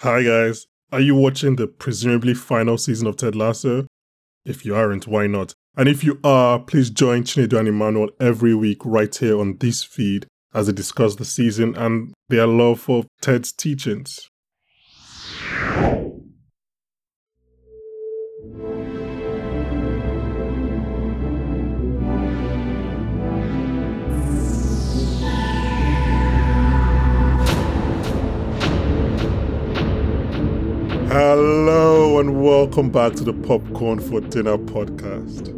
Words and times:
Hi, 0.00 0.22
guys. 0.24 0.66
Are 0.92 1.00
you 1.00 1.14
watching 1.14 1.56
the 1.56 1.66
presumably 1.66 2.34
final 2.34 2.76
season 2.76 3.06
of 3.06 3.16
Ted 3.16 3.34
Lasso? 3.34 3.86
If 4.44 4.62
you 4.66 4.76
aren't, 4.76 5.06
why 5.06 5.26
not? 5.26 5.54
And 5.74 5.88
if 5.88 6.04
you 6.04 6.20
are, 6.22 6.58
please 6.58 6.90
join 6.90 7.22
Chinedu 7.22 7.58
and 7.58 7.66
Emmanuel 7.66 8.10
every 8.20 8.54
week 8.54 8.84
right 8.84 9.14
here 9.16 9.40
on 9.40 9.56
this 9.56 9.82
feed 9.82 10.26
as 10.52 10.66
they 10.66 10.74
discuss 10.74 11.14
the 11.14 11.24
season 11.24 11.74
and 11.76 12.12
their 12.28 12.46
love 12.46 12.78
for 12.78 13.04
Ted's 13.22 13.52
teachings. 13.52 14.28
Hello 31.18 32.20
and 32.20 32.44
welcome 32.44 32.90
back 32.90 33.14
to 33.14 33.24
the 33.24 33.32
Popcorn 33.32 34.00
for 34.00 34.20
Dinner 34.20 34.58
podcast. 34.58 35.48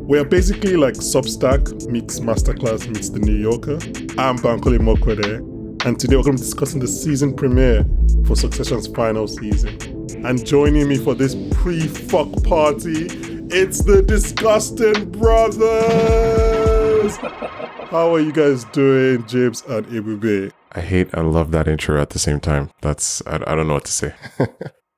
We 0.00 0.18
are 0.18 0.24
basically 0.24 0.74
like 0.74 0.94
Substack 0.94 1.86
meets 1.86 2.18
Masterclass 2.18 2.88
meets 2.88 3.08
The 3.10 3.20
New 3.20 3.36
Yorker. 3.36 3.74
I'm 4.20 4.36
Bankole 4.38 4.78
Imoukhuede, 4.78 5.84
and 5.86 5.96
today 5.96 6.16
we're 6.16 6.24
going 6.24 6.38
to 6.38 6.42
be 6.42 6.44
discussing 6.44 6.80
the 6.80 6.88
season 6.88 7.32
premiere 7.32 7.86
for 8.26 8.34
Succession's 8.34 8.88
final 8.88 9.28
season. 9.28 9.78
And 10.26 10.44
joining 10.44 10.88
me 10.88 10.98
for 10.98 11.14
this 11.14 11.36
pre-fuck 11.52 12.42
party, 12.42 13.06
it's 13.52 13.84
the 13.84 14.02
Disgusting 14.02 15.08
Brothers! 15.12 15.70
How 17.90 18.12
are 18.12 18.20
you 18.20 18.32
guys 18.32 18.64
doing, 18.72 19.24
James 19.28 19.62
and 19.68 19.86
Ebube? 19.86 20.50
I 20.72 20.80
hate 20.80 21.12
and 21.12 21.32
love 21.32 21.50
that 21.50 21.66
intro 21.68 22.00
at 22.00 22.10
the 22.10 22.18
same 22.18 22.40
time. 22.40 22.70
That's 22.80 23.22
I, 23.26 23.36
I 23.46 23.54
don't 23.54 23.68
know 23.68 23.74
what 23.74 23.84
to 23.86 23.92
say. 23.92 24.14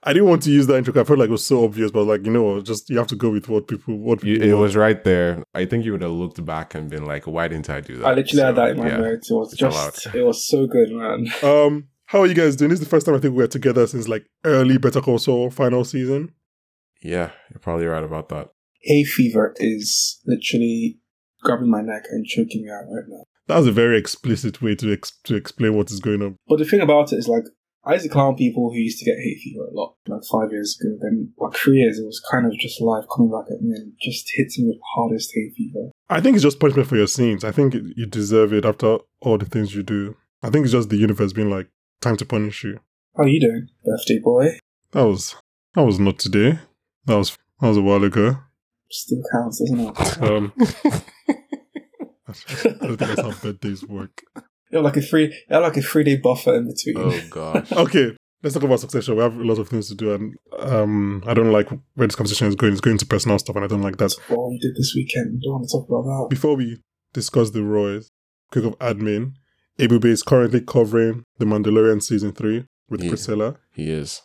I 0.04 0.12
didn't 0.12 0.28
want 0.28 0.42
to 0.42 0.50
use 0.50 0.66
that 0.66 0.76
intro. 0.76 1.00
I 1.00 1.04
felt 1.04 1.20
like 1.20 1.28
it 1.28 1.32
was 1.32 1.46
so 1.46 1.64
obvious, 1.64 1.92
but 1.92 2.04
like 2.04 2.26
you 2.26 2.32
know, 2.32 2.60
just 2.60 2.90
you 2.90 2.98
have 2.98 3.06
to 3.08 3.16
go 3.16 3.30
with 3.30 3.48
what 3.48 3.68
people 3.68 3.96
what 3.96 4.22
You, 4.24 4.36
it 4.36 4.48
want. 4.48 4.60
was 4.60 4.76
right 4.76 5.02
there. 5.04 5.44
I 5.54 5.64
think 5.64 5.84
you 5.84 5.92
would 5.92 6.02
have 6.02 6.10
looked 6.10 6.44
back 6.44 6.74
and 6.74 6.90
been 6.90 7.04
like, 7.04 7.26
"Why 7.26 7.46
didn't 7.48 7.70
I 7.70 7.80
do 7.80 7.98
that?" 7.98 8.06
I 8.06 8.14
literally 8.14 8.42
had 8.44 8.56
that 8.56 8.70
in 8.70 8.78
my 8.78 8.88
yeah. 8.88 8.96
notes. 8.96 9.30
It 9.30 9.34
was 9.34 9.54
just, 9.56 10.06
allowed. 10.06 10.16
it 10.16 10.24
was 10.26 10.46
so 10.46 10.66
good, 10.66 10.90
man. 10.90 11.26
Um, 11.42 11.88
how 12.06 12.20
are 12.20 12.26
you 12.26 12.34
guys 12.34 12.56
doing? 12.56 12.70
This 12.70 12.80
is 12.80 12.84
the 12.84 12.90
first 12.90 13.06
time 13.06 13.14
I 13.14 13.18
think 13.18 13.34
we're 13.34 13.46
together 13.46 13.86
since 13.86 14.08
like 14.08 14.26
early 14.44 14.76
Better 14.76 15.00
Call 15.00 15.18
Saul 15.18 15.50
final 15.50 15.84
season. 15.84 16.34
Yeah, 17.00 17.30
you're 17.50 17.60
probably 17.60 17.86
right 17.86 18.04
about 18.04 18.28
that. 18.30 18.48
Hay 18.82 19.04
fever 19.04 19.54
is 19.58 20.20
literally 20.26 20.98
grabbing 21.42 21.70
my 21.70 21.80
neck 21.80 22.02
and 22.10 22.26
choking 22.26 22.64
me 22.64 22.70
out 22.70 22.84
right 22.90 23.04
now. 23.08 23.24
That 23.52 23.58
was 23.58 23.66
a 23.66 23.72
very 23.72 23.98
explicit 23.98 24.62
way 24.62 24.74
to 24.76 24.90
ex- 24.94 25.12
to 25.24 25.34
explain 25.34 25.76
what 25.76 25.90
is 25.90 26.00
going 26.00 26.22
on. 26.22 26.36
But 26.48 26.58
the 26.58 26.64
thing 26.64 26.80
about 26.80 27.12
it 27.12 27.16
is, 27.16 27.28
like, 27.28 27.44
I 27.84 27.92
used 27.92 28.04
to 28.04 28.08
clown 28.08 28.34
people 28.34 28.70
who 28.72 28.78
used 28.78 28.98
to 29.00 29.04
get 29.04 29.18
hay 29.18 29.36
fever 29.44 29.64
a 29.64 29.74
lot, 29.74 29.96
like 30.08 30.22
five 30.24 30.50
years 30.52 30.74
ago. 30.80 30.96
Then, 31.02 31.34
like 31.36 31.52
three 31.54 31.76
years, 31.76 31.98
it 31.98 32.06
was 32.06 32.18
kind 32.30 32.46
of 32.46 32.58
just 32.58 32.80
life 32.80 33.04
coming 33.14 33.30
back 33.30 33.44
at 33.52 33.60
me 33.60 33.76
and 33.76 33.92
just 34.00 34.24
hitting 34.36 34.64
me 34.64 34.70
with 34.70 34.78
the 34.78 34.84
hardest 34.94 35.32
hay 35.34 35.50
fever. 35.54 35.90
I 36.08 36.22
think 36.22 36.34
it's 36.34 36.42
just 36.42 36.60
punishment 36.60 36.88
for 36.88 36.96
your 36.96 37.06
sins. 37.06 37.44
I 37.44 37.52
think 37.52 37.74
you 37.74 38.06
deserve 38.06 38.54
it 38.54 38.64
after 38.64 38.96
all 39.20 39.36
the 39.36 39.44
things 39.44 39.74
you 39.74 39.82
do. 39.82 40.16
I 40.42 40.48
think 40.48 40.64
it's 40.64 40.72
just 40.72 40.88
the 40.88 40.96
universe 40.96 41.34
being 41.34 41.50
like, 41.50 41.68
time 42.00 42.16
to 42.16 42.24
punish 42.24 42.64
you. 42.64 42.80
How 43.18 43.24
you 43.24 43.38
doing, 43.38 43.68
birthday 43.84 44.18
boy? 44.18 44.56
That 44.92 45.04
was 45.04 45.36
that 45.74 45.82
was 45.82 45.98
not 45.98 46.18
today. 46.18 46.58
That 47.04 47.16
was 47.16 47.36
that 47.60 47.68
was 47.68 47.76
a 47.76 47.82
while 47.82 48.02
ago. 48.02 48.38
Still 48.90 49.22
counts, 49.30 49.58
doesn't 49.58 49.78
it? 49.78 50.22
Um, 50.22 50.52
I 52.64 52.68
don't 52.86 52.96
think 52.96 52.98
that's 52.98 53.20
how 53.20 53.32
birthdays 53.32 53.84
work. 53.86 54.22
You 54.70 54.78
have 54.78 54.84
like 54.84 54.96
a 54.96 55.02
three, 55.02 55.24
you 55.24 55.32
have 55.50 55.62
like 55.62 55.76
a 55.76 55.82
three 55.82 56.04
day 56.04 56.16
buffer 56.16 56.54
in 56.56 56.66
between. 56.66 56.96
oh 56.98 57.20
gosh. 57.30 57.70
Okay, 57.84 58.16
let's 58.42 58.54
talk 58.54 58.62
about 58.62 58.80
succession. 58.80 59.16
We 59.16 59.22
have 59.22 59.36
a 59.36 59.44
lot 59.44 59.58
of 59.58 59.68
things 59.68 59.88
to 59.88 59.94
do, 59.94 60.14
and 60.14 60.34
um, 60.58 61.22
I 61.26 61.34
don't 61.34 61.52
like 61.52 61.68
where 61.94 62.06
this 62.08 62.16
conversation 62.16 62.46
is 62.48 62.54
going. 62.54 62.72
It's 62.72 62.80
going 62.80 62.98
to 62.98 63.06
personal 63.06 63.38
stuff, 63.38 63.56
and 63.56 63.64
I 63.64 63.68
don't 63.68 63.82
like 63.82 63.98
that. 63.98 64.12
What 64.28 64.50
you 64.52 64.58
did 64.60 64.74
this 64.76 64.94
weekend? 64.96 65.42
Don't 65.42 65.52
want 65.52 65.68
to 65.68 65.72
talk 65.78 65.88
about 65.88 66.02
that. 66.04 66.26
Before 66.30 66.56
we 66.56 66.78
discuss 67.12 67.50
the 67.50 67.62
Royals, 67.62 68.10
quick 68.50 68.64
of 68.64 68.78
admin. 68.78 69.32
Ebube 69.78 70.04
is 70.04 70.22
currently 70.22 70.60
covering 70.60 71.24
The 71.38 71.46
Mandalorian 71.46 72.02
season 72.02 72.32
three 72.32 72.66
with 72.90 73.02
Yeah. 73.02 73.08
Priscilla. 73.08 73.56
He 73.74 73.90
is. 73.90 74.20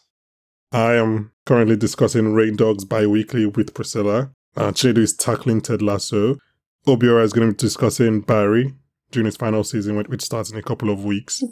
I 0.73 0.95
am 0.95 1.31
currently 1.45 1.77
discussing 1.77 2.33
Rain 2.33 2.57
Dogs 2.57 2.83
bi-weekly 2.83 3.45
with 3.45 3.73
Priscilla. 3.73 4.31
Uh, 4.57 4.71
Chinedu 4.73 4.97
is 4.97 5.15
tackling 5.15 5.61
Ted 5.61 5.81
Lasso. 5.81 6.35
Obiora 6.87 7.23
is 7.23 7.33
going 7.33 7.47
to 7.49 7.53
be 7.53 7.57
discussing 7.57 8.21
Barry 8.21 8.73
during 9.11 9.25
his 9.25 9.37
final 9.37 9.63
season, 9.63 9.95
which- 9.95 10.21
starts 10.21 10.51
in 10.51 10.57
a 10.57 10.63
couple 10.63 10.89
of 10.89 11.05
weeks. 11.05 11.43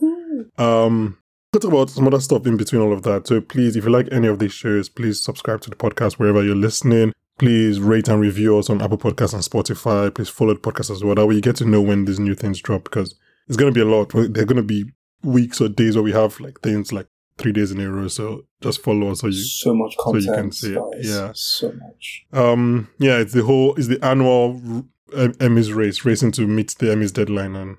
Um, 0.58 1.18
we'll 1.54 1.60
talk 1.62 1.72
about 1.72 1.90
some 1.90 2.08
other 2.08 2.20
stuff 2.20 2.46
in 2.46 2.58
between 2.58 2.82
all 2.82 2.94
of 2.94 3.04
that. 3.04 3.28
So 3.28 3.42
please, 3.42 3.76
if 3.76 3.86
you 3.86 3.92
like 3.92 4.08
any 4.12 4.28
of 4.28 4.40
these 4.40 4.54
shows, 4.54 4.90
please 4.90 5.22
subscribe 5.24 5.62
to 5.62 5.70
the 5.70 5.76
podcast 5.76 6.14
wherever 6.14 6.44
you're 6.44 6.56
listening. 6.56 7.14
Please 7.38 7.80
rate 7.80 8.08
and 8.08 8.22
review 8.22 8.58
us 8.58 8.70
on 8.70 8.82
Apple 8.82 8.98
Podcasts 8.98 9.34
and 9.34 9.44
Spotify. 9.44 10.14
Please 10.14 10.30
follow 10.30 10.54
the 10.54 10.60
podcast 10.60 10.90
as 10.90 11.04
well. 11.04 11.16
That 11.16 11.26
way 11.26 11.36
you 11.36 11.42
get 11.42 11.58
to 11.58 11.66
know 11.66 11.82
when 11.82 12.06
these 12.06 12.20
new 12.20 12.34
things 12.36 12.62
drop 12.62 12.86
because 12.86 13.16
it's 13.48 13.58
going 13.58 13.74
to 13.74 13.78
be 13.78 13.82
a 13.82 13.90
lot. 13.90 14.10
There 14.14 14.44
are 14.44 14.46
going 14.46 14.56
to 14.56 14.64
be 14.64 14.86
weeks 15.22 15.60
or 15.60 15.68
days 15.68 15.96
where 15.96 16.04
we 16.04 16.14
have 16.14 16.40
like 16.40 16.62
things 16.62 16.94
like 16.94 17.08
three 17.38 17.52
days 17.52 17.72
in 17.72 17.80
a 17.82 17.92
row. 17.92 18.08
So 18.08 18.46
just 18.62 18.82
follow 18.82 19.12
us 19.12 19.20
so 19.20 19.28
you 19.28 19.34
so 19.34 19.74
much 19.74 19.96
so 19.98 20.16
you 20.16 20.26
content, 20.28 20.36
can 20.38 20.52
see 20.54 20.74
it, 20.76 20.82
yeah. 21.02 21.32
so 21.34 21.74
much. 21.74 22.26
um, 22.32 22.88
yeah, 23.00 23.18
it's 23.18 23.34
the 23.34 23.44
whole, 23.44 23.76
it's 23.76 23.88
the 23.88 24.04
annual 24.04 24.86
Emmys 25.12 25.76
race, 25.76 26.06
racing 26.06 26.32
to 26.34 26.48
meet 26.48 26.76
the 26.78 26.88
Emmys 26.88 27.14
deadline. 27.14 27.56
And 27.56 27.78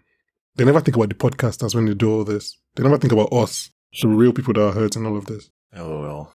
they 0.57 0.65
never 0.65 0.81
think 0.81 0.97
about 0.97 1.09
the 1.09 1.15
podcasters 1.15 1.75
when 1.75 1.87
they 1.87 1.95
do 1.95 2.11
all 2.11 2.25
this. 2.25 2.59
They 2.75 2.83
never 2.83 2.99
think 2.99 3.13
about 3.13 3.33
us, 3.33 3.71
the 4.01 4.09
real 4.09 4.33
people 4.33 4.55
that 4.55 4.69
are 4.69 4.73
hurt 4.73 4.97
in 4.97 5.07
all 5.07 5.17
of 5.17 5.27
this. 5.27 5.51
LOL. 5.75 6.33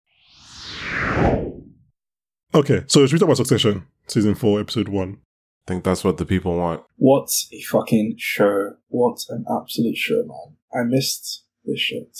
Okay, 2.53 2.84
so 2.88 3.06
should 3.06 3.13
we 3.13 3.19
talk 3.19 3.28
about 3.28 3.38
Succession, 3.38 3.88
season 4.07 4.35
four, 4.35 4.59
episode 4.59 4.90
one? 4.90 5.19
I 5.68 5.72
think 5.72 5.84
that's 5.84 6.03
what 6.03 6.18
the 6.18 6.25
people 6.25 6.57
want. 6.57 6.84
What 6.97 7.31
a 7.53 7.62
fucking 7.62 8.16
show! 8.18 8.73
What 8.90 9.19
an 9.29 9.46
absolute 9.50 9.96
show, 9.96 10.23
man! 10.25 10.58
I 10.73 10.84
missed 10.84 11.46
this 11.63 11.79
shit. 11.79 12.18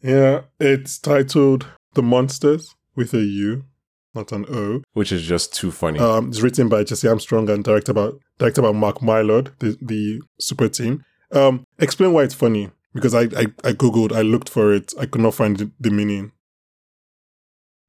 Yeah, 0.00 0.42
it's 0.58 0.98
titled 0.98 1.66
The 1.94 2.02
Monsters 2.02 2.74
with 2.94 3.12
a 3.12 3.24
U, 3.24 3.64
not 4.14 4.32
an 4.32 4.46
O. 4.48 4.82
Which 4.92 5.12
is 5.12 5.22
just 5.22 5.54
too 5.54 5.70
funny. 5.70 5.98
Um, 5.98 6.28
it's 6.28 6.40
written 6.40 6.68
by 6.68 6.84
Jesse 6.84 7.08
Armstrong 7.08 7.48
and 7.50 7.64
directed 7.64 7.94
by 7.94 8.10
directed 8.38 8.62
by 8.62 8.72
Mark 8.72 8.98
Mylod, 8.98 9.58
the 9.58 9.76
the 9.80 10.20
super 10.40 10.68
team. 10.68 11.04
Um, 11.32 11.64
explain 11.78 12.12
why 12.12 12.22
it's 12.22 12.34
funny 12.34 12.70
because 12.92 13.14
I, 13.14 13.22
I 13.22 13.46
I 13.64 13.72
googled, 13.72 14.12
I 14.12 14.22
looked 14.22 14.48
for 14.48 14.72
it, 14.72 14.94
I 14.98 15.06
could 15.06 15.20
not 15.20 15.34
find 15.34 15.56
the, 15.56 15.70
the 15.80 15.90
meaning. 15.90 16.32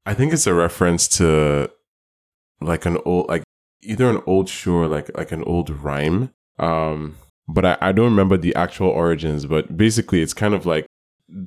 I 0.04 0.14
think 0.14 0.32
it's 0.32 0.46
a 0.46 0.54
reference 0.54 1.08
to 1.18 1.70
like 2.60 2.86
an 2.86 2.98
old 3.04 3.28
like 3.28 3.42
either 3.82 4.08
an 4.08 4.22
old 4.26 4.48
show 4.48 4.74
or 4.74 4.88
like 4.88 5.16
like 5.16 5.32
an 5.32 5.44
old 5.44 5.70
rhyme. 5.70 6.32
Um 6.58 7.16
but 7.48 7.64
I, 7.64 7.78
I 7.80 7.92
don't 7.92 8.06
remember 8.06 8.36
the 8.36 8.54
actual 8.56 8.88
origins, 8.88 9.46
but 9.46 9.76
basically 9.76 10.20
it's 10.20 10.34
kind 10.34 10.54
of 10.54 10.66
like 10.66 10.86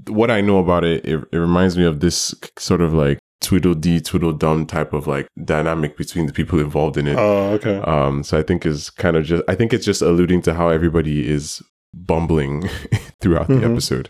what 0.07 0.29
I 0.29 0.41
know 0.41 0.59
about 0.59 0.83
it, 0.83 1.05
it, 1.05 1.23
it 1.31 1.37
reminds 1.37 1.77
me 1.77 1.85
of 1.85 1.99
this 1.99 2.33
sort 2.57 2.81
of 2.81 2.93
like 2.93 3.19
tweedledee, 3.41 4.01
tweedledum 4.01 4.65
type 4.65 4.93
of 4.93 5.07
like 5.07 5.27
dynamic 5.43 5.95
between 5.97 6.25
the 6.27 6.33
people 6.33 6.59
involved 6.59 6.97
in 6.97 7.07
it. 7.07 7.17
Oh, 7.17 7.51
okay. 7.53 7.77
Um, 7.79 8.23
so 8.23 8.37
I 8.37 8.43
think 8.43 8.65
is 8.65 8.89
kind 8.89 9.15
of 9.15 9.25
just 9.25 9.43
I 9.47 9.55
think 9.55 9.73
it's 9.73 9.85
just 9.85 10.01
alluding 10.01 10.41
to 10.43 10.53
how 10.53 10.69
everybody 10.69 11.29
is 11.29 11.61
bumbling 11.93 12.67
throughout 13.21 13.47
Mhm. 13.47 13.61
the 13.61 13.65
episode. 13.71 14.09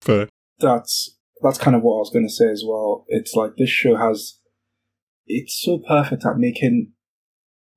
Fair. 0.00 0.28
That's 0.58 1.16
that's 1.42 1.58
kind 1.58 1.74
of 1.76 1.82
what 1.82 1.94
I 1.96 1.98
was 2.00 2.10
going 2.10 2.26
to 2.26 2.32
say 2.32 2.50
as 2.50 2.62
well. 2.66 3.04
It's 3.08 3.34
like 3.34 3.52
this 3.56 3.70
show 3.70 3.96
has, 3.96 4.38
it's 5.26 5.54
so 5.62 5.78
perfect 5.78 6.24
at 6.26 6.36
making 6.36 6.92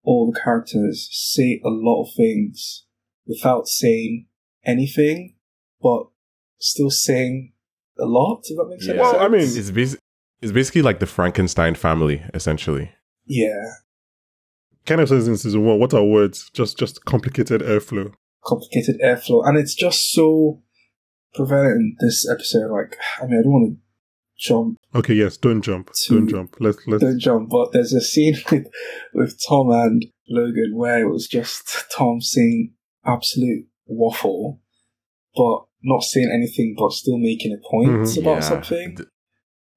all 0.03 0.29
the 0.31 0.37
characters 0.39 1.07
say 1.11 1.61
a 1.63 1.69
lot 1.69 2.03
of 2.03 2.09
things 2.15 2.85
without 3.25 3.67
saying 3.69 4.27
anything, 4.65 5.35
but 5.81 6.07
still 6.59 6.89
saying 6.89 7.53
a 7.97 8.05
lot. 8.05 8.41
If 8.49 8.57
that 8.57 8.67
makes 8.69 8.85
sense. 8.85 8.99
Well, 8.99 9.17
I 9.19 9.27
mean- 9.29 9.41
it's 9.41 9.71
basi- 9.71 9.97
it's 10.43 10.51
basically 10.51 10.81
like 10.81 10.99
the 10.99 11.05
Frankenstein 11.07 11.75
family, 11.75 12.21
essentially. 12.33 12.91
yeah, 13.25 13.63
Kind 14.85 14.99
of 14.99 15.07
says 15.07 15.27
in 15.29 15.37
season 15.37 15.63
one, 15.65 15.79
what 15.79 15.93
are 15.93 16.03
words? 16.03 16.49
Just 16.53 16.77
just 16.77 17.05
complicated 17.05 17.61
airflow. 17.61 18.13
complicated 18.45 18.99
airflow, 19.01 19.47
and 19.47 19.57
it's 19.57 19.73
just 19.75 20.11
so 20.11 20.61
prevalent 21.33 21.77
in 21.77 21.95
this 22.01 22.29
episode. 22.29 22.69
Like, 22.69 22.97
I 23.21 23.25
mean, 23.25 23.39
I 23.39 23.43
don't 23.43 23.51
want 23.53 23.73
to 23.73 23.77
jump 24.37 24.77
Okay, 24.93 25.13
yes, 25.13 25.37
don't 25.37 25.61
jump. 25.61 25.91
To- 25.93 26.13
Don't 26.15 26.27
jump. 26.27 26.55
Let's 26.59 26.79
let's 26.85 27.01
don't 27.03 27.19
jump, 27.19 27.49
but 27.49 27.71
there's 27.71 27.93
a 27.93 28.01
scene 28.01 28.35
with 28.51 28.67
with 29.13 29.39
Tom 29.47 29.69
and 29.71 30.05
Logan 30.27 30.73
where 30.75 30.99
it 30.99 31.09
was 31.09 31.27
just 31.27 31.85
Tom 31.95 32.19
saying 32.19 32.73
absolute 33.05 33.65
waffle, 33.85 34.59
but 35.35 35.59
not 35.81 36.03
saying 36.03 36.29
anything, 36.33 36.75
but 36.77 36.91
still 36.91 37.17
making 37.17 37.53
a 37.53 37.69
point 37.69 37.89
Mhm. 37.91 38.21
about 38.21 38.35
Yeah. 38.35 38.39
something. 38.41 38.97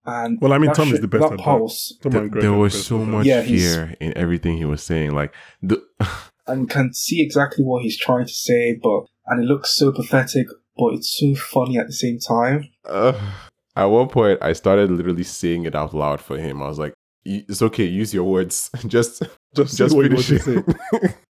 Th- 0.06 0.16
And 0.16 0.40
Well, 0.40 0.52
I 0.52 0.58
mean, 0.58 0.68
that 0.68 0.76
Tom 0.76 0.92
is 0.92 1.00
the 1.00 1.08
best 1.08 1.22
That 1.22 1.32
at 1.34 1.38
part 1.40 1.58
that. 1.58 1.62
was, 1.62 1.98
Come 2.02 2.12
Th- 2.12 2.22
on, 2.22 2.28
Greg, 2.30 2.42
there 2.42 2.52
was 2.52 2.72
best 2.72 2.86
so 2.86 2.98
much 3.04 3.26
Yeah, 3.26 3.42
fear 3.42 3.94
in 4.00 4.16
everything 4.16 4.56
he 4.56 4.64
was 4.64 4.82
saying. 4.82 5.12
Like 5.12 5.34
the 5.62 5.82
and 6.46 6.70
can 6.70 6.92
see 6.94 7.22
exactly 7.22 7.64
what 7.64 7.82
he's 7.82 7.98
trying 7.98 8.26
to 8.26 8.32
say, 8.32 8.78
but 8.82 9.06
and 9.26 9.42
it 9.42 9.46
looks 9.46 9.70
so 9.70 9.90
pathetic 9.92 10.46
but 10.78 10.92
it's 10.94 11.18
so 11.18 11.34
funny 11.34 11.78
at 11.78 11.86
the 11.86 11.92
same 11.92 12.18
time. 12.18 12.68
Uh, 12.84 13.14
at 13.74 13.86
one 13.86 14.08
point, 14.08 14.38
I 14.42 14.52
started 14.52 14.90
literally 14.90 15.24
saying 15.24 15.64
it 15.64 15.74
out 15.74 15.94
loud 15.94 16.20
for 16.20 16.36
him. 16.38 16.62
I 16.62 16.68
was 16.68 16.78
like, 16.78 16.92
"It's 17.24 17.62
okay, 17.62 17.84
use 17.84 18.12
your 18.12 18.24
words. 18.24 18.70
just, 18.86 19.22
Just, 19.54 19.76
just 19.76 19.92
say 19.92 19.96
what 19.96 20.10
you 20.10 20.16
finish 20.22 20.46
want 20.46 20.64
to 20.66 21.06
it." 21.06 21.14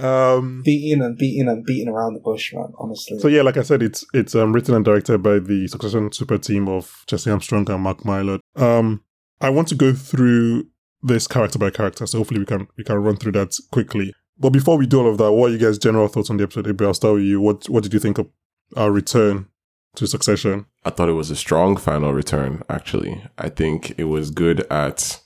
say. 0.00 0.06
Um, 0.06 0.62
Beating 0.64 1.02
and 1.02 1.16
beating 1.16 1.48
and 1.48 1.64
beating 1.64 1.88
around 1.88 2.14
the 2.14 2.20
bush, 2.20 2.52
man. 2.54 2.72
Honestly. 2.78 3.18
so 3.18 3.28
yeah, 3.28 3.42
like 3.42 3.56
I 3.56 3.62
said, 3.62 3.82
it's 3.82 4.04
it's 4.14 4.34
um, 4.34 4.52
written 4.52 4.74
and 4.74 4.84
directed 4.84 5.22
by 5.22 5.38
the 5.38 5.66
Succession 5.68 6.12
Super 6.12 6.38
team 6.38 6.68
of 6.68 7.04
Jesse 7.06 7.30
Armstrong 7.30 7.70
and 7.70 7.82
Mark 7.82 8.00
Mylod. 8.00 8.40
Um, 8.56 9.02
I 9.40 9.50
want 9.50 9.68
to 9.68 9.74
go 9.74 9.92
through 9.92 10.66
this 11.02 11.26
character 11.26 11.58
by 11.58 11.70
character, 11.70 12.06
so 12.06 12.18
hopefully 12.18 12.40
we 12.40 12.46
can 12.46 12.68
we 12.76 12.84
can 12.84 12.96
run 12.96 13.16
through 13.16 13.32
that 13.32 13.56
quickly. 13.70 14.12
But 14.38 14.50
before 14.50 14.78
we 14.78 14.86
do 14.86 15.00
all 15.00 15.10
of 15.10 15.18
that, 15.18 15.32
what 15.32 15.50
are 15.50 15.52
you 15.52 15.58
guys' 15.58 15.78
general 15.78 16.08
thoughts 16.08 16.30
on 16.30 16.38
the 16.38 16.44
episode? 16.44 16.66
Abel, 16.66 16.88
I'll 16.88 16.94
start 16.94 17.14
with 17.14 17.24
you. 17.24 17.40
What 17.40 17.68
what 17.68 17.82
did 17.82 17.92
you 17.92 18.00
think 18.00 18.18
of 18.18 18.28
our 18.76 18.90
return 18.90 19.48
to 19.96 20.06
Succession? 20.06 20.66
I 20.84 20.90
thought 20.90 21.08
it 21.08 21.14
was 21.14 21.30
a 21.30 21.36
strong 21.36 21.76
final 21.76 22.12
return, 22.12 22.62
actually. 22.68 23.22
I 23.36 23.48
think 23.48 23.94
it 23.98 24.04
was 24.04 24.30
good 24.30 24.60
at 24.70 25.20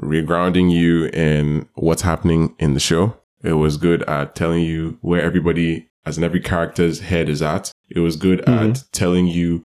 regrounding 0.00 0.70
you 0.70 1.06
in 1.06 1.68
what's 1.74 2.02
happening 2.02 2.54
in 2.58 2.74
the 2.74 2.80
show. 2.80 3.16
It 3.42 3.54
was 3.54 3.76
good 3.76 4.02
at 4.04 4.34
telling 4.34 4.62
you 4.64 4.98
where 5.00 5.22
everybody, 5.22 5.88
as 6.04 6.18
in 6.18 6.24
every 6.24 6.40
character's 6.40 7.00
head 7.00 7.28
is 7.28 7.42
at. 7.42 7.72
It 7.88 8.00
was 8.00 8.16
good 8.16 8.40
Mhm. 8.46 8.70
at 8.70 8.84
telling 8.92 9.26
you 9.26 9.62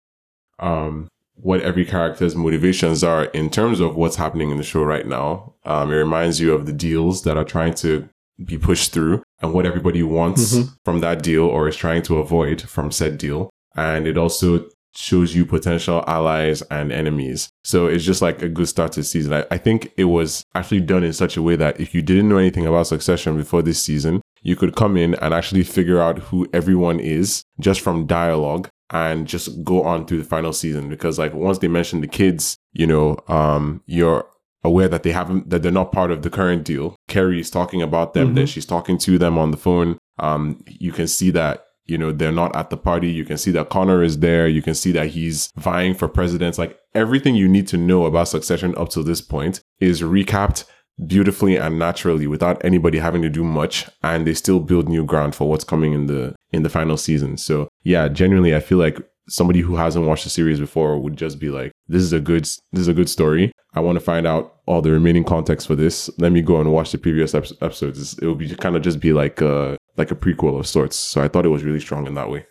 um, 0.60 1.08
what 1.34 1.60
every 1.62 1.84
character's 1.84 2.36
motivations 2.36 3.02
are 3.02 3.24
in 3.24 3.50
terms 3.50 3.80
of 3.80 3.96
what's 3.96 4.14
happening 4.16 4.50
in 4.50 4.56
the 4.56 4.62
show 4.62 4.84
right 4.84 5.06
now. 5.06 5.54
Um, 5.64 5.90
it 5.90 5.96
reminds 5.96 6.40
you 6.40 6.54
of 6.54 6.64
the 6.66 6.72
deals 6.72 7.22
that 7.24 7.36
are 7.36 7.44
trying 7.44 7.74
to 7.74 8.08
be 8.44 8.56
pushed 8.56 8.92
through 8.92 9.22
and 9.42 9.52
what 9.52 9.66
everybody 9.66 10.02
wants 10.04 10.56
Mhm. 10.56 10.68
from 10.84 11.00
that 11.00 11.22
deal 11.24 11.42
or 11.44 11.66
is 11.68 11.76
trying 11.76 12.02
to 12.02 12.18
avoid 12.18 12.62
from 12.62 12.92
said 12.92 13.18
deal. 13.18 13.50
And 13.76 14.06
it 14.06 14.16
also 14.16 14.66
shows 14.96 15.34
you 15.34 15.44
potential 15.44 16.04
allies 16.06 16.62
and 16.70 16.92
enemies. 16.92 17.48
So 17.64 17.86
it's 17.86 18.04
just 18.04 18.22
like 18.22 18.42
a 18.42 18.48
good 18.48 18.68
start 18.68 18.92
to 18.92 19.00
the 19.00 19.04
season. 19.04 19.32
I, 19.32 19.44
I 19.50 19.58
think 19.58 19.92
it 19.96 20.04
was 20.04 20.44
actually 20.54 20.80
done 20.80 21.04
in 21.04 21.12
such 21.12 21.36
a 21.36 21.42
way 21.42 21.56
that 21.56 21.80
if 21.80 21.94
you 21.94 22.02
didn't 22.02 22.28
know 22.28 22.38
anything 22.38 22.66
about 22.66 22.86
Succession 22.86 23.36
before 23.36 23.62
this 23.62 23.80
season, 23.82 24.20
you 24.42 24.56
could 24.56 24.76
come 24.76 24.96
in 24.96 25.14
and 25.16 25.32
actually 25.34 25.64
figure 25.64 26.00
out 26.00 26.18
who 26.18 26.46
everyone 26.52 27.00
is 27.00 27.44
just 27.60 27.80
from 27.80 28.06
dialogue 28.06 28.68
and 28.90 29.26
just 29.26 29.64
go 29.64 29.82
on 29.82 30.06
through 30.06 30.18
the 30.18 30.24
final 30.24 30.52
season. 30.52 30.88
Because 30.88 31.18
like 31.18 31.32
once 31.34 31.58
they 31.58 31.68
mention 31.68 32.00
the 32.00 32.06
kids, 32.06 32.56
you 32.72 32.86
know, 32.86 33.16
um, 33.28 33.82
you're 33.86 34.26
aware 34.62 34.88
that 34.88 35.02
they 35.02 35.12
haven't 35.12 35.50
that 35.50 35.62
they're 35.62 35.72
not 35.72 35.92
part 35.92 36.10
of 36.10 36.22
the 36.22 36.30
current 36.30 36.64
deal. 36.64 36.94
Carrie 37.08 37.40
is 37.40 37.50
talking 37.50 37.82
about 37.82 38.14
them, 38.14 38.30
Mhm. 38.30 38.34
then 38.36 38.46
she's 38.46 38.64
talking 38.66 38.96
to 38.98 39.18
them 39.18 39.36
on 39.38 39.50
the 39.50 39.56
phone. 39.56 39.98
Um, 40.18 40.62
you 40.66 40.92
can 40.92 41.06
see 41.06 41.30
that 41.32 41.64
you 41.86 41.98
know 41.98 42.12
they're 42.12 42.32
not 42.32 42.54
at 42.56 42.70
the 42.70 42.76
party. 42.76 43.10
You 43.10 43.24
can 43.24 43.36
see 43.36 43.50
that 43.52 43.70
Connor 43.70 44.02
is 44.02 44.18
there. 44.18 44.48
You 44.48 44.62
can 44.62 44.74
see 44.74 44.92
that 44.92 45.08
he's 45.08 45.50
vying 45.56 45.94
for 45.94 46.08
president. 46.08 46.58
Like 46.58 46.78
everything 46.94 47.34
you 47.34 47.48
need 47.48 47.66
to 47.68 47.76
know 47.76 48.06
about 48.06 48.28
Succession 48.28 48.74
up 48.76 48.88
to 48.90 49.02
this 49.02 49.20
point 49.20 49.60
is 49.80 50.02
recapped 50.02 50.64
beautifully 51.06 51.56
and 51.56 51.78
naturally 51.78 52.26
without 52.26 52.64
anybody 52.64 52.98
having 52.98 53.20
to 53.22 53.28
do 53.28 53.42
much 53.42 53.88
and 54.02 54.26
they 54.26 54.34
still 54.34 54.60
build 54.60 54.88
new 54.88 55.04
ground 55.04 55.34
for 55.34 55.48
what's 55.48 55.64
coming 55.64 55.92
in 55.92 56.06
the 56.06 56.32
in 56.52 56.62
the 56.62 56.68
final 56.68 56.96
season 56.96 57.36
so 57.36 57.68
yeah 57.82 58.06
genuinely 58.06 58.54
i 58.54 58.60
feel 58.60 58.78
like 58.78 59.00
somebody 59.28 59.60
who 59.60 59.76
hasn't 59.76 60.06
watched 60.06 60.24
the 60.24 60.30
series 60.30 60.60
before 60.60 60.98
would 60.98 61.16
just 61.16 61.38
be 61.38 61.50
like 61.50 61.72
this 61.88 62.02
is 62.02 62.12
a 62.12 62.20
good 62.20 62.42
this 62.44 62.80
is 62.82 62.88
a 62.88 62.94
good 62.94 63.08
story 63.08 63.52
i 63.74 63.80
want 63.80 63.96
to 63.96 64.04
find 64.04 64.26
out 64.26 64.56
all 64.66 64.82
the 64.82 64.90
remaining 64.90 65.24
context 65.24 65.66
for 65.66 65.74
this 65.74 66.10
let 66.18 66.32
me 66.32 66.42
go 66.42 66.60
and 66.60 66.72
watch 66.72 66.92
the 66.92 66.98
previous 66.98 67.34
ep- 67.34 67.46
episodes 67.62 68.18
it 68.18 68.26
would 68.26 68.38
be 68.38 68.54
kind 68.56 68.76
of 68.76 68.82
just 68.82 69.00
be 69.00 69.12
like 69.12 69.40
uh 69.40 69.76
like 69.96 70.10
a 70.10 70.14
prequel 70.14 70.58
of 70.58 70.66
sorts 70.66 70.96
so 70.96 71.22
i 71.22 71.28
thought 71.28 71.46
it 71.46 71.50
was 71.50 71.64
really 71.64 71.80
strong 71.80 72.06
in 72.06 72.14
that 72.14 72.28
way 72.28 72.46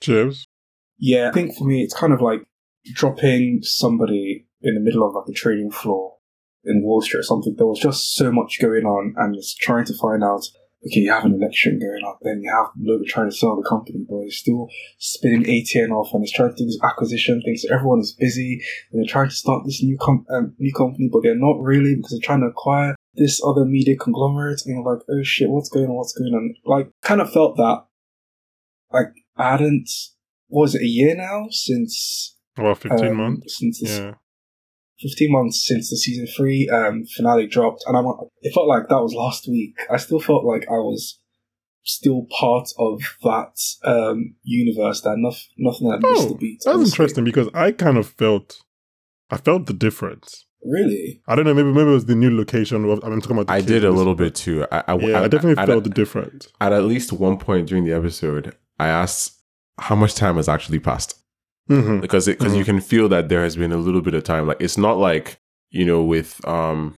James? 0.00 0.46
Yeah, 0.98 1.28
I 1.28 1.32
think 1.32 1.56
for 1.56 1.64
me, 1.64 1.82
it's 1.82 1.94
kind 1.94 2.12
of 2.12 2.20
like 2.20 2.42
dropping 2.94 3.60
somebody 3.62 4.46
in 4.62 4.74
the 4.74 4.80
middle 4.80 5.06
of 5.06 5.14
like 5.14 5.28
a 5.28 5.32
trading 5.32 5.70
floor 5.70 6.14
in 6.64 6.82
Wall 6.82 7.00
Street 7.00 7.20
or 7.20 7.22
something. 7.22 7.54
There 7.56 7.66
was 7.66 7.78
just 7.78 8.14
so 8.14 8.32
much 8.32 8.58
going 8.60 8.84
on, 8.84 9.14
and 9.16 9.34
just 9.34 9.58
trying 9.58 9.84
to 9.86 9.94
find 9.94 10.24
out. 10.24 10.46
Okay, 10.84 11.00
you 11.00 11.10
have 11.10 11.24
an 11.24 11.34
election 11.34 11.78
going 11.78 12.02
on, 12.04 12.16
then 12.22 12.42
you 12.42 12.50
have 12.50 12.70
Logan 12.78 13.06
trying 13.08 13.30
to 13.30 13.36
sell 13.36 13.56
the 13.56 13.68
company, 13.68 14.04
but 14.08 14.22
he's 14.22 14.36
still 14.36 14.68
spinning 14.98 15.42
ATN 15.42 15.90
off, 15.90 16.12
and 16.12 16.22
he's 16.22 16.32
trying 16.32 16.50
to 16.50 16.56
do 16.56 16.66
this 16.66 16.78
acquisition 16.84 17.40
thing. 17.42 17.56
So 17.56 17.74
everyone 17.74 18.00
is 18.00 18.12
busy, 18.12 18.62
and 18.92 19.00
they're 19.00 19.10
trying 19.10 19.28
to 19.28 19.34
start 19.34 19.64
this 19.64 19.82
new 19.82 19.96
com- 20.00 20.26
um, 20.30 20.54
new 20.58 20.72
company, 20.72 21.08
but 21.10 21.22
they're 21.22 21.34
not 21.34 21.60
really 21.60 21.96
because 21.96 22.10
they're 22.12 22.26
trying 22.26 22.40
to 22.40 22.48
acquire 22.48 22.94
this 23.14 23.42
other 23.44 23.64
media 23.64 23.96
conglomerate. 23.96 24.62
And 24.64 24.76
you're 24.76 24.94
like, 24.94 25.02
oh 25.10 25.22
shit, 25.22 25.50
what's 25.50 25.70
going 25.70 25.86
on? 25.86 25.96
What's 25.96 26.12
going 26.12 26.34
on? 26.34 26.54
Like, 26.64 26.90
kind 27.02 27.20
of 27.20 27.32
felt 27.32 27.56
that. 27.56 27.84
Like, 28.92 29.12
I 29.36 29.52
hadn't 29.52 29.88
what 30.48 30.62
was 30.62 30.74
it 30.74 30.82
a 30.82 30.86
year 30.86 31.14
now 31.14 31.46
since 31.50 32.36
About 32.56 32.78
15 32.78 33.08
um, 33.08 33.16
months? 33.16 33.58
since 33.58 33.80
the, 33.80 33.88
Yeah. 33.88 34.14
15 35.00 35.30
months 35.32 35.66
since 35.66 35.90
the 35.90 35.96
season 35.96 36.26
three 36.26 36.68
um, 36.72 37.04
finale 37.16 37.46
dropped 37.46 37.84
and 37.86 37.96
I'm 37.96 38.06
it 38.42 38.54
felt 38.54 38.66
like 38.68 38.88
that 38.88 39.00
was 39.02 39.14
last 39.14 39.46
week 39.48 39.74
I 39.90 39.96
still 39.98 40.20
felt 40.20 40.44
like 40.44 40.62
I 40.68 40.78
was 40.78 41.18
still 41.84 42.26
part 42.40 42.68
of 42.78 43.00
that 43.22 43.56
um, 43.84 44.34
universe 44.42 45.02
that 45.02 45.16
nothing, 45.18 45.42
nothing 45.58 45.90
had 45.90 46.02
missed 46.02 46.22
Oh, 46.26 46.28
the 46.30 46.34
beat 46.34 46.60
That's 46.64 46.74
honestly. 46.74 46.92
interesting 46.92 47.24
because 47.24 47.48
I 47.54 47.70
kind 47.72 47.96
of 47.96 48.08
felt, 48.08 48.56
I 49.30 49.36
felt 49.36 49.66
the 49.66 49.72
difference. 49.72 50.46
really 50.64 51.22
I 51.28 51.36
don't 51.36 51.44
know, 51.44 51.54
maybe 51.54 51.70
maybe 51.72 51.90
it 51.90 51.92
was 51.94 52.06
the 52.06 52.16
new 52.16 52.36
location. 52.36 52.84
Of, 52.84 53.04
I'm 53.04 53.20
talking 53.20 53.36
about. 53.36 53.46
the 53.46 53.52
i 53.52 53.60
did 53.60 53.84
a 53.84 53.90
little 53.92 54.14
bit 54.16 54.34
too 54.34 54.66
i, 54.72 54.82
I 54.88 54.94
Yeah, 54.96 55.20
I, 55.22 55.28
definitely 55.28 55.62
I- 55.62 55.66
felt 55.66 55.84
the 55.84 55.90
difference. 55.90 56.48
at 56.60 56.72
at 56.72 56.84
least 56.84 57.12
one 57.12 57.36
point 57.38 57.68
during 57.68 57.84
the 57.84 57.92
episode 57.92 58.56
i 58.80 58.88
asked 58.88 59.40
how 59.78 59.94
much 59.94 60.14
time 60.14 60.36
has 60.36 60.48
actually 60.48 60.80
passed 60.80 61.14
hmm 61.68 62.00
because 62.00 62.26
because 62.26 62.52
Mhm. 62.52 62.58
you 62.58 62.64
can 62.64 62.80
feel 62.80 63.08
that 63.08 63.28
there 63.28 63.42
has 63.42 63.56
been 63.56 63.72
a 63.72 63.76
little 63.76 64.00
bit 64.00 64.14
of 64.14 64.22
time 64.24 64.46
like 64.46 64.58
it's 64.60 64.78
not 64.78 64.98
like 64.98 65.38
you 65.70 65.84
know 65.84 66.02
with 66.02 66.40
um 66.46 66.94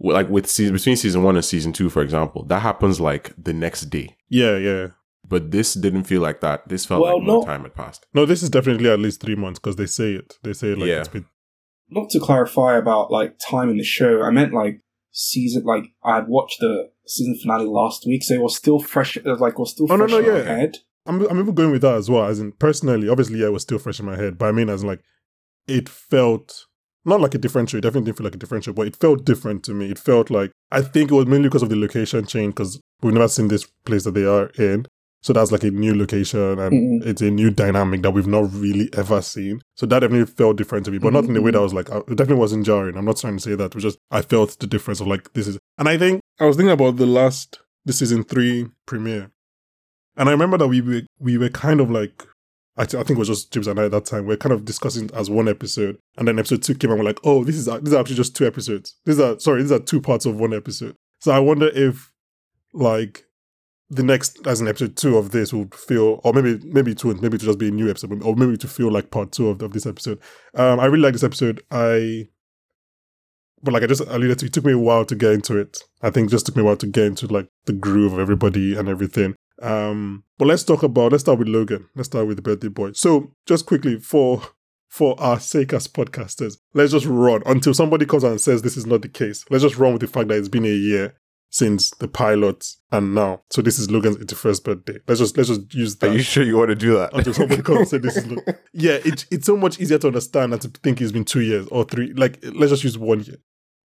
like 0.00 0.28
with 0.28 0.46
season 0.46 0.74
between 0.74 0.96
season 0.96 1.22
one 1.22 1.36
and 1.36 1.44
season 1.44 1.72
two 1.72 1.88
for 1.88 2.02
example 2.02 2.44
that 2.44 2.60
happens 2.60 3.00
like 3.00 3.32
the 3.42 3.52
next 3.52 3.82
day 3.90 4.16
Yeah, 4.28 4.56
yeah. 4.56 4.88
but 5.28 5.50
this 5.50 5.74
didn't 5.74 6.04
feel 6.04 6.20
like 6.22 6.40
that 6.40 6.68
this 6.68 6.84
felt 6.86 7.02
Well, 7.02 7.18
like 7.18 7.26
more 7.26 7.40
no. 7.40 7.46
time 7.46 7.62
had 7.62 7.74
passed 7.74 8.06
No, 8.14 8.26
this 8.26 8.42
is 8.42 8.50
definitely 8.50 8.90
at 8.90 8.98
least 9.00 9.20
three 9.20 9.36
months 9.36 9.58
because 9.58 9.76
they 9.76 9.86
say 9.86 10.12
it. 10.12 10.34
They 10.42 10.52
say 10.52 10.74
like 10.74 10.88
Yeah. 10.88 11.00
it's 11.00 11.08
been. 11.08 11.26
not 11.88 12.10
to 12.10 12.20
clarify 12.20 12.76
about 12.76 13.10
like 13.10 13.38
time 13.38 13.68
in 13.70 13.76
the 13.78 13.84
show 13.84 14.22
I 14.22 14.30
meant 14.30 14.52
like 14.52 14.80
season 15.12 15.62
like 15.64 15.84
I 16.04 16.16
had 16.16 16.28
watched 16.28 16.58
the 16.60 16.90
season 17.06 17.36
finale 17.40 17.64
last 17.66 18.04
week 18.06 18.22
so 18.22 18.34
it 18.34 18.40
was 18.42 18.56
still 18.56 18.78
fresh 18.80 19.16
like 19.24 19.54
it 19.54 19.58
was 19.58 19.70
still 19.70 19.86
Oh, 19.90 19.96
no, 19.96 20.06
fresh 20.06 20.10
no, 20.10 20.18
in 20.18 20.24
my 20.32 20.38
yeah. 20.38 20.56
head 20.56 20.72
I'm 21.06 21.26
I'm 21.28 21.40
even 21.40 21.54
going 21.54 21.70
with 21.70 21.82
that 21.82 21.94
as 21.94 22.08
well. 22.10 22.24
As 22.26 22.40
in 22.40 22.52
personally, 22.52 23.08
obviously, 23.08 23.38
yeah, 23.40 23.46
it 23.46 23.52
was 23.52 23.62
still 23.62 23.78
fresh 23.78 24.00
in 24.00 24.06
my 24.06 24.16
head, 24.16 24.38
but 24.38 24.46
I 24.46 24.52
mean, 24.52 24.68
as 24.68 24.82
in, 24.82 24.88
like, 24.88 25.00
it 25.66 25.88
felt 25.88 26.66
not 27.04 27.20
like 27.20 27.34
a 27.34 27.38
different 27.38 27.70
show. 27.70 27.78
It 27.78 27.82
definitely 27.82 28.06
didn't 28.06 28.18
feel 28.18 28.24
like 28.24 28.34
a 28.34 28.38
different 28.38 28.64
show, 28.64 28.72
but 28.72 28.86
it 28.86 28.96
felt 28.96 29.24
different 29.24 29.62
to 29.64 29.72
me. 29.74 29.90
It 29.90 29.98
felt 29.98 30.30
like 30.30 30.50
I 30.72 30.82
think 30.82 31.10
it 31.10 31.14
was 31.14 31.26
mainly 31.26 31.48
because 31.48 31.62
of 31.62 31.68
the 31.68 31.76
location 31.76 32.26
change 32.26 32.54
because 32.54 32.80
we've 33.02 33.14
never 33.14 33.28
seen 33.28 33.48
this 33.48 33.64
place 33.84 34.04
that 34.04 34.14
they 34.14 34.24
are 34.24 34.46
in. 34.58 34.86
So 35.22 35.32
that's 35.32 35.50
like 35.50 35.64
a 35.64 35.70
new 35.70 35.94
location 35.96 36.58
and 36.58 37.02
Mhm. 37.02 37.06
it's 37.06 37.20
a 37.22 37.30
new 37.30 37.50
dynamic 37.50 38.02
that 38.02 38.12
we've 38.12 38.26
not 38.28 38.52
really 38.52 38.88
ever 38.92 39.20
seen. 39.22 39.60
So 39.76 39.84
that 39.86 40.00
definitely 40.00 40.26
felt 40.26 40.56
different 40.56 40.84
to 40.86 40.90
me, 40.92 40.98
but 40.98 41.12
not 41.12 41.24
in 41.24 41.34
the 41.34 41.42
way 41.42 41.50
that 41.50 41.58
I 41.58 41.62
was 41.62 41.74
like, 41.74 41.88
it 41.88 42.06
definitely 42.16 42.36
wasn't 42.36 42.64
jarring. 42.66 42.96
I'm 42.96 43.04
not 43.04 43.16
trying 43.16 43.36
to 43.36 43.42
say 43.42 43.54
that. 43.56 43.66
It 43.66 43.74
was 43.74 43.82
just, 43.84 43.98
I 44.10 44.22
felt 44.22 44.56
the 44.60 44.66
difference 44.68 45.00
of 45.00 45.06
like, 45.08 45.32
this 45.32 45.48
is, 45.48 45.58
and 45.78 45.88
I 45.88 45.96
think 45.98 46.20
I 46.38 46.44
was 46.46 46.56
thinking 46.56 46.72
about 46.72 46.96
the 46.96 47.06
last, 47.06 47.58
the 47.84 47.92
season 47.92 48.22
three 48.24 48.66
premiere. 48.84 49.30
And 50.16 50.28
I 50.28 50.32
remember 50.32 50.56
that 50.58 50.68
we 50.68 50.80
were, 50.80 51.02
we 51.18 51.38
were 51.38 51.48
kind 51.50 51.80
of 51.80 51.90
like, 51.90 52.26
I, 52.78 52.84
th- 52.84 53.00
I 53.00 53.04
think 53.04 53.16
it 53.16 53.18
was 53.18 53.28
just 53.28 53.52
James 53.52 53.66
and 53.66 53.80
I 53.80 53.86
at 53.86 53.90
that 53.92 54.04
time. 54.04 54.26
We 54.26 54.34
are 54.34 54.38
kind 54.38 54.52
of 54.52 54.64
discussing 54.64 55.10
as 55.14 55.30
one 55.30 55.48
episode, 55.48 55.98
and 56.16 56.28
then 56.28 56.38
episode 56.38 56.62
two 56.62 56.74
came, 56.74 56.90
and 56.90 57.00
we're 57.00 57.06
like, 57.06 57.20
"Oh, 57.24 57.42
this 57.42 57.56
is 57.56 57.64
these 57.64 57.94
are 57.94 58.00
actually 58.00 58.16
just 58.16 58.36
two 58.36 58.46
episodes. 58.46 58.96
These 59.06 59.18
are 59.18 59.38
sorry, 59.38 59.62
these 59.62 59.72
are 59.72 59.78
two 59.78 60.00
parts 60.00 60.26
of 60.26 60.38
one 60.38 60.52
episode." 60.52 60.94
So 61.20 61.32
I 61.32 61.38
wonder 61.38 61.70
if, 61.74 62.12
like, 62.74 63.24
the 63.88 64.02
next 64.02 64.46
as 64.46 64.60
an 64.60 64.68
episode 64.68 64.94
two 64.96 65.16
of 65.16 65.30
this 65.30 65.54
would 65.54 65.74
feel, 65.74 66.20
or 66.22 66.34
maybe 66.34 66.58
maybe 66.66 66.94
two, 66.94 67.14
maybe 67.14 67.38
to 67.38 67.46
just 67.46 67.58
be 67.58 67.68
a 67.68 67.70
new 67.70 67.88
episode, 67.88 68.22
or 68.22 68.36
maybe 68.36 68.58
to 68.58 68.68
feel 68.68 68.90
like 68.90 69.10
part 69.10 69.32
two 69.32 69.48
of, 69.48 69.62
of 69.62 69.72
this 69.72 69.86
episode. 69.86 70.18
Um, 70.54 70.78
I 70.78 70.84
really 70.84 71.02
like 71.02 71.14
this 71.14 71.24
episode. 71.24 71.62
I, 71.70 72.28
but 73.62 73.72
like 73.72 73.84
I 73.84 73.86
just 73.86 74.02
alluded 74.02 74.38
to, 74.40 74.46
it 74.46 74.52
took 74.52 74.66
me 74.66 74.72
a 74.72 74.78
while 74.78 75.06
to 75.06 75.14
get 75.14 75.32
into 75.32 75.56
it. 75.56 75.78
I 76.02 76.10
think 76.10 76.28
it 76.28 76.32
just 76.32 76.44
took 76.44 76.56
me 76.56 76.62
a 76.62 76.64
while 76.66 76.76
to 76.76 76.86
get 76.86 77.06
into 77.06 77.26
like 77.26 77.48
the 77.64 77.72
groove 77.72 78.12
of 78.12 78.18
everybody 78.18 78.76
and 78.76 78.86
everything. 78.86 79.34
Um, 79.62 80.24
but 80.38 80.46
let's 80.48 80.64
talk 80.64 80.82
about 80.82 81.12
let's 81.12 81.22
start 81.24 81.38
with 81.38 81.48
Logan. 81.48 81.88
Let's 81.94 82.08
start 82.08 82.26
with 82.26 82.36
the 82.36 82.42
birthday 82.42 82.68
boy. 82.68 82.92
So 82.92 83.32
just 83.46 83.66
quickly 83.66 83.98
for 83.98 84.42
for 84.88 85.18
our 85.20 85.40
sake 85.40 85.72
as 85.72 85.88
podcasters, 85.88 86.56
let's 86.74 86.92
just 86.92 87.06
run 87.06 87.42
until 87.46 87.74
somebody 87.74 88.06
comes 88.06 88.24
and 88.24 88.40
says 88.40 88.62
this 88.62 88.76
is 88.76 88.86
not 88.86 89.02
the 89.02 89.08
case. 89.08 89.44
Let's 89.50 89.62
just 89.62 89.76
run 89.78 89.92
with 89.92 90.00
the 90.00 90.06
fact 90.08 90.28
that 90.28 90.38
it's 90.38 90.48
been 90.48 90.64
a 90.64 90.68
year 90.68 91.14
since 91.50 91.90
the 91.98 92.08
pilot 92.08 92.66
and 92.92 93.14
now. 93.14 93.42
So 93.50 93.62
this 93.62 93.78
is 93.78 93.90
Logan's 93.90 94.16
81st 94.18 94.64
birthday. 94.64 94.98
Let's 95.06 95.20
just 95.20 95.36
let's 95.36 95.48
just 95.48 95.74
use 95.74 95.96
Are 96.02 96.08
you 96.08 96.18
sure 96.20 96.44
you 96.44 96.56
want 96.56 96.68
to 96.70 96.74
do 96.74 96.94
that? 96.98 97.14
until 97.14 97.34
somebody 97.34 97.62
comes 97.62 97.78
and 97.78 97.88
say 97.88 97.98
this 97.98 98.16
is 98.16 98.26
Logan. 98.30 98.54
Yeah, 98.72 98.98
it, 99.04 99.26
it's 99.30 99.46
so 99.46 99.56
much 99.56 99.80
easier 99.80 99.98
to 99.98 100.08
understand 100.08 100.52
than 100.52 100.60
to 100.60 100.68
think 100.68 101.00
it's 101.00 101.12
been 101.12 101.24
two 101.24 101.40
years 101.40 101.66
or 101.68 101.84
three. 101.84 102.12
Like 102.12 102.38
let's 102.42 102.70
just 102.72 102.84
use 102.84 102.98
one 102.98 103.20
year. 103.20 103.36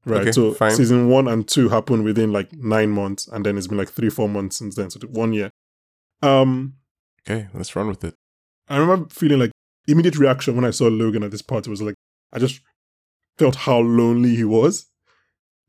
Right. 0.06 0.22
Okay, 0.22 0.32
so 0.32 0.52
fine. 0.54 0.70
season 0.74 1.08
one 1.10 1.28
and 1.28 1.46
two 1.46 1.68
happened 1.68 2.04
within 2.04 2.32
like 2.32 2.52
nine 2.54 2.90
months, 2.90 3.28
and 3.28 3.44
then 3.44 3.58
it's 3.58 3.66
been 3.66 3.78
like 3.78 3.90
three, 3.90 4.10
four 4.10 4.28
months 4.28 4.56
since 4.56 4.74
then. 4.74 4.90
So 4.90 4.98
one 5.08 5.32
year. 5.32 5.50
Um 6.22 6.74
okay, 7.26 7.48
let's 7.54 7.74
run 7.76 7.88
with 7.88 8.04
it. 8.04 8.14
I 8.68 8.76
remember 8.78 9.08
feeling 9.10 9.38
like 9.40 9.50
immediate 9.88 10.18
reaction 10.18 10.54
when 10.56 10.64
I 10.64 10.70
saw 10.70 10.86
Logan 10.88 11.22
at 11.22 11.30
this 11.30 11.42
party 11.42 11.70
was 11.70 11.82
like, 11.82 11.94
I 12.32 12.38
just 12.38 12.60
felt 13.38 13.56
how 13.56 13.78
lonely 13.78 14.36
he 14.36 14.44
was, 14.44 14.86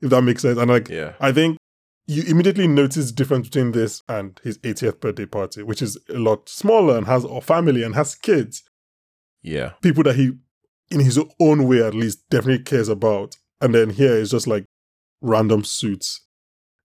if 0.01 0.09
that 0.09 0.21
makes 0.21 0.41
sense. 0.43 0.57
And 0.59 0.69
like, 0.69 0.89
Yeah. 0.89 1.13
I 1.19 1.31
think 1.31 1.57
you 2.07 2.23
immediately 2.23 2.67
notice 2.67 3.07
the 3.07 3.13
difference 3.15 3.47
between 3.47 3.71
this 3.71 4.01
and 4.09 4.39
his 4.43 4.57
80th 4.59 4.99
birthday 4.99 5.25
party, 5.25 5.63
which 5.63 5.81
is 5.81 5.97
a 6.09 6.17
lot 6.19 6.49
smaller 6.49 6.97
and 6.97 7.07
has 7.07 7.23
a 7.23 7.41
family 7.41 7.83
and 7.83 7.95
has 7.95 8.15
kids, 8.15 8.63
Yeah. 9.41 9.71
people 9.81 10.03
that 10.03 10.15
he, 10.17 10.33
in 10.89 10.99
his 10.99 11.19
own 11.39 11.67
way 11.67 11.81
at 11.81 11.93
least, 11.93 12.27
definitely 12.29 12.63
cares 12.63 12.89
about. 12.89 13.37
And 13.61 13.73
then 13.73 13.91
here 13.91 14.13
it's 14.17 14.31
just 14.31 14.47
like 14.47 14.65
random 15.21 15.63
suits. 15.63 16.25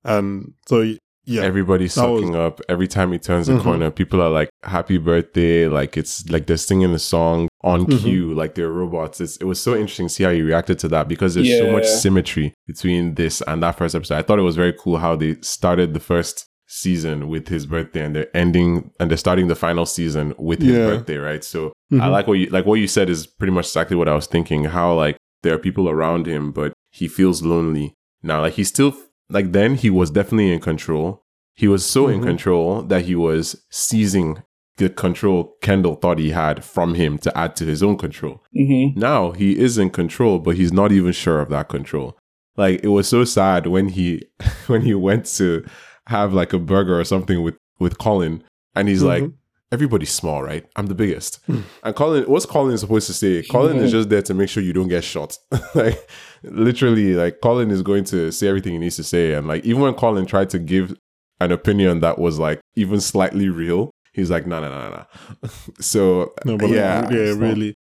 And 0.04 0.54
so, 0.68 0.94
yeah. 1.26 1.42
Everybody's 1.42 1.94
That 1.96 2.08
was- 2.08 2.22
sucking 2.22 2.36
up. 2.36 2.60
Every 2.68 2.88
time 2.88 3.12
he 3.12 3.18
turns 3.18 3.46
the 3.48 3.54
Mhm. 3.54 3.62
corner, 3.62 3.90
people 3.90 4.22
are 4.22 4.30
like, 4.30 4.48
happy 4.62 4.96
birthday. 4.98 5.68
Like 5.68 5.96
it's 5.96 6.28
like 6.30 6.46
they're 6.46 6.56
singing 6.56 6.92
the 6.92 6.98
song 6.98 7.48
on 7.62 7.86
Mhm. 7.86 7.98
cue, 7.98 8.34
like 8.34 8.54
they're 8.54 8.70
robots. 8.70 9.20
It's, 9.20 9.36
it 9.38 9.44
was 9.44 9.60
so 9.60 9.74
interesting 9.74 10.06
to 10.08 10.14
see 10.14 10.24
how 10.24 10.30
he 10.30 10.42
reacted 10.42 10.78
to 10.80 10.88
that 10.88 11.08
because 11.08 11.34
there's 11.34 11.58
so 11.58 11.70
much 11.72 11.86
symmetry 11.86 12.54
between 12.66 13.14
this 13.14 13.42
and 13.46 13.62
that 13.62 13.76
first 13.76 13.94
episode. 13.94 14.16
I 14.16 14.22
thought 14.22 14.38
it 14.38 14.42
was 14.42 14.56
very 14.56 14.72
cool 14.72 14.98
how 14.98 15.16
they 15.16 15.36
started 15.42 15.94
the 15.94 16.00
first 16.00 16.46
season 16.68 17.28
with 17.28 17.48
his 17.48 17.64
birthday 17.66 18.04
and 18.04 18.14
they're 18.16 18.36
ending 18.36 18.90
and 18.98 19.10
they're 19.10 19.16
starting 19.16 19.46
the 19.48 19.54
final 19.54 19.86
season 19.86 20.34
with 20.38 20.60
his 20.60 20.76
Yeah. 20.76 20.86
birthday, 20.86 21.16
right? 21.16 21.44
So 21.44 21.72
I 21.92 21.94
Mhm. 21.96 22.10
like 22.10 22.26
what 22.26 22.34
you 22.38 22.46
like 22.50 22.66
what 22.66 22.80
you 22.80 22.88
said 22.88 23.08
is 23.08 23.26
pretty 23.26 23.52
much 23.52 23.66
exactly 23.66 23.96
what 23.96 24.08
I 24.08 24.14
was 24.14 24.26
thinking. 24.26 24.64
How 24.64 24.92
like 24.94 25.16
there 25.42 25.54
are 25.54 25.58
people 25.58 25.88
around 25.88 26.26
him, 26.26 26.50
but 26.50 26.72
he 26.90 27.06
feels 27.08 27.42
lonely 27.44 27.94
now. 28.22 28.40
Like 28.40 28.54
he's 28.54 28.68
still 28.68 28.94
like 29.30 29.52
then 29.52 29.74
he 29.74 29.90
was 29.90 30.10
definitely 30.10 30.52
in 30.52 30.60
control. 30.60 31.22
He 31.54 31.68
was 31.68 31.84
so 31.84 32.08
in 32.08 32.20
Mhm. 32.20 32.24
control 32.24 32.82
that 32.82 33.04
he 33.06 33.14
was 33.14 33.62
seizing 33.70 34.42
the 34.78 34.90
control 34.90 35.54
Kendall 35.62 35.94
thought 35.94 36.18
he 36.18 36.30
had 36.30 36.62
from 36.62 36.94
him 36.94 37.16
to 37.18 37.36
add 37.38 37.56
to 37.56 37.64
his 37.64 37.82
own 37.82 37.96
control. 37.96 38.42
Mm-hmm. 38.54 39.00
Now 39.00 39.30
he 39.30 39.58
is 39.58 39.78
in 39.78 39.88
control, 39.88 40.38
but 40.38 40.56
he's 40.56 40.72
not 40.72 40.92
even 40.92 41.12
sure 41.12 41.40
of 41.40 41.48
that 41.48 41.68
control. 41.70 42.18
Like 42.58 42.80
it 42.84 42.88
was 42.88 43.08
so 43.08 43.24
sad 43.24 43.66
when 43.66 43.88
he 43.88 44.24
when 44.66 44.82
he 44.82 44.94
went 44.94 45.24
to 45.36 45.64
have 46.08 46.32
like 46.34 46.52
a 46.52 46.58
burger 46.58 46.98
or 47.00 47.04
something 47.04 47.42
with 47.42 47.56
with 47.80 47.96
Colin, 47.98 48.42
and 48.74 48.86
he's 48.88 49.02
like, 49.02 49.22
Mhm. 49.24 49.32
"Everybody's 49.72 50.12
small, 50.12 50.42
right? 50.42 50.64
I'm 50.76 50.86
the 50.86 50.94
biggest." 50.94 51.40
Hmm. 51.46 51.60
and 51.82 51.94
Colin, 51.96 52.24
what's 52.24 52.46
Colin 52.46 52.76
supposed 52.78 53.06
to 53.08 53.12
say? 53.14 53.42
Colin 53.42 53.78
is 53.78 53.90
just 53.92 54.08
there 54.10 54.22
to 54.22 54.34
make 54.34 54.48
sure 54.50 54.62
you 54.62 54.72
don't 54.74 54.88
get 54.88 55.04
shot. 55.04 55.38
like 55.74 55.98
literally, 56.46 57.14
like 57.14 57.40
Colin 57.42 57.70
is 57.70 57.82
going 57.82 58.04
to 58.04 58.30
say 58.32 58.48
everything 58.48 58.72
he 58.72 58.78
needs 58.78 58.96
to 58.96 59.04
say, 59.04 59.34
and 59.34 59.46
like 59.46 59.64
even 59.64 59.82
when 59.82 59.94
Colin 59.94 60.26
tried 60.26 60.50
to 60.50 60.58
give 60.58 60.96
an 61.40 61.52
opinion 61.52 62.00
that 62.00 62.18
was 62.18 62.38
like 62.38 62.60
even 62.74 63.00
slightly 63.00 63.48
real, 63.48 63.90
he's 64.12 64.30
like, 64.30 64.46
"No, 64.46 64.60
no, 64.60 64.68
no, 64.68 64.88
no." 64.90 65.48
so 65.80 66.32
No, 66.44 66.56
but 66.56 66.70
yeah, 66.70 67.08
yeah, 67.10 67.32
really. 67.34 67.74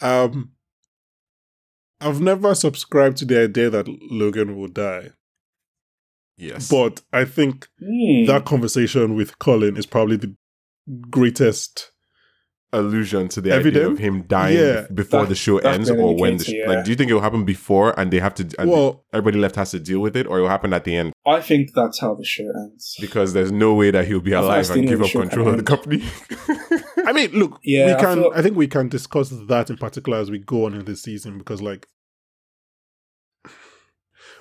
Um, 0.00 0.52
I've 2.00 2.20
never 2.20 2.54
subscribed 2.54 3.18
to 3.18 3.24
the 3.26 3.42
idea 3.42 3.68
that 3.70 3.86
Logan 4.10 4.56
will 4.56 4.68
die, 4.68 5.10
yes, 6.38 6.68
but 6.70 7.02
I 7.12 7.24
think 7.24 7.68
Mm. 7.82 8.26
that 8.26 8.44
conversation 8.44 9.14
with 9.14 9.38
Colin 9.38 9.76
is 9.76 9.86
probably 9.86 10.16
the 10.16 10.34
greatest. 11.10 11.92
Allusion 12.72 13.28
to 13.28 13.40
the 13.40 13.50
Evident? 13.52 13.76
idea 13.76 13.88
of 13.90 13.98
him 13.98 14.22
dying 14.22 14.56
Yeah. 14.58 14.86
before 14.94 15.20
That- 15.22 15.28
the 15.30 15.34
show 15.34 15.58
ends 15.58 15.90
or 15.90 16.16
when 16.16 16.36
the 16.36 16.44
sh- 16.44 16.48
indicator, 16.50 16.68
like 16.68 16.84
do 16.84 16.90
you 16.90 16.96
think 16.96 17.10
it 17.10 17.14
will 17.14 17.20
happen 17.20 17.44
before 17.44 17.98
and 17.98 18.10
they 18.12 18.20
have 18.20 18.34
to 18.34 18.48
and 18.58 18.70
Well, 18.70 19.04
everybody 19.12 19.38
left 19.38 19.56
has 19.56 19.72
to 19.72 19.80
deal 19.80 20.00
with 20.00 20.16
it 20.16 20.26
or 20.28 20.38
it 20.38 20.42
will 20.42 20.48
happen 20.48 20.72
at 20.72 20.84
the 20.84 20.94
end 20.94 21.12
I 21.26 21.40
think 21.40 21.72
that's 21.74 21.98
how 22.00 22.14
the 22.14 22.24
show 22.24 22.44
ends. 22.62 22.96
because 23.00 23.32
there's 23.32 23.50
no 23.50 23.74
way 23.74 23.90
that 23.90 24.06
he'll 24.06 24.20
be 24.20 24.30
That's 24.30 24.44
alive 24.44 24.70
and 24.70 24.88
give 24.88 25.02
up 25.02 25.08
show 25.08 25.20
control 25.20 25.48
of 25.48 25.56
the 25.56 25.62
company 25.64 26.02
I 27.06 27.12
mean, 27.12 27.30
look, 27.32 27.58
Yeah, 27.64 27.86
we 27.86 27.92
I 27.94 28.00
can. 28.00 28.18
feel- 28.18 28.32
I 28.36 28.42
think 28.42 28.56
we 28.56 28.66
can 28.68 28.88
discuss 28.88 29.30
that 29.48 29.70
in 29.70 29.76
particular 29.76 30.18
as 30.18 30.30
we 30.30 30.38
go 30.38 30.66
on 30.66 30.74
in 30.74 30.84
this 30.84 31.02
season 31.02 31.38
because, 31.38 31.60
like, 31.62 31.86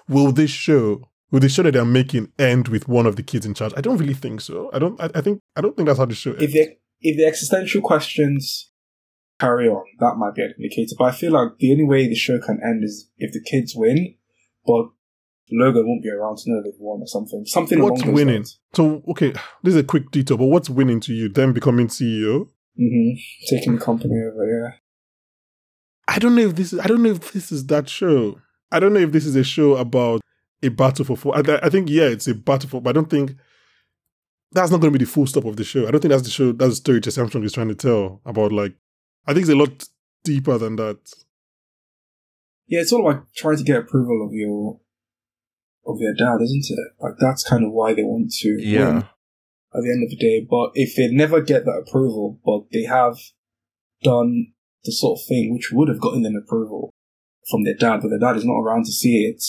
will 0.08 0.32
this 0.32 0.52
show, 0.52 1.08
will 1.32 1.40
the 1.40 1.50
show 1.50 1.64
that 1.64 1.72
they're 1.74 1.86
making 1.86 2.32
end 2.38 2.68
with 2.68 2.88
one 2.88 3.06
of 3.06 3.16
the 3.16 3.24
kids 3.24 3.46
in 3.46 3.54
charge? 3.54 3.74
I 3.78 3.82
don't 3.82 3.98
really 3.98 4.14
think 4.14 4.42
so. 4.42 4.70
I 4.74 4.80
don't. 4.80 5.00
I, 5.02 5.10
I 5.16 5.22
think. 5.22 5.40
I 5.56 5.62
don't 5.62 5.76
think 5.76 5.88
that's 5.88 6.00
how 6.00 6.06
the 6.06 6.16
show 6.16 6.32
ends. 6.32 6.44
If 6.44 6.52
the 6.54 6.76
if 7.02 7.18
the 7.18 7.26
existential 7.26 7.82
questions 7.82 8.72
carry 9.40 9.68
on, 9.68 9.86
that 10.00 10.16
might 10.18 10.36
be 10.36 10.42
an 10.42 10.54
indicator. 10.58 10.96
But 10.98 11.06
I 11.06 11.12
feel 11.12 11.32
like 11.32 11.58
the 11.60 11.72
only 11.72 11.86
way 11.86 12.08
the 12.08 12.16
show 12.16 12.40
can 12.40 12.60
end 12.64 12.84
is 12.84 13.10
if 13.18 13.32
the 13.32 13.42
kids 13.42 13.74
win, 13.76 14.16
but 14.66 14.90
Logan 15.52 15.88
won't 15.88 16.04
be 16.04 16.10
around 16.10 16.38
to 16.38 16.52
know 16.52 16.62
they've 16.62 16.74
won 16.80 17.02
or 17.02 17.08
something. 17.08 17.46
Something 17.46 17.82
What's 17.82 18.06
winning? 18.06 18.36
lines. 18.36 18.60
So, 18.74 19.04
okay, 19.10 19.32
this 19.64 19.74
is 19.74 19.80
a 19.80 19.84
quick 19.84 20.12
detour, 20.12 20.38
but 20.38 20.46
what's 20.46 20.70
winning 20.70 21.00
to 21.02 21.14
you? 21.14 21.30
Them 21.30 21.54
becoming 21.54 21.88
CEO? 21.88 22.50
hmm 22.78 23.10
Taking 23.50 23.76
the 23.76 23.82
company 23.82 24.16
over, 24.16 24.46
yeah. 24.46 24.76
I 26.08 26.20
don't 26.20 26.36
know 26.36 26.42
if 26.42 26.56
this 26.56 26.74
is. 26.74 26.80
I 26.80 26.88
don't 26.88 27.04
know 27.04 27.12
if 27.12 27.32
this 27.34 27.52
is 27.52 27.68
that 27.68 27.88
show. 27.88 28.40
I 28.72 28.80
don't 28.80 28.94
know 28.94 29.00
if 29.00 29.12
this 29.12 29.26
is 29.26 29.36
a 29.36 29.44
show 29.44 29.76
about 29.76 30.22
a 30.64 30.70
battle 30.70 31.06
for. 31.06 31.16
for 31.16 31.36
I, 31.36 31.60
I 31.62 31.70
think 31.70 31.90
yeah, 31.90 32.06
it's 32.06 32.28
a 32.28 32.34
battle 32.34 32.70
for. 32.70 32.82
But 32.82 32.92
I 32.92 32.94
don't 32.94 33.10
think 33.10 33.36
that's 34.52 34.72
not 34.72 34.82
going 34.82 34.92
to 34.92 34.98
be 34.98 35.06
the 35.06 35.12
full 35.12 35.28
stop 35.28 35.46
of 35.46 35.56
the 35.56 35.64
show. 35.64 35.88
I 35.88 35.92
don't 35.92 36.00
think 36.00 36.12
that's 36.12 36.24
the 36.24 36.30
show. 36.30 36.52
That's 36.52 36.72
the 36.72 36.76
story 36.76 37.00
Jesse 37.02 37.20
Armstrong 37.22 37.44
is 37.44 37.54
trying 37.54 37.70
to 37.70 37.76
tell 37.76 38.22
about. 38.26 38.52
Like, 38.52 38.74
I 39.28 39.34
think 39.34 39.44
it's 39.44 39.52
a 39.52 39.56
lot 39.56 39.88
deeper 40.24 40.58
than 40.58 40.76
that. 40.78 40.98
Yeah, 42.68 42.82
it's 42.82 42.94
all 42.94 43.08
about 43.08 43.26
trying 43.36 43.58
to 43.58 43.64
get 43.64 43.78
approval 43.78 44.26
of 44.26 44.34
your 44.34 44.80
of 45.86 46.00
their 46.00 46.14
dad, 46.14 46.42
isn't 46.44 46.66
it? 46.70 46.94
Like 47.00 47.14
that's 47.20 47.44
kind 47.44 47.66
of 47.66 47.72
why 47.72 47.94
they 47.94 48.04
want 48.04 48.32
to 48.40 48.56
win 48.58 48.68
yeah 48.68 49.04
at 49.74 49.84
the 49.84 49.92
end 49.92 50.04
of 50.04 50.10
the 50.10 50.18
day. 50.18 50.46
But 50.48 50.72
if 50.74 50.96
they 50.96 51.08
never 51.08 51.42
get 51.42 51.66
that 51.66 51.84
approval, 51.88 52.40
but 52.46 52.72
they 52.72 52.84
have 52.84 53.18
done 54.04 54.54
the 54.84 54.92
sort 54.92 55.20
of 55.20 55.26
thing 55.26 55.54
which 55.54 55.72
would 55.72 55.90
have 55.90 56.00
gotten 56.00 56.24
them 56.24 56.36
approval 56.36 56.94
from 57.50 57.64
their 57.64 57.76
dad, 57.76 58.02
but 58.02 58.10
their 58.10 58.20
dad 58.20 58.38
is 58.38 58.46
not 58.46 58.60
around 58.60 58.86
to 58.86 58.92
see 58.92 59.26
it, 59.26 59.44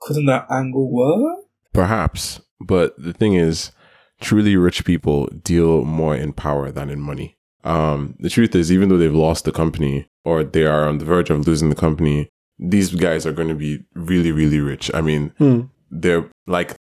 couldn't 0.00 0.26
that 0.26 0.46
angle 0.50 0.92
work? 0.92 1.46
perhaps 1.76 2.40
but 2.58 2.94
the 2.96 3.12
thing 3.12 3.34
is 3.34 3.70
truly 4.20 4.56
rich 4.56 4.84
people 4.84 5.26
deal 5.42 5.84
more 5.84 6.14
in 6.16 6.32
power 6.32 6.70
than 6.70 6.90
in 6.90 7.00
money. 7.00 7.36
Um 7.64 8.14
the 8.20 8.30
truth 8.30 8.54
is 8.54 8.70
even 8.72 8.88
though 8.88 8.98
they've 8.98 9.12
lost 9.14 9.44
the 9.44 9.52
company 9.52 10.06
or 10.24 10.44
they 10.44 10.64
are 10.64 10.88
on 10.88 10.98
the 10.98 11.04
verge 11.04 11.30
of 11.30 11.46
losing 11.46 11.68
the 11.70 11.74
company 11.76 12.28
these 12.58 12.94
guys 12.94 13.26
are 13.26 13.32
going 13.32 13.48
to 13.48 13.54
be 13.54 13.84
really 13.94 14.32
really 14.32 14.60
rich. 14.60 14.90
I 14.94 15.00
mean 15.00 15.32
Hmm. 15.38 15.60
they're 15.90 16.28
like 16.46 16.74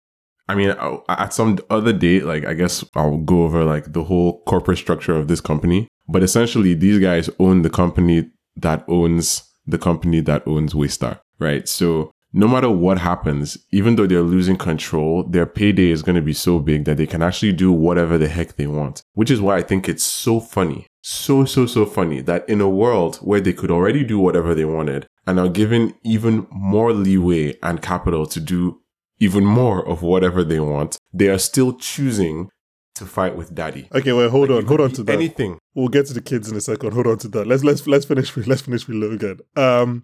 i 0.50 0.56
mean 0.56 0.72
uh, 0.72 0.98
at 1.08 1.34
some 1.34 1.58
other 1.70 1.94
date 1.94 2.26
like 2.26 2.46
i 2.46 2.54
guess 2.54 2.84
i'll 2.96 3.18
go 3.18 3.44
over 3.44 3.64
like 3.64 3.94
the 3.94 4.04
whole 4.04 4.44
corporate 4.44 4.78
structure 4.78 5.16
of 5.16 5.28
this 5.28 5.42
company. 5.42 5.88
But 6.08 6.22
essentially 6.22 6.74
these 6.74 7.00
guys 7.00 7.30
own 7.40 7.62
the 7.62 7.70
company 7.70 8.30
that 8.58 8.84
owns 8.90 9.42
the 9.66 9.78
company 9.78 10.20
that 10.22 10.46
owns 10.48 10.74
waystar 10.74 11.20
right? 11.40 11.68
So 11.68 12.12
no 12.34 12.48
matter 12.48 12.70
what 12.70 12.98
happens 12.98 13.58
even 13.72 13.96
though 13.96 14.08
they're 14.08 14.22
losing 14.22 14.58
control 14.58 15.24
their 15.24 15.46
payday 15.46 15.90
is 15.90 16.02
going 16.02 16.16
to 16.16 16.22
be 16.22 16.34
so 16.34 16.60
big 16.60 16.86
that 16.86 16.98
they 16.98 17.06
can 17.06 17.22
actually 17.22 17.54
do 17.54 17.72
whatever 17.72 18.18
the 18.18 18.28
heck 18.28 18.56
they 18.56 18.68
want 18.68 19.02
which 19.14 19.32
is 19.32 19.40
why 19.40 19.58
i 19.58 19.62
think 19.62 19.88
it's 19.88 20.04
so 20.04 20.40
funny 20.40 20.88
so 21.02 21.46
so 21.46 21.66
so 21.66 21.86
funny 21.86 22.22
that 22.22 22.48
in 22.50 22.60
a 22.62 22.70
world 22.70 23.18
where 23.18 23.42
they 23.42 23.54
could 23.54 23.70
already 23.72 24.04
do 24.04 24.18
whatever 24.20 24.56
they 24.56 24.66
wanted 24.66 25.06
and 25.28 25.40
are 25.40 25.50
given 25.50 25.94
even 26.04 26.48
more 26.52 26.92
leeway 26.94 27.58
and 27.62 27.82
capital 27.82 28.26
to 28.26 28.40
do 28.40 28.80
even 29.20 29.46
more 29.46 29.88
of 29.88 30.02
whatever 30.02 30.44
they 30.44 30.60
want, 30.60 30.98
they 31.14 31.30
are 31.30 31.38
still 31.38 31.74
choosing 31.74 32.50
to 32.96 33.06
fight 33.06 33.36
with 33.36 33.56
daddy. 33.56 33.88
Okay, 33.94 34.12
well, 34.12 34.30
hold 34.30 34.50
Like, 34.50 34.60
on, 34.60 34.66
hold 34.66 34.82
on 34.82 34.92
to 34.92 35.04
that. 35.04 35.14
Anything. 35.14 35.58
We'll 35.74 35.88
get 35.88 36.08
to 36.08 36.14
the 36.14 36.22
kids 36.22 36.50
in 36.52 36.58
a 36.58 36.62
second. 36.62 36.92
Hold 36.94 37.08
on 37.08 37.18
to 37.20 37.28
that. 37.30 37.48
Let's 37.48 37.64
let's 37.64 37.88
let's 37.88 38.06
finish 38.06 38.36
with 38.36 38.48
let's 38.48 38.62
finish 38.62 38.88
with 38.88 38.98
Logan. 38.98 39.40
Um, 39.56 40.04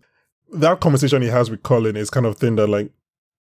that 0.54 0.80
conversation 0.80 1.22
he 1.22 1.28
has 1.30 1.50
with 1.50 1.64
Colin 1.64 1.96
is 1.96 2.10
kind 2.10 2.26
of 2.26 2.38
thing 2.38 2.56
that 2.56 2.68
like 2.68 2.92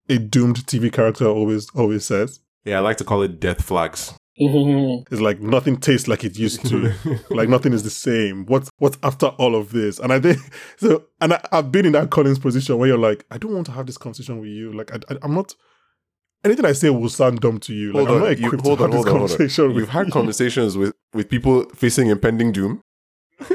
a 0.08 0.18
doomed 0.18 0.66
TV 0.66 0.92
character 0.92 1.26
always 1.26 1.68
always 1.70 2.04
says. 2.04 2.40
Yeah, 2.64 2.78
I 2.78 2.80
like 2.80 2.96
to 2.98 3.04
call 3.04 3.22
it 3.22 3.40
death 3.40 3.62
flags. 3.62 4.14
Mm-hmm. 4.40 5.12
It's 5.12 5.22
like 5.22 5.40
nothing 5.40 5.78
tastes 5.78 6.08
like 6.08 6.24
it 6.24 6.38
used 6.38 6.66
to. 6.66 6.92
like 7.30 7.48
nothing 7.48 7.72
is 7.72 7.84
the 7.84 7.90
same. 7.90 8.44
What's 8.46 8.70
what's 8.78 8.98
after 9.02 9.26
all 9.26 9.54
of 9.54 9.72
this? 9.72 9.98
And 9.98 10.12
I 10.12 10.20
think 10.20 10.38
so. 10.76 11.04
And 11.20 11.34
I, 11.34 11.40
I've 11.52 11.72
been 11.72 11.86
in 11.86 11.92
that 11.92 12.10
Colin's 12.10 12.38
position 12.38 12.76
where 12.78 12.88
you're 12.88 12.98
like, 12.98 13.24
I 13.30 13.38
don't 13.38 13.54
want 13.54 13.66
to 13.66 13.72
have 13.72 13.86
this 13.86 13.96
conversation 13.96 14.38
with 14.40 14.50
you. 14.50 14.72
Like 14.72 14.92
I, 14.92 14.98
I, 15.08 15.24
am 15.24 15.34
not. 15.34 15.54
Anything 16.44 16.66
I 16.66 16.72
say 16.72 16.90
will 16.90 17.08
sound 17.08 17.40
dumb 17.40 17.58
to 17.60 17.74
you. 17.74 17.92
Like 17.92 18.06
hold 18.06 18.08
I'm 18.08 18.24
not 18.24 18.30
on, 18.32 18.38
you, 18.38 18.46
equipped 18.46 18.66
hold 18.66 18.78
to 18.78 18.84
on, 18.84 18.92
have 18.92 18.96
hold 18.96 19.06
this 19.06 19.12
on, 19.12 19.18
hold 19.18 19.30
on. 19.30 19.36
conversation 19.36 19.68
with 19.68 19.76
You've 19.76 19.88
had 19.88 20.06
you. 20.06 20.12
conversations 20.12 20.76
with, 20.76 20.92
with 21.14 21.28
people 21.28 21.64
facing 21.70 22.08
impending 22.08 22.52
doom. 22.52 22.82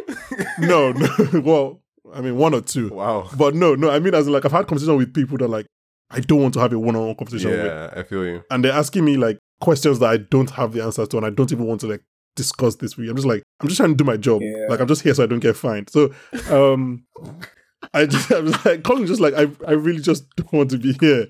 no, 0.59 0.91
no. 0.91 1.41
well, 1.41 1.81
I 2.13 2.21
mean 2.21 2.37
one 2.37 2.53
or 2.53 2.61
two. 2.61 2.89
Wow. 2.89 3.29
But 3.37 3.55
no, 3.55 3.75
no. 3.75 3.89
I 3.89 3.99
mean, 3.99 4.13
as 4.13 4.27
like 4.27 4.45
I've 4.45 4.51
had 4.51 4.67
conversation 4.67 4.97
with 4.97 5.13
people 5.13 5.37
that 5.39 5.47
like 5.47 5.65
I 6.09 6.19
don't 6.19 6.41
want 6.41 6.53
to 6.55 6.59
have 6.59 6.73
a 6.73 6.79
one-on-one 6.79 7.15
conversation 7.15 7.51
with, 7.51 7.65
Yeah, 7.65 7.93
I 7.95 8.03
feel 8.03 8.25
you. 8.25 8.43
and 8.51 8.63
they're 8.65 8.73
asking 8.73 9.05
me 9.05 9.15
like 9.17 9.37
questions 9.61 9.99
that 9.99 10.09
I 10.09 10.17
don't 10.17 10.49
have 10.51 10.73
the 10.73 10.83
answers 10.83 11.07
to, 11.09 11.17
and 11.17 11.25
I 11.25 11.29
don't 11.29 11.51
even 11.51 11.65
want 11.65 11.81
to 11.81 11.87
like 11.87 12.01
discuss 12.35 12.75
this 12.77 12.97
with 12.97 13.05
you. 13.05 13.11
I'm 13.11 13.17
just 13.17 13.27
like 13.27 13.43
I'm 13.61 13.67
just 13.67 13.77
trying 13.77 13.89
to 13.91 13.95
do 13.95 14.03
my 14.03 14.17
job. 14.17 14.41
Yeah. 14.41 14.67
Like 14.69 14.79
I'm 14.79 14.87
just 14.87 15.01
here 15.03 15.13
so 15.13 15.23
I 15.23 15.27
don't 15.27 15.39
get 15.39 15.55
fined. 15.55 15.89
So, 15.89 16.11
um, 16.49 17.05
I 17.93 18.05
just 18.05 18.31
I 18.31 18.39
was 18.39 18.65
like 18.65 18.83
Colin's 18.83 19.09
just 19.09 19.21
like 19.21 19.33
I 19.33 19.47
I 19.67 19.71
really 19.71 20.01
just 20.01 20.29
don't 20.35 20.51
want 20.53 20.71
to 20.71 20.77
be 20.77 20.93
here. 20.99 21.27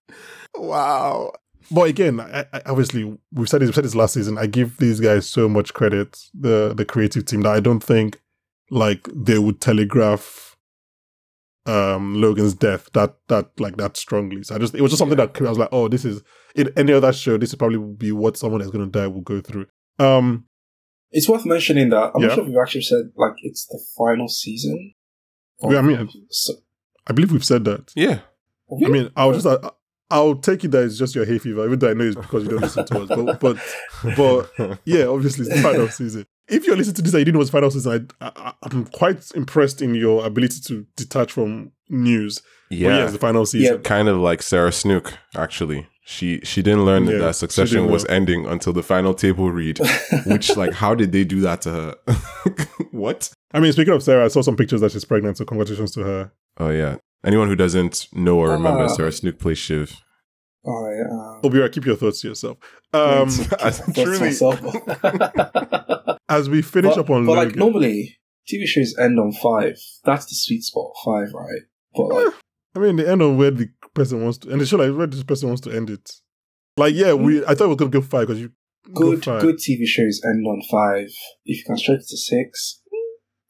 Wow. 0.56 1.32
but 1.70 1.84
again, 1.90 2.20
I, 2.20 2.46
I, 2.52 2.62
obviously 2.66 3.18
we've 3.32 3.48
said 3.48 3.62
this, 3.62 3.68
we've 3.68 3.76
said 3.76 3.86
this 3.86 3.96
last 3.96 4.14
season. 4.16 4.38
I 4.38 4.48
give 4.48 4.78
these 4.78 5.00
guys 5.00 5.30
so 5.30 5.48
much 5.48 5.74
credit, 5.74 6.20
the 6.34 6.74
the 6.76 6.86
creative 6.86 7.26
team, 7.26 7.42
that 7.42 7.54
I 7.54 7.60
don't 7.60 7.82
think 7.84 8.20
like 8.70 9.08
they 9.14 9.38
would 9.38 9.62
telegraph 9.62 10.51
um 11.68 12.16
Logan's 12.20 12.54
death 12.56 12.90
that 12.94 13.16
that 13.28 13.52
like 13.60 13.78
that 13.78 13.96
strongly. 13.98 14.44
So 14.44 14.56
I 14.56 14.58
just 14.58 14.74
it 14.76 14.82
was 14.82 14.92
just 14.92 15.00
something 15.00 15.18
that 15.18 15.40
I 15.40 15.50
was 15.50 15.58
like, 15.60 15.70
oh, 15.72 15.88
this 15.88 16.06
is 16.06 16.22
in 16.56 16.72
any 16.76 16.92
other 16.94 17.14
show, 17.14 17.38
this 17.38 17.52
would 17.52 17.60
probably 17.60 17.78
be 17.78 18.12
what 18.12 18.38
someone 18.38 18.60
that's 18.60 18.72
gonna 18.72 18.88
die 18.88 19.08
will 19.08 19.22
go 19.22 19.42
through. 19.42 19.68
Um 20.00 20.46
It's 21.12 21.30
worth 21.30 21.46
mentioning 21.46 21.90
that 21.90 22.12
I'm 22.16 22.22
Yeah. 22.22 22.28
not 22.28 22.36
sure 22.36 22.44
if 22.44 22.50
we've 22.50 22.58
actually 22.62 22.82
said 22.84 23.12
like 23.16 23.34
it's 23.44 23.68
the 23.68 23.80
final 23.98 24.28
season. 24.28 24.94
Yeah, 25.70 25.78
I 25.78 25.82
mean- 25.82 26.10
So, 26.30 26.54
I 27.08 27.14
believe 27.14 27.32
we've 27.32 27.46
said 27.46 27.66
that. 27.66 27.92
Yeah. 27.96 28.20
I 28.86 28.90
mean, 28.90 29.12
I'll 29.16 29.34
just 29.34 29.46
I, 29.46 29.58
I'll 30.10 30.36
take 30.36 30.64
it 30.64 30.72
that 30.72 30.84
it's 30.86 30.98
just 30.98 31.14
your 31.16 31.26
hay 31.26 31.38
fever, 31.40 31.66
even 31.66 31.78
though 31.80 31.90
I 31.92 31.94
know 31.94 32.06
it's 32.06 32.16
because 32.16 32.44
you 32.44 32.50
don't 32.50 32.62
listen 32.62 32.86
to 32.86 33.02
us. 33.02 33.08
But 33.10 33.40
but 33.40 33.58
but 34.58 34.80
yeah, 34.86 35.06
obviously 35.06 35.46
it's 35.46 35.56
the 35.56 35.62
final 35.62 35.88
season. 35.90 36.26
If 36.52 36.68
you're 36.68 36.76
listening 36.76 36.96
to 36.96 37.02
this 37.02 37.14
and 37.14 37.20
you 37.22 37.26
didn't 37.26 37.36
know 37.36 37.42
it's 37.42 37.50
final 37.50 37.72
season, 37.72 38.10
I, 38.20 38.32
I, 38.36 38.54
I'm 38.64 38.86
quite 38.88 39.32
impressed 39.36 39.82
in 39.82 39.96
your 39.96 40.26
ability 40.26 40.60
to 40.68 40.86
detach 40.98 41.32
from 41.32 41.72
news. 41.90 42.42
Yeah, 42.70 43.00
yeah. 43.00 43.06
the 43.08 43.18
final 43.18 43.46
season. 43.46 43.76
Yeah. 43.78 43.82
kind 43.82 44.08
of 44.08 44.18
like 44.18 44.42
Sarah 44.42 44.72
Snook, 44.72 45.14
actually. 45.36 45.88
She 46.04 46.40
she 46.44 46.62
didn't 46.62 46.84
learn 46.86 47.06
Yeah, 47.06 47.20
that 47.20 47.36
Succession 47.36 47.88
was 47.88 48.04
know. 48.08 48.16
ending 48.16 48.46
until 48.46 48.74
the 48.74 48.84
final 48.84 49.14
table 49.14 49.52
read. 49.52 49.80
Which, 50.26 50.56
like, 50.58 50.74
how 50.74 50.94
did 50.96 51.12
they 51.12 51.24
do 51.24 51.40
that 51.42 51.62
to 51.64 51.72
her? 51.72 51.96
what? 52.92 53.32
I 53.54 53.60
mean, 53.60 53.72
speaking 53.72 53.94
of 53.94 54.04
Sarah, 54.04 54.26
I 54.26 54.28
saw 54.30 54.42
some 54.42 54.56
pictures 54.58 54.82
that 54.82 54.92
she's 54.92 55.06
pregnant, 55.06 55.38
so 55.38 55.46
congratulations 55.46 55.92
to 55.92 56.04
her. 56.04 56.32
Oh 56.58 56.70
yeah. 56.70 56.98
Anyone 57.24 57.48
who 57.50 57.56
doesn't 57.56 58.08
know 58.14 58.40
or 58.40 58.50
remember, 58.52 58.84
Ah. 58.86 58.88
Sarah 58.88 59.12
Snook 59.12 59.38
plays 59.40 59.58
Shiv. 59.60 59.96
All 60.64 60.84
right. 60.84 61.02
Um, 61.10 61.42
Obiora, 61.42 61.72
keep 61.72 61.86
your 61.86 61.96
thoughts 61.96 62.22
to 62.22 62.30
yourself. 62.30 62.58
Um, 62.94 63.30
As- 63.60 63.82
truly, 63.94 64.20
myself. 64.20 64.60
as 66.30 66.50
we 66.50 66.62
finish 66.62 66.96
but, 66.96 67.02
up 67.02 67.10
on 67.10 67.26
but 67.26 67.34
like 67.34 67.56
normally, 67.56 68.18
TV 68.52 68.66
shows 68.66 68.96
end 68.98 69.20
on 69.20 69.32
five. 69.32 69.78
That's 70.04 70.26
the 70.26 70.36
sweet 70.36 70.64
spot, 70.64 70.92
five, 71.04 71.34
right? 71.34 71.62
But 71.96 72.08
like, 72.08 72.34
I 72.76 72.80
mean, 72.80 72.96
the 72.96 73.10
end 73.10 73.22
of 73.22 73.36
where 73.38 73.52
the 73.52 73.70
person 73.94 74.24
wants 74.24 74.40
to, 74.40 74.52
and 74.52 74.62
the 74.62 74.66
show 74.66 74.78
like 74.78 74.96
where 74.96 75.08
this 75.08 75.24
person 75.24 75.50
wants 75.50 75.62
to 75.62 75.72
end 75.72 75.90
it. 75.90 76.12
Like, 76.78 76.96
yeah, 76.96 77.14
we. 77.14 77.44
I 77.46 77.54
thought 77.54 77.66
we 77.66 77.70
were 77.70 77.76
gonna 77.76 77.92
go 77.92 78.02
five 78.02 78.28
because 78.28 78.42
you 78.42 78.52
good, 78.94 79.22
good 79.24 79.58
TV 79.58 79.86
shows 79.86 80.22
end 80.24 80.46
on 80.48 80.62
five. 80.70 81.08
If 81.46 81.60
you 81.60 81.64
can 81.66 81.78
stretch 81.78 82.00
it 82.00 82.08
to 82.08 82.18
six, 82.18 82.82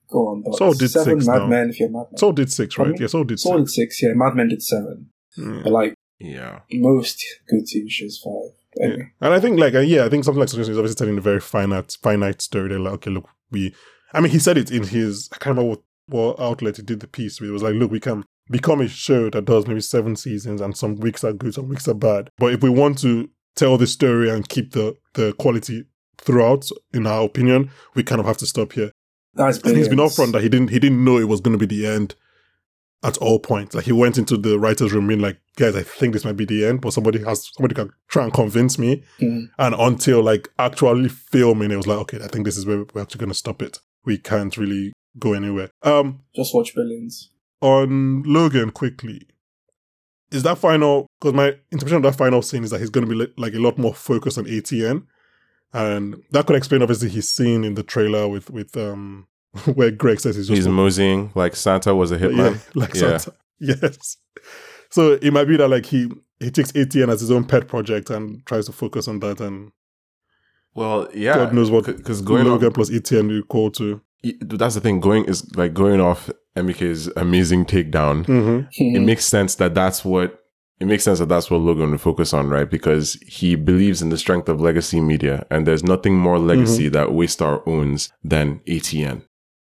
go 0.10 0.20
on. 0.20 0.44
But 0.44 0.58
So 0.58 0.74
did 0.74 0.90
seven 0.90 1.20
six 1.20 1.28
Mad 1.28 1.38
now. 1.38 1.48
Men. 1.48 1.70
If 1.70 1.80
you're 1.80 1.90
Mad 1.90 2.06
Men, 2.12 2.18
Saul 2.18 2.32
did 2.32 2.52
six, 2.52 2.78
right? 2.78 3.00
Yeah, 3.00 3.08
Saul 3.08 3.24
did 3.26 3.40
Saul 3.40 3.60
six. 3.60 3.76
did 3.76 3.82
six. 3.82 4.04
Yeah, 4.04 4.14
Mad 4.16 4.36
Men 4.36 4.48
did 4.48 4.64
seven. 4.64 5.10
Mm. 5.38 5.64
But 5.64 5.72
like 5.72 5.94
Yeah. 6.24 6.60
most 6.74 7.24
good 7.48 7.66
TV 7.66 7.90
shows, 7.90 8.20
five. 8.24 8.54
Yeah. 8.76 9.06
And 9.20 9.34
I 9.34 9.40
think 9.40 9.60
like 9.60 9.74
uh, 9.74 9.80
yeah, 9.80 10.06
I 10.06 10.10
think 10.10 10.24
something 10.24 10.40
like 10.40 10.50
Succession 10.50 10.72
is 10.72 10.78
obviously 10.78 10.96
telling 10.96 11.18
a 11.18 11.22
very 11.22 11.40
finite 11.40 11.98
finite 12.02 12.42
story. 12.42 12.70
They're 12.70 12.80
like, 12.80 12.94
okay, 12.94 13.12
look, 13.12 13.30
we 13.52 13.76
I 14.14 14.22
mean 14.22 14.32
he 14.32 14.40
said 14.40 14.58
it 14.58 14.72
in 14.72 14.84
his 14.84 15.30
I 15.34 15.38
can't 15.38 15.58
remember 15.58 15.70
what, 15.72 15.82
what 16.08 16.40
outlet 16.40 16.78
he 16.78 16.84
did 16.84 17.02
the 17.02 17.08
piece 17.08 17.42
with. 17.42 17.50
It 17.50 17.54
was 17.54 17.64
like, 17.64 17.76
look, 17.76 17.92
we 17.92 18.00
can 18.00 18.24
become 18.50 18.82
a 18.82 18.88
show 18.88 19.30
that 19.30 19.46
does 19.46 19.68
maybe 19.68 19.82
seven 19.82 20.16
seasons 20.16 20.62
and 20.62 20.76
some 20.76 20.96
weeks 20.98 21.24
are 21.24 21.34
good, 21.34 21.54
some 21.54 21.70
weeks 21.70 21.88
are 21.88 21.94
bad. 21.94 22.30
But 22.38 22.54
if 22.54 22.64
we 22.64 22.70
want 22.70 23.00
to 23.00 23.30
tell 23.56 23.78
the 23.78 23.88
story 23.88 24.30
and 24.30 24.48
keep 24.48 24.72
the 24.72 24.96
the 25.14 25.34
quality 25.34 25.86
throughout, 26.18 26.70
in 26.94 27.08
our 27.08 27.26
opinion, 27.26 27.72
we 27.96 28.04
kind 28.04 28.22
of 28.22 28.28
have 28.28 28.38
to 28.38 28.46
stop 28.46 28.74
here. 28.74 28.92
that's 29.34 29.58
And 29.60 29.76
he's 29.76 29.90
been 29.90 29.98
upfront 29.98 30.32
that 30.34 30.44
he 30.44 30.50
didn't 30.50 30.70
he 30.70 30.80
didn't 30.80 31.04
know 31.04 31.18
it 31.18 31.28
was 31.28 31.42
going 31.42 31.58
to 31.58 31.66
be 31.66 31.76
the 31.76 31.88
end 31.88 32.16
at 33.04 33.18
all 33.18 33.40
points. 33.40 33.74
Like 33.74 33.86
he 33.86 33.92
went 33.92 34.18
into 34.18 34.38
the 34.38 34.60
writers' 34.60 34.94
room 34.94 35.08
being 35.08 35.20
like, 35.20 35.40
guys, 35.56 35.76
I 35.76 35.84
think 35.84 36.14
this 36.14 36.26
might 36.26 36.38
be 36.38 36.46
the 36.46 36.66
end, 36.66 36.82
but 36.82 36.94
somebody 36.94 37.24
has 37.24 37.50
somebody 37.54 37.76
can 37.76 37.92
try 38.08 38.24
and 38.24 38.34
convince 38.34 38.78
me. 38.78 39.04
Mm. 39.20 39.50
And 39.58 39.76
until 39.76 40.22
like 40.24 40.50
actually 40.60 41.10
filming, 41.10 41.72
it 41.72 41.78
was 41.78 41.88
like, 41.88 42.00
okay, 42.00 42.20
I 42.24 42.28
think 42.28 42.46
this 42.46 42.58
is 42.58 42.66
where 42.66 42.86
we're 42.94 43.02
actually 43.02 43.20
going 43.20 43.30
to 43.32 43.36
stop 43.36 43.62
it. 43.62 43.80
We 44.06 44.18
can't 44.18 44.56
really 44.58 44.94
go 45.18 45.34
anywhere. 45.34 45.70
Um, 45.84 46.22
Just 46.36 46.54
watch 46.54 46.74
Billions. 46.76 47.32
on 47.60 48.24
Logan 48.24 48.72
quickly. 48.72 49.28
Is 50.32 50.44
that 50.44 50.58
final? 50.58 51.08
Because 51.20 51.34
my 51.34 51.48
interpretation 51.72 51.98
of 51.98 52.04
that 52.04 52.18
final 52.18 52.42
scene 52.42 52.64
is 52.64 52.70
that 52.70 52.80
he's 52.80 52.90
going 52.90 53.06
to 53.06 53.10
be 53.10 53.18
like, 53.18 53.34
like 53.38 53.54
a 53.54 53.60
lot 53.60 53.78
more 53.78 53.94
focused 53.94 54.38
on 54.38 54.46
ATN, 54.46 55.06
and 55.74 56.24
that 56.32 56.46
could 56.46 56.56
explain 56.56 56.82
obviously 56.82 57.10
his 57.10 57.30
scene 57.30 57.64
in 57.64 57.74
the 57.74 57.84
trailer 57.84 58.28
with 58.30 58.50
with 58.50 58.78
um 58.78 59.28
where 59.74 59.92
Greg 59.92 60.20
says 60.20 60.36
he's 60.36 60.48
just 60.48 60.56
He's 60.58 60.68
moseying 60.68 61.32
like 61.36 61.56
Santa 61.56 61.94
was 61.96 62.12
a 62.12 62.18
hitman. 62.18 62.56
yeah, 62.56 62.60
like 62.76 62.94
Yeah. 62.96 63.18
Santa. 63.18 63.34
Yes. 63.60 64.18
So 64.90 65.14
it 65.22 65.32
might 65.32 65.46
be 65.46 65.58
that 65.58 65.68
like 65.70 65.86
he 65.86 66.12
he 66.40 66.50
takes 66.52 66.72
ATN 66.72 67.10
as 67.12 67.22
his 67.22 67.32
own 67.32 67.44
pet 67.46 67.68
project 67.68 68.10
and 68.10 68.46
tries 68.46 68.66
to 68.66 68.72
focus 68.72 69.08
on 69.08 69.20
that, 69.20 69.40
and 69.40 69.72
Well, 70.74 71.08
yeah. 71.14 71.36
God 71.36 71.54
knows 71.54 71.70
what 71.72 71.86
Because 71.86 72.22
going 72.22 72.46
Logan 72.46 72.70
off, 72.70 72.74
plus 72.74 72.90
ATN 72.90 73.30
you 73.30 73.40
equal 73.40 73.72
to. 73.72 74.02
that's 74.42 74.76
the 74.76 74.82
thing. 74.82 75.00
Going 75.00 75.26
is 75.26 75.54
like 75.56 75.74
going 75.74 76.00
off 76.02 76.30
Emike's 76.56 77.08
amazing 77.16 77.66
takedown. 77.66 78.26
Mm-hmm. 78.26 78.96
it 78.96 79.00
makes 79.02 79.26
sense 79.26 79.56
that 79.56 79.74
that's 79.76 80.04
what 80.04 80.38
it 80.80 80.86
makes 80.88 81.04
sense 81.04 81.20
that 81.20 81.30
that's 81.30 81.52
what 81.52 81.60
Logan 81.62 81.92
would 81.92 82.02
focus 82.02 82.34
on, 82.34 82.50
right? 82.50 82.68
Because 82.70 83.14
he 83.28 83.56
believes 83.56 84.02
in 84.02 84.10
the 84.10 84.18
strength 84.18 84.50
of 84.50 84.60
legacy 84.60 85.00
media, 85.00 85.46
and 85.52 85.68
there's 85.68 85.84
nothing 85.84 86.18
more 86.18 86.40
legacy 86.40 86.90
that 86.90 87.10
Waystar 87.10 87.62
owns 87.68 88.12
than 88.24 88.62
ATN, 88.68 89.22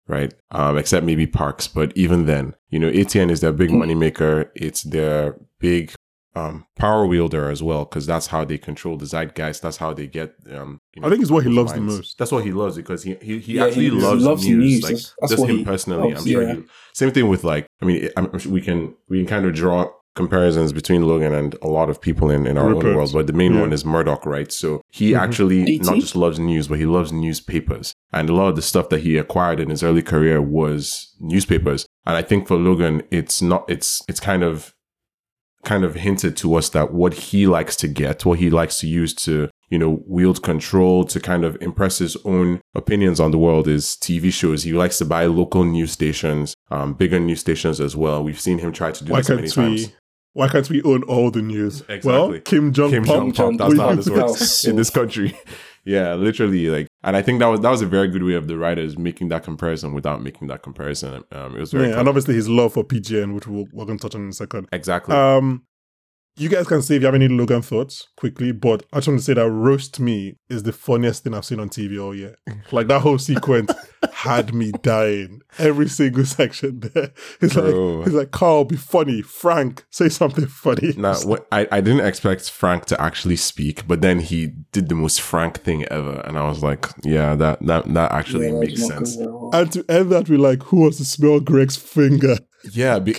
right? 0.09 0.33
Um, 0.51 0.79
except 0.79 1.05
maybe 1.07 1.27
Parks, 1.27 1.69
but 1.69 1.93
even 1.97 2.27
then, 2.27 2.55
you 2.71 2.79
know, 2.79 2.91
ATN 2.91 3.31
is 3.31 3.41
their 3.41 3.53
big 3.53 3.71
money 3.71 3.95
maker. 3.95 4.51
It's 4.55 4.83
their 4.83 5.37
big 5.59 5.93
um, 6.35 6.67
power 6.77 7.07
wielder 7.07 7.51
as 7.51 7.63
well, 7.63 7.85
because 7.85 8.07
that's 8.07 8.29
how 8.29 8.45
they 8.45 8.57
control 8.59 8.97
the 8.97 9.05
zeitgeist. 9.07 9.61
That's 9.63 9.77
how 9.77 9.93
they 9.93 10.07
get. 10.07 10.35
Um, 10.51 10.81
you 10.95 11.05
I 11.05 11.11
think 11.11 11.21
it's 11.23 11.31
what 11.31 11.45
he 11.45 11.51
people's 11.51 11.67
loves 11.71 11.75
the 11.75 11.81
most. 11.83 12.19
That's 12.19 12.33
what 12.33 12.45
he 12.45 12.53
loves 12.53 12.77
because 12.77 13.03
he 13.03 13.17
he, 13.21 13.39
he 13.39 13.55
Yeah, 13.55 13.67
actually 13.67 13.85
he 13.85 13.91
loves, 13.91 14.25
loves 14.25 14.47
news. 14.49 14.59
news. 14.59 14.83
Like 14.83 14.93
That's- 14.93 15.15
that's 15.21 15.33
just 15.33 15.41
what 15.41 15.51
him 15.51 15.59
he 15.59 15.65
personally, 15.65 16.11
loves, 16.13 16.23
I'm 16.27 16.33
sure 16.33 16.43
yeah. 16.43 16.55
he 16.55 16.63
same 16.95 17.11
thing 17.11 17.29
with 17.29 17.45
like, 17.45 17.67
I 17.81 17.85
mean, 17.85 18.09
I'm, 18.17 18.31
I'm 18.33 18.51
we 18.51 18.61
can 18.63 18.95
we 19.09 19.19
can 19.19 19.27
kind 19.27 19.45
of 19.47 19.55
draw 19.55 19.91
comparisons 20.15 20.73
between 20.73 21.03
Logan 21.07 21.33
and 21.33 21.57
a 21.63 21.69
lot 21.69 21.89
of 21.89 22.01
people 22.01 22.31
in, 22.31 22.47
in 22.47 22.59
our 22.59 22.69
Rupert. 22.69 22.87
own 22.91 22.97
world, 22.97 23.13
but 23.13 23.27
the 23.27 23.33
main 23.33 23.55
Yeah. 23.55 23.61
one 23.63 23.73
is 23.73 23.85
Murdoch, 23.85 24.27
right? 24.27 24.53
So 24.53 24.81
he 24.91 25.13
Mhm. 25.13 25.19
actually 25.19 25.65
DT? 25.65 25.87
not 25.87 26.01
just 26.01 26.17
loves 26.17 26.39
news, 26.39 26.69
but 26.69 26.79
he 26.79 26.87
loves 26.87 27.13
newspapers, 27.13 27.95
and 28.13 28.29
a 28.29 28.35
lot 28.35 28.49
of 28.49 28.57
the 28.57 28.63
stuff 28.63 28.89
that 28.91 29.01
he 29.01 29.17
acquired 29.17 29.61
in 29.61 29.71
his 29.71 29.83
early 29.83 30.03
career 30.03 30.41
was 30.43 31.15
newspapers. 31.21 31.87
And 32.07 32.17
I 32.17 32.23
think 32.23 32.47
for 32.47 32.57
Logan, 32.57 33.03
it's 33.11 33.41
not 33.41 33.65
it's 33.69 34.03
it's 34.09 34.21
kind 34.21 34.43
of 34.43 34.75
kind 35.65 35.85
of 35.85 35.95
hinted 35.95 36.37
to 36.37 36.57
us 36.57 36.69
that 36.71 36.93
what 36.93 37.15
he 37.15 37.47
likes 37.47 37.77
to 37.77 37.87
get, 37.87 38.25
what 38.27 38.41
he 38.41 38.51
likes 38.51 38.81
to 38.81 38.89
use 38.89 39.15
to, 39.15 39.49
you 39.71 39.79
know, 39.79 40.03
wield 40.09 40.43
control 40.43 41.05
to 41.05 41.21
kind 41.21 41.45
of 41.45 41.57
impress 41.61 41.99
his 41.99 42.17
own 42.25 42.61
opinions 42.75 43.21
on 43.21 43.31
the 43.31 43.39
world 43.39 43.69
is 43.69 43.97
TV 43.97 44.33
shows. 44.33 44.65
He 44.65 44.73
likes 44.73 44.99
to 44.99 45.05
buy 45.05 45.27
local 45.27 45.63
news 45.63 45.93
stations, 45.93 46.57
um, 46.73 46.95
bigger 46.95 47.21
news 47.21 47.39
stations 47.39 47.81
as 47.81 47.95
well. 47.95 48.25
We've 48.25 48.41
seen 48.41 48.59
him 48.59 48.73
try 48.73 48.91
to 48.91 49.05
do 49.05 49.13
Why 49.13 49.21
this 49.21 49.29
many 49.29 49.49
can't 49.49 49.71
we? 49.71 49.77
times. 49.85 49.93
Why 50.35 50.49
can't 50.49 50.69
we 50.71 50.83
own 50.83 51.03
all 51.05 51.31
the 51.31 51.43
news? 51.43 51.83
Exactly. 51.83 52.11
Well, 52.11 52.41
Kim 52.41 52.73
Jong 52.73 52.91
Kim 52.91 53.05
Jong 53.05 53.33
Pop. 53.33 53.57
That's 53.59 53.75
not 53.75 53.89
how 53.91 53.95
this 53.95 54.09
works 54.09 54.65
in 54.65 54.77
this 54.77 54.89
country. 54.89 55.37
yeah, 55.85 56.15
literally. 56.15 56.69
Like, 56.69 56.87
and 57.03 57.17
I 57.17 57.23
think 57.23 57.41
that 57.41 57.47
was 57.49 57.61
that 57.61 57.71
was 57.71 57.83
a 57.83 57.87
very 57.87 58.09
good 58.09 58.23
way 58.23 58.35
of 58.35 58.49
the 58.49 58.57
writers 58.57 58.97
making 58.97 59.29
that 59.29 59.45
comparison 59.45 59.93
without 59.93 60.23
making 60.23 60.49
that 60.49 60.63
comparison. 60.63 61.23
Um, 61.33 61.57
it 61.57 61.61
was 61.61 61.73
very 61.73 61.91
Yeah, 61.91 62.01
and 62.01 62.09
obviously 62.09 62.35
his 62.35 62.49
love 62.49 62.73
for 62.73 62.83
PGM, 62.85 63.35
which 63.35 63.47
we'll, 63.47 63.67
we're 63.73 63.85
going 63.85 63.99
to 63.99 64.03
touch 64.03 64.15
on 64.15 64.23
in 64.23 64.29
a 64.31 64.33
second. 64.33 64.69
exactly. 64.73 65.15
Um, 65.15 65.65
you 66.37 66.49
guys 66.49 66.67
can 66.67 66.81
say 66.83 66.97
if 66.97 67.03
you 67.03 67.07
have 67.07 67.15
any 67.15 67.29
Logan 67.29 67.61
thoughts 67.63 68.09
quickly, 68.17 68.53
but 68.53 68.85
I 68.93 68.97
just 68.99 69.09
want 69.09 69.21
to 69.21 69.25
say 69.25 69.35
that 69.35 69.51
roast 69.51 70.01
me 70.01 70.37
is 70.49 70.63
the 70.63 70.73
funniest 70.73 71.25
thing 71.25 71.35
I've 71.35 71.45
seen 71.45 71.61
on 71.61 71.69
TV 71.69 72.03
all 72.03 72.15
year. 72.15 72.37
Like 72.73 72.87
that 72.89 73.01
whole 73.01 73.19
sequence 73.19 73.71
had 74.15 74.55
me 74.55 74.73
dying. 74.83 75.41
Every 75.59 75.89
single 75.89 76.25
section 76.25 76.81
there. 76.81 77.13
It's 77.43 77.55
Bro. 77.55 77.65
like 77.99 78.07
it's 78.07 78.17
like 78.17 78.31
Carl, 78.31 78.65
be 78.65 78.77
funny. 78.77 79.21
Frank, 79.21 79.85
say 79.91 80.09
something 80.09 80.47
funny. 80.47 80.95
Now, 80.97 81.15
what, 81.25 81.47
I, 81.53 81.67
I 81.71 81.81
didn't 81.83 82.07
expect 82.07 82.49
Frank 82.51 82.87
to 82.87 83.01
actually 83.01 83.37
speak, 83.37 83.87
but 83.87 84.01
then 84.01 84.21
he 84.21 84.47
did 84.73 84.89
the 84.89 84.95
most 84.95 85.21
Frank 85.21 85.61
thing 85.61 85.85
ever, 85.91 86.21
and 86.25 86.39
I 86.39 86.49
was 86.49 86.63
like, 86.63 86.87
yeah, 87.05 87.35
that 87.35 87.59
that 87.67 87.93
that 87.93 88.13
actually 88.13 88.47
Yeah, 88.47 88.59
makes 88.61 88.87
sense. 88.87 89.17
good 89.17 89.25
at 89.27 89.31
all. 89.31 89.51
and 89.53 89.73
to 89.73 89.85
end 89.91 90.11
that 90.13 90.29
with 90.31 90.41
like, 90.41 90.63
who 90.63 90.79
wants 90.83 90.97
to 90.99 91.05
smell 91.05 91.41
Greg's 91.41 91.77
finger? 91.77 92.37
Yeah, 92.73 93.01
be, 93.01 93.17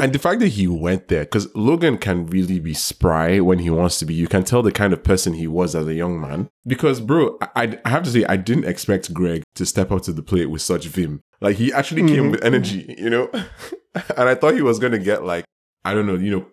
and 0.00 0.12
the 0.12 0.18
fact 0.18 0.40
that 0.40 0.48
he 0.48 0.66
went 0.66 1.08
there, 1.08 1.24
because 1.24 1.54
Logan 1.54 1.98
can 1.98 2.26
really 2.26 2.58
be 2.60 2.74
spry 2.74 3.40
when 3.40 3.58
he 3.60 3.70
wants 3.70 3.98
to 4.00 4.04
be. 4.06 4.14
You 4.14 4.26
can 4.26 4.44
tell 4.44 4.62
the 4.62 4.72
kind 4.72 4.92
of 4.92 5.02
person 5.04 5.34
he 5.34 5.46
was 5.46 5.74
as 5.74 5.86
a 5.86 5.94
young 5.94 6.20
man. 6.20 6.48
Because, 6.66 7.00
bro, 7.00 7.38
I, 7.54 7.78
I 7.84 7.88
have 7.88 8.02
to 8.04 8.10
say, 8.10 8.24
I 8.24 8.36
didn't 8.36 8.64
expect 8.64 9.12
Greg 9.14 9.42
to 9.54 9.64
step 9.66 9.92
up 9.92 10.02
to 10.02 10.12
the 10.12 10.22
plate 10.22 10.46
with 10.46 10.62
such 10.62 10.86
vim. 10.86 11.20
Like, 11.40 11.56
he 11.56 11.72
actually 11.72 12.02
came 12.08 12.24
Mhm. 12.24 12.30
with 12.32 12.44
energy, 12.44 12.94
you 12.98 13.10
know? 13.10 13.28
and 13.94 14.28
I 14.28 14.34
thought 14.34 14.54
he 14.54 14.62
was 14.62 14.78
going 14.78 14.92
to 14.92 14.98
get, 14.98 15.24
like, 15.24 15.44
I 15.84 15.94
don't 15.94 16.06
know, 16.06 16.16
you 16.16 16.30
know, 16.30 16.46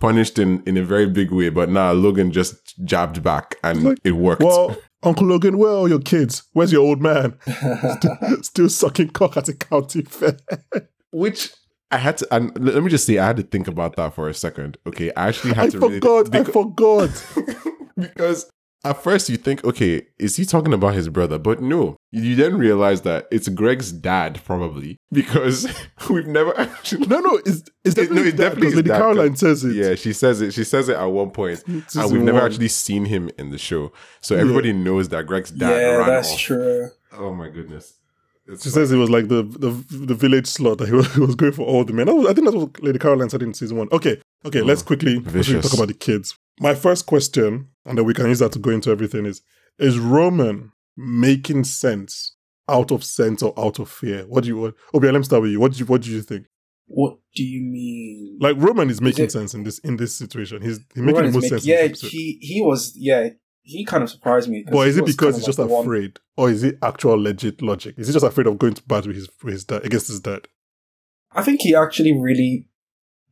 punished 0.00 0.38
in, 0.38 0.62
in 0.66 0.76
a 0.76 0.82
very 0.82 1.06
big 1.08 1.30
way. 1.30 1.48
But 1.48 1.68
nah, 1.70 1.92
Logan 1.92 2.32
just 2.32 2.56
jabbed 2.84 3.22
back 3.22 3.56
and 3.62 3.82
Like, 3.84 3.98
it 4.04 4.12
worked. 4.12 4.42
Well, 4.42 4.76
Uncle 5.04 5.26
Logan, 5.26 5.58
where 5.58 5.72
are 5.72 5.88
your 5.88 6.00
kids? 6.00 6.42
Where's 6.52 6.72
your 6.72 6.82
old 6.82 7.00
man? 7.00 7.38
Still 8.42 8.68
sucking 8.68 9.10
cock 9.10 9.36
at 9.36 9.48
a 9.48 9.54
county 9.54 10.02
fair. 10.02 10.36
Which 11.12 11.50
I 11.92 11.98
had 11.98 12.16
to, 12.18 12.34
and 12.34 12.58
let 12.58 12.82
me 12.82 12.90
just 12.90 13.06
say, 13.06 13.18
I 13.18 13.26
had 13.26 13.36
to 13.36 13.42
think 13.42 13.68
about 13.68 13.96
that 13.96 14.14
for 14.14 14.28
a 14.28 14.34
second. 14.34 14.78
Okay, 14.86 15.12
I 15.16 15.28
actually 15.28 15.52
had 15.54 15.66
I 15.66 15.68
to 15.70 15.78
really 15.78 16.00
forgot. 16.00 16.34
I 16.34 16.42
because- 16.42 16.52
forgot. 17.44 17.66
because 17.96 18.50
at 18.84 19.00
first 19.00 19.28
you 19.28 19.36
think, 19.36 19.62
okay, 19.64 20.06
is 20.18 20.34
he 20.36 20.44
talking 20.44 20.72
about 20.72 20.94
his 20.94 21.08
brother? 21.08 21.38
But 21.38 21.60
no, 21.62 21.96
you 22.10 22.34
then 22.34 22.56
realize 22.58 23.02
that 23.02 23.28
it's 23.30 23.48
Greg's 23.48 23.92
dad, 23.92 24.40
probably, 24.44 24.96
because 25.12 25.68
we've 26.10 26.26
never 26.26 26.58
actually. 26.58 27.06
No, 27.06 27.20
no, 27.20 27.36
it's, 27.44 27.62
it's 27.84 27.96
It- 27.98 28.10
no, 28.10 28.16
definitely, 28.24 28.28
it 28.30 28.36
definitely 28.36 28.70
Lady 28.76 28.88
that, 28.88 28.98
Caroline 28.98 29.36
says 29.36 29.64
it. 29.64 29.74
Yeah, 29.76 29.94
she 29.94 30.12
says 30.12 30.40
it. 30.40 30.52
She 30.52 30.64
says 30.64 30.88
it 30.88 30.96
at 30.96 31.04
one 31.04 31.30
point, 31.30 31.62
and 31.66 31.84
we've 32.10 32.22
never 32.22 32.38
one. 32.38 32.46
actually 32.46 32.68
seen 32.68 33.04
him 33.04 33.30
in 33.38 33.50
the 33.50 33.58
show. 33.58 33.92
So 34.20 34.34
everybody 34.34 34.72
knows 34.72 35.10
that 35.10 35.26
Greg's 35.26 35.50
dad 35.50 35.68
yeah, 35.70 36.04
that's 36.06 36.32
off. 36.32 36.38
true. 36.38 36.88
Oh 37.12 37.34
my 37.34 37.50
goodness. 37.50 37.92
It's 38.46 38.64
She 38.64 38.70
like- 38.70 38.74
says 38.74 38.92
it 38.92 38.96
was 38.96 39.10
like 39.10 39.28
the 39.28 39.42
the, 39.44 39.70
the 40.06 40.14
village 40.14 40.46
slot 40.46 40.78
that 40.78 40.88
he 40.88 40.94
was, 40.94 41.12
he 41.14 41.20
was 41.20 41.34
going 41.34 41.52
for 41.52 41.66
all 41.66 41.84
the 41.84 41.92
men. 41.92 42.06
That 42.06 42.14
was- 42.14 42.26
I 42.26 42.34
think 42.34 42.46
that's 42.46 42.56
what 42.56 42.82
Lady 42.82 42.98
Caroline 42.98 43.30
said 43.30 43.42
in 43.42 43.54
season 43.54 43.76
one. 43.78 43.88
Okay, 43.92 44.20
okay, 44.44 44.60
Mm. 44.60 44.66
let's 44.66 44.82
quickly 44.82 45.20
quickly 45.20 45.60
talk 45.60 45.74
about 45.74 45.88
the 45.88 45.94
kids. 45.94 46.36
My 46.60 46.74
first 46.74 47.06
question, 47.06 47.68
and 47.86 47.96
then 47.98 48.04
we 48.04 48.14
can 48.14 48.26
use 48.28 48.40
that 48.40 48.52
to 48.52 48.58
go 48.58 48.70
into 48.70 48.90
everything, 48.90 49.26
is 49.26 49.42
is 49.78 49.98
Roman 49.98 50.72
making 50.96 51.64
sense 51.64 52.36
out 52.68 52.90
of 52.90 53.02
sense 53.04 53.42
or 53.42 53.52
out 53.58 53.78
of 53.78 53.90
fear? 53.90 54.24
What 54.28 54.42
do 54.44 54.48
you 54.48 54.56
want? 54.56 54.74
Okay, 54.94 55.10
let 55.10 55.18
me 55.18 55.24
start 55.24 55.42
with 55.42 55.50
you. 55.52 55.60
What 55.60 55.72
do 55.72 55.78
you 55.78 55.86
what 55.86 56.02
do 56.02 56.10
you 56.10 56.22
think? 56.22 56.46
What 56.86 57.16
do 57.34 57.42
you 57.42 57.62
mean? 57.62 58.38
Like 58.40 58.56
Roman 58.58 58.90
is 58.90 59.00
making 59.00 59.26
it- 59.26 59.32
sense 59.32 59.54
in 59.54 59.62
this 59.64 59.78
in 59.78 59.96
this 59.96 60.14
situation. 60.14 60.60
He's, 60.62 60.78
he's 60.94 61.02
making 61.02 61.14
Roman 61.14 61.30
the 61.30 61.32
most 61.38 61.42
make- 61.44 61.50
sense. 61.50 61.64
in 61.64 61.70
yeah, 61.70 61.86
this 61.88 62.00
he 62.02 62.38
he 62.42 62.60
was 62.60 62.92
yeah 62.96 63.30
he 63.62 63.84
kind 63.84 64.02
of 64.02 64.10
surprised 64.10 64.48
me. 64.48 64.64
But 64.70 64.88
is 64.88 64.96
it 64.96 65.06
because 65.06 65.36
he's 65.36 65.46
just 65.46 65.58
like 65.58 65.68
the 65.68 65.74
one- 65.74 65.84
afraid, 65.84 66.18
or 66.36 66.50
is 66.50 66.62
it 66.62 66.78
actual 66.82 67.20
legit 67.20 67.62
logic? 67.62 67.94
Is 67.98 68.08
he 68.08 68.12
just 68.12 68.24
afraid 68.24 68.46
of 68.46 68.58
going 68.58 68.74
to 68.74 68.82
bat 68.84 69.06
with 69.06 69.16
his 69.16 69.28
with 69.42 69.52
his 69.54 69.64
dad 69.64 69.84
against 69.84 70.08
his 70.08 70.20
dad? 70.20 70.48
I 71.32 71.42
think 71.42 71.62
he 71.62 71.74
actually 71.74 72.12
really 72.12 72.66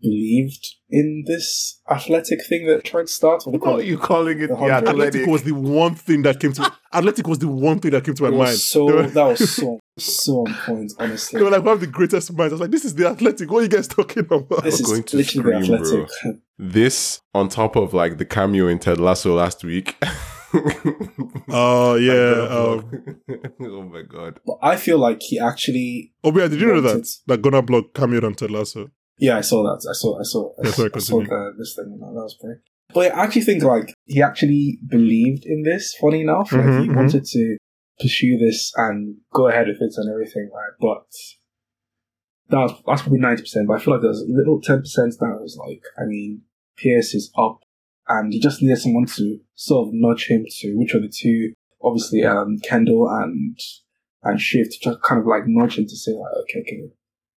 believed 0.01 0.67
in 0.89 1.25
this 1.27 1.81
athletic 1.91 2.45
thing 2.47 2.67
that 2.67 2.85
tried 2.85 3.07
to 3.07 3.13
start. 3.13 3.43
What 3.47 3.53
do 3.53 3.57
you 3.57 3.61
call 3.61 3.73
What 3.75 3.81
are 3.83 3.85
you 3.87 3.99
calling 3.99 4.39
it? 4.41 4.49
The 4.49 4.55
The 4.55 4.57
hundred. 4.57 4.73
athletic. 4.89 4.89
Athletic 5.21 5.27
was 5.27 5.43
the 5.45 5.53
one 5.53 5.95
thing 5.95 6.23
that 6.23 6.41
came 6.41 6.53
to 6.55 6.73
Athletic 6.93 7.27
was 7.29 7.39
the 7.39 7.49
one 7.49 7.79
thing 7.79 7.91
that 7.93 8.05
came 8.05 8.15
to 8.15 8.23
my 8.25 8.31
mind. 8.31 8.57
so 8.57 8.87
were- 8.87 9.03
that 9.07 9.25
was 9.25 9.51
so 9.57 9.79
so 9.99 10.33
on 10.47 10.55
point. 10.65 10.93
Honestly, 10.99 11.39
they 11.39 11.45
were 11.45 11.51
like 11.51 11.63
one 11.63 11.75
of 11.75 11.81
the 11.81 11.87
greatest 11.87 12.33
minds. 12.33 12.53
I 12.53 12.55
was 12.55 12.61
like, 12.63 12.71
this 12.71 12.85
is 12.85 12.95
the 12.95 13.07
Athletic. 13.09 13.51
What 13.51 13.59
are 13.61 13.63
you 13.63 13.69
guys 13.69 13.87
talking 13.89 14.21
about? 14.21 14.49
this 14.63 14.81
I'm 14.81 14.85
is 14.85 14.87
going 14.87 15.03
to 15.05 15.17
literally 15.19 15.63
scream, 15.65 15.83
the 15.83 15.85
athletic. 16.07 16.41
This 16.59 17.21
on 17.35 17.49
top 17.49 17.77
of 17.77 17.93
like 17.95 18.19
the 18.19 18.25
cameo 18.25 18.69
in 18.69 18.79
Ted 18.79 18.99
Lasso 18.99 19.35
last 19.35 19.63
week. 19.65 19.97
Oh 21.49 21.95
yeah. 21.95 22.49
Um, 22.49 23.17
oh 23.63 23.83
my 23.83 24.03
god. 24.03 24.41
But 24.47 24.59
I 24.63 24.77
feel 24.77 24.99
like 24.99 25.23
he 25.23 25.39
actually. 25.39 26.13
oh 26.25 26.37
yeah, 26.37 26.49
did 26.49 26.61
you 26.61 26.67
know 26.67 26.81
that 26.81 26.89
wanted- 26.95 27.07
that 27.27 27.43
Gunnar 27.43 27.63
Block 27.63 27.93
cameoed 27.95 28.25
on 28.25 28.35
Ted 28.35 28.51
Lasso? 28.51 28.91
Yeah, 29.21 29.37
I 29.37 29.43
saw 29.43 29.63
that. 29.63 29.87
I 29.89 29.93
saw. 29.93 30.19
I 30.19 30.23
saw. 30.23 30.53
I, 30.59 30.67
Yeah, 30.67 30.71
sorry, 30.73 30.91
I 30.95 30.99
saw 30.99 31.21
the, 31.21 31.55
this 31.59 31.75
thing. 31.77 31.99
That 32.01 32.13
was 32.13 32.37
great. 32.41 32.57
But 32.93 33.13
I 33.13 33.23
actually 33.25 33.43
think 33.43 33.63
like 33.63 33.95
he 34.07 34.23
actually 34.23 34.79
believed 34.89 35.45
in 35.45 35.63
this. 35.63 35.95
Funny 36.01 36.23
enough, 36.23 36.51
like 36.53 36.65
Mhm, 36.65 36.83
he 36.83 36.89
mhm. 36.89 36.97
wanted 36.97 37.25
to 37.27 37.57
pursue 38.01 38.39
this 38.39 38.73
and 38.77 39.17
go 39.33 39.49
ahead 39.49 39.69
with 39.69 39.81
it 39.81 39.93
and 39.97 40.11
everything, 40.11 40.51
right? 40.53 40.73
But 40.81 41.07
that 42.49 42.63
was, 42.63 42.73
that's 42.87 43.03
probably 43.03 43.21
ninety 43.21 43.43
percent. 43.43 43.69
But 43.69 43.75
I 43.75 43.79
feel 43.81 43.95
like 43.95 44.03
there's 44.03 44.23
a 44.23 44.27
little 44.27 44.61
ten 44.61 44.81
percent 44.81 45.15
that 45.21 45.39
was 45.41 45.57
like, 45.57 45.83
I 45.99 46.07
mean, 46.07 46.43
Pierce 46.79 47.15
is 47.15 47.31
up, 47.39 47.61
and 48.09 48.33
he 48.33 48.41
just 48.41 48.63
needed 48.63 48.79
someone 48.79 49.07
to 49.17 49.39
sort 49.55 49.89
of 49.89 49.95
nudge 49.95 50.27
him 50.29 50.47
to 50.61 50.75
which 50.77 50.95
are 50.95 51.01
the 51.01 51.13
two, 51.15 51.53
obviously, 51.83 52.25
um, 52.25 52.59
Kendall 52.59 53.07
and 53.09 53.59
and 54.23 54.41
Shiv, 54.41 54.67
just 54.83 55.03
kind 55.03 55.21
of 55.21 55.27
like 55.27 55.43
nudge 55.47 55.79
him 55.79 55.87
to 55.87 55.97
say 55.97 56.13
like, 56.13 56.33
okay, 56.43 56.61
okay, 56.61 56.91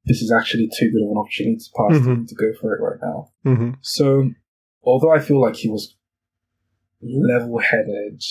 this 0.05 0.21
is 0.21 0.31
actually 0.37 0.69
too 0.77 0.91
good 0.91 1.03
of 1.03 1.11
an 1.11 1.17
opportunity 1.17 1.57
to 1.57 1.69
pass 1.77 1.99
Mhm. 2.05 2.27
to 2.27 2.35
go 2.35 2.51
for 2.59 2.75
it 2.75 2.81
right 2.81 2.99
now. 3.01 3.29
Mm-hmm. 3.45 3.69
So, 3.81 4.29
although 4.83 5.13
I 5.13 5.19
feel 5.19 5.39
like 5.41 5.55
he 5.55 5.69
was 5.69 5.95
level 7.01 7.59
headed 7.59 8.21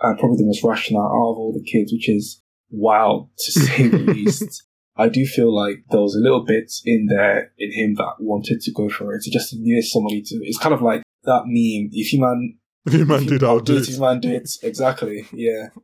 and 0.00 0.18
probably 0.18 0.38
the 0.38 0.46
most 0.46 0.62
rational 0.64 1.02
out 1.02 1.32
of 1.32 1.38
all 1.38 1.52
the 1.52 1.62
kids, 1.70 1.92
which 1.92 2.08
is 2.08 2.42
wild 2.70 3.30
to 3.38 3.52
say 3.52 3.88
the 3.88 3.98
least, 4.12 4.64
I 4.96 5.08
do 5.08 5.24
feel 5.26 5.54
like 5.54 5.84
there 5.90 6.00
was 6.00 6.14
a 6.14 6.20
little 6.20 6.44
bit 6.44 6.70
in 6.84 7.06
there 7.06 7.52
in 7.58 7.72
him 7.72 7.94
that 7.94 8.14
wanted 8.20 8.60
to 8.60 8.72
go 8.72 8.88
for 8.88 9.14
it. 9.14 9.22
He 9.24 9.30
just 9.30 9.54
needed 9.54 9.84
somebody 9.84 10.22
to. 10.22 10.36
It's 10.42 10.58
kind 10.58 10.74
of 10.74 10.82
like 10.82 11.02
that 11.24 11.42
meme. 11.46 11.90
If 11.92 12.12
you 12.12 12.20
man, 12.20 12.58
if 12.86 12.92
The 12.92 13.04
man 13.06 13.22
if 13.22 13.28
did 13.28 13.42
you 13.42 13.48
outdo 13.48 13.72
do 13.72 13.78
it. 13.78 13.88
if 13.88 13.94
you 13.94 14.00
man 14.00 14.20
do 14.20 14.30
it. 14.30 14.50
Exactly. 14.62 15.26
Yeah. 15.32 15.68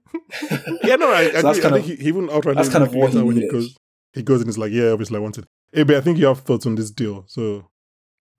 Yeah, 0.85 0.95
no, 0.97 1.11
I, 1.11 1.23
I, 1.23 1.25
So 1.31 1.31
think, 1.33 1.43
that's 1.43 1.59
I 1.59 1.63
kind 1.63 1.75
think 1.75 1.77
of- 1.77 1.85
he, 1.87 1.97
he 1.97 2.09
even 2.09 2.29
outrightly 2.29 2.55
that's 2.57 2.69
kind 2.69 2.85
of 2.85 2.95
what 2.95 3.13
he 3.13 3.21
when 3.23 3.37
he 3.37 3.49
goes 3.49 3.77
he 4.13 4.23
goes 4.23 4.41
and 4.41 4.49
he's 4.49 4.59
like, 4.59 4.73
yeah, 4.73 4.91
obviously 4.91 5.17
I 5.17 5.21
wanted. 5.21 5.47
Hey, 5.73 5.83
but 5.85 5.97
I 5.97 6.01
think 6.01 6.19
you 6.19 6.27
have 6.27 6.41
thoughts 6.41 6.67
on 6.67 6.75
this 6.75 6.91
deal, 6.91 7.25
so 7.29 7.71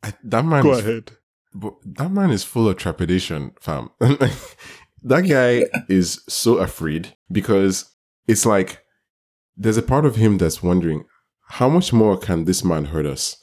I, 0.04 0.14
that 0.24 0.46
man 0.46 0.64
go 0.64 0.74
is 0.74 0.80
ahead. 0.80 1.12
But 1.54 1.74
that 1.86 2.12
man 2.12 2.30
is 2.32 2.44
full 2.44 2.68
of 2.70 2.78
trepidation, 2.78 3.52
fam. 3.60 3.90
that 4.00 5.22
guy 5.28 5.66
is 5.90 6.22
so 6.28 6.58
afraid 6.58 7.16
because 7.32 7.90
it's 8.28 8.46
like 8.46 8.80
there's 9.58 9.78
a 9.78 9.82
part 9.82 10.06
of 10.06 10.16
him 10.16 10.38
that's 10.38 10.64
wondering 10.64 11.04
how 11.50 11.68
much 11.68 11.92
more 11.92 12.18
can 12.18 12.46
this 12.46 12.64
man 12.64 12.86
hurt 12.86 13.06
us? 13.06 13.38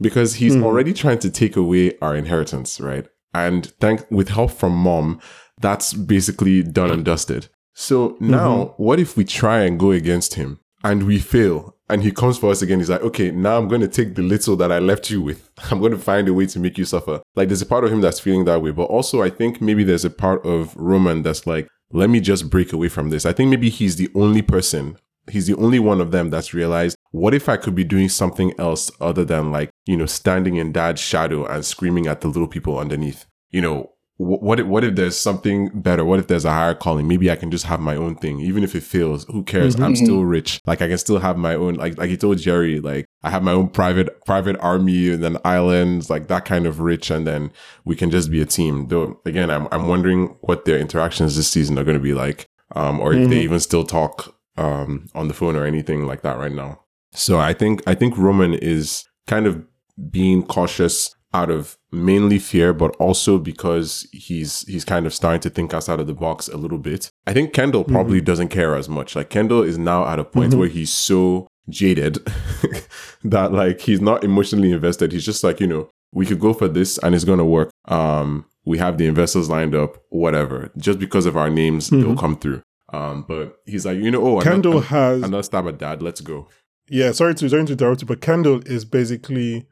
Because 0.00 0.34
he's 0.34 0.54
Hmm. 0.54 0.64
already 0.64 0.92
trying 0.92 1.18
to 1.20 1.30
take 1.30 1.56
away 1.56 1.96
our 2.02 2.14
inheritance, 2.14 2.78
right? 2.80 3.06
And 3.32 3.66
thank 3.80 4.10
with 4.10 4.28
help 4.28 4.50
from 4.50 4.72
mom, 4.74 5.20
that's 5.60 5.94
basically 5.94 6.62
done 6.62 6.90
and 6.90 7.04
dusted. 7.04 7.48
So 7.74 8.16
now, 8.20 8.74
what 8.76 8.98
if 9.00 9.16
we 9.16 9.24
try 9.24 9.60
and 9.60 9.78
go 9.78 9.90
against 9.92 10.34
him 10.34 10.60
and 10.90 11.02
we 11.02 11.18
fail? 11.18 11.74
And 11.88 12.02
he 12.02 12.10
comes 12.10 12.38
for 12.38 12.50
us 12.50 12.62
again. 12.62 12.78
He's 12.78 12.90
like, 12.90 13.02
okay, 13.02 13.30
now 13.30 13.58
I'm 13.58 13.68
going 13.68 13.80
to 13.80 13.88
take 13.88 14.14
the 14.14 14.22
little 14.22 14.56
that 14.56 14.72
I 14.72 14.78
left 14.78 15.10
you 15.10 15.20
with. 15.20 15.50
I'm 15.70 15.80
going 15.80 15.92
to 15.92 15.98
find 15.98 16.28
a 16.28 16.34
way 16.34 16.46
to 16.46 16.58
make 16.58 16.78
you 16.78 16.84
suffer. 16.84 17.22
Like, 17.34 17.48
there's 17.48 17.62
a 17.62 17.66
part 17.66 17.84
of 17.84 17.92
him 17.92 18.00
that's 18.00 18.20
feeling 18.20 18.44
that 18.46 18.62
way. 18.62 18.70
But 18.70 18.84
also, 18.84 19.22
I 19.22 19.30
think 19.30 19.60
maybe 19.60 19.84
there's 19.84 20.04
a 20.04 20.10
part 20.10 20.44
of 20.46 20.76
Roman 20.76 21.22
that's 21.22 21.46
like, 21.46 21.68
let 21.92 22.10
me 22.10 22.20
just 22.20 22.50
break 22.50 22.72
away 22.72 22.88
from 22.88 23.10
this. 23.10 23.26
I 23.26 23.32
think 23.32 23.50
maybe 23.50 23.68
he's 23.68 23.96
the 23.96 24.10
only 24.14 24.42
person, 24.42 24.96
he's 25.30 25.46
the 25.46 25.56
only 25.56 25.78
one 25.78 26.00
of 26.00 26.10
them 26.10 26.30
that's 26.30 26.54
realized, 26.54 26.96
what 27.12 27.34
if 27.34 27.48
I 27.48 27.56
could 27.56 27.74
be 27.74 27.84
doing 27.84 28.08
something 28.08 28.52
else 28.58 28.90
other 29.00 29.24
than 29.24 29.52
like, 29.52 29.70
you 29.86 29.96
know, 29.96 30.06
standing 30.06 30.56
in 30.56 30.72
dad's 30.72 31.00
shadow 31.00 31.46
and 31.46 31.64
screaming 31.64 32.06
at 32.08 32.20
the 32.20 32.28
little 32.28 32.48
people 32.48 32.78
underneath? 32.78 33.26
You 33.50 33.60
know, 33.60 33.92
what 34.18 34.60
if, 34.60 34.66
what 34.66 34.82
if 34.82 34.94
there's 34.94 35.16
something 35.16 35.68
better? 35.74 36.04
What 36.04 36.18
if 36.18 36.26
there's 36.26 36.44
a 36.46 36.50
higher 36.52 36.74
calling? 36.74 37.06
Maybe 37.06 37.30
I 37.30 37.36
can 37.36 37.50
just 37.50 37.66
have 37.66 37.80
my 37.80 37.96
own 37.96 38.14
thing, 38.16 38.40
even 38.40 38.64
if 38.64 38.74
it 38.74 38.82
fails. 38.82 39.24
Who 39.30 39.42
cares? 39.42 39.74
I'm 39.76 39.92
Mhm. 39.92 39.96
still 40.04 40.24
rich. 40.24 40.60
Like 40.66 40.80
I 40.80 40.88
can 40.88 40.98
still 40.98 41.18
have 41.18 41.36
my 41.36 41.54
own. 41.54 41.74
Like 41.74 41.98
like 41.98 42.08
he 42.08 42.16
told 42.16 42.38
Jerry, 42.38 42.80
like 42.80 43.04
I 43.22 43.30
have 43.30 43.42
my 43.42 43.52
own 43.52 43.68
private 43.68 44.24
private 44.24 44.56
army 44.60 45.10
and 45.10 45.22
then 45.22 45.36
islands, 45.44 46.08
like 46.08 46.28
that 46.28 46.44
kind 46.46 46.66
of 46.66 46.80
rich, 46.80 47.10
and 47.10 47.26
then 47.26 47.50
we 47.84 47.94
can 47.94 48.10
just 48.10 48.30
be 48.30 48.40
a 48.40 48.46
team. 48.46 48.88
Though 48.88 49.20
again, 49.26 49.50
I'm 49.50 49.68
I'm 49.70 49.86
wondering 49.86 50.36
what 50.40 50.64
their 50.64 50.78
interactions 50.78 51.36
this 51.36 51.48
season 51.48 51.78
are 51.78 51.84
going 51.84 51.98
to 51.98 52.02
be 52.02 52.14
like, 52.14 52.46
um, 52.74 53.00
or 53.00 53.12
if 53.12 53.28
they 53.28 53.36
Mhm. 53.40 53.44
even 53.44 53.60
still 53.60 53.84
talk 53.84 54.34
um 54.56 55.06
on 55.14 55.28
the 55.28 55.34
phone 55.34 55.56
or 55.56 55.66
anything 55.66 56.06
like 56.06 56.22
that 56.22 56.38
right 56.38 56.52
now. 56.52 56.80
So 57.12 57.38
I 57.38 57.52
think 57.52 57.82
I 57.86 57.94
think 57.94 58.16
Roman 58.16 58.54
is 58.54 59.04
kind 59.26 59.46
of 59.46 59.62
being 60.10 60.42
cautious 60.42 61.14
out 61.40 61.50
of 61.50 61.76
mainly 61.92 62.38
fear, 62.38 62.72
but 62.82 62.94
also 62.96 63.38
because 63.38 64.06
he's 64.12 64.62
he's 64.72 64.84
kind 64.84 65.04
of 65.06 65.12
starting 65.14 65.40
to 65.46 65.50
think 65.50 65.74
outside 65.74 66.00
of 66.00 66.06
the 66.06 66.14
box 66.26 66.48
a 66.48 66.56
little 66.56 66.78
bit. 66.78 67.10
I 67.26 67.32
think 67.32 67.52
Kendall 67.52 67.84
probably 67.84 68.20
doesn't 68.20 68.48
care 68.48 68.74
as 68.74 68.88
much. 68.88 69.14
Like 69.16 69.28
Kendall 69.30 69.62
is 69.62 69.76
now 69.78 70.06
at 70.12 70.18
a 70.18 70.24
point 70.24 70.52
Mhm. 70.52 70.58
where 70.58 70.68
he's 70.68 70.92
so 70.92 71.46
jaded 71.68 72.14
that 73.24 73.52
like 73.52 73.80
he's 73.80 74.00
not 74.00 74.24
emotionally 74.24 74.72
invested. 74.72 75.12
He's 75.12 75.24
just 75.24 75.42
like, 75.44 75.60
you 75.60 75.66
know, 75.66 75.88
we 76.12 76.26
could 76.26 76.40
go 76.40 76.52
for 76.52 76.68
this 76.68 76.98
and 76.98 77.14
it's 77.14 77.24
gonna 77.24 77.44
work. 77.44 77.70
Um, 77.86 78.44
we 78.64 78.78
have 78.78 78.98
the 78.98 79.06
investors 79.06 79.48
lined 79.48 79.74
up, 79.74 79.98
whatever. 80.10 80.70
Just 80.76 80.98
because 80.98 81.26
of 81.26 81.36
our 81.36 81.50
names, 81.50 81.90
they'll 81.90 82.14
Mhm. 82.14 82.18
come 82.18 82.36
through. 82.36 82.62
Um, 82.92 83.24
but 83.28 83.56
he's 83.66 83.84
like, 83.84 83.98
you 83.98 84.10
know, 84.10 84.24
oh, 84.26 84.40
Kendall 84.40 84.72
another, 84.78 84.86
has 84.86 85.22
another 85.22 85.42
stab 85.42 85.66
at 85.68 85.78
dad. 85.78 86.02
Let's 86.02 86.20
go. 86.20 86.48
yeah. 86.88 87.10
Sorry 87.12 87.34
to 87.34 87.48
sorry 87.48 87.64
to 87.66 87.72
interrupt 87.72 88.02
you, 88.02 88.06
but 88.06 88.20
Kendall 88.20 88.60
is 88.66 88.84
basically 88.84 89.66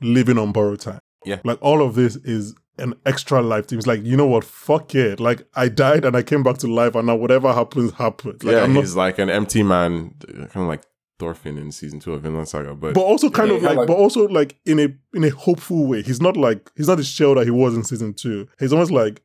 living 0.00 0.38
on 0.38 0.52
borrowed 0.52 0.80
time. 0.80 1.00
Yeah. 1.26 1.40
like 1.44 1.58
all 1.60 1.82
of 1.82 1.94
this 1.96 2.16
is 2.16 2.54
an 2.78 2.94
extra 3.04 3.42
life 3.42 3.66
to 3.66 3.74
him. 3.74 3.78
It's 3.80 3.86
like 3.86 4.02
you 4.04 4.16
know 4.16 4.26
what, 4.26 4.42
fuck 4.44 4.94
it. 4.94 5.20
Like 5.20 5.46
I 5.54 5.68
died 5.68 6.04
and 6.06 6.16
I 6.16 6.22
came 6.22 6.42
back 6.42 6.56
to 6.58 6.66
life, 6.66 6.94
and 6.94 7.06
now 7.06 7.16
whatever 7.16 7.52
happens 7.52 7.92
happens. 7.92 8.42
Like 8.42 8.54
yeah, 8.54 8.62
I'm 8.62 8.72
not 8.72 8.80
he's 8.80 8.96
like 8.96 9.18
an 9.18 9.28
empty 9.28 9.62
man, 9.62 10.14
kind 10.26 10.48
of 10.56 10.66
like 10.68 10.82
Thorfinn 11.18 11.58
in 11.58 11.70
season 11.72 12.00
two 12.00 12.14
of 12.14 12.22
Vinland 12.22 12.48
Saga. 12.48 12.74
But, 12.74 12.94
but 12.94 13.02
also 13.02 13.28
kind 13.28 13.50
Yeah, 13.50 13.56
of 13.56 13.62
yeah, 13.62 13.68
like, 13.68 13.78
like- 13.78 13.86
but 13.88 13.96
also 13.98 14.26
like 14.28 14.58
in 14.64 14.80
a 14.80 14.88
in 15.14 15.24
a 15.24 15.28
hopeful 15.30 15.86
way. 15.86 16.00
He's 16.00 16.22
not 16.22 16.38
like 16.38 16.70
he's 16.74 16.88
not 16.88 16.94
the 16.96 17.04
shell 17.04 17.34
that 17.34 17.44
he 17.44 17.50
was 17.50 17.76
in 17.76 17.84
season 17.84 18.14
two. 18.14 18.48
He's 18.58 18.72
almost 18.72 18.90
like, 18.90 19.20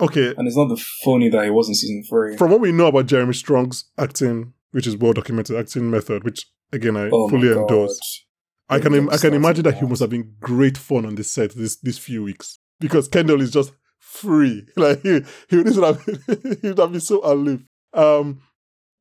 okay, 0.00 0.34
And 0.36 0.48
it's 0.48 0.56
not 0.56 0.68
the 0.68 0.76
phony 1.04 1.28
that 1.28 1.44
he 1.44 1.50
was 1.50 1.68
in 1.68 1.76
season 1.76 2.02
three. 2.02 2.36
from 2.36 2.50
what 2.50 2.60
we 2.60 2.72
know 2.72 2.88
about 2.88 3.06
Jeremy 3.06 3.34
Strong's 3.34 3.84
acting, 3.98 4.52
which 4.72 4.88
is 4.88 4.96
well 4.96 5.12
documented 5.12 5.54
acting 5.56 5.88
method, 5.92 6.24
which 6.24 6.44
again 6.72 6.96
I 6.96 7.08
oh 7.12 7.28
my 7.28 7.30
fully 7.30 7.54
God. 7.54 7.60
endorse. 7.60 8.24
I 8.68 8.80
can 8.80 8.94
im- 8.94 9.10
I 9.10 9.16
can 9.16 9.34
imagine 9.34 9.64
that 9.64 9.74
he 9.78 9.86
must 9.86 10.00
have 10.00 10.10
been 10.10 10.34
great 10.40 10.76
fun 10.76 11.06
on 11.06 11.14
the 11.14 11.24
set 11.24 11.54
this 11.54 11.76
these 11.76 11.98
few 11.98 12.22
weeks 12.22 12.58
because 12.80 13.08
Kendall 13.08 13.40
is 13.40 13.50
just 13.50 13.72
free. 13.98 14.66
Like 14.76 15.02
he 15.02 15.22
he 15.48 15.56
would 15.56 15.76
have 15.76 16.04
been, 16.04 16.20
he 16.62 16.68
would 16.68 16.78
have 16.78 16.92
been 16.92 17.00
so 17.00 17.20
aloof. 17.24 17.62
Um, 17.92 18.40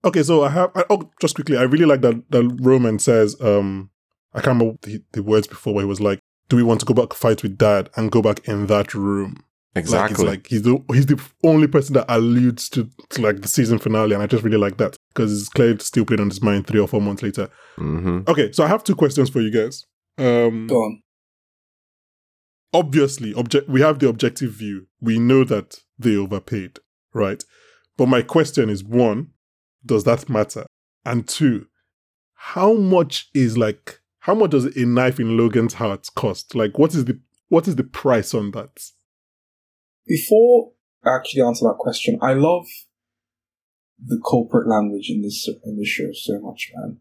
okay, 0.04 0.23
so 0.23 0.43
I 0.43 0.49
have 0.49 0.71
I, 0.75 0.84
oh 0.89 1.10
just 1.19 1.36
quickly 1.36 1.58
I 1.58 1.63
really 1.63 1.86
like 1.86 2.01
that 2.01 2.30
that 2.32 2.58
Roman 2.62 2.99
says 2.99 3.39
um 3.41 3.89
I 4.34 4.41
can't 4.41 4.60
remember 4.60 4.78
the, 4.82 5.01
the 5.13 5.23
words 5.23 5.47
before 5.47 5.73
where 5.73 5.84
he 5.84 5.89
was 5.89 6.01
like, 6.01 6.19
"Do 6.49 6.58
we 6.58 6.63
want 6.63 6.82
to 6.82 6.86
go 6.86 6.93
back 6.93 7.13
fight 7.13 7.41
with 7.41 7.58
dad 7.58 7.89
and 7.95 8.12
go 8.12 8.21
back 8.21 8.47
in 8.47 8.67
that 8.67 8.93
room?" 8.93 9.43
Exactly. 9.78 10.26
Like, 10.26 10.40
it's 10.40 10.44
like 10.44 10.48
he's 10.48 10.62
the 10.62 10.84
he's 10.94 11.06
the 11.06 11.22
only 11.44 11.68
person 11.68 11.94
that 11.96 12.06
alludes 12.08 12.70
to, 12.70 12.90
to 13.10 13.22
like 13.22 13.42
the 13.42 13.48
season 13.48 13.78
finale, 13.78 14.14
and 14.14 14.24
I 14.24 14.28
just 14.28 14.44
really 14.44 14.58
like 14.58 14.78
that 14.78 14.96
because 15.10 15.38
it's 15.38 15.50
clearly 15.50 15.80
still 15.80 16.06
playing 16.06 16.22
on 16.22 16.30
his 16.30 16.42
mind 16.42 16.66
three 16.68 16.80
or 16.80 16.88
four 16.88 17.02
months 17.02 17.22
later. 17.24 17.50
hmm 17.76 18.22
Okay, 18.28 18.52
so 18.54 18.64
I 18.64 18.68
have 18.68 18.84
two 18.84 18.96
questions 18.96 19.30
for 19.30 19.42
you 19.42 19.52
guys. 19.52 19.84
Um, 20.18 20.68
Go 20.68 20.78
on. 20.78 21.02
obviously, 22.74 23.34
object 23.34 23.68
we 23.70 23.82
have 23.82 24.00
the 24.00 24.08
objective 24.08 24.52
view. 24.52 24.88
We 25.02 25.20
know 25.20 25.44
that 25.44 25.80
they 26.00 26.16
overpaid, 26.16 26.80
right? 27.14 27.44
But 27.98 28.08
my 28.08 28.22
question 28.22 28.70
is 28.70 28.84
one, 28.84 29.32
does 29.86 30.04
that 30.06 30.30
matter? 30.30 30.66
And 31.06 31.28
two, 31.28 31.68
how 32.34 32.74
much 32.74 33.30
is 33.34 33.58
like 33.58 34.00
how 34.20 34.34
much 34.36 34.52
does 34.52 34.66
a 34.66 34.86
knife 34.86 35.20
in 35.20 35.38
Logan's 35.38 35.76
heart 35.76 36.08
cost? 36.16 36.56
Like 36.56 36.78
what 36.80 36.94
is 36.96 37.06
the 37.06 37.20
what 37.50 37.68
is 37.68 37.76
the 37.76 37.84
price 37.84 38.34
on 38.34 38.52
that? 38.52 38.72
Before 40.08 40.72
I 41.06 41.15
actually 41.15 41.41
answer 41.44 41.65
that 41.65 41.78
question, 41.80 42.18
I 42.22 42.34
love 42.34 42.65
the 44.04 44.18
corporate 44.18 44.68
language 44.68 45.10
in 45.10 45.22
this 45.22 45.48
in 45.63 45.78
this 45.78 45.88
show 45.88 46.12
so 46.13 46.39
much, 46.39 46.72
man. 46.76 46.98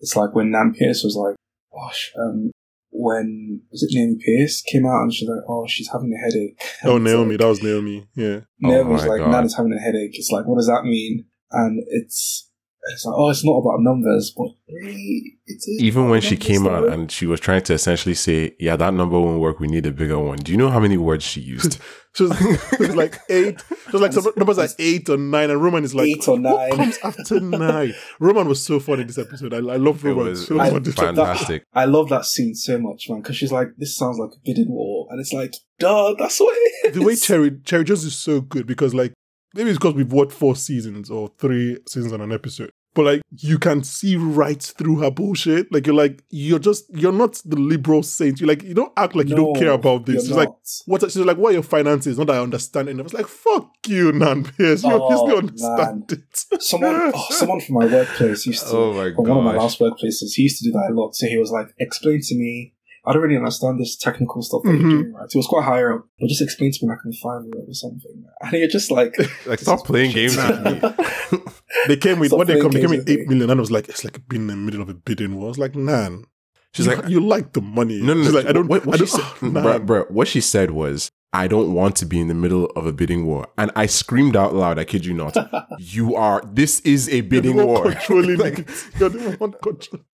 It's 0.00 0.16
like 0.16 0.34
when 0.34 0.50
Nan 0.50 0.74
Pierce 0.78 1.02
was 1.02 1.16
like, 1.16 1.36
"Gosh, 1.72 2.12
um, 2.18 2.50
when 2.90 3.62
was 3.70 3.82
it 3.82 3.90
Naomi 3.96 4.16
Pierce 4.24 4.60
came 4.62 4.86
out 4.86 5.02
and 5.02 5.12
she's 5.12 5.28
like, 5.28 5.42
oh, 5.48 5.66
she's 5.66 5.88
having 5.90 6.12
a 6.12 6.18
headache." 6.18 6.60
Oh, 6.84 6.98
Naomi, 7.06 7.30
like- 7.30 7.38
that 7.40 7.46
was 7.48 7.62
Naomi. 7.62 8.06
Yeah. 8.14 8.40
Naomi 8.60 8.90
Oh 8.90 8.92
was 8.92 9.06
like, 9.06 9.20
God. 9.20 9.30
Nana's 9.30 9.56
having 9.56 9.72
a 9.72 9.80
headache. 9.80 10.12
It's 10.14 10.30
like, 10.30 10.46
what 10.46 10.56
does 10.56 10.66
that 10.68 10.84
mean? 10.84 11.24
And 11.50 11.82
it's 11.88 12.50
it's 12.92 13.04
like, 13.04 13.14
oh, 13.16 13.30
it's 13.30 13.44
not 13.44 13.58
about 13.58 13.80
numbers, 13.80 14.32
but 14.36 14.48
really, 14.68 15.38
it 15.46 15.56
is. 15.56 15.78
Even 15.80 16.08
when 16.10 16.20
she 16.20 16.36
came 16.36 16.66
out 16.66 16.88
and 16.88 17.10
she 17.10 17.26
was 17.26 17.40
trying 17.40 17.62
to 17.62 17.72
essentially 17.74 18.14
say, 18.14 18.54
"Yeah, 18.60 18.76
that 18.76 18.92
number 18.94 19.18
won't 19.18 19.40
work. 19.40 19.60
We 19.60 19.68
need 19.68 19.86
a 19.86 19.92
bigger 19.92 20.18
one." 20.18 20.38
Do 20.38 20.52
you 20.52 20.58
know 20.58 20.70
how 20.70 20.80
many 20.80 20.96
words 20.96 21.24
she 21.24 21.40
used? 21.40 21.78
She 22.16 22.22
was, 22.22 22.40
it 22.72 22.78
was 22.78 22.94
like 22.94 23.18
eight. 23.28 23.60
She 23.86 23.90
was 23.90 24.00
like 24.00 24.12
some 24.12 24.24
numbers 24.36 24.56
like 24.56 24.70
eight 24.78 25.08
or 25.08 25.16
nine, 25.16 25.50
and 25.50 25.60
Roman 25.60 25.82
is 25.82 25.96
like 25.96 26.06
Eight 26.06 26.28
or 26.28 26.38
What 26.38 26.42
nine. 26.42 26.70
comes 26.76 26.98
after 27.02 27.40
nine? 27.40 27.92
Roman 28.20 28.46
was 28.46 28.64
so 28.64 28.78
funny 28.78 29.02
this 29.02 29.18
episode. 29.18 29.52
I, 29.52 29.56
I 29.56 29.78
love 29.78 30.04
Roman 30.04 30.26
was, 30.26 30.46
so 30.46 30.54
it 30.54 30.58
was 30.58 30.72
much. 30.74 30.82
this 30.84 30.92
episode. 30.96 31.16
fantastic. 31.16 31.64
I 31.74 31.86
love 31.86 32.10
that 32.10 32.24
scene 32.24 32.54
so 32.54 32.78
much, 32.78 33.08
man, 33.10 33.20
because 33.20 33.34
she's 33.36 33.50
like, 33.50 33.70
this 33.78 33.96
sounds 33.96 34.18
like 34.20 34.30
a 34.30 34.38
bidding 34.44 34.70
war, 34.70 35.08
and 35.10 35.18
it's 35.20 35.32
like, 35.32 35.54
duh, 35.80 36.14
that's 36.16 36.38
what 36.38 36.56
it 36.56 36.90
is. 36.90 36.94
the 36.94 37.02
way 37.02 37.16
Cherry 37.16 37.58
Cherry 37.64 37.82
Jones 37.82 38.04
is 38.04 38.14
so 38.14 38.40
good 38.40 38.64
because 38.68 38.94
like 38.94 39.12
maybe 39.54 39.70
it's 39.70 39.78
because 39.78 39.94
we've 39.94 40.12
watched 40.12 40.32
four 40.32 40.56
seasons 40.56 41.10
or 41.10 41.30
three 41.38 41.78
seasons 41.88 42.12
on 42.12 42.20
an 42.20 42.32
episode. 42.32 42.70
But 42.94 43.06
like 43.06 43.22
you 43.38 43.58
can 43.58 43.82
see 43.82 44.14
right 44.14 44.62
through 44.62 45.00
her 45.00 45.10
bullshit. 45.10 45.72
Like 45.72 45.84
you're 45.84 45.96
like 45.96 46.22
you're 46.30 46.60
just 46.60 46.84
you're 46.96 47.10
not 47.10 47.42
the 47.44 47.56
liberal 47.56 48.04
saint. 48.04 48.40
You 48.40 48.46
like 48.46 48.62
you 48.62 48.72
don't 48.72 48.92
act 48.96 49.16
like 49.16 49.28
you 49.28 49.34
don't 49.34 49.56
care 49.56 49.72
about 49.72 50.06
this. 50.06 50.14
you're 50.14 50.22
She's 50.26 50.36
like 50.36 50.48
not. 50.50 50.68
what 50.86 51.02
she's 51.02 51.16
like 51.16 51.36
what 51.36 51.50
are 51.50 51.54
your 51.54 51.64
finances? 51.64 52.16
Not 52.18 52.28
that 52.28 52.36
I 52.36 52.40
understand 52.40 52.86
it. 52.86 52.92
And 52.92 53.00
I 53.00 53.02
was 53.02 53.12
like 53.12 53.26
fuck 53.26 53.68
you, 53.88 54.12
Nan 54.12 54.44
Pierce. 54.44 54.84
You 54.84 54.92
Oh, 54.92 55.02
obviously 55.02 55.36
understand 55.38 56.12
it. 56.12 56.62
someone, 56.62 57.10
oh, 57.12 57.26
someone 57.30 57.60
from 57.62 57.74
my 57.74 57.86
workplace 57.86 58.46
used 58.46 58.68
to, 58.68 58.72
Oh 58.76 58.92
my 58.92 59.06
or 59.08 59.24
one 59.24 59.38
of 59.38 59.42
my 59.44 59.56
last 59.56 59.80
workplaces, 59.80 60.34
he 60.34 60.42
used 60.44 60.58
to 60.62 60.68
do 60.68 60.72
that 60.74 60.90
a 60.92 60.94
lot. 60.94 61.16
So 61.16 61.26
he 61.26 61.36
was 61.36 61.50
like, 61.50 61.74
explain 61.80 62.20
to 62.22 62.34
me. 62.36 62.73
I 63.06 63.12
don't 63.12 63.22
really 63.22 63.36
understand 63.36 63.78
this 63.80 63.96
technical 63.96 64.40
stuff 64.42 64.62
that 64.64 64.70
Mhm. 64.70 64.80
you're 64.80 64.90
doing, 65.02 65.12
right? 65.12 65.30
So 65.30 65.36
it 65.36 65.40
was 65.40 65.46
quite 65.46 65.64
higher 65.64 65.92
up, 65.94 66.06
but 66.18 66.28
just 66.28 66.40
explain 66.42 66.72
to 66.72 66.78
me 66.82 66.88
like 66.90 66.98
in 67.04 67.12
five 67.12 67.42
years 67.44 67.68
or 67.68 67.74
something. 67.74 68.24
And 68.42 68.52
you're 68.52 68.68
just 68.68 68.90
like, 68.90 69.14
Like, 69.46 69.58
stop 69.60 69.84
playing 69.84 70.12
games 70.12 70.36
with 70.36 70.64
me. 70.64 70.80
They 71.88 71.96
came 71.96 72.18
with 72.18 72.28
Stop 72.28 72.38
what 72.38 72.46
they 72.46 72.60
come, 72.60 72.70
they 72.72 72.80
came 72.80 72.90
with 72.90 73.00
with 73.00 73.10
eight 73.10 73.20
me. 73.20 73.26
million, 73.34 73.50
and 73.50 73.58
I 73.58 73.60
was 73.60 73.70
like, 73.70 73.88
it's 73.88 74.04
like 74.04 74.26
being 74.28 74.42
in 74.42 74.46
the 74.48 74.56
middle 74.56 74.80
of 74.80 74.88
a 74.88 74.94
bidding 74.94 75.34
war. 75.36 75.46
I 75.46 75.48
was 75.48 75.58
like, 75.58 75.74
Nan. 75.74 76.24
She's 76.72 76.86
you, 76.86 76.94
like, 76.94 77.08
you 77.08 77.20
like 77.20 77.52
the 77.52 77.60
money. 77.60 78.00
No, 78.00 78.14
no, 78.14 78.20
no. 78.20 78.24
She's 78.24 78.32
like, 78.34 78.46
I 78.46 78.52
don't. 78.52 78.68
What, 78.68 78.84
what 78.86 79.00
I 79.00 79.04
she 79.04 79.10
don't. 79.10 79.20
said, 79.20 79.32
oh, 79.42 79.48
Nan. 79.48 79.64
bruh, 79.64 79.86
bruh, 79.86 80.10
what 80.10 80.26
she 80.28 80.40
said 80.40 80.70
was, 80.72 81.10
"I 81.32 81.46
don't 81.46 81.72
want 81.72 81.94
to 81.96 82.06
be 82.06 82.18
in 82.20 82.26
the 82.28 82.34
middle 82.34 82.66
of 82.74 82.86
a 82.86 82.92
bidding 82.92 83.26
war," 83.26 83.46
and 83.58 83.70
I 83.76 83.86
screamed 83.86 84.34
out 84.36 84.54
loud. 84.54 84.78
I 84.78 84.84
kid 84.84 85.04
you 85.06 85.14
not. 85.14 85.36
you 85.78 86.14
are. 86.16 86.42
This 86.52 86.80
is 86.80 87.08
a 87.08 87.16
You're 87.16 87.22
bidding 87.24 87.56
war. 87.64 87.82
Controlling 87.92 88.38
Like, 88.38 88.58
it. 88.60 88.70
You're 88.98 89.08
the 89.10 89.36
one 89.36 89.52
controlling. 89.62 90.04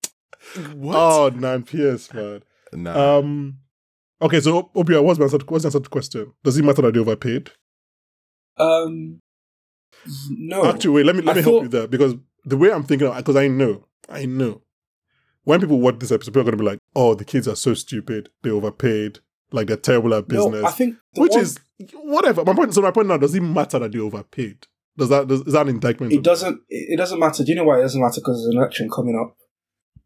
what? 0.75 0.97
Oh, 0.97 1.29
Nan 1.35 1.63
Pierce, 1.63 2.13
man. 2.13 2.43
Nah. 2.73 3.19
Um. 3.19 3.59
Okay, 4.23 4.41
so 4.41 4.71
Obia, 4.77 5.03
what's 5.03 5.19
the 5.19 5.25
answer? 5.25 5.39
What's 5.47 5.63
the 5.65 5.69
answer 5.69 5.79
to 5.79 5.83
the 5.85 5.89
question? 5.89 6.33
Does 6.45 6.59
it 6.59 6.65
matter 6.65 6.83
that 6.83 6.95
they 6.95 7.01
overpaid? 7.01 7.51
um, 8.59 9.21
no. 10.31 10.65
Actually, 10.67 10.95
wait. 10.95 11.07
Let 11.07 11.17
me 11.17 11.23
let 11.23 11.37
I 11.37 11.39
me 11.39 11.43
feel- 11.43 11.53
help 11.53 11.63
you 11.65 11.69
there 11.69 11.87
because 11.89 12.15
the 12.45 12.57
way 12.57 12.73
I'm 12.73 12.85
thinking, 12.85 13.13
because 13.15 13.37
I 13.37 13.49
know, 13.49 13.87
I 14.09 14.27
know, 14.27 14.63
when 15.45 15.61
people 15.61 15.81
watch 15.81 15.99
this 15.99 16.13
episode, 16.13 16.33
people 16.33 16.43
are 16.43 16.45
gonna 16.53 16.57
be 16.59 16.65
like, 16.65 16.79
"Oh, 16.95 17.15
the 17.15 17.25
kids 17.25 17.49
are 17.49 17.57
so 17.57 17.75
stupid. 17.75 18.29
They 18.43 18.51
overpaid. 18.51 19.19
Like 19.53 19.67
they're 19.67 19.77
terrible 19.77 20.15
at 20.15 20.29
business." 20.29 20.63
No, 20.63 20.69
I 20.69 20.71
think 20.71 20.97
the 21.15 21.21
Which 21.23 21.33
one- 21.33 21.41
is 21.41 21.59
whatever. 21.95 22.45
My 22.45 22.55
point. 22.55 22.75
So 22.75 22.83
my 22.83 22.91
point 22.91 23.09
now, 23.09 23.17
does 23.17 23.35
it 23.35 23.43
matter 23.43 23.79
that 23.79 23.93
they 23.93 23.99
overpaid? 23.99 24.67
Does 24.97 25.09
that 25.09 25.29
does, 25.29 25.41
is 25.43 25.53
that 25.55 25.63
an 25.63 25.69
indictment? 25.71 26.13
it 26.13 26.23
doesn't. 26.23 26.61
It 26.69 26.95
it 26.95 26.97
doesn't 26.97 27.19
matter. 27.19 27.43
Do 27.43 27.51
you 27.51 27.57
know 27.57 27.65
why 27.65 27.79
it 27.79 27.83
doesn't 27.83 28.01
matter? 28.01 28.21
Because 28.21 28.43
there's 28.43 28.55
an 28.55 28.59
election 28.59 28.91
coming 28.91 29.17
up, 29.19 29.37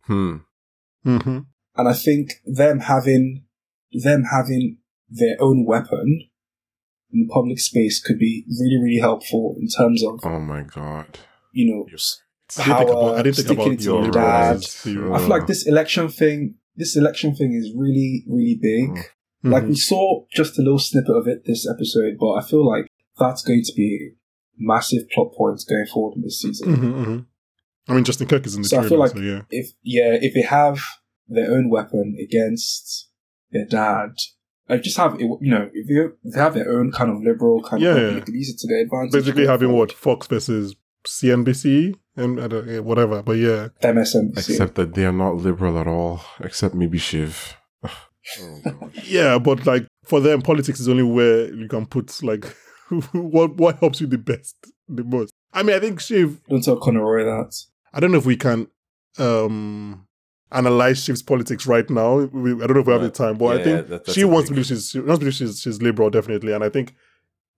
hmm. 0.06 0.36
Mhm. 1.04 1.46
And 1.76 1.88
I 1.88 1.92
think 1.94 2.30
them 2.44 2.80
having 2.80 3.44
them 3.92 4.24
having 4.24 4.78
their 5.08 5.36
own 5.40 5.64
weapon 5.64 6.28
in 7.12 7.26
the 7.26 7.32
public 7.32 7.58
space 7.60 8.00
could 8.02 8.18
be 8.18 8.44
really, 8.60 8.82
really 8.82 8.98
helpful 9.00 9.54
in 9.60 9.68
terms 9.68 10.02
of 10.04 10.20
Oh 10.24 10.40
my 10.40 10.62
god. 10.62 11.18
you 11.52 11.72
know 11.72 11.86
I 11.86 12.64
didn't 12.66 12.76
think 12.76 12.90
about. 12.90 13.14
I 13.18 13.22
didn't 13.22 13.36
think 13.36 13.50
about 13.58 13.80
your 13.80 14.02
your 14.02 14.10
dad. 14.10 14.62
liberals. 14.84 15.14
I 15.14 15.18
feel 15.20 15.28
like 15.28 15.46
this 15.46 15.66
election 15.66 16.08
thing, 16.08 16.54
this 16.76 16.96
election 16.96 17.34
thing 17.34 17.54
is 17.54 17.72
really, 17.74 18.24
really 18.28 18.58
big. 18.60 18.90
Mm. 19.44 19.52
Like 19.52 19.64
we 19.64 19.74
saw 19.76 20.24
just 20.34 20.58
a 20.58 20.62
little 20.62 20.78
snippet 20.78 21.14
of 21.16 21.26
it 21.26 21.44
this 21.46 21.66
episode, 21.68 22.16
but 22.20 22.32
I 22.32 22.42
feel 22.42 22.66
like 22.66 22.86
that's 23.18 23.42
going 23.42 23.62
to 23.64 23.72
be 23.74 24.10
massive 24.58 25.08
plot 25.10 25.32
points 25.36 25.64
going 25.64 25.86
forward 25.92 26.16
in 26.16 26.22
this 26.22 26.40
season. 26.40 26.76
Mhm, 26.76 27.04
mhm. 27.06 27.26
I 27.88 27.94
mean, 27.94 28.04
Justin 28.04 28.26
Kirk 28.26 28.44
is 28.46 28.54
in 28.56 28.62
the 28.62 28.68
So 28.68 28.78
I 28.80 28.88
feel 28.88 28.98
like- 28.98 29.12
so 29.12 29.20
yeah. 29.20 29.42
If 29.50 29.72
yeah, 29.82 30.12
if 30.20 30.34
they 30.34 30.42
have 30.42 30.80
their 31.28 31.50
own 31.50 31.70
weapon 31.70 32.16
against 32.22 33.08
their 33.50 33.66
dad, 33.66 34.10
I 34.68 34.78
just 34.78 34.96
have 34.96 35.14
it, 35.14 35.20
you 35.20 35.50
know, 35.50 35.68
if, 35.72 35.88
you, 35.88 36.16
if 36.24 36.34
they 36.34 36.40
have 36.40 36.54
their 36.54 36.70
own 36.70 36.90
kind 36.92 37.10
of 37.10 37.22
liberal 37.22 37.62
kind 37.62 37.82
Yeah, 37.82 37.90
of, 37.90 37.96
yeah. 37.96 38.02
weapon, 38.04 38.14
they 38.20 38.24
can 38.24 38.34
use 38.34 38.48
it 38.50 38.58
to 38.60 38.66
their 38.66 38.82
advantage. 38.82 39.12
Basically, 39.12 39.46
having 39.46 39.72
what 39.72 39.92
Fox 39.92 40.26
versus 40.26 40.74
CNBC 41.06 41.94
and 42.16 42.40
I 42.40 42.46
don't, 42.48 42.68
yeah, 42.68 42.78
whatever. 42.78 43.22
But 43.22 43.38
yeah, 43.38 43.68
MSNBC. 43.82 44.36
Except 44.50 44.74
that 44.76 44.94
they 44.94 45.04
are 45.04 45.12
not 45.12 45.36
liberal 45.36 45.78
at 45.78 45.86
all. 45.86 46.20
Except 46.40 46.74
maybe 46.74 46.98
Shiv. 46.98 47.56
Oh, 47.82 48.90
yeah, 49.04 49.38
but 49.38 49.66
like 49.66 49.86
for 50.04 50.20
them, 50.20 50.40
politics 50.42 50.80
is 50.80 50.88
only 50.88 51.02
where 51.02 51.52
you 51.52 51.68
can 51.68 51.86
put 51.86 52.22
like 52.22 52.44
what 53.12 53.56
what 53.56 53.78
helps 53.80 54.00
you 54.00 54.06
the 54.06 54.18
best, 54.18 54.56
the 54.88 55.04
most. 55.04 55.32
I 55.52 55.62
mean, 55.62 55.76
I 55.76 55.80
think 55.80 56.00
Shiv. 56.00 56.40
Don't 56.48 56.62
tell 56.64 56.78
Connor 56.78 57.04
Roy 57.04 57.24
that. 57.24 57.54
I 57.92 58.00
don't 58.00 58.12
know 58.12 58.18
if 58.18 58.26
we 58.26 58.36
can 58.36 58.68
um 59.18 60.03
analyze 60.54 61.04
Shiv's 61.04 61.22
politics 61.22 61.66
right 61.66 61.88
now. 61.90 62.16
We, 62.20 62.52
I 62.52 62.66
don't 62.66 62.74
know 62.74 62.80
if 62.80 62.86
we 62.86 62.92
have 62.92 63.02
the 63.02 63.10
time, 63.10 63.36
but 63.36 63.46
I 63.46 63.54
Yeah, 63.58 63.64
think 63.64 63.88
that- 63.88 64.10
she 64.10 64.24
wants 64.24 64.48
to 64.48 64.54
believe 64.54 64.66
she's 64.66 64.90
she 64.90 64.98
wants 65.00 65.14
to 65.14 65.18
believe 65.20 65.34
she's 65.34 65.60
she's 65.60 65.82
liberal 65.82 66.10
definitely, 66.10 66.52
and 66.52 66.62
I 66.64 66.68
think 66.68 66.94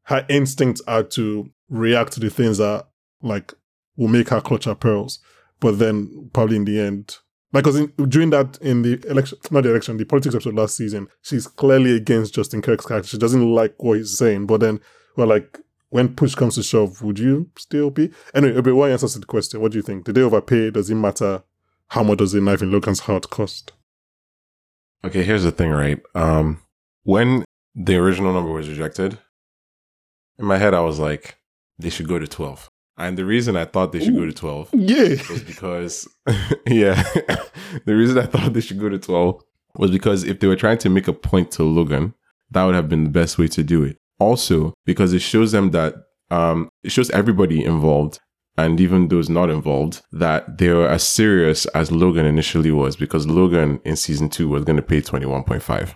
her 0.04 0.24
instincts 0.28 0.82
are 0.86 1.02
to 1.02 1.50
react 1.68 2.12
to 2.12 2.20
the 2.20 2.30
things 2.30 2.58
that 2.58 2.86
like 3.22 3.52
will 3.96 4.08
make 4.08 4.28
her 4.30 4.40
clutch 4.40 4.64
her 4.64 4.74
pearls, 4.74 5.18
but 5.60 5.78
then 5.78 6.30
probably 6.32 6.56
in 6.56 6.64
the 6.64 6.78
end. 6.80 7.18
Like, 7.52 7.64
because 7.64 7.86
during 8.08 8.30
that, 8.30 8.58
in 8.60 8.82
the 8.82 9.02
election, 9.08 9.38
not 9.50 9.62
the 9.62 9.70
election, 9.70 9.96
the 9.96 10.04
politics 10.04 10.34
episode 10.34 10.54
last 10.54 10.76
season, 10.76 11.08
she's 11.22 11.46
clearly 11.46 11.96
against 11.96 12.34
Justin 12.34 12.60
Kirk's 12.60 12.84
character. 12.84 13.08
She 13.08 13.18
doesn't 13.18 13.50
like 13.54 13.74
what 13.82 13.96
he's 13.98 14.18
saying. 14.18 14.46
But 14.46 14.60
then, 14.60 14.80
well, 15.16 15.28
like, 15.28 15.58
when 15.88 16.14
push 16.14 16.34
comes 16.34 16.56
to 16.56 16.62
shove, 16.62 17.00
would 17.02 17.18
you 17.18 17.48
still 17.56 17.88
be? 17.90 18.10
Anyway, 18.34 18.60
but 18.60 18.74
what 18.74 18.90
answers 18.90 19.14
to 19.14 19.20
the 19.20 19.26
question? 19.26 19.60
What 19.60 19.72
do 19.72 19.78
you 19.78 19.82
think? 19.82 20.04
Did 20.04 20.16
they 20.16 20.22
overpay? 20.22 20.70
Does 20.72 20.90
it 20.90 20.96
matter? 20.96 21.42
How 21.88 22.02
much 22.02 22.18
does 22.18 22.34
a 22.34 22.40
knife 22.40 22.62
in 22.62 22.70
Logan's 22.72 23.00
heart 23.00 23.30
cost? 23.30 23.72
Okay, 25.04 25.22
here's 25.22 25.44
the 25.44 25.52
thing, 25.52 25.70
right? 25.70 26.00
Um, 26.14 26.60
when 27.04 27.44
the 27.74 27.96
original 27.96 28.32
number 28.32 28.50
was 28.50 28.68
rejected, 28.68 29.18
in 30.38 30.44
my 30.46 30.58
head 30.58 30.74
I 30.74 30.80
was 30.80 30.98
like, 30.98 31.36
they 31.78 31.90
should 31.90 32.08
go 32.08 32.18
to 32.18 32.26
twelve. 32.26 32.68
And 32.98 33.16
the 33.18 33.24
reason 33.26 33.56
I 33.56 33.66
thought 33.66 33.92
they 33.92 34.02
should 34.02 34.16
go 34.16 34.24
to 34.24 34.32
twelve 34.32 34.70
Yeah. 34.72 35.16
was 35.30 35.42
because, 35.44 36.08
yeah, 36.66 37.00
the 37.84 37.94
reason 37.94 38.18
I 38.18 38.26
thought 38.26 38.52
they 38.54 38.60
should 38.62 38.80
go 38.80 38.88
to 38.88 38.98
12 38.98 39.42
was 39.76 39.90
because 39.90 40.24
if 40.24 40.40
they 40.40 40.46
were 40.46 40.56
trying 40.56 40.78
to 40.78 40.88
make 40.88 41.06
a 41.06 41.12
point 41.12 41.50
to 41.52 41.62
Logan, 41.62 42.14
that 42.52 42.64
would 42.64 42.74
have 42.74 42.88
been 42.88 43.04
the 43.04 43.10
best 43.10 43.36
way 43.36 43.48
to 43.48 43.62
do 43.62 43.82
it. 43.82 43.98
Also, 44.18 44.72
because 44.86 45.12
it 45.12 45.20
shows 45.20 45.52
them 45.52 45.72
that, 45.72 45.94
um, 46.30 46.70
it 46.82 46.90
shows 46.90 47.10
everybody 47.10 47.62
involved 47.62 48.18
and 48.58 48.80
even 48.80 49.08
those 49.08 49.28
not 49.28 49.50
involved 49.50 50.02
that 50.12 50.58
they 50.58 50.68
were 50.70 50.88
as 50.88 51.06
serious 51.06 51.66
as 51.66 51.92
Logan 51.92 52.26
initially 52.26 52.70
was 52.70 52.96
because 52.96 53.26
Logan 53.26 53.80
in 53.84 53.96
season 53.96 54.28
two 54.28 54.48
was 54.48 54.64
going 54.64 54.76
to 54.76 54.82
pay 54.82 55.00
21.5. 55.00 55.94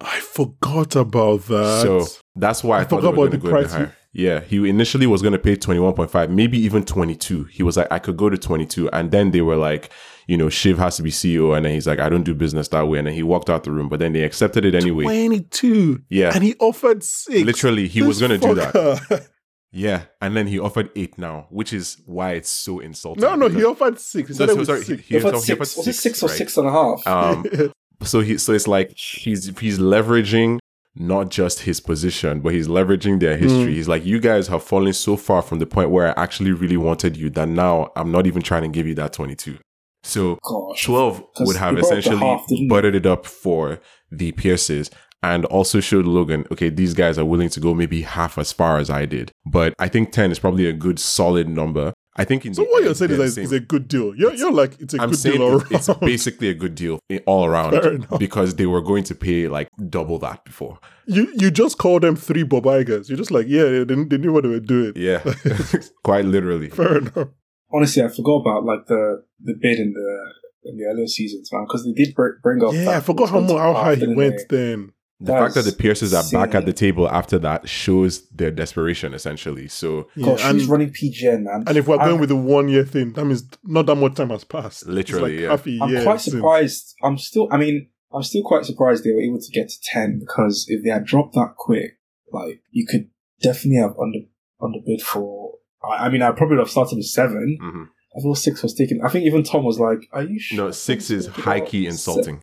I 0.00 0.20
forgot 0.20 0.96
about 0.96 1.46
that. 1.46 1.82
So 1.82 2.06
that's 2.34 2.62
why 2.62 2.78
I, 2.78 2.80
I 2.80 2.84
thought 2.84 3.02
forgot 3.02 3.14
about 3.14 3.30
the 3.30 3.38
price. 3.38 3.74
Yeah, 4.12 4.40
he 4.40 4.66
initially 4.66 5.06
was 5.06 5.20
going 5.20 5.32
to 5.32 5.38
pay 5.38 5.56
21.5, 5.56 6.30
maybe 6.30 6.58
even 6.58 6.84
22. 6.84 7.44
He 7.44 7.62
was 7.62 7.76
like, 7.76 7.88
I 7.90 7.98
could 7.98 8.16
go 8.16 8.30
to 8.30 8.38
22. 8.38 8.88
And 8.90 9.10
then 9.10 9.30
they 9.30 9.42
were 9.42 9.56
like, 9.56 9.90
you 10.26 10.38
know, 10.38 10.48
Shiv 10.48 10.78
has 10.78 10.96
to 10.96 11.02
be 11.02 11.10
CEO. 11.10 11.54
And 11.54 11.66
then 11.66 11.72
he's 11.72 11.86
like, 11.86 11.98
I 11.98 12.08
don't 12.08 12.22
do 12.22 12.34
business 12.34 12.68
that 12.68 12.88
way. 12.88 12.98
And 12.98 13.06
then 13.06 13.14
he 13.14 13.22
walked 13.22 13.50
out 13.50 13.64
the 13.64 13.72
room, 13.72 13.90
but 13.90 13.98
then 13.98 14.14
they 14.14 14.22
accepted 14.22 14.64
it 14.64 14.74
anyway. 14.74 15.04
22. 15.04 16.02
Yeah. 16.08 16.32
And 16.34 16.42
he 16.42 16.54
offered 16.60 17.04
six. 17.04 17.44
Literally, 17.44 17.88
he 17.88 18.00
was 18.02 18.18
going 18.18 18.30
to 18.30 18.38
do 18.38 18.54
that. 18.54 19.28
fucker. 19.74 19.78
Yeah. 19.82 20.02
And 20.20 20.36
then 20.36 20.46
he 20.46 20.58
offered 20.58 20.90
eight 20.96 21.18
now, 21.18 21.46
which 21.50 21.72
is 21.72 22.00
why 22.06 22.32
it's 22.32 22.50
so 22.50 22.78
insulting. 22.80 23.22
no, 23.22 23.34
no, 23.34 23.48
he 23.48 23.64
offered 23.64 23.98
six. 24.00 24.36
He 24.36 24.44
No, 24.46 24.54
so- 24.54 24.64
sorry, 24.64 24.84
six. 24.84 25.02
he- 25.02 25.18
He 25.18 25.24
offered 25.24 25.44
he 25.44 25.52
offered 25.52 25.64
six, 25.66 25.76
was 25.76 25.88
it 25.88 25.92
six 25.94 26.22
or 26.22 26.26
right? 26.28 26.36
six 26.38 26.56
and 26.56 26.68
a 26.68 26.72
half? 26.72 27.06
Um, 27.06 27.72
so 28.02 28.20
he 28.20 28.38
so 28.38 28.52
it's 28.52 28.68
like 28.68 28.96
he's 28.96 29.58
he's 29.58 29.78
leveraging 29.78 30.58
not 30.98 31.28
just 31.30 31.60
his 31.60 31.78
position, 31.80 32.40
but 32.40 32.54
he's 32.54 32.68
leveraging 32.68 33.20
their 33.20 33.36
history. 33.36 33.72
Mm. 33.72 33.76
He's 33.76 33.86
like, 33.88 34.04
you 34.06 34.18
guys 34.18 34.48
have 34.48 34.62
fallen 34.62 34.94
so 34.94 35.16
far 35.16 35.42
from 35.42 35.58
the 35.58 35.66
point 35.66 35.90
where 35.90 36.18
I 36.18 36.22
actually 36.22 36.52
really 36.52 36.78
wanted 36.78 37.18
you 37.18 37.28
that 37.30 37.48
now 37.48 37.90
I'm 37.96 38.10
not 38.10 38.26
even 38.26 38.40
trying 38.40 38.62
to 38.62 38.68
give 38.68 38.86
you 38.86 38.94
that 38.94 39.12
22. 39.12 39.58
So 40.04 40.38
Gosh. 40.42 40.84
12 40.84 41.22
'Cause 41.34 41.46
would 41.48 41.56
have 41.56 41.74
he 41.74 41.80
brought 41.80 41.84
up 41.84 41.90
the 41.90 41.98
essentially 41.98 42.18
half, 42.26 42.46
buttered 42.70 42.94
it 42.94 43.04
up 43.06 43.26
for 43.26 43.78
the 44.10 44.32
Pierces 44.32 44.88
and 45.22 45.44
also 45.46 45.80
showed 45.80 46.06
Logan, 46.06 46.46
okay, 46.52 46.68
these 46.68 46.94
guys 46.94 47.18
are 47.18 47.24
willing 47.24 47.48
to 47.50 47.60
go 47.60 47.74
maybe 47.74 48.02
half 48.02 48.38
as 48.38 48.52
far 48.52 48.78
as 48.78 48.90
I 48.90 49.06
did. 49.06 49.32
But 49.44 49.74
I 49.78 49.88
think 49.88 50.12
10 50.12 50.30
is 50.30 50.38
probably 50.38 50.66
a 50.66 50.72
good 50.72 50.98
solid 50.98 51.48
number. 51.48 51.92
I 52.18 52.24
think 52.24 52.46
in 52.46 52.54
so 52.54 52.62
the 52.62 52.68
what 52.70 52.82
you're 52.82 52.94
saying 52.94 53.10
is 53.10 53.18
they're 53.18 53.26
that 53.26 53.34
the 53.34 53.42
it's 53.42 53.52
a 53.52 53.60
good 53.60 53.88
deal. 53.88 54.14
You're, 54.16 54.32
you're 54.34 54.52
like, 54.52 54.80
it's 54.80 54.94
a 54.94 55.02
I'm 55.02 55.10
good 55.10 55.18
saying 55.18 55.36
deal 55.36 55.52
all 55.52 55.60
it's, 55.70 55.88
it's 55.88 55.98
basically 55.98 56.48
a 56.48 56.54
good 56.54 56.74
deal 56.74 56.98
all 57.26 57.44
around 57.44 57.74
enough. 57.74 58.18
because 58.18 58.54
they 58.54 58.64
were 58.64 58.80
going 58.80 59.04
to 59.04 59.14
pay 59.14 59.48
like 59.48 59.68
double 59.90 60.18
that 60.20 60.42
before. 60.44 60.78
You 61.06 61.30
you 61.34 61.50
just 61.50 61.76
called 61.76 62.02
them 62.02 62.16
three 62.16 62.42
Bob 62.42 62.64
Igers. 62.64 63.10
You're 63.10 63.18
just 63.18 63.30
like, 63.30 63.46
yeah, 63.48 63.84
they, 63.84 63.84
they 63.84 64.16
knew 64.16 64.32
what 64.32 64.44
they 64.44 64.48
were 64.48 64.60
doing. 64.60 64.94
Yeah, 64.96 65.22
quite 66.04 66.24
literally. 66.24 66.70
Fair 66.70 66.98
enough. 66.98 67.28
Honestly, 67.70 68.02
I 68.02 68.08
forgot 68.08 68.36
about 68.36 68.64
like 68.64 68.86
the 68.86 69.22
the 69.42 69.54
bid 69.60 69.78
in 69.78 69.92
the 69.92 70.70
in 70.70 70.78
the 70.78 70.84
earlier 70.84 71.06
seasons, 71.06 71.50
man, 71.52 71.64
because 71.64 71.84
they 71.84 71.92
did 71.92 72.14
br- 72.14 72.38
bring 72.42 72.64
up. 72.64 72.72
Yeah, 72.72 72.84
that 72.84 72.96
I 72.96 73.00
forgot 73.00 73.28
how, 73.28 73.40
20 73.40 73.52
mo- 73.52 73.58
how 73.58 73.74
high 73.74 73.94
he 73.94 74.06
went 74.06 74.40
they? 74.48 74.56
then. 74.56 74.92
The 75.18 75.32
That 75.32 75.38
fact 75.40 75.54
that 75.54 75.62
the 75.64 75.72
Pierces 75.72 76.12
are 76.12 76.24
back 76.30 76.54
at 76.54 76.66
the 76.66 76.74
table 76.74 77.08
after 77.08 77.38
that 77.38 77.66
shows 77.68 78.28
their 78.28 78.50
desperation, 78.50 79.14
essentially. 79.14 79.66
So 79.66 80.08
Yeah, 80.14 80.26
Gosh, 80.26 80.44
and, 80.44 80.58
who's 80.58 80.68
running 80.68 80.90
PGM, 80.90 81.44
man? 81.44 81.64
and 81.66 81.78
if 81.78 81.86
we're 81.88 81.96
I'm- 81.98 82.08
going 82.08 82.20
with 82.20 82.28
the 82.28 82.36
one 82.36 82.68
year 82.68 82.84
thing, 82.84 83.14
that 83.14 83.24
means 83.24 83.44
not 83.64 83.86
that 83.86 83.94
much 83.96 84.14
time 84.14 84.28
has 84.30 84.44
passed. 84.44 84.86
Literally, 84.86 85.32
like 85.38 85.40
yeah. 85.40 85.48
half 85.48 85.66
a 85.66 85.78
I'm 85.80 85.88
year 85.90 86.02
quite 86.02 86.20
since- 86.20 86.34
surprised. 86.36 86.94
I'm 87.02 87.16
still. 87.16 87.48
I 87.50 87.56
mean, 87.56 87.88
I'm 88.12 88.22
still 88.22 88.42
quite 88.42 88.66
surprised 88.66 89.04
they 89.04 89.12
were 89.12 89.22
able 89.22 89.40
to 89.40 89.50
get 89.52 89.68
to 89.70 89.76
ten 89.82 90.18
because 90.20 90.66
if 90.68 90.84
they 90.84 90.90
had 90.90 91.04
dropped 91.06 91.34
that 91.34 91.54
quick, 91.56 91.92
like 92.30 92.60
you 92.70 92.86
could 92.86 93.08
definitely 93.42 93.80
have 93.80 93.94
under 93.98 94.18
underbid 94.60 95.00
for. 95.00 95.54
I, 95.82 96.06
I 96.06 96.08
mean, 96.10 96.20
I 96.22 96.30
probably 96.32 96.56
would 96.56 96.64
have 96.64 96.70
started 96.70 96.96
with 96.96 97.06
seven. 97.06 97.58
mhm. 97.62 97.86
I 98.18 98.20
thought 98.22 98.38
six 98.38 98.62
was 98.62 98.72
taken. 98.74 99.00
I 99.04 99.10
think 99.10 99.26
even 99.26 99.42
Tom 99.42 99.64
was 99.64 99.78
like, 99.78 99.98
"Are 100.12 100.22
you 100.22 100.38
sure?" 100.38 100.56
no, 100.56 100.70
six 100.70 101.10
is 101.10 101.24
Something 101.26 101.44
high 101.44 101.60
key 101.60 101.86
insulting. 101.86 102.40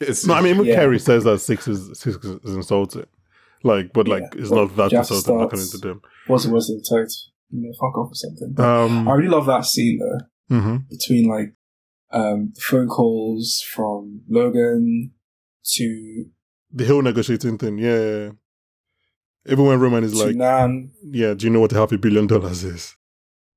It's, 0.00 0.26
No, 0.26 0.34
I 0.34 0.40
mean, 0.42 0.64
Yeah. 0.64 0.76
Kerry 0.76 0.98
says 0.98 1.24
that 1.24 1.38
six 1.40 1.66
is 1.68 1.98
six 1.98 2.16
is 2.24 2.54
insulting. 2.54 3.06
Like, 3.64 3.92
but 3.92 4.06
like, 4.06 4.22
Yeah. 4.34 4.40
it's 4.42 4.50
Well, 4.50 4.66
not 4.66 4.76
that 4.76 4.90
Jeff 4.92 5.10
insulting. 5.10 5.38
Not 5.38 5.48
starts- 5.50 5.74
into 5.74 5.86
them. 5.86 6.00
Was 6.28 6.46
it 6.46 6.52
was 6.52 6.70
it 6.70 6.86
tight? 6.88 7.10
You 7.50 7.62
know, 7.62 7.72
fuck 7.80 7.96
off 7.98 8.10
or 8.10 8.14
something. 8.14 8.54
Um, 8.60 9.08
I 9.08 9.14
really 9.14 9.28
love 9.30 9.46
that 9.46 9.64
scene 9.64 9.98
though 9.98 10.54
mhm. 10.56 10.88
between 10.88 11.28
like 11.28 11.54
um 12.12 12.52
the 12.54 12.60
phone 12.60 12.88
calls 12.88 13.64
from 13.74 14.20
Logan 14.28 15.12
to 15.76 16.26
The 16.72 16.84
whole 16.86 17.02
negotiating 17.02 17.56
thing, 17.58 17.78
yeah. 17.78 18.30
yeah, 19.46 19.54
when 19.54 19.80
Roman 19.80 20.04
is 20.04 20.12
to 20.12 20.26
like, 20.26 20.36
Nan. 20.36 20.90
yeah, 21.02 21.32
do 21.34 21.46
you 21.46 21.50
know 21.50 21.60
what 21.60 21.72
a 21.72 21.76
half 21.76 21.92
a 21.92 21.98
billion 21.98 22.26
dollars 22.26 22.62
is? 22.64 22.94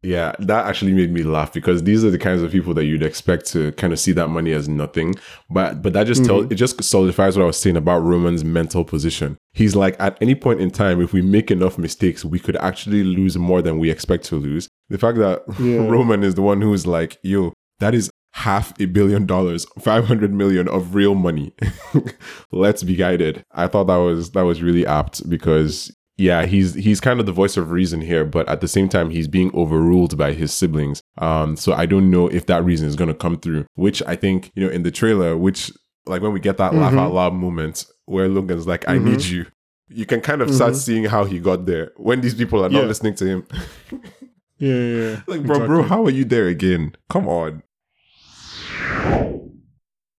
Yeah, 0.03 0.33
that 0.39 0.65
actually 0.65 0.93
made 0.93 1.11
me 1.11 1.21
laugh 1.21 1.53
because 1.53 1.83
these 1.83 2.03
are 2.03 2.09
the 2.09 2.17
kinds 2.17 2.41
of 2.41 2.51
people 2.51 2.73
that 2.73 2.85
you'd 2.85 3.03
expect 3.03 3.45
to 3.53 3.71
kind 3.73 3.93
of 3.93 3.99
see 3.99 4.11
that 4.13 4.29
money 4.29 4.51
as 4.51 4.67
nothing. 4.67 5.13
But 5.49 5.83
but 5.83 5.93
that 5.93 6.07
just 6.07 6.25
tells 6.25 6.45
Mhm. 6.45 6.51
it 6.53 6.55
just 6.55 6.83
solidifies 6.83 7.37
what 7.37 7.43
I 7.43 7.45
was 7.45 7.57
saying 7.57 7.77
about 7.77 7.99
Roman's 7.99 8.43
mental 8.43 8.83
position. 8.83 9.37
He's 9.53 9.75
like 9.75 9.95
at 9.99 10.17
any 10.19 10.33
point 10.33 10.59
in 10.59 10.71
time, 10.71 11.01
if 11.01 11.13
we 11.13 11.21
make 11.21 11.51
enough 11.51 11.77
mistakes, 11.77 12.25
we 12.25 12.39
could 12.39 12.55
actually 12.57 13.03
lose 13.03 13.37
more 13.37 13.61
than 13.61 13.77
we 13.77 13.91
expect 13.91 14.23
to 14.25 14.37
lose. 14.37 14.67
The 14.89 14.97
fact 14.97 15.19
that 15.19 15.43
Yeah. 15.59 15.87
Roman 15.87 16.23
is 16.23 16.33
the 16.33 16.41
one 16.41 16.61
who's 16.61 16.87
like, 16.87 17.17
yo, 17.21 17.53
that 17.79 17.93
is 17.93 18.09
half 18.33 18.73
a 18.81 18.85
billion 18.85 19.27
dollars, 19.27 19.67
five 19.79 20.05
hundred 20.07 20.33
million 20.33 20.67
of 20.67 20.95
real 20.95 21.13
money. 21.13 21.53
Let's 22.51 22.83
be 22.83 22.95
guided. 22.95 23.43
I 23.51 23.67
thought 23.67 23.85
that 23.85 23.97
was 23.97 24.31
that 24.31 24.43
was 24.45 24.61
really 24.63 24.85
apt 24.85 25.29
because 25.29 25.91
yeah, 26.21 26.45
he's 26.45 26.73
he's 26.75 26.99
kind 27.01 27.19
of 27.19 27.25
the 27.25 27.31
voice 27.31 27.57
of 27.57 27.71
reason 27.71 27.99
here, 28.01 28.23
but 28.25 28.47
at 28.47 28.61
the 28.61 28.67
same 28.67 28.87
time, 28.89 29.09
he's 29.09 29.27
being 29.27 29.49
overruled 29.55 30.17
by 30.17 30.33
his 30.33 30.53
siblings. 30.53 31.01
Um, 31.17 31.55
so 31.55 31.73
I 31.73 31.85
don't 31.85 32.09
know 32.11 32.27
if 32.27 32.45
that 32.45 32.63
reason 32.63 32.87
is 32.87 32.95
going 32.95 33.07
to 33.07 33.13
come 33.25 33.37
through. 33.39 33.65
Which 33.75 34.01
I 34.05 34.15
think 34.15 34.51
you 34.55 34.63
know 34.63 34.71
in 34.71 34.83
the 34.83 34.91
trailer, 34.91 35.35
which 35.35 35.71
like 36.05 36.21
when 36.21 36.33
we 36.33 36.39
get 36.39 36.57
that 36.57 36.73
laugh 36.75 36.93
Mhm. 36.93 36.99
out 36.99 37.13
loud 37.13 37.33
moment 37.33 37.85
where 38.05 38.27
Logan's 38.29 38.67
like, 38.67 38.87
"I 38.87 38.97
Mhm. 38.97 39.03
need 39.03 39.21
you," 39.23 39.45
you 39.89 40.05
can 40.05 40.21
kind 40.21 40.41
of 40.41 40.49
start 40.53 40.73
Mhm. 40.73 40.77
seeing 40.85 41.03
how 41.05 41.23
he 41.25 41.39
got 41.39 41.65
there 41.65 41.91
when 41.97 42.21
these 42.21 42.35
people 42.35 42.63
are 42.63 42.69
not 42.69 42.81
Yeah. 42.81 42.87
listening 42.87 43.15
to 43.15 43.25
him. 43.25 43.43
Yeah, 44.63 44.75
yeah, 44.75 44.99
yeah. 45.09 45.21
like, 45.25 45.41
bro, 45.43 45.65
bro, 45.65 45.81
how 45.81 46.05
are 46.05 46.11
you 46.11 46.23
there 46.23 46.45
again? 46.47 46.95
Come 47.09 47.27
on. 47.27 47.63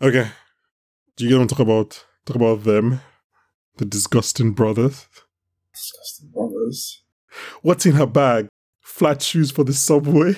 Okay. 0.01 0.27
Do 1.15 1.27
you 1.27 1.37
want 1.37 1.47
to 1.49 1.55
talk 1.55 1.61
about 1.63 2.03
talk 2.25 2.35
about 2.35 2.63
them, 2.63 3.01
the 3.77 3.85
disgusting 3.85 4.53
brothers? 4.53 5.07
Disgusting 5.91 6.29
brothers. 6.33 7.03
What's 7.61 7.85
in 7.85 7.93
her 7.93 8.05
bag? 8.05 8.47
Flat 8.81 9.21
shoes 9.21 9.51
for 9.51 9.63
the 9.63 9.73
subway. 9.73 10.35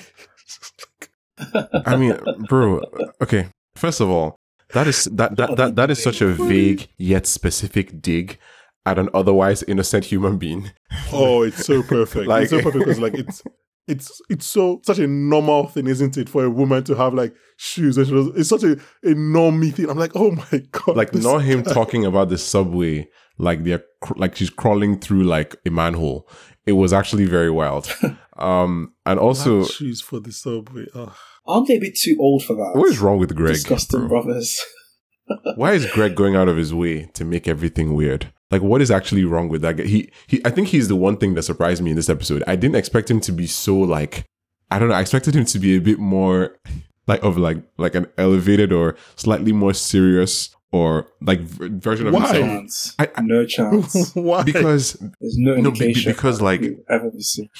I 1.86 1.96
mean, 1.96 2.18
bro. 2.48 2.80
Okay, 3.20 3.48
first 3.74 4.00
of 4.00 4.08
all, 4.08 4.36
that 4.72 4.86
is 4.86 5.04
that 5.12 5.36
that 5.36 5.56
that, 5.56 5.76
that 5.76 5.90
is 5.90 6.02
such 6.02 6.20
a 6.20 6.28
vague 6.28 6.88
yet 6.96 7.26
specific 7.26 8.00
dig 8.00 8.38
at 8.86 8.98
an 8.98 9.08
otherwise 9.14 9.62
innocent 9.64 10.04
human 10.04 10.38
being. 10.38 10.70
oh, 11.12 11.42
it's 11.42 11.64
so 11.64 11.82
perfect. 11.82 12.28
Like- 12.28 12.42
it's 12.42 12.50
so 12.50 12.62
perfect 12.62 12.84
because 12.84 13.00
like 13.00 13.14
it's 13.14 13.42
it's 13.88 14.20
it's 14.30 14.46
so 14.46 14.80
such 14.84 14.98
a 15.00 15.06
normal 15.08 15.66
thing, 15.66 15.86
isn't 15.88 16.16
it, 16.16 16.28
for 16.28 16.44
a 16.44 16.50
woman 16.50 16.84
to 16.84 16.94
have 16.94 17.14
like 17.14 17.34
shoes? 17.56 17.98
And 17.98 18.06
she 18.06 18.14
was, 18.14 18.28
it's 18.36 18.48
such 18.48 18.62
a, 18.62 18.72
a 19.02 19.14
normy 19.14 19.74
thing. 19.74 19.90
I'm 19.90 19.98
like, 19.98 20.12
oh 20.14 20.30
my 20.30 20.62
god, 20.70 20.96
Like 20.96 21.12
not 21.14 21.38
him 21.38 21.62
guy. 21.62 21.72
talking 21.72 22.04
about 22.04 22.28
the 22.28 22.38
subway 22.38 23.08
like 23.38 23.64
they're 23.64 23.84
cr- 24.00 24.14
like 24.16 24.36
she's 24.36 24.50
crawling 24.50 24.98
through 24.98 25.24
like 25.24 25.56
a 25.66 25.70
manhole. 25.70 26.28
It 26.66 26.72
was 26.72 26.92
actually 26.92 27.26
very 27.26 27.50
wild. 27.50 27.94
Um, 28.36 28.94
and 29.06 29.18
also, 29.20 29.62
Flat 29.62 29.74
shoes 29.74 30.00
for 30.00 30.18
the 30.18 30.32
subway. 30.32 30.86
Ugh. 30.94 31.12
Aren't 31.46 31.68
they 31.68 31.76
a 31.76 31.80
bit 31.80 31.96
too 31.96 32.16
old 32.18 32.44
for 32.44 32.54
that? 32.54 32.72
what 32.74 32.88
is 32.88 32.98
wrong 32.98 33.18
with 33.18 33.34
Greg? 33.34 33.54
Disgusting 33.54 34.08
bro? 34.08 34.22
brothers. 34.22 34.60
Why 35.56 35.74
is 35.74 35.86
Greg 35.86 36.14
going 36.16 36.34
out 36.34 36.48
of 36.48 36.56
his 36.56 36.74
way 36.74 37.04
to 37.14 37.24
make 37.24 37.46
everything 37.46 37.94
weird? 37.94 38.32
Like, 38.50 38.62
what 38.62 38.82
is 38.82 38.90
actually 38.90 39.24
wrong 39.24 39.48
with 39.48 39.62
that 39.62 39.76
guy? 39.76 39.84
He, 39.84 40.10
he, 40.26 40.40
I 40.44 40.50
think 40.50 40.68
he's 40.68 40.88
the 40.88 40.96
one 40.96 41.16
thing 41.16 41.34
that 41.34 41.44
surprised 41.44 41.82
me 41.82 41.90
in 41.90 41.96
this 41.96 42.08
episode. 42.10 42.42
I 42.46 42.56
didn't 42.56 42.76
expect 42.76 43.10
him 43.10 43.20
to 43.20 43.32
be 43.32 43.46
so 43.46 43.76
like, 43.76 44.24
I 44.70 44.78
don't 44.78 44.88
know. 44.88 44.94
I 44.94 45.00
expected 45.00 45.34
him 45.34 45.44
to 45.46 45.58
be 45.58 45.76
a 45.76 45.80
bit 45.80 45.98
more 45.98 46.58
like 47.06 47.22
of 47.22 47.36
like 47.36 47.58
like 47.76 47.94
an 47.94 48.06
elevated 48.16 48.72
or 48.72 48.96
slightly 49.16 49.52
more 49.52 49.74
serious 49.74 50.53
or 50.74 51.06
like 51.20 51.40
v- 51.40 51.68
version 51.78 52.06
of 52.08 52.14
Why? 52.14 52.20
himself. 52.26 52.44
chance. 52.48 52.94
I- 52.98 53.10
I- 53.16 53.22
no 53.22 53.44
chance. 53.46 54.12
Why? 54.14 54.42
Because 54.42 54.94
There's 55.20 55.36
no 55.38 55.54
No, 55.56 55.70
be- 55.70 55.78
be- 55.78 55.84
indication. 55.86 56.12
because, 56.12 56.40
like- 56.42 56.62
ever 56.90 57.10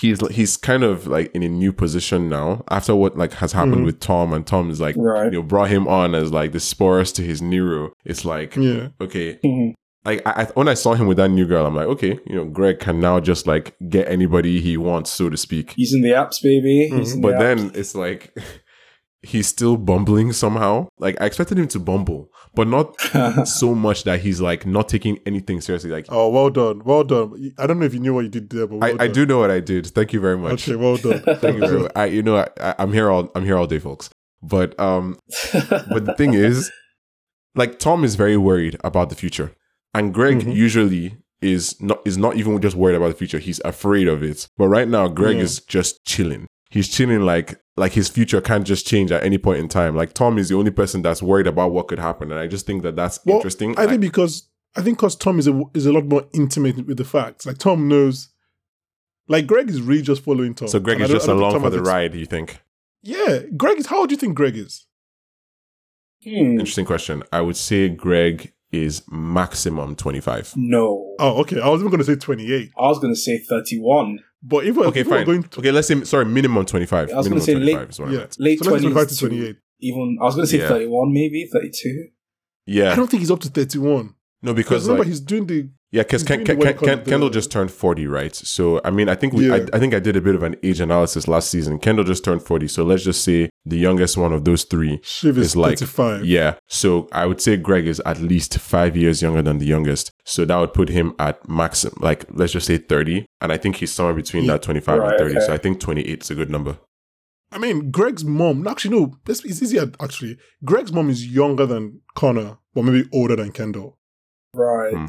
he's 0.01 0.19
he's 0.31 0.57
kind 0.57 0.83
of 0.83 1.07
like 1.07 1.31
in 1.35 1.43
a 1.43 1.49
new 1.49 1.73
position 1.73 2.29
now 2.29 2.65
after 2.71 2.95
what 2.95 3.17
like 3.17 3.33
has 3.35 3.53
happened 3.53 3.83
Mhm. 3.83 3.87
with 3.87 4.01
Tom 4.01 4.33
and 4.33 4.45
Tom 4.47 4.71
is 4.71 4.81
like 4.81 4.97
Right. 4.99 5.27
you 5.33 5.39
know 5.39 5.43
brought 5.43 5.71
him 5.71 5.87
on 5.87 6.15
as 6.15 6.33
like 6.33 6.51
the 6.53 6.59
Sporus 6.59 7.15
to 7.15 7.23
his 7.23 7.41
Nero. 7.41 7.93
It's 8.05 8.25
like 8.25 8.57
yeah. 8.57 8.89
okay, 9.01 9.39
Mhm. 9.45 9.75
like 10.05 10.21
I, 10.27 10.33
I 10.43 10.45
when 10.55 10.69
I 10.69 10.75
saw 10.75 10.95
him 10.95 11.07
with 11.07 11.17
that 11.19 11.29
new 11.31 11.47
girl, 11.47 11.65
I'm 11.67 11.77
like, 11.77 11.87
okay, 11.95 12.19
you 12.27 12.35
know, 12.35 12.45
Greg 12.47 12.81
can 12.81 12.99
now 13.01 13.21
just 13.21 13.47
like 13.47 13.75
get 13.89 14.09
anybody 14.11 14.61
he 14.61 14.77
wants, 14.77 15.11
so 15.11 15.29
to 15.31 15.37
speak. 15.37 15.73
He's 15.77 15.95
in 15.95 16.03
the 16.03 16.11
apps, 16.11 16.43
baby. 16.43 16.91
Mhm. 16.93 16.99
Using 16.99 17.21
the 17.21 17.29
But 17.29 17.35
apps. 17.37 17.41
then 17.45 17.59
it's 17.75 17.95
like 17.95 18.23
he's 19.25 19.47
still 19.49 19.77
bumbling 19.77 20.33
somehow. 20.33 20.89
Like 20.99 21.17
I 21.21 21.27
expected 21.27 21.59
him 21.59 21.69
to 21.69 21.79
bumble, 21.79 22.31
but 22.55 22.69
not 22.69 22.95
so 23.49 23.75
much 23.75 24.05
that 24.05 24.21
he's 24.21 24.41
like 24.41 24.65
not 24.67 24.89
taking 24.89 25.19
anything 25.27 25.61
seriously. 25.61 25.91
Like 25.91 26.07
Oh, 26.09 26.29
well 26.31 26.51
done, 26.51 26.83
well 26.85 27.05
done. 27.05 27.53
I 27.59 27.67
don't 27.67 27.79
know 27.79 27.87
if 27.87 27.95
you 27.95 28.01
knew 28.01 28.15
what 28.15 28.25
you 28.25 28.31
did 28.31 28.51
there, 28.51 28.67
but 28.67 28.79
well 28.81 29.01
I, 29.01 29.05
I 29.05 29.09
do 29.09 29.27
know 29.27 29.39
what 29.39 29.51
I 29.51 29.61
did. 29.61 29.87
Thank 29.87 30.13
you 30.13 30.21
very 30.21 30.37
much. 30.39 30.69
Okay, 30.69 30.77
well 30.77 30.97
done. 30.97 31.23
Thank 31.41 31.57
you 31.59 31.67
very 31.67 31.81
much. 31.83 31.93
I, 31.97 32.07
you 32.07 32.23
know, 32.23 32.37
I, 32.61 32.75
I'm 32.79 32.93
here 32.93 33.11
all 33.11 33.31
I'm 33.35 33.45
here 33.45 33.57
all 33.57 33.67
day, 33.67 33.79
folks. 33.79 34.11
But 34.43 34.79
um, 34.79 35.19
but 35.53 36.05
the 36.05 36.15
thing 36.19 36.35
is, 36.35 36.71
like 37.55 37.79
Tom 37.79 38.05
is 38.05 38.15
very 38.17 38.37
worried 38.37 38.77
about 38.85 39.09
the 39.11 39.15
future, 39.17 39.53
and 39.95 40.13
Greg 40.13 40.41
Mhm. 40.41 40.55
usually 40.55 41.17
is 41.41 41.81
not 41.81 42.01
is 42.07 42.17
not 42.19 42.37
even 42.37 42.61
just 42.61 42.77
worried 42.77 42.97
about 42.97 43.09
the 43.09 43.15
future. 43.15 43.39
He's 43.39 43.61
afraid 43.65 44.09
of 44.09 44.23
it. 44.23 44.49
But 44.59 44.69
right 44.69 44.89
now, 44.89 45.09
Greg 45.09 45.37
Yeah. 45.37 45.43
is 45.45 45.61
just 45.61 46.05
chilling. 46.05 46.47
He's 46.71 46.89
chilling 46.89 47.23
like 47.23 47.61
like 47.77 47.93
his 47.93 48.09
future 48.09 48.41
can't 48.41 48.67
just 48.67 48.87
change 48.87 49.11
at 49.13 49.23
any 49.25 49.39
point 49.39 49.59
in 49.61 49.69
time. 49.69 49.95
Like 49.97 50.13
Tom 50.13 50.39
is 50.39 50.49
the 50.49 50.57
only 50.57 50.71
person 50.71 51.03
that's 51.03 51.23
worried 51.23 51.47
about 51.47 51.73
what 51.73 51.89
could 51.89 51.99
happen, 51.99 52.31
and 52.31 52.41
I 52.41 52.47
just 52.47 52.67
think 52.67 52.83
that 52.83 52.97
that's 52.97 53.21
Well, 53.25 53.37
interesting. 53.37 53.79
I 53.79 53.87
think 53.87 54.01
because 54.01 54.49
I 54.77 54.83
think 54.83 54.99
because 54.99 55.17
Tom 55.17 55.39
is 55.39 55.47
a 55.49 55.63
is 55.75 55.87
a 55.87 55.93
lot 55.93 56.07
more 56.07 56.27
intimate 56.33 56.87
with 56.87 56.97
the 56.97 57.05
facts. 57.05 57.47
Like 57.47 57.59
Tom 57.59 57.89
knows, 57.89 58.29
like 59.29 59.47
Greg 59.47 59.71
is 59.71 59.81
really 59.83 60.03
just 60.03 60.23
following 60.25 60.55
Tom. 60.55 60.69
so 60.69 60.81
Greg 60.81 61.01
is 61.01 61.09
don't- 61.09 61.17
just 61.17 61.29
I 61.29 61.33
don't 61.33 61.41
think 61.41 61.51
along 61.53 61.63
for 61.63 61.71
the 61.71 61.79
ex- 61.79 61.89
ride. 61.89 62.15
You 62.15 62.27
think? 62.27 62.59
Yeah, 63.03 63.41
Greg 63.57 63.79
is. 63.79 63.87
How 63.87 63.99
old 64.01 64.09
do 64.09 64.15
you 64.15 64.19
think 64.19 64.35
Greg 64.35 64.57
is? 64.57 64.87
Hmm. 66.23 66.31
Interesting 66.59 66.87
question. 66.87 67.23
I 67.33 67.41
would 67.43 67.57
say 67.57 67.89
Greg 67.89 68.53
is 68.73 69.03
maximum 69.11 69.95
25. 69.95 70.55
No. 70.57 71.15
Oh, 71.19 71.41
okay. 71.43 71.61
I 71.61 71.69
was 71.69 71.81
even 71.81 71.91
going 71.91 71.99
to 72.01 72.05
say 72.05 72.17
28. 72.17 72.71
I 72.79 72.83
was 72.89 72.99
going 72.99 73.13
to 73.15 73.21
say 73.21 73.39
31. 73.39 74.19
But 74.47 74.67
if 74.67 74.77
we're, 74.77 74.87
Okay, 74.89 75.01
if 75.01 75.07
we're 75.07 75.17
fine. 75.19 75.27
going 75.27 75.43
to, 75.45 75.59
okay, 75.61 75.73
let's 75.73 75.89
say, 75.89 76.05
sorry, 76.05 76.27
minimum 76.27 76.67
25. 76.67 77.11
I 77.11 77.17
was 77.17 77.27
gonna 77.29 77.41
minimum 77.41 77.41
say 77.47 77.53
25 77.55 77.81
late- 77.81 77.89
is 77.91 77.99
what 77.99 78.09
I 78.09 78.13
yeah, 78.13 78.19
meant. 78.19 78.37
Late 78.39 78.59
so 78.59 78.71
let's 78.71 78.83
say 78.83 78.89
25 78.91 79.09
to 79.09 79.17
28. 79.17 79.57
Even, 79.81 80.19
I 80.21 80.25
was 80.25 80.35
going 80.35 80.47
to 80.47 80.51
say 80.51 80.59
Yeah. 80.59 80.69
31 80.69 81.13
maybe, 81.13 81.49
32. 81.53 82.07
Yeah, 82.67 82.93
I 82.93 82.97
don't 82.97 83.11
think 83.11 83.21
he's 83.21 83.31
up 83.31 83.41
to 83.41 83.49
31. 83.49 84.15
No, 84.43 84.53
Because 84.53 84.65
because 84.69 84.83
remember, 84.85 85.03
like, 85.05 85.09
he's 85.09 85.21
doing 85.21 85.47
the. 85.47 85.69
Yeah, 85.93 86.03
because 86.03 86.25
Ken, 86.25 86.45
Ken, 86.45 86.61
Ken, 86.61 86.77
Ken, 86.77 87.05
Kendall 87.05 87.31
just 87.31 87.53
turned 87.53 87.71
forty, 87.71 88.09
right? 88.09 88.35
So 88.35 88.81
I 88.85 88.91
mean, 88.91 89.09
I 89.09 89.15
think 89.15 89.33
we, 89.33 89.47
Yeah. 89.49 89.55
I, 89.73 89.77
I 89.77 89.79
think 89.79 89.95
I 89.95 90.01
did 90.01 90.17
a 90.17 90.21
bit 90.21 90.35
of 90.35 90.43
an 90.43 90.57
age 90.65 90.81
analysis 90.81 91.29
last 91.29 91.51
season. 91.51 91.79
Kendall 91.79 92.05
just 92.05 92.25
turned 92.25 92.43
forty, 92.43 92.67
so 92.67 92.83
let's 92.83 93.05
just 93.05 93.23
say 93.23 93.49
the 93.65 93.77
youngest 93.77 94.17
one 94.17 94.33
of 94.33 94.45
those 94.45 94.65
three. 94.65 94.99
Shiv 95.05 95.39
is 95.39 95.47
It's 95.47 95.57
like- 95.57 95.79
35. 95.79 96.25
Yeah, 96.25 96.55
so 96.69 97.09
I 97.13 97.27
would 97.27 97.41
say 97.41 97.57
Greg 97.57 97.87
is 97.87 98.01
at 98.05 98.19
least 98.21 98.59
five 98.59 98.97
years 98.97 99.23
younger 99.23 99.41
than 99.43 99.59
the 99.59 99.67
youngest. 99.67 100.11
So 100.25 100.45
that 100.45 100.57
would 100.57 100.75
put 100.75 100.89
him 100.89 101.15
at 101.21 101.49
maximum, 101.49 101.95
like 102.01 102.25
let's 102.33 102.53
just 102.53 102.67
say 102.67 102.79
thirty, 102.79 103.27
and 103.41 103.53
I 103.53 103.57
think 103.57 103.77
he's 103.77 103.93
somewhere 103.93 104.15
between 104.15 104.45
Yeah. 104.45 104.55
that 104.55 104.63
twenty-five 104.63 104.99
Right, 104.99 105.11
and 105.11 105.19
thirty. 105.19 105.37
okay. 105.37 105.47
So 105.47 105.53
I 105.55 105.59
think 105.59 105.79
twenty-eight 105.79 106.23
is 106.25 106.31
a 106.31 106.35
good 106.35 106.51
number. 106.51 106.79
I 107.53 107.59
mean, 107.59 107.93
Greg's 107.93 108.25
mom. 108.25 108.67
Actually, 108.67 108.99
no. 108.99 109.17
It's, 109.29 109.45
it's 109.45 109.63
easier, 109.63 109.93
actually. 110.01 110.39
Greg's 110.65 110.93
mom 110.93 111.09
is 111.09 111.25
younger 111.25 111.67
than 111.67 112.01
Connor, 112.17 112.59
but 112.75 112.83
maybe 112.83 113.09
older 113.13 113.37
than 113.37 113.53
Kendall. 113.53 113.97
Right. 114.53 114.93
Hmm. 114.93 115.07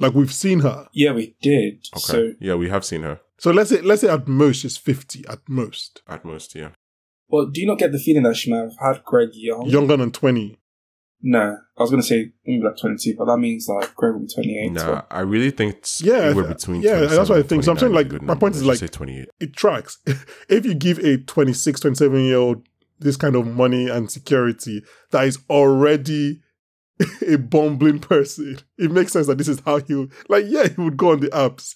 Like, 0.00 0.14
we've 0.14 0.32
seen 0.32 0.60
her. 0.60 0.88
Yeah, 0.92 1.12
we 1.12 1.36
did. 1.42 1.86
Okay, 1.94 2.00
So, 2.00 2.32
yeah, 2.40 2.54
we 2.54 2.68
have 2.68 2.84
seen 2.84 3.02
her 3.02 3.20
So 3.38 3.50
let's 3.50 3.70
say, 3.70 3.80
let's 3.82 4.00
say 4.00 4.08
at 4.08 4.26
most 4.26 4.60
she's 4.62 4.76
50, 4.76 5.24
at 5.28 5.40
most. 5.48 6.02
at 6.08 6.24
most. 6.24 6.54
Yeah, 6.54 6.70
well, 7.28 7.46
do 7.46 7.60
you 7.60 7.66
not 7.66 7.78
get 7.78 7.92
the 7.92 7.98
feeling 7.98 8.24
that 8.24 8.34
she 8.36 8.50
might 8.50 8.58
have 8.62 8.76
had 8.80 9.04
Greg 9.04 9.28
young? 9.34 9.66
Younger 9.66 9.96
than 9.96 10.10
20. 10.10 10.58
No. 11.22 11.58
I 11.78 11.82
was 11.82 11.90
going 11.90 12.00
to 12.02 12.06
say 12.08 12.32
maybe 12.46 12.64
like 12.64 12.78
22, 12.78 13.14
but 13.18 13.26
that 13.26 13.36
means 13.36 13.68
like 13.68 13.94
Greg 13.94 14.14
will 14.14 14.20
be 14.20 14.26
28. 14.26 14.72
nah, 14.72 14.80
so- 14.80 15.04
I 15.10 15.20
really 15.20 15.50
think 15.50 15.76
it's 15.76 16.00
Yeah, 16.00 16.14
anywhere 16.14 16.44
th- 16.46 16.56
between 16.56 16.82
yeah, 16.82 17.00
that's 17.00 17.28
what 17.28 17.38
I 17.38 17.42
think. 17.42 17.62
So 17.64 17.72
I'm 17.72 17.78
saying, 17.78 17.92
29 17.92 18.06
is 18.06 18.12
a 18.12 18.14
like, 18.16 18.22
my 18.22 18.34
point 18.34 18.56
is, 18.56 18.64
like- 18.64 18.78
say 18.78 18.86
twenty-eight. 18.88 19.28
It 19.38 19.52
tracks. 19.54 19.98
if 20.48 20.64
you 20.64 20.74
give 20.74 20.98
a 21.00 21.18
26, 21.18 21.78
27 21.80 22.24
year 22.24 22.36
old 22.38 22.66
this 22.98 23.16
kind 23.16 23.36
of 23.36 23.46
money 23.46 23.88
and 23.88 24.10
security 24.10 24.82
that 25.10 25.24
is 25.26 25.38
already 25.48 26.40
a 27.26 27.36
bumbling 27.38 27.98
person, 27.98 28.58
it 28.78 28.90
makes 28.90 29.12
sense 29.12 29.26
that 29.26 29.38
this 29.38 29.48
is 29.48 29.60
how 29.64 29.78
he 29.80 29.94
would, 29.94 30.12
like, 30.28 30.44
yeah, 30.48 30.68
he 30.68 30.80
would 30.80 30.96
go 30.96 31.12
on 31.12 31.20
the 31.20 31.28
apps. 31.28 31.74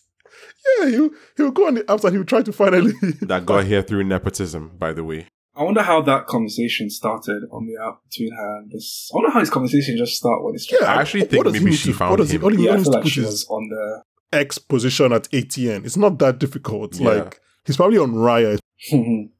Yeah, 0.81 0.87
he, 0.89 1.09
he 1.37 1.43
would 1.43 1.55
go 1.55 1.66
on 1.66 1.75
the 1.75 1.83
apps 1.85 2.05
and 2.05 2.12
he 2.12 2.18
would 2.18 2.29
try 2.29 2.43
to 2.43 2.53
finally. 2.53 2.93
That 3.22 3.47
got 3.47 3.64
here 3.64 3.83
through 3.83 4.05
nepotism, 4.05 4.72
by 4.79 4.93
the 4.93 5.05
way. 5.05 5.27
I 5.57 5.62
wonder 5.62 5.83
how 5.83 6.03
that 6.03 6.27
conversation 6.27 6.91
started 6.91 7.45
on 7.53 7.66
the 7.66 7.77
app 7.81 8.01
between 8.11 8.33
her 8.35 8.57
and 8.59 8.70
this. 8.72 9.09
I 9.12 9.16
wonder 9.16 9.31
how 9.31 9.39
this 9.41 9.51
conversation 9.51 9.97
just 9.97 10.14
started 10.16 10.43
when 10.43 10.55
it's 10.57 10.70
Yeah, 10.70 10.87
I 10.89 11.01
actually 11.01 11.20
what 11.22 11.31
think 11.31 11.45
does 11.45 11.55
he 11.55 11.61
maybe 11.61 11.77
she 11.77 11.93
to- 11.93 11.99
found 11.99 12.11
what 12.11 12.16
does 12.16 12.31
he- 12.31 12.37
him. 12.37 12.45
all 12.45 12.51
he 12.51 12.64
Yeah, 12.64 12.72
I 12.72 12.77
needs 12.77 12.85
feel 12.87 12.93
to 12.93 12.99
like 12.99 13.03
put 13.05 13.12
she 13.12 13.25
on 13.25 13.68
the. 13.68 14.03
X 14.33 14.59
position 14.59 15.12
at 15.12 15.31
ATN. 15.31 15.85
It's 15.87 15.97
not 15.97 16.18
that 16.18 16.41
difficult. 16.41 16.97
Yeah. 16.99 17.09
Like, 17.09 17.41
he's 17.64 17.77
probably 17.77 17.99
on 17.99 18.12
Raya. 18.14 18.59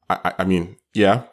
I, 0.09 0.19
I- 0.23 0.33
I 0.39 0.43
mean, 0.45 0.77
yeah, 0.93 1.23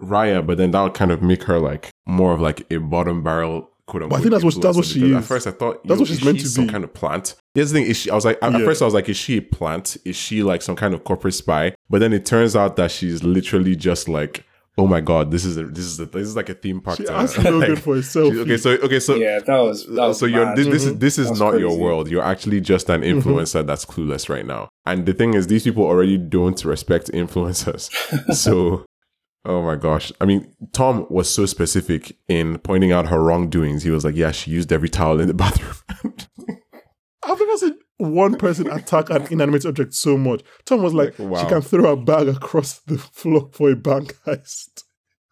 Raya, 0.00 0.46
but 0.46 0.56
then 0.58 0.70
that 0.70 0.82
would 0.82 0.94
kind 0.94 1.10
of 1.10 1.20
make 1.20 1.42
her 1.44 1.58
like 1.58 1.90
more 2.06 2.32
of 2.32 2.40
like 2.40 2.70
a 2.72 2.78
bottom 2.78 3.24
barrel 3.24 3.70
quote 3.88 4.04
unquote. 4.04 4.10
But 4.10 4.16
I 4.16 4.20
think 4.20 4.32
that's 4.32 4.44
what- 4.44 4.62
that's 4.62 4.76
what 4.76 4.86
she 4.86 5.00
because 5.00 5.16
At 5.16 5.24
first, 5.24 5.46
I 5.46 5.50
thought 5.50 5.82
That's 5.84 5.98
yo, 5.98 6.02
what 6.02 6.08
she's 6.08 6.18
is 6.18 6.24
meant 6.24 6.38
she 6.38 6.44
to 6.44 6.48
some 6.50 6.64
be. 6.64 6.68
Some 6.68 6.72
kind 6.72 6.84
of 6.84 6.94
plant. 6.94 7.34
Here's 7.54 7.72
the 7.72 7.78
thing: 7.80 7.90
is 7.90 7.96
she? 7.96 8.10
I 8.10 8.14
was 8.14 8.24
like, 8.24 8.38
at 8.42 8.54
at 8.54 8.60
Yeah. 8.60 8.64
first, 8.66 8.82
I 8.82 8.84
was 8.84 8.94
like, 8.94 9.08
is 9.08 9.16
she 9.16 9.38
a 9.38 9.42
plant? 9.42 9.96
Is 10.04 10.14
she 10.14 10.42
like 10.44 10.62
some 10.62 10.76
kind 10.76 10.94
of 10.94 11.02
corporate 11.04 11.34
spy? 11.34 11.74
But 11.90 11.98
then 12.00 12.12
it 12.12 12.24
turns 12.24 12.54
out 12.54 12.76
that 12.76 12.90
she's 12.92 13.24
literally 13.24 13.74
just 13.74 14.08
like. 14.08 14.44
Oh 14.80 14.86
my 14.86 15.00
god! 15.00 15.32
This 15.32 15.44
is 15.44 15.56
a, 15.56 15.64
this 15.64 15.84
is 15.84 15.98
a, 15.98 16.06
this 16.06 16.28
is 16.28 16.36
like 16.36 16.48
a 16.50 16.54
theme 16.54 16.80
park. 16.80 16.98
She 16.98 17.04
to 17.06 17.12
asked 17.12 17.34
her. 17.34 17.50
Logan 17.50 17.70
Like, 17.74 17.82
for 17.82 17.96
a 17.96 18.00
she- 18.02 18.16
selfie. 18.16 18.38
okay, 18.42 18.56
so 18.56 18.70
okay, 18.70 19.00
so 19.00 19.16
yeah, 19.16 19.40
that 19.40 19.58
was. 19.58 19.84
That 19.86 20.06
was 20.06 20.20
so 20.20 20.26
you're 20.26 20.44
mad. 20.46 20.56
this, 20.56 20.68
this 20.68 20.84
is 20.84 20.98
this 20.98 21.18
is 21.18 21.26
That's 21.30 21.40
not 21.40 21.58
your 21.58 21.76
world. 21.76 22.08
You're 22.08 22.22
actually 22.22 22.60
just 22.60 22.88
an 22.88 23.00
Mm-hmm. 23.02 23.28
influencer 23.28 23.66
that's 23.66 23.84
clueless 23.84 24.28
right 24.28 24.46
now. 24.46 24.68
And 24.86 25.04
the 25.04 25.14
thing 25.14 25.34
is, 25.34 25.48
these 25.48 25.64
people 25.64 25.82
already 25.82 26.16
don't 26.16 26.64
respect 26.64 27.10
influencers. 27.12 27.90
so, 28.36 28.84
oh 29.44 29.62
my 29.62 29.76
gosh! 29.76 30.12
I 30.20 30.24
mean, 30.24 30.52
Tom 30.72 31.06
was 31.10 31.32
so 31.32 31.46
specific 31.46 32.16
in 32.28 32.58
pointing 32.58 32.92
out 32.92 33.08
her 33.08 33.22
wrongdoings. 33.22 33.82
He 33.82 33.90
was 33.90 34.04
like, 34.04 34.16
"Yeah, 34.16 34.32
she 34.32 34.50
used 34.50 34.72
every 34.72 34.88
towel 34.88 35.20
in 35.20 35.28
the 35.28 35.34
bathroom." 35.44 35.74
I've 37.24 37.38
never 37.38 37.56
seen 37.58 37.78
one 37.98 38.36
person 38.36 38.70
attack 38.70 39.10
an 39.10 39.26
inanimate 39.30 39.66
object 39.66 39.92
so 39.92 40.16
much. 40.16 40.42
Tom 40.64 40.82
was 40.82 40.94
like, 40.94 41.18
Like, 41.18 41.28
wow. 41.28 41.40
she 41.42 41.48
can 41.48 41.60
throw 41.60 41.92
a 41.92 41.96
bag 41.96 42.28
across 42.28 42.78
the 42.80 42.96
floor 42.96 43.50
for 43.52 43.70
a 43.70 43.76
bank 43.76 44.16
heist. 44.24 44.84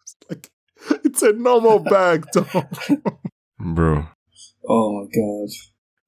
It's 0.03 0.15
like, 0.29 0.49
it's 1.03 1.23
a 1.23 1.33
normal 1.33 1.79
bag, 1.79 2.25
Tom. 2.33 2.67
Bro. 3.59 4.07
Oh 4.67 5.01
my 5.01 5.07
god. 5.15 5.49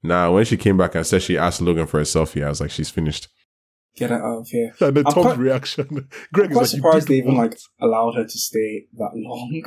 Nah, 0.03 0.31
when 0.31 0.45
she 0.45 0.57
came 0.57 0.77
back 0.77 0.95
and 0.95 1.05
said 1.05 1.21
she 1.23 1.37
asked 1.37 1.61
Logan 1.61 1.87
for 1.87 1.99
a 1.99 2.03
selfie, 2.03 2.45
I 2.45 2.49
was 2.49 2.61
like, 2.61 2.71
she's 2.71 2.89
finished. 2.89 3.27
Get 3.99 4.11
it 4.11 4.21
out 4.21 4.39
of 4.39 4.47
here. 4.47 4.73
And 4.81 4.95
then 4.97 5.05
I'm 5.07 5.13
Tom's 5.13 5.25
quite- 5.27 5.37
reaction. 5.37 5.85
Greg 6.33 6.47
I'm 6.47 6.51
quite 6.51 6.51
is 6.51 6.55
like, 6.55 6.57
you 6.57 6.65
surprised 6.77 7.07
they 7.07 7.15
even 7.15 7.35
what? 7.35 7.51
like 7.51 7.59
allowed 7.81 8.15
her 8.15 8.23
to 8.23 8.37
stay 8.39 8.85
that 8.97 9.11
long. 9.15 9.63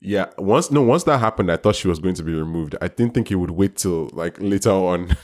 Yeah, 0.00 0.26
once 0.38 0.70
no, 0.70 0.82
once 0.82 1.02
that 1.04 1.18
happened, 1.18 1.50
I 1.50 1.56
thought 1.56 1.74
she 1.74 1.88
was 1.88 1.98
going 1.98 2.14
to 2.14 2.22
be 2.22 2.32
removed. 2.32 2.76
I 2.80 2.86
didn't 2.86 3.14
think 3.14 3.28
he 3.28 3.34
would 3.34 3.50
wait 3.50 3.76
till 3.76 4.08
like 4.12 4.40
later 4.40 4.70
on. 4.70 5.16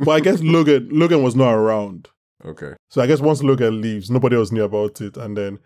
But 0.00 0.10
I 0.12 0.20
guess 0.20 0.40
Logan, 0.40 0.88
Logan 0.90 1.22
was 1.22 1.36
not 1.36 1.52
around. 1.52 2.08
okay. 2.44 2.72
So 2.88 3.02
I 3.02 3.06
guess 3.06 3.20
once 3.20 3.42
Logan 3.42 3.82
leaves, 3.82 4.10
nobody 4.10 4.36
else 4.36 4.50
knew 4.50 4.64
about 4.64 5.00
it. 5.02 5.18
And 5.18 5.36
then 5.36 5.58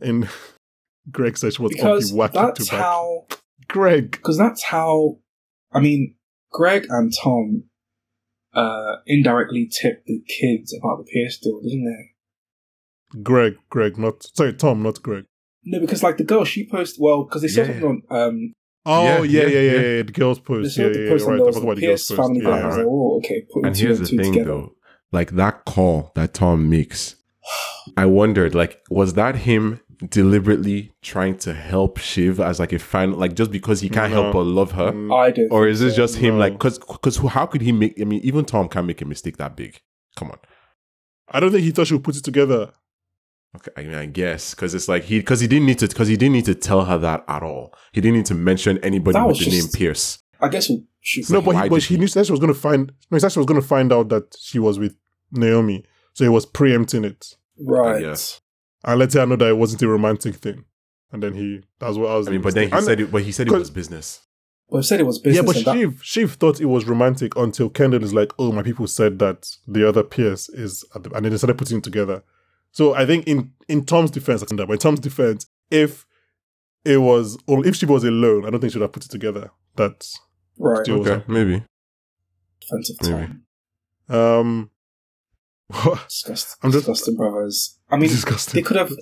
in 0.00 0.26
Greg 1.10 1.36
said 1.36 1.52
she 1.52 1.60
was 1.62 1.72
Because 1.74 2.12
wacky 2.12 2.30
wacky 2.30 2.32
that's 2.32 2.64
to 2.66 2.70
back. 2.70 2.80
how. 2.80 3.26
Greg. 3.68 4.10
Because 4.12 4.38
that's 4.38 4.62
how. 4.62 5.18
I 5.72 5.80
mean, 5.80 6.14
Greg 6.50 6.86
and 6.88 7.12
Tom 7.22 7.64
uh 8.54 8.96
indirectly 9.06 9.66
tipped 9.70 10.06
the 10.06 10.22
kids 10.28 10.74
about 10.74 10.98
the 10.98 11.04
PS 11.04 11.38
deal, 11.38 11.60
didn't 11.60 11.84
they? 11.84 13.22
Greg, 13.22 13.56
Greg, 13.70 13.98
not 13.98 14.22
sorry, 14.34 14.52
Tom, 14.54 14.82
not 14.82 15.02
Greg. 15.02 15.24
No, 15.64 15.80
because 15.80 16.02
like 16.02 16.16
the 16.18 16.24
girl, 16.24 16.44
she 16.44 16.68
posted 16.68 17.00
well 17.00 17.24
because 17.24 17.42
they 17.42 17.48
saw 17.48 17.60
Yeah, 17.62 17.66
something 17.66 17.84
on 17.84 18.02
um 18.10 18.52
Oh 18.86 19.22
Yeah, 19.22 19.22
yeah, 19.22 19.42
yeah, 19.42 19.48
yeah, 19.48 19.60
yeah, 19.60 19.72
yeah. 19.72 19.96
yeah. 19.96 20.02
The 20.02 20.12
girls 20.12 20.38
they 20.38 20.44
post. 20.44 20.74
saw 20.76 20.82
Yeah, 20.82 20.88
the 20.88 20.94
yeah, 20.98 21.04
yeah. 21.04 21.10
post 21.10 21.26
Right. 21.26 21.34
I 21.34 21.38
forgot 21.38 21.54
the 21.54 21.60
about 21.60 21.76
the 21.76 21.86
girls 21.86 22.08
post. 22.08 22.20
family 22.20 22.40
Yeah. 22.40 22.48
plan. 22.48 22.62
I 22.62 22.66
was 22.66 22.76
like, 22.76 22.86
oh, 22.86 23.16
okay, 23.18 23.40
put 23.52 23.64
And 23.64 23.76
here's 23.76 23.98
the 24.00 24.06
two 24.08 24.16
thing, 24.18 24.32
together. 24.32 24.50
though, 24.50 24.74
like 25.12 25.30
that 25.32 25.64
call 25.64 26.12
that 26.14 26.34
Tom 26.34 26.68
makes, 26.68 27.16
I 27.96 28.06
wondered, 28.06 28.54
like, 28.54 28.82
was 28.90 29.14
that 29.14 29.36
him 29.36 29.80
deliberately 30.10 30.92
trying 31.02 31.36
to 31.38 31.52
help 31.54 31.98
Shiv 31.98 32.40
as 32.40 32.58
like 32.60 32.72
a 32.72 32.78
fan, 32.78 33.12
like 33.12 33.34
just 33.34 33.50
because 33.50 33.80
he 33.80 33.88
can't 33.88 34.12
No. 34.12 34.22
help 34.22 34.32
but 34.34 34.42
love 34.44 34.72
her, 34.72 34.92
Mm, 34.92 35.14
I 35.14 35.30
do. 35.30 35.48
or 35.50 35.66
is 35.68 35.80
this 35.80 35.94
just 35.96 36.16
him, 36.16 36.34
No. 36.34 36.40
like, 36.40 36.52
because 36.54 36.78
because 36.78 37.16
how 37.18 37.46
could 37.46 37.60
he 37.62 37.72
make? 37.72 38.00
I 38.00 38.04
mean, 38.04 38.20
even 38.22 38.44
Tom 38.44 38.68
can't 38.68 38.86
make 38.86 39.00
a 39.02 39.04
mistake 39.04 39.36
that 39.38 39.56
big. 39.56 39.80
Come 40.16 40.30
on. 40.30 40.38
I 41.28 41.40
don't 41.40 41.50
think 41.50 41.64
he 41.64 41.70
thought 41.70 41.86
she 41.86 41.94
would 41.94 42.04
put 42.04 42.16
it 42.16 42.24
together. 42.24 42.72
Okay, 43.56 43.70
I 43.76 43.82
mean, 43.84 43.94
I 43.94 44.06
guess 44.06 44.54
because 44.54 44.74
it's 44.74 44.88
like 44.88 45.04
he 45.04 45.18
because 45.20 45.40
he 45.40 45.46
didn't 45.46 45.66
need 45.66 45.78
to 45.78 45.88
because 45.88 46.08
he 46.08 46.16
didn't 46.16 46.32
need 46.34 46.44
to 46.46 46.54
tell 46.54 46.84
her 46.84 46.98
that 46.98 47.24
at 47.28 47.42
all. 47.42 47.72
He 47.92 48.00
didn't 48.00 48.16
need 48.16 48.26
to 48.26 48.34
mention 48.34 48.78
anybody 48.78 49.14
That 49.14 49.26
with 49.28 49.36
was 49.38 49.44
the 49.46 49.50
name 49.52 49.68
Pierce. 49.72 50.18
I 50.40 50.48
guess 50.48 50.68
we'll. 50.68 50.82
No, 51.30 51.38
like, 51.38 51.44
but 51.44 51.62
he, 51.62 51.68
but 51.68 51.82
he 51.82 51.94
he- 51.94 52.00
knew 52.00 52.08
that 52.08 52.26
she 52.26 52.32
was 52.32 52.40
going 52.40 52.52
to 52.52 52.58
find. 52.58 52.90
No, 53.10 53.16
he 53.16 53.20
she 53.28 53.38
was 53.38 53.46
going 53.46 53.60
to 53.60 53.66
find 53.66 53.92
out 53.92 54.08
that 54.08 54.34
she 54.40 54.58
was 54.58 54.78
with 54.78 54.96
Naomi, 55.30 55.84
so 56.14 56.24
he 56.24 56.28
was 56.28 56.46
preempting 56.46 57.04
it 57.04 57.36
right. 57.60 58.00
guess. 58.00 58.40
And 58.84 58.98
let 58.98 59.12
her 59.14 59.26
know 59.26 59.36
that 59.36 59.48
it 59.48 59.56
wasn't 59.56 59.82
a 59.82 59.88
romantic 59.88 60.36
thing. 60.36 60.64
And 61.12 61.22
then 61.22 61.34
he, 61.34 61.62
that's 61.78 61.96
what 61.96 62.10
I 62.10 62.16
was. 62.16 62.28
I 62.28 62.32
mean, 62.32 62.42
but 62.42 62.54
then 62.54 62.68
he 62.68 62.72
And- 62.74 62.84
said 62.84 63.00
it. 63.00 63.10
But 63.12 63.22
he 63.22 63.32
said 63.32 63.46
it 63.46 63.52
was 63.52 63.70
business. 63.70 64.20
But 64.70 64.78
I 64.78 64.80
said 64.80 64.98
it 65.00 65.04
was 65.06 65.18
business. 65.18 65.36
Yeah, 65.42 65.46
but 65.46 65.56
and 65.56 65.64
that- 65.66 65.74
Shiv, 65.76 66.00
Shiv 66.02 66.32
thought 66.34 66.60
it 66.60 66.64
was 66.66 66.86
romantic 66.86 67.36
until 67.36 67.68
Kendall 67.70 68.02
is 68.02 68.14
like, 68.14 68.32
"Oh, 68.38 68.50
my 68.50 68.62
people 68.62 68.86
said 68.86 69.18
that 69.20 69.48
the 69.68 69.86
other 69.88 70.02
Pierce 70.02 70.48
is," 70.48 70.84
at 70.94 71.02
the, 71.04 71.10
and 71.14 71.24
then 71.24 71.30
they 71.32 71.38
started 71.38 71.58
putting 71.58 71.78
it 71.78 71.84
together. 71.84 72.22
So 72.72 72.94
I 72.94 73.06
think 73.06 73.26
in 73.28 73.52
in 73.68 73.84
Tom's 73.84 74.10
defense, 74.10 74.42
I 74.42 74.46
think 74.46 74.58
that, 74.58 74.66
but 74.66 74.72
in 74.74 74.78
Tom's 74.80 75.00
defense, 75.00 75.46
if 75.70 76.06
it 76.84 76.96
was 76.98 77.38
or 77.46 77.64
if 77.66 77.76
she 77.76 77.86
was 77.86 78.02
alone, 78.04 78.44
I 78.46 78.50
don't 78.50 78.60
think 78.60 78.72
she 78.72 78.78
would 78.78 78.84
have 78.84 78.92
put 78.92 79.04
it 79.04 79.10
together. 79.10 79.50
That's 79.76 80.18
right. 80.58 80.82
Still- 80.84 81.00
Okay, 81.06 81.22
maybe. 81.28 81.62
Offensive 82.64 82.96
Maybe. 83.02 83.12
time. 84.08 84.16
um, 84.16 84.70
Disgusting. 86.08 86.58
I'm 86.62 86.72
just- 86.72 86.86
disgusting 86.86 87.16
brothers. 87.16 87.78
I 87.94 87.96
mean, 87.96 88.10
they 88.52 88.62
could 88.62 88.76
have. 88.76 88.92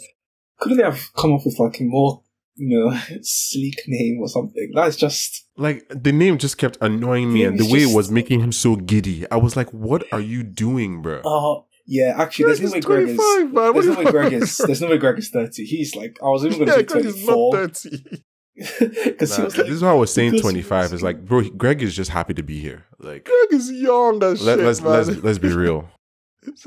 Couldn't 0.60 0.78
they 0.78 0.84
have 0.84 1.12
come 1.14 1.32
up 1.32 1.44
with 1.44 1.58
like 1.58 1.80
a 1.80 1.84
more, 1.84 2.22
you 2.56 2.78
know, 2.78 2.98
sleek 3.22 3.82
name 3.86 4.18
or 4.20 4.28
something? 4.28 4.70
That's 4.74 4.96
just. 4.96 5.46
Like 5.56 5.84
the 5.90 6.12
name 6.12 6.38
just 6.38 6.58
kept 6.58 6.78
annoying 6.80 7.32
me, 7.32 7.44
and 7.44 7.58
the 7.58 7.70
way 7.70 7.80
it 7.80 7.94
was 7.94 8.10
making 8.10 8.40
him 8.40 8.52
so 8.52 8.76
giddy. 8.76 9.30
I 9.30 9.36
was 9.36 9.56
like, 9.56 9.70
"What 9.70 10.04
are 10.12 10.20
you 10.20 10.42
doing, 10.42 11.02
bro?" 11.02 11.20
Oh 11.24 11.66
yeah, 11.86 12.14
actually, 12.16 12.46
there's 12.46 12.60
no 12.62 12.70
way 12.70 12.80
Greg 12.80 13.08
is. 13.08 13.18
man. 13.18 13.72
There's 13.72 13.86
no 13.86 13.94
way 13.98 14.04
Greg 14.04 14.32
is. 14.32 14.56
There's 14.58 14.80
no 14.80 14.88
way 14.88 14.98
Greg 14.98 15.18
is 15.18 15.30
thirty. 15.30 15.64
He's 15.64 15.94
like, 15.96 16.16
I 16.22 16.26
was 16.28 16.44
even 16.46 16.58
going 16.58 16.68
to 16.68 16.72
yeah, 16.72 16.78
say 16.78 16.84
Greg 16.84 17.02
twenty 17.04 17.18
is 17.18 17.26
not 17.26 17.34
four 17.34 17.52
thirty. 17.54 17.90
because 18.54 19.36
he 19.36 19.42
Nah, 19.42 19.44
was 19.46 19.56
like, 19.56 19.66
this 19.66 19.74
is 19.74 19.82
why 19.82 19.90
I 19.90 19.94
was 19.94 20.12
saying 20.12 20.38
twenty 20.40 20.62
five. 20.62 20.92
Is 20.92 21.02
like, 21.02 21.24
bro, 21.24 21.42
Greg 21.50 21.82
is 21.82 21.94
just 21.96 22.10
happy 22.10 22.34
to 22.34 22.42
be 22.42 22.60
here. 22.60 22.84
Like, 22.98 23.24
Greg 23.24 23.60
is 23.60 23.70
young 23.70 24.22
as 24.22 24.42
let, 24.42 24.58
shit, 24.58 24.64
let's 24.66 24.80
man. 24.80 24.92
let's 24.92 25.22
let's 25.22 25.38
be 25.38 25.52
real. 25.52 25.88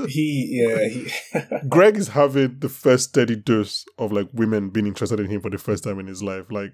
he 0.07 0.61
yeah 0.61 0.87
he. 0.87 1.11
Greg 1.69 1.97
is 1.97 2.09
having 2.09 2.59
the 2.59 2.69
first 2.69 3.09
steady 3.09 3.35
dose 3.35 3.85
of 3.97 4.11
like 4.11 4.27
women 4.33 4.69
being 4.69 4.87
interested 4.87 5.19
in 5.19 5.27
him 5.27 5.41
for 5.41 5.49
the 5.49 5.57
first 5.57 5.83
time 5.83 5.99
in 5.99 6.07
his 6.07 6.23
life. 6.23 6.45
Like 6.49 6.73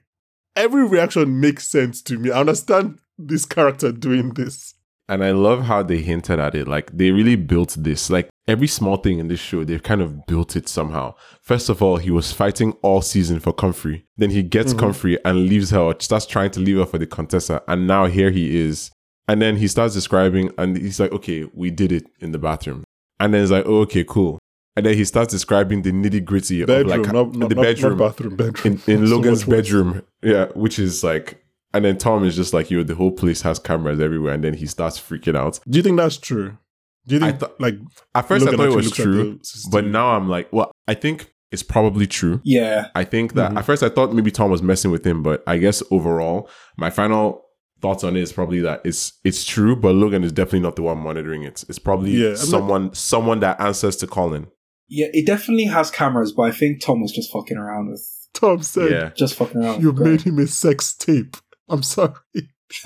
every 0.55 0.87
reaction 0.87 1.39
makes 1.39 1.67
sense 1.67 2.01
to 2.03 2.17
me. 2.17 2.31
I 2.31 2.39
understand 2.39 2.99
this 3.17 3.45
character 3.45 3.91
doing 3.91 4.33
this. 4.33 4.75
And 5.09 5.25
I 5.25 5.31
love 5.31 5.63
how 5.63 5.83
they 5.83 5.97
hinted 5.97 6.39
at 6.39 6.55
it. 6.55 6.67
Like 6.67 6.95
they 6.95 7.11
really 7.11 7.35
built 7.35 7.75
this. 7.77 8.09
Like 8.09 8.29
every 8.47 8.67
small 8.67 8.97
thing 8.97 9.19
in 9.19 9.27
this 9.27 9.39
show, 9.39 9.63
they've 9.63 9.83
kind 9.83 10.01
of 10.01 10.25
built 10.25 10.55
it 10.55 10.69
somehow. 10.69 11.15
First 11.41 11.69
of 11.69 11.81
all, 11.81 11.97
he 11.97 12.11
was 12.11 12.31
fighting 12.31 12.73
all 12.81 13.01
season 13.01 13.39
for 13.39 13.51
Comfrey. 13.51 14.05
Then 14.17 14.29
he 14.29 14.41
gets 14.43 14.71
mm-hmm. 14.71 14.79
Comfrey 14.79 15.17
and 15.25 15.47
leaves 15.47 15.71
her, 15.71 15.79
or 15.79 15.95
starts 15.99 16.25
trying 16.25 16.51
to 16.51 16.59
leave 16.59 16.77
her 16.77 16.85
for 16.85 16.97
the 16.97 17.07
Contessa. 17.07 17.61
And 17.67 17.87
now 17.87 18.05
here 18.05 18.31
he 18.31 18.57
is. 18.59 18.91
And 19.27 19.41
then 19.41 19.57
he 19.57 19.67
starts 19.67 19.93
describing, 19.93 20.51
and 20.57 20.77
he's 20.77 20.99
like, 20.99 21.11
okay, 21.11 21.47
we 21.53 21.71
did 21.71 21.91
it 21.91 22.05
in 22.19 22.31
the 22.31 22.39
bathroom. 22.39 22.83
And 23.21 23.33
then 23.33 23.41
it's 23.43 23.51
like, 23.51 23.65
oh, 23.65 23.81
okay, 23.81 24.03
cool. 24.03 24.39
And 24.75 24.85
then 24.85 24.95
he 24.95 25.05
starts 25.05 25.31
describing 25.31 25.81
the 25.83 25.91
nitty 25.91 26.23
gritty 26.25 26.61
of 26.61 26.69
like 26.69 27.01
not, 27.11 27.33
not, 27.35 27.49
the 27.49 27.55
bedroom 27.55 27.97
not 27.97 28.09
bathroom, 28.17 28.35
bedroom. 28.35 28.81
in, 28.87 28.93
in 29.01 29.07
So 29.07 29.15
Logan's 29.15 29.45
worse. 29.45 29.57
bedroom. 29.67 30.01
Yeah, 30.23 30.45
which 30.55 30.79
is 30.79 31.03
like, 31.03 31.43
and 31.73 31.85
then 31.85 31.97
Tom 31.97 32.23
is 32.25 32.35
just 32.35 32.53
like, 32.53 32.71
yo, 32.71 32.83
the 32.83 32.95
whole 32.95 33.11
place 33.11 33.41
has 33.43 33.59
cameras 33.59 33.99
everywhere. 33.99 34.33
And 34.33 34.43
then 34.43 34.53
he 34.55 34.65
starts 34.65 34.99
freaking 34.99 35.37
out. 35.37 35.59
Do 35.69 35.77
you 35.77 35.83
think 35.83 35.97
that's 35.97 36.17
true? 36.17 36.57
Do 37.07 37.15
you 37.17 37.21
I 37.23 37.27
think 37.29 37.39
thought- 37.41 37.59
like 37.61 37.75
At 38.15 38.27
first, 38.27 38.45
Logan 38.45 38.59
I 38.59 38.63
thought 38.65 38.71
it 38.73 38.75
was 38.75 38.91
true, 38.91 39.37
the 39.39 39.45
system? 39.45 39.71
but 39.71 39.85
now 39.85 40.15
I'm 40.15 40.29
like, 40.29 40.51
well, 40.53 40.71
I 40.87 40.93
think 40.93 41.33
it's 41.51 41.63
probably 41.63 42.07
true. 42.07 42.39
Yeah. 42.43 42.87
I 42.95 43.03
think 43.03 43.33
that 43.33 43.51
Mhm. 43.51 43.57
at 43.57 43.65
first 43.65 43.83
I 43.83 43.89
thought 43.89 44.13
maybe 44.13 44.31
Tom 44.31 44.51
was 44.51 44.61
messing 44.63 44.89
with 44.89 45.05
him, 45.05 45.21
but 45.21 45.43
I 45.45 45.57
guess 45.57 45.83
overall, 45.91 46.49
my 46.77 46.89
final 46.89 47.43
thoughts 47.81 48.03
on 48.03 48.15
it 48.15 48.21
is 48.21 48.31
probably 48.31 48.59
that 48.61 48.81
it's 48.85 49.13
it's 49.23 49.43
true, 49.45 49.75
but 49.75 49.93
Logan 49.95 50.23
is 50.23 50.31
definitely 50.31 50.59
not 50.61 50.75
the 50.75 50.83
one 50.83 50.97
monitoring 50.99 51.43
it. 51.43 51.63
It's 51.67 51.79
probably 51.79 52.11
Yeah, 52.11 52.25
I'm 52.27 52.31
not- 52.33 52.37
someone 52.39 52.93
someone 52.93 53.39
that 53.41 53.59
answers 53.59 53.95
to 53.97 54.07
Colin. 54.07 54.47
Yeah, 54.87 55.07
it 55.13 55.25
definitely 55.25 55.65
has 55.65 55.89
cameras, 55.89 56.31
but 56.33 56.43
I 56.43 56.51
think 56.51 56.81
Tom 56.81 57.01
was 57.01 57.11
just 57.13 57.31
fucking 57.31 57.57
around 57.57 57.89
with 57.91 58.05
Tom 58.33 58.61
said 58.61 58.91
Yeah, 58.91 59.09
just 59.15 59.35
fucking 59.35 59.61
around. 59.63 59.81
you 59.81 59.91
with 59.91 60.01
made 60.05 60.21
him 60.21 60.37
a 60.39 60.47
sex 60.47 60.93
tape. 60.93 61.37
I'm 61.69 61.83
sorry. 61.83 62.13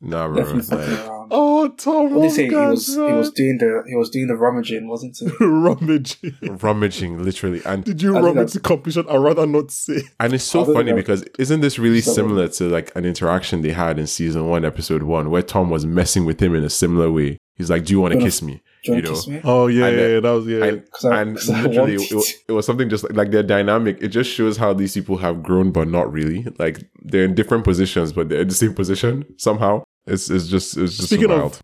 nah, 0.00 0.26
bro. 0.28 0.36
definitely 0.36 0.62
fucking 0.62 0.94
Like, 0.94 1.06
around. 1.08 1.17
Oh, 1.30 1.68
Tom. 1.68 2.14
What 2.14 2.22
did 2.22 2.30
he 2.30 2.36
say? 2.36 2.48
He 2.48 2.54
was 2.54 2.94
he 2.94 3.00
was 3.00 3.30
doing 3.32 3.58
the 3.58 3.84
he 3.88 3.94
was 3.96 4.10
doing 4.10 4.26
the 4.28 4.36
rummaging, 4.36 4.88
wasn't 4.88 5.16
he? 5.18 5.26
rummaging. 5.44 6.36
rummaging, 6.42 7.22
literally, 7.22 7.62
and 7.64 7.84
Did 7.84 8.02
you 8.02 8.16
I 8.16 8.20
rummage 8.20 8.34
that's- 8.34 8.52
to 8.52 8.60
completion? 8.60 9.06
I'd 9.08 9.16
rather 9.18 9.46
not 9.46 9.70
say. 9.70 10.02
and 10.20 10.32
it's 10.32 10.44
so 10.44 10.64
funny 10.64 10.86
than- 10.90 10.96
because 10.96 11.22
isn't 11.38 11.60
this 11.60 11.78
really 11.78 12.00
So- 12.00 12.12
similar 12.12 12.48
to 12.48 12.64
like 12.68 12.90
an 12.96 13.04
interaction 13.04 13.62
they 13.62 13.72
had 13.72 13.98
in 13.98 14.06
season 14.06 14.46
one, 14.48 14.64
episode 14.64 15.02
one, 15.02 15.30
where 15.30 15.42
Tom 15.42 15.70
was 15.70 15.84
messing 15.86 16.24
with 16.24 16.40
him 16.42 16.54
in 16.54 16.64
a 16.64 16.70
similar 16.70 17.10
way. 17.10 17.38
He's 17.56 17.70
like, 17.70 17.84
"Do 17.84 17.92
you 17.92 18.00
want 18.00 18.14
Gonna- 18.14 18.24
kiss 18.24 18.40
me?" 18.42 18.62
Do 18.84 18.92
you 18.92 18.98
You 18.98 19.02
want 19.02 19.04
to 19.04 19.10
know. 19.10 19.16
kiss 19.16 19.28
me? 19.28 19.40
Oh 19.44 19.66
yeah, 19.66 19.86
And, 19.86 19.98
uh, 19.98 20.00
yeah, 20.02 20.08
yeah, 20.14 20.20
that 20.20 20.30
was 20.30 20.46
yeah. 20.46 20.64
And, 20.64 20.82
I- 21.12 21.20
and 21.22 21.36
'cause 21.36 21.50
I 21.50 21.62
literally 21.62 21.94
it, 21.94 22.24
it 22.48 22.52
was 22.52 22.66
something 22.66 22.88
just 22.88 23.04
like, 23.04 23.14
like 23.14 23.30
their 23.30 23.42
dynamic 23.42 23.98
it 24.00 24.08
just 24.08 24.30
shows 24.30 24.56
how 24.56 24.72
these 24.72 24.94
people 24.94 25.16
have 25.18 25.42
grown 25.42 25.70
but 25.72 25.88
not 25.88 26.12
really 26.12 26.46
like 26.58 26.88
they're 27.02 27.24
in 27.24 27.34
different 27.34 27.64
positions 27.64 28.12
but 28.12 28.28
they're 28.28 28.40
in 28.42 28.48
the 28.48 28.54
same 28.54 28.74
position 28.74 29.24
somehow 29.36 29.82
it's 30.06 30.30
it's 30.30 30.46
just 30.48 30.76
it's 30.76 30.96
just 30.96 31.08
Speaking 31.08 31.28
so 31.28 31.34
of- 31.34 31.40
wild 31.40 31.60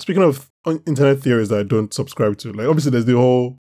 Speaking 0.00 0.22
of 0.22 0.48
internet 0.86 1.20
theories 1.20 1.48
that 1.48 1.58
I 1.60 1.62
don't 1.64 1.92
subscribe 1.92 2.38
to, 2.38 2.52
like 2.52 2.68
obviously 2.68 2.90
there's 2.92 3.06
the 3.06 3.16
whole 3.16 3.56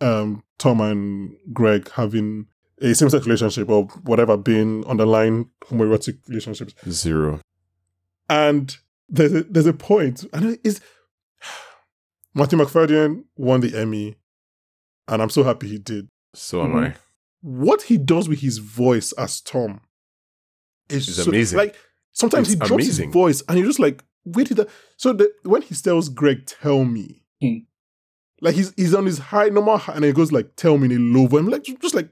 um 0.00 0.42
Tom 0.58 0.80
and 0.80 1.34
Greg 1.52 1.90
having 1.90 2.46
a 2.80 2.94
same-sex 2.94 3.26
relationship 3.26 3.68
or 3.68 3.84
whatever 4.04 4.36
being 4.36 4.84
underlying 4.86 5.50
homoerotic 5.66 6.16
relationships. 6.28 6.74
zero 6.88 7.40
And 8.30 8.76
there's 9.08 9.32
a, 9.34 9.42
there's 9.44 9.66
a 9.66 9.72
point, 9.72 10.24
and 10.32 10.58
it 10.64 10.80
is 12.38 12.40
Matthew 12.40 12.58
Macfadyen 12.58 13.24
won 13.36 13.60
the 13.60 13.76
Emmy, 13.78 14.16
and 15.08 15.22
I'm 15.22 15.30
so 15.30 15.42
happy 15.42 15.68
he 15.68 15.78
did. 15.78 16.08
so 16.34 16.62
am 16.62 16.72
Mhm. 16.72 16.86
I 16.92 16.96
What 17.40 17.82
he 17.82 17.96
does 17.98 18.28
with 18.28 18.40
his 18.40 18.58
voice 18.58 19.12
as 19.12 19.40
Tom 19.40 19.80
is 20.88 21.08
It's 21.08 21.16
so- 21.24 21.30
amazing. 21.30 21.56
Like 21.58 21.74
sometimes 22.12 22.48
It's 22.48 22.54
he 22.54 22.56
drops 22.58 22.72
amazing. 22.84 23.06
his 23.08 23.12
voice, 23.12 23.42
and 23.48 23.58
you're 23.58 23.66
just 23.66 23.78
like, 23.78 24.04
where 24.24 24.44
did 24.44 24.56
that? 24.58 24.68
So 24.96 25.12
the, 25.12 25.30
when 25.44 25.62
he 25.62 25.74
tells 25.74 26.08
Greg, 26.08 26.44
"Tell 26.46 26.84
me," 26.84 27.22
Hmm. 27.40 27.58
like 28.40 28.54
he's 28.54 28.72
he's 28.76 28.94
on 28.94 29.06
his 29.06 29.18
high 29.18 29.48
normal, 29.48 29.78
high, 29.78 29.94
and 29.94 30.04
he 30.04 30.12
goes 30.12 30.32
like, 30.32 30.54
"Tell 30.56 30.76
me" 30.78 30.86
in 30.86 30.92
a 31.14 31.18
low 31.18 31.26
voice. 31.26 31.40
I'm 31.40 31.48
like, 31.48 31.64
just 31.80 31.94
like, 31.94 32.10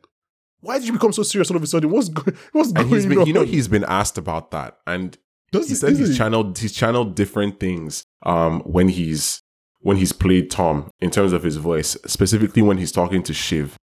why 0.60 0.78
did 0.78 0.86
you 0.86 0.92
become 0.94 1.12
so 1.12 1.22
serious 1.22 1.50
all 1.50 1.56
of 1.56 1.62
a 1.62 1.66
sudden? 1.66 1.90
What's 1.90 2.08
go- 2.08 2.32
what's 2.52 2.68
and 2.70 2.76
going 2.78 2.88
he's 2.88 3.06
been 3.06 3.18
on? 3.18 3.26
you 3.26 3.32
know 3.34 3.44
he's 3.44 3.68
been 3.68 3.84
asked 3.84 4.16
about 4.18 4.50
that 4.52 4.78
and 4.86 5.16
Does 5.52 5.66
he 5.68 5.74
it- 5.74 5.76
said 5.76 5.96
he's 5.96 6.10
it- 6.10 6.16
channeled 6.16 6.58
he's 6.58 6.72
channeled 6.72 7.14
different 7.14 7.60
things 7.60 8.04
um 8.24 8.60
when 8.60 8.88
he's 8.88 9.42
when 9.86 9.96
he's 9.98 10.12
played 10.12 10.50
Tom 10.50 10.90
in 11.00 11.10
terms 11.10 11.32
of 11.32 11.42
his 11.42 11.56
voice 11.56 11.96
specifically 12.06 12.62
when 12.62 12.78
he's 12.78 12.92
talking 12.92 13.22
to 13.22 13.32
Shiv 13.32 13.76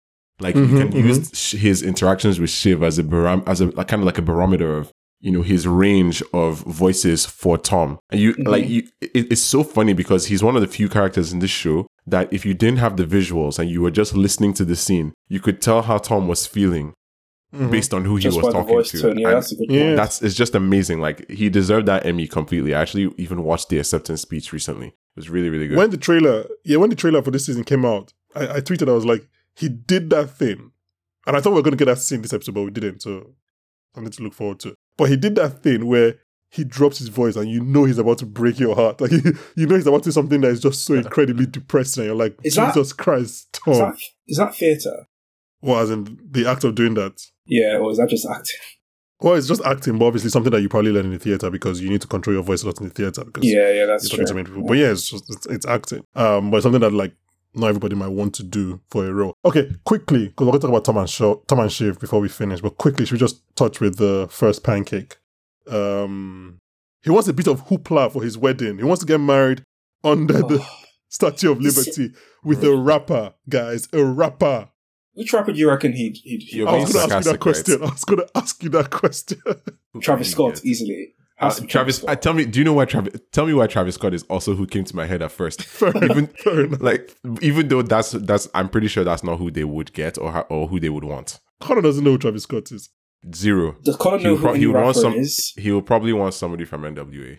like 0.40 0.54
Mhm, 0.54 0.70
you 0.70 0.78
can 0.78 0.88
mhm. 0.92 1.04
use 1.08 1.50
his 1.52 1.82
interactions 1.82 2.40
with 2.40 2.48
Shiv 2.50 2.82
as 2.82 2.98
a 2.98 3.04
barom- 3.04 3.46
as 3.46 3.60
a 3.60 3.66
like, 3.78 3.88
kind 3.88 4.00
of 4.02 4.06
like 4.06 4.16
a 4.18 4.22
barometer 4.22 4.76
of 4.78 4.90
you 5.20 5.30
know 5.30 5.42
his 5.42 5.66
range 5.68 6.22
of 6.32 6.60
voices 6.60 7.26
for 7.26 7.58
Tom 7.58 7.98
and 8.10 8.18
you 8.22 8.32
Mhm. 8.34 8.48
like 8.48 8.66
you 8.68 8.82
it, 9.02 9.26
it's 9.32 9.42
so 9.42 9.62
funny 9.62 9.92
because 9.92 10.22
he's 10.30 10.42
one 10.42 10.56
of 10.56 10.62
the 10.62 10.68
few 10.78 10.88
characters 10.88 11.32
in 11.32 11.40
this 11.40 11.50
show 11.50 11.86
that 12.06 12.32
if 12.32 12.46
you 12.46 12.54
didn't 12.54 12.78
have 12.78 12.96
the 12.96 13.04
visuals 13.04 13.58
and 13.58 13.68
you 13.70 13.82
were 13.82 13.90
just 13.90 14.16
listening 14.16 14.54
to 14.54 14.64
the 14.64 14.76
scene 14.76 15.12
you 15.28 15.40
could 15.40 15.60
tell 15.60 15.82
how 15.82 15.98
Tom 15.98 16.26
was 16.26 16.46
feeling 16.46 16.94
Mhm. 17.54 17.70
based 17.70 17.92
on 17.92 18.04
who 18.06 18.18
Just 18.18 18.36
he 18.38 18.42
was 18.42 18.52
talking 18.54 18.82
to 18.82 19.00
tone. 19.02 19.18
Yeah, 19.18 19.30
that's 19.34 19.52
Yeah. 19.68 19.94
that's 19.96 20.22
it's 20.22 20.36
just 20.36 20.54
amazing. 20.54 21.00
Like 21.06 21.28
he 21.30 21.50
deserved 21.50 21.86
that 21.88 22.06
Emmy 22.06 22.26
completely. 22.26 22.74
I 22.74 22.80
actually 22.80 23.12
even 23.18 23.42
watched 23.42 23.68
the 23.68 23.78
acceptance 23.78 24.22
speech 24.22 24.52
recently. 24.54 24.92
It 25.16 25.20
was 25.20 25.30
really 25.30 25.50
really 25.50 25.68
good. 25.68 25.76
When 25.78 25.90
the 25.90 25.96
trailer, 25.96 26.46
yeah, 26.64 26.76
when 26.78 26.90
the 26.90 26.96
trailer 26.96 27.22
for 27.22 27.30
this 27.30 27.46
season 27.46 27.64
came 27.64 27.84
out, 27.84 28.12
I, 28.34 28.56
I 28.56 28.60
tweeted, 28.60 28.88
I 28.88 28.92
was 28.92 29.06
like, 29.06 29.28
he 29.54 29.68
did 29.68 30.10
that 30.10 30.30
thing. 30.30 30.72
And 31.26 31.36
I 31.36 31.40
thought 31.40 31.50
we 31.50 31.56
were 31.56 31.62
going 31.62 31.76
to 31.76 31.84
get 31.84 31.92
that 31.92 31.98
scene 31.98 32.22
this 32.22 32.32
episode, 32.32 32.54
but 32.54 32.62
we 32.62 32.70
didn't. 32.70 33.02
So 33.02 33.34
something 33.94 34.10
to 34.12 34.22
look 34.22 34.34
forward 34.34 34.60
to. 34.60 34.74
But 34.96 35.10
he 35.10 35.16
did 35.16 35.34
that 35.36 35.62
thing 35.62 35.86
where 35.86 36.16
he 36.50 36.64
drops 36.64 36.98
his 36.98 37.08
voice 37.08 37.36
and 37.36 37.48
you 37.48 37.60
know 37.60 37.84
he's 37.84 37.98
about 37.98 38.18
to 38.18 38.26
break 38.26 38.58
your 38.58 38.74
heart. 38.74 39.00
Like, 39.00 39.10
you 39.56 39.66
know 39.66 39.76
he's 39.76 39.86
about 39.86 40.02
to 40.04 40.08
do 40.08 40.12
something 40.12 40.40
that 40.40 40.48
is 40.48 40.60
just 40.60 40.84
so 40.84 40.94
incredibly 40.94 41.46
depressing. 41.46 42.02
And 42.02 42.08
you're 42.08 42.16
like, 42.16 42.38
Is 42.42 42.54
that- 42.56 42.74
Jesus 42.74 42.92
Christ, 42.92 43.52
Tom. 43.52 43.74
Is 43.74 43.78
that 43.78 43.98
is 44.28 44.36
that 44.38 44.54
theatre? 44.54 45.06
Well, 45.62 45.80
as 45.80 45.90
in 45.90 46.18
the 46.30 46.48
act 46.48 46.64
of 46.64 46.74
doing 46.74 46.94
that. 46.94 47.20
Yeah, 47.46 47.76
or 47.76 47.90
is 47.90 47.98
that 47.98 48.08
just 48.08 48.26
acting? 48.26 48.60
Well, 49.22 49.34
it's 49.34 49.46
just 49.48 49.62
acting, 49.64 49.98
but 49.98 50.06
obviously 50.06 50.30
something 50.30 50.50
that 50.52 50.62
you 50.62 50.68
probably 50.68 50.92
learn 50.92 51.06
in 51.06 51.12
the 51.12 51.18
theater 51.18 51.50
because 51.50 51.80
you 51.80 51.90
need 51.90 52.00
to 52.02 52.06
control 52.08 52.34
your 52.34 52.42
voice 52.42 52.62
a 52.62 52.66
lot 52.66 52.80
in 52.80 52.88
the 52.88 52.94
theater 52.94 53.24
because 53.24 53.44
Yeah, 53.44 53.70
yeah, 53.70 53.86
that's 53.86 54.04
you're 54.04 54.16
true. 54.16 54.24
talking 54.24 54.26
to 54.26 54.34
many 54.34 54.46
people. 54.46 54.62
But 54.68 54.78
yeah, 54.78 54.90
it's 54.92 55.08
just 55.10 55.24
it's, 55.28 55.46
it's 55.46 55.66
acting. 55.66 56.04
Um, 56.14 56.50
but 56.50 56.58
it's 56.58 56.64
something 56.64 56.80
that 56.80 56.92
like 56.92 57.14
not 57.54 57.66
everybody 57.68 57.96
might 57.96 58.08
want 58.08 58.34
to 58.36 58.42
do 58.44 58.80
for 58.90 59.06
a 59.06 59.12
role. 59.12 59.34
Okay, 59.44 59.70
quickly 59.84 60.28
because 60.28 60.46
we're 60.46 60.52
going 60.52 60.60
to 60.60 60.66
talk 60.68 60.70
about 60.70 60.84
Tom 60.84 60.96
and 60.98 61.46
Tom 61.48 61.58
and 61.60 61.72
Shiv 61.72 61.98
before 62.00 62.20
we 62.20 62.28
finish. 62.28 62.60
But 62.60 62.78
quickly, 62.78 63.04
should 63.06 63.14
we 63.14 63.18
just 63.18 63.42
touch 63.56 63.80
with 63.80 63.96
the 63.98 64.28
first 64.30 64.62
pancake? 64.64 65.16
Um, 65.68 66.58
he 67.02 67.10
wants 67.10 67.28
a 67.28 67.32
bit 67.32 67.46
of 67.46 67.66
hoopla 67.66 68.12
for 68.12 68.22
his 68.22 68.38
wedding. 68.38 68.78
He 68.78 68.84
wants 68.84 69.00
to 69.00 69.06
get 69.06 69.18
married 69.18 69.62
under 70.04 70.34
the 70.34 70.58
Oh, 70.62 70.76
Statue 71.08 71.50
of 71.52 71.60
Liberty 71.60 72.12
with 72.44 72.62
a 72.64 72.74
rapper, 72.76 73.34
guys, 73.48 73.88
a 73.92 74.02
rapper. 74.04 74.68
Which 75.14 75.32
rapper 75.32 75.52
do 75.52 75.58
you 75.58 75.68
reckon 75.68 75.92
he'd? 75.92 76.16
he'd, 76.18 76.42
he'd 76.42 76.52
You're 76.58 76.68
I 76.68 76.76
was 76.78 76.92
going 76.92 77.08
to 77.08 77.14
ask 77.16 77.26
you 77.26 77.32
that 77.32 77.40
sarcastic, 77.40 77.40
right? 77.40 77.40
question. 77.40 77.82
I 77.82 77.90
was 77.90 78.04
going 78.04 78.18
to 78.26 78.30
ask 78.36 78.62
you 78.62 78.68
that 78.70 78.90
question. 78.90 79.38
Travis 80.02 80.30
Scott 80.30 80.50
Yes. 80.56 80.64
easily. 80.64 81.14
Uh, 81.38 81.44
Has 81.46 81.56
to 81.56 81.62
be 81.62 81.68
Travis, 81.68 82.04
I, 82.04 82.14
tell 82.16 82.34
me, 82.34 82.44
do 82.44 82.58
you 82.58 82.64
know 82.66 82.74
why 82.74 82.84
Travis? 82.84 83.18
Tell 83.32 83.46
me 83.46 83.54
why 83.54 83.66
Travis 83.66 83.94
Scott 83.94 84.12
is 84.12 84.24
also 84.24 84.54
who 84.54 84.66
came 84.66 84.84
to 84.84 84.94
my 84.94 85.06
head 85.06 85.22
at 85.22 85.32
first. 85.32 85.62
fair, 85.64 85.92
Even- 86.04 86.26
fair. 86.26 86.66
Like, 86.68 87.16
even 87.40 87.68
though 87.68 87.80
that's 87.82 88.10
that's, 88.12 88.46
I'm 88.54 88.68
pretty 88.68 88.88
sure 88.88 89.04
that's 89.04 89.24
not 89.24 89.38
who 89.38 89.50
they 89.50 89.64
would 89.64 89.92
get 89.94 90.18
or 90.18 90.32
how, 90.32 90.40
or 90.50 90.68
who 90.68 90.78
they 90.78 90.90
would 90.90 91.04
want. 91.04 91.40
Connor 91.60 91.80
doesn't 91.82 92.04
know 92.04 92.12
who 92.12 92.18
Travis 92.18 92.42
Scott 92.42 92.70
is. 92.72 92.90
Zero. 93.34 93.76
Does 93.82 93.96
Colin 93.96 94.20
He 94.20 94.24
know 94.24 94.30
would 94.32 94.38
who 94.38 94.42
pro- 94.44 94.50
any 94.52 94.60
he 94.60 94.66
would 94.66 94.76
want 94.76 94.86
rapper 94.96 95.00
some- 95.00 95.14
is? 95.14 95.52
He 95.56 95.70
will 95.72 95.82
probably 95.82 96.12
want 96.12 96.34
somebody 96.34 96.64
from 96.66 96.82
NWA. 96.82 97.38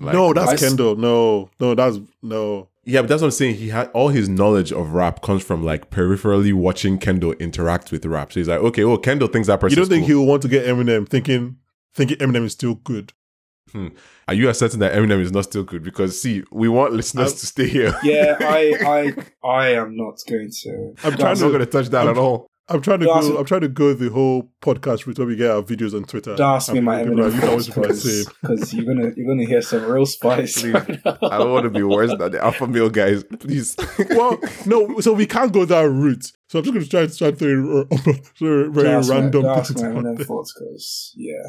Like- 0.00 0.12
no, 0.14 0.32
that's 0.34 0.50
I 0.50 0.54
s- 0.54 0.60
Kendall. 0.60 0.96
No, 0.96 1.50
no, 1.60 1.74
that's 1.74 1.98
no. 2.22 2.68
Yeah, 2.86 3.00
but 3.02 3.08
that's 3.08 3.22
what 3.22 3.28
I'm 3.28 3.32
saying. 3.32 3.56
He 3.56 3.68
had 3.68 3.88
all 3.94 4.08
his 4.08 4.28
knowledge 4.28 4.72
of 4.72 4.92
rap 4.92 5.22
comes 5.22 5.42
from 5.42 5.62
like 5.64 5.90
peripherally 5.90 6.52
watching 6.52 6.98
Kendall 6.98 7.32
interact 7.34 7.90
with 7.92 8.04
rap. 8.04 8.32
So 8.32 8.40
he's 8.40 8.48
like, 8.48 8.60
okay, 8.60 8.84
well, 8.84 8.98
Kendall 8.98 9.28
thinks 9.28 9.48
that 9.48 9.60
person. 9.60 9.76
You 9.78 9.82
don't 9.84 9.88
think 9.90 10.06
he 10.06 10.14
will 10.14 10.26
want 10.26 10.42
to 10.42 10.48
get 10.48 10.66
Eminem 10.66 11.08
thinking 11.08 11.56
thinking 11.94 12.18
Eminem 12.18 12.44
is 12.44 12.52
still 12.52 12.74
good? 12.74 13.12
Hmm. 13.72 13.88
Are 14.28 14.34
you 14.34 14.48
asserting 14.48 14.80
that 14.80 14.92
Eminem 14.94 15.20
is 15.20 15.32
not 15.32 15.44
still 15.44 15.64
good? 15.64 15.82
Because 15.82 16.20
see, 16.20 16.44
we 16.52 16.68
want 16.68 16.92
listeners 16.92 17.30
I'm- 17.32 17.38
to 17.38 17.46
stay 17.46 17.68
here. 17.68 17.94
Yeah, 18.02 18.36
I, 18.40 19.14
I, 19.44 19.48
I 19.48 19.68
am 19.74 19.96
not 19.96 20.20
going 20.28 20.50
to. 20.62 20.94
I'm 21.04 21.12
I'm 21.12 21.18
trying 21.18 21.38
not 21.38 21.46
to 21.46 21.48
going 21.48 21.58
to 21.60 21.66
touch 21.66 21.88
that 21.88 22.02
I'm- 22.06 22.10
at 22.10 22.18
all. 22.18 22.46
I'm 22.66 22.80
trying 22.80 23.00
to 23.00 23.04
Don't 23.06 23.20
go 23.20 23.28
me- 23.30 23.38
I'm 23.38 23.44
trying 23.44 23.60
to 23.60 23.68
go 23.68 23.92
the 23.92 24.08
whole 24.10 24.50
podcast 24.62 25.06
route 25.06 25.18
where 25.18 25.26
we 25.26 25.36
get 25.36 25.50
our 25.50 25.62
videos 25.62 25.94
on 25.94 26.04
Twitter. 26.04 26.34
Don't 26.34 26.54
ask 26.56 26.72
me 26.72 26.80
my 26.80 27.02
people 27.04 27.20
are- 27.20 27.30
Eminem 27.30 27.34
you 27.34 27.40
know 27.46 27.56
what 27.56 27.64
people 27.66 27.84
are 27.84 27.88
thoughts 27.88 28.24
because 28.40 28.74
you're 28.74 28.84
gonna 28.86 29.12
you're 29.16 29.26
gonna 29.28 29.44
hear 29.46 29.60
some 29.60 29.84
real 29.84 30.06
spice. 30.06 30.62
Please. 30.62 30.74
I 31.04 31.38
don't 31.38 31.52
want 31.52 31.64
to 31.64 31.70
be 31.70 31.82
worse 31.82 32.10
than 32.16 32.32
the 32.32 32.42
alpha 32.42 32.66
male 32.66 32.88
guys. 32.88 33.22
Please. 33.24 33.76
well, 34.10 34.38
no, 34.64 34.98
so 35.00 35.12
we 35.12 35.26
can't 35.26 35.52
go 35.52 35.66
that 35.66 35.82
route. 35.82 36.24
So 36.48 36.58
I'm 36.58 36.64
just 36.64 36.72
going 36.72 36.84
to 36.84 36.90
try 36.90 37.06
to 37.06 37.16
try 37.18 37.30
to 37.32 37.36
throw 37.36 37.80
a- 37.80 38.70
very 38.72 38.84
Don't 38.84 38.86
ask 38.86 39.08
my- 39.10 39.14
random 39.16 39.42
don't 39.42 39.58
ask 39.58 39.68
things 39.74 39.82
my 39.82 39.88
out 39.88 39.94
Eminem 40.04 40.24
thoughts 40.26 40.54
because 40.58 41.12
yeah. 41.16 41.42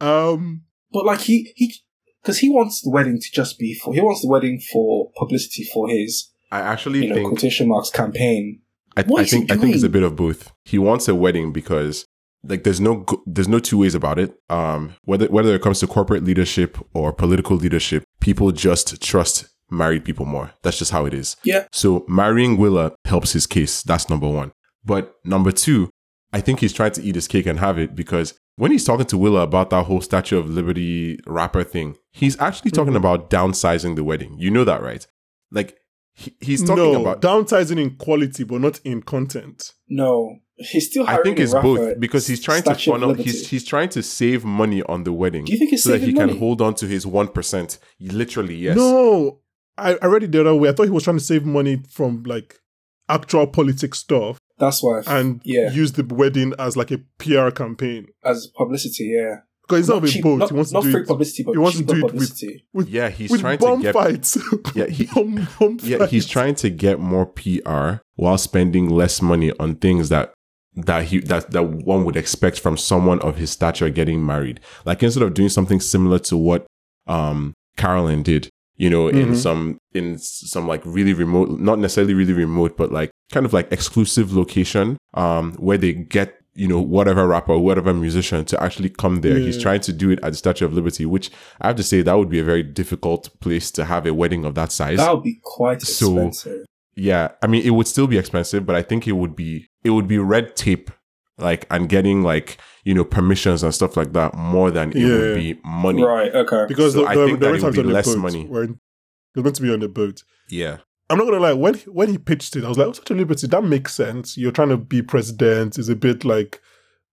Um, 0.00 0.64
But 0.92 1.06
like 1.06 1.20
he 1.20 1.52
he 1.56 1.74
because 2.22 2.38
he 2.40 2.50
wants 2.50 2.82
the 2.82 2.90
wedding 2.90 3.18
to 3.20 3.26
just 3.32 3.58
be 3.58 3.72
for 3.72 3.94
he 3.94 4.00
wants 4.02 4.20
the 4.22 4.28
wedding 4.28 4.60
for 4.60 5.10
publicity 5.16 5.64
for 5.64 5.88
his 5.88 6.30
I 6.50 6.60
actually 6.60 7.04
you 7.04 7.08
know 7.08 7.14
think 7.14 7.28
quotation 7.28 7.68
marks 7.68 7.88
campaign. 7.90 8.60
I, 8.96 9.00
I 9.16 9.24
think 9.24 9.50
I 9.50 9.56
think 9.56 9.74
it's 9.74 9.84
a 9.84 9.88
bit 9.88 10.02
of 10.02 10.16
both. 10.16 10.52
He 10.64 10.78
wants 10.78 11.08
a 11.08 11.14
wedding 11.14 11.52
because 11.52 12.06
like 12.44 12.64
there's 12.64 12.80
no 12.80 13.04
there's 13.26 13.48
no 13.48 13.58
two 13.58 13.78
ways 13.78 13.94
about 13.94 14.18
it. 14.18 14.34
Um, 14.50 14.94
whether 15.04 15.26
whether 15.26 15.54
it 15.54 15.62
comes 15.62 15.80
to 15.80 15.86
corporate 15.86 16.24
leadership 16.24 16.78
or 16.94 17.12
political 17.12 17.56
leadership, 17.56 18.04
people 18.20 18.52
just 18.52 19.00
trust 19.02 19.46
married 19.70 20.04
people 20.04 20.26
more. 20.26 20.52
That's 20.62 20.78
just 20.78 20.90
how 20.90 21.06
it 21.06 21.14
is. 21.14 21.36
Yeah. 21.44 21.66
So 21.72 22.04
marrying 22.08 22.56
Willa 22.58 22.92
helps 23.06 23.32
his 23.32 23.46
case. 23.46 23.82
That's 23.82 24.10
number 24.10 24.28
one. 24.28 24.52
But 24.84 25.14
number 25.24 25.52
two, 25.52 25.88
I 26.32 26.40
think 26.42 26.60
he's 26.60 26.72
trying 26.74 26.92
to 26.92 27.02
eat 27.02 27.14
his 27.14 27.28
cake 27.28 27.46
and 27.46 27.58
have 27.60 27.78
it 27.78 27.94
because 27.94 28.34
when 28.56 28.70
he's 28.70 28.84
talking 28.84 29.06
to 29.06 29.16
Willa 29.16 29.40
about 29.42 29.70
that 29.70 29.84
whole 29.86 30.02
Statue 30.02 30.38
of 30.38 30.50
Liberty 30.50 31.18
rapper 31.26 31.64
thing, 31.64 31.96
he's 32.10 32.38
actually 32.38 32.70
talking 32.72 32.92
Mhm. 32.92 32.96
about 32.98 33.30
downsizing 33.30 33.96
the 33.96 34.04
wedding. 34.04 34.34
You 34.38 34.50
know 34.50 34.64
that, 34.64 34.82
right? 34.82 35.06
Like 35.50 35.78
he, 36.14 36.34
he's 36.40 36.62
talking 36.62 36.92
no, 36.92 37.00
about. 37.00 37.22
downsizing 37.22 37.80
in 37.80 37.96
quality, 37.96 38.44
but 38.44 38.60
not 38.60 38.80
in 38.84 39.02
content. 39.02 39.72
No, 39.88 40.38
he's 40.56 40.88
still. 40.88 41.06
I 41.06 41.22
think 41.22 41.40
it's 41.40 41.54
both 41.54 41.98
because 41.98 42.26
he's 42.26 42.40
trying 42.40 42.62
to 42.62 42.74
Statue 42.74 42.92
of 42.92 43.00
funnel. 43.00 43.14
He's 43.14 43.48
he's 43.48 43.64
trying 43.64 43.88
to 43.90 44.02
save 44.02 44.44
money 44.44 44.82
on 44.82 45.04
the 45.04 45.12
wedding. 45.12 45.44
Do 45.44 45.52
you 45.52 45.58
think 45.58 45.70
he's 45.70 45.82
so 45.82 45.92
that 45.92 46.00
he 46.00 46.12
saving 46.12 46.28
can 46.28 46.38
hold 46.38 46.60
on 46.60 46.74
to 46.76 46.86
his 46.86 47.06
one 47.06 47.28
percent? 47.28 47.78
Literally, 48.00 48.56
yes. 48.56 48.76
No, 48.76 49.40
I, 49.78 49.98
I 50.02 50.06
read 50.06 50.24
it 50.24 50.32
the 50.32 50.40
other 50.40 50.54
way. 50.54 50.68
I 50.68 50.72
thought 50.72 50.84
he 50.84 50.90
was 50.90 51.04
trying 51.04 51.18
to 51.18 51.24
save 51.24 51.44
money 51.44 51.82
from 51.90 52.22
like 52.24 52.60
actual 53.08 53.46
politics 53.46 53.98
stuff 53.98 54.38
That's 54.58 54.82
why. 54.82 55.02
And 55.06 55.40
yeah, 55.44 55.70
use 55.70 55.92
the 55.92 56.04
wedding 56.04 56.54
as 56.58 56.76
like 56.76 56.90
a 56.90 56.98
PR 57.18 57.50
campaign. 57.50 58.08
as 58.24 58.48
publicity. 58.48 59.14
Yeah, 59.16 59.36
Because 59.72 59.88
instead 59.88 59.96
of 59.96 60.04
a 60.04 60.08
cheap, 60.08 60.22
boat, 60.22 60.38
not, 60.38 60.48
he 60.50 60.54
wants 60.54 60.70
to 60.72 60.80
do 60.82 60.90
free 60.92 61.00
it 61.02 61.06
publicity, 61.06 61.42
but 61.44 61.52
he 61.52 61.58
wants 61.58 61.78
to 61.78 61.84
do 61.84 61.92
it 61.94 62.02
with- 62.04 62.12
publicity. 62.12 62.64
with 62.72 62.88
Yeah, 62.88 63.08
he's 63.10 63.30
with 63.30 63.40
trying 63.40 63.58
bomb 63.58 63.78
to 63.78 63.82
get. 63.82 63.94
fights. 63.94 64.38
Yeah, 64.74 64.86
he- 64.86 65.06
bomb, 65.14 65.48
bomb 65.58 65.78
Yeah, 65.82 66.06
he's 66.06 66.26
trying 66.26 66.54
to 66.56 66.70
get 66.70 67.00
more 67.00 67.26
PR 67.26 68.02
while 68.16 68.38
spending 68.38 68.88
less 68.88 69.20
money 69.22 69.52
on 69.58 69.76
things 69.76 70.08
that 70.10 70.32
that 70.74 71.04
he 71.04 71.18
that 71.20 71.50
that 71.50 71.64
one 71.64 72.04
would 72.04 72.16
expect 72.16 72.58
from 72.60 72.76
someone 72.78 73.20
of 73.20 73.36
his 73.36 73.50
stature 73.50 73.90
getting 73.90 74.24
married. 74.24 74.58
Like 74.86 75.02
instead 75.02 75.22
of 75.22 75.34
doing 75.34 75.50
something 75.50 75.80
similar 75.80 76.18
to 76.20 76.36
what 76.36 76.66
um 77.06 77.52
Carolyn 77.76 78.22
did, 78.22 78.48
you 78.76 78.88
know, 78.88 79.08
in 79.08 79.30
Mhm. 79.32 79.36
some 79.36 79.78
in 79.94 80.18
some 80.18 80.66
like 80.66 80.80
really 80.86 81.12
remote, 81.12 81.60
not 81.60 81.78
necessarily 81.78 82.14
really 82.14 82.32
remote, 82.32 82.76
but 82.76 82.90
like 82.90 83.10
kind 83.32 83.44
of 83.44 83.52
like 83.52 83.70
exclusive 83.72 84.32
location, 84.34 84.96
um, 85.14 85.52
where 85.54 85.76
they 85.78 85.92
get 85.92 86.38
you 86.54 86.68
know 86.68 86.80
whatever 86.80 87.26
rapper, 87.26 87.56
whatever 87.56 87.94
musician 87.94 88.44
to 88.46 88.62
actually 88.62 88.90
come 88.90 89.20
there. 89.20 89.38
He's 89.38 89.58
mm. 89.58 89.62
trying 89.62 89.80
to 89.80 89.92
do 89.92 90.10
it 90.10 90.18
at 90.22 90.32
the 90.32 90.36
Statue 90.36 90.64
of 90.64 90.72
Liberty, 90.72 91.06
which 91.06 91.30
I 91.60 91.68
have 91.68 91.76
to 91.76 91.82
say 91.82 92.02
that 92.02 92.14
would 92.14 92.28
be 92.28 92.40
a 92.40 92.44
very 92.44 92.62
difficult 92.62 93.28
place 93.40 93.70
to 93.72 93.84
have 93.84 94.06
a 94.06 94.12
wedding 94.14 94.44
of 94.44 94.54
that 94.54 94.72
size. 94.72 94.98
That 94.98 95.14
would 95.14 95.24
be 95.24 95.40
quite 95.42 95.82
So- 95.82 96.08
expensive. 96.16 96.66
Yeah, 96.94 97.30
I 97.40 97.46
mean, 97.46 97.64
it 97.64 97.70
would 97.70 97.86
still 97.86 98.06
be 98.06 98.18
expensive, 98.18 98.66
but 98.66 98.76
I 98.76 98.82
think 98.82 99.08
it 99.08 99.12
would 99.12 99.34
be 99.34 99.66
it 99.82 99.90
would 99.90 100.06
be 100.06 100.18
red 100.18 100.54
tape, 100.56 100.90
like 101.38 101.66
and 101.70 101.88
getting 101.88 102.22
like 102.22 102.58
you 102.84 102.92
know 102.92 103.02
permissions 103.04 103.62
and 103.62 103.74
stuff 103.74 103.96
like 103.96 104.12
that 104.12 104.34
more 104.34 104.70
than 104.70 104.90
it 104.90 104.96
Yeah. 104.96 105.08
would 105.08 105.34
be 105.36 105.58
money. 105.64 106.02
right. 106.02 106.34
Okay. 106.34 106.66
because 106.68 106.92
So 106.92 107.00
the, 107.00 107.06
I 107.06 107.14
think 107.14 107.40
the 107.40 107.46
that 107.46 107.54
it 107.54 107.62
would 107.62 107.74
be 107.74 107.82
the 107.82 107.88
less 107.88 108.06
boat 108.06 108.18
money. 108.18 108.42
it 108.42 108.50
was 108.50 109.44
meant 109.44 109.56
to 109.56 109.62
be 109.62 109.72
on 109.72 109.80
the 109.80 109.88
boat. 109.88 110.22
Yeah, 110.50 110.78
I'm 111.12 111.18
not 111.18 111.24
gonna 111.24 111.40
lie. 111.40 111.52
When 111.52 111.74
he, 111.74 111.90
when 111.90 112.08
he 112.08 112.18
pitched 112.18 112.56
it, 112.56 112.64
I 112.64 112.68
was 112.68 112.78
like, 112.78 112.88
oh, 112.88 112.92
"Such 112.92 113.10
a 113.10 113.14
liberty, 113.14 113.46
that 113.46 113.64
makes 113.64 113.94
sense." 113.94 114.36
You're 114.38 114.52
trying 114.52 114.70
to 114.70 114.76
be 114.76 115.02
president. 115.02 115.78
Is 115.78 115.88
a 115.88 115.96
bit 115.96 116.24
like 116.24 116.60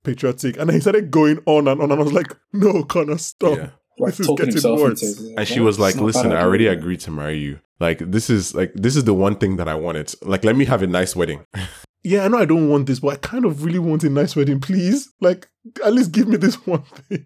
patriotic, 0.03 0.57
and 0.57 0.69
then 0.69 0.75
he 0.75 0.81
started 0.81 1.11
going 1.11 1.39
on 1.45 1.67
and 1.67 1.81
on, 1.81 1.91
and 1.91 1.99
I 1.99 2.03
was 2.03 2.13
like, 2.13 2.35
"No, 2.53 2.83
Connor, 2.83 3.17
stop." 3.17 3.57
yeah. 3.57 3.69
like 3.97 4.15
this 4.15 4.27
is 4.27 4.35
getting 4.37 4.79
worse. 4.79 5.03
into 5.03 5.31
it. 5.31 5.35
And 5.37 5.47
she 5.47 5.59
was 5.59 5.79
like, 5.79 5.95
It's 5.95 5.97
not 5.97 6.03
a 6.03 6.05
"Listen, 6.05 6.31
I 6.31 6.41
already 6.41 6.69
idea. 6.69 6.79
agreed 6.79 7.01
to 7.01 7.11
marry 7.11 7.37
you. 7.37 7.59
Like 7.79 7.99
this 7.99 8.29
is 8.29 8.55
like 8.55 8.71
this 8.73 8.95
is 8.95 9.03
the 9.03 9.13
one 9.13 9.35
thing 9.35 9.57
that 9.57 9.67
I 9.67 9.75
wanted. 9.75 10.13
Like 10.21 10.43
let 10.43 10.55
me 10.55 10.65
have 10.65 10.81
a 10.81 10.87
nice 10.87 11.15
wedding." 11.15 11.45
Yeah, 12.03 12.23
I 12.23 12.27
know 12.29 12.37
I 12.37 12.45
don't 12.45 12.69
want 12.69 12.87
this, 12.87 13.01
but 13.01 13.09
I 13.09 13.15
kind 13.17 13.43
of 13.43 13.63
really 13.63 13.79
want 13.79 14.03
a 14.05 14.09
nice 14.09 14.35
wedding, 14.35 14.61
please. 14.61 15.11
Like, 15.19 15.49
at 15.83 15.93
least 15.93 16.13
give 16.13 16.27
me 16.27 16.37
this 16.37 16.55
one 16.65 16.83
thing. 16.83 17.25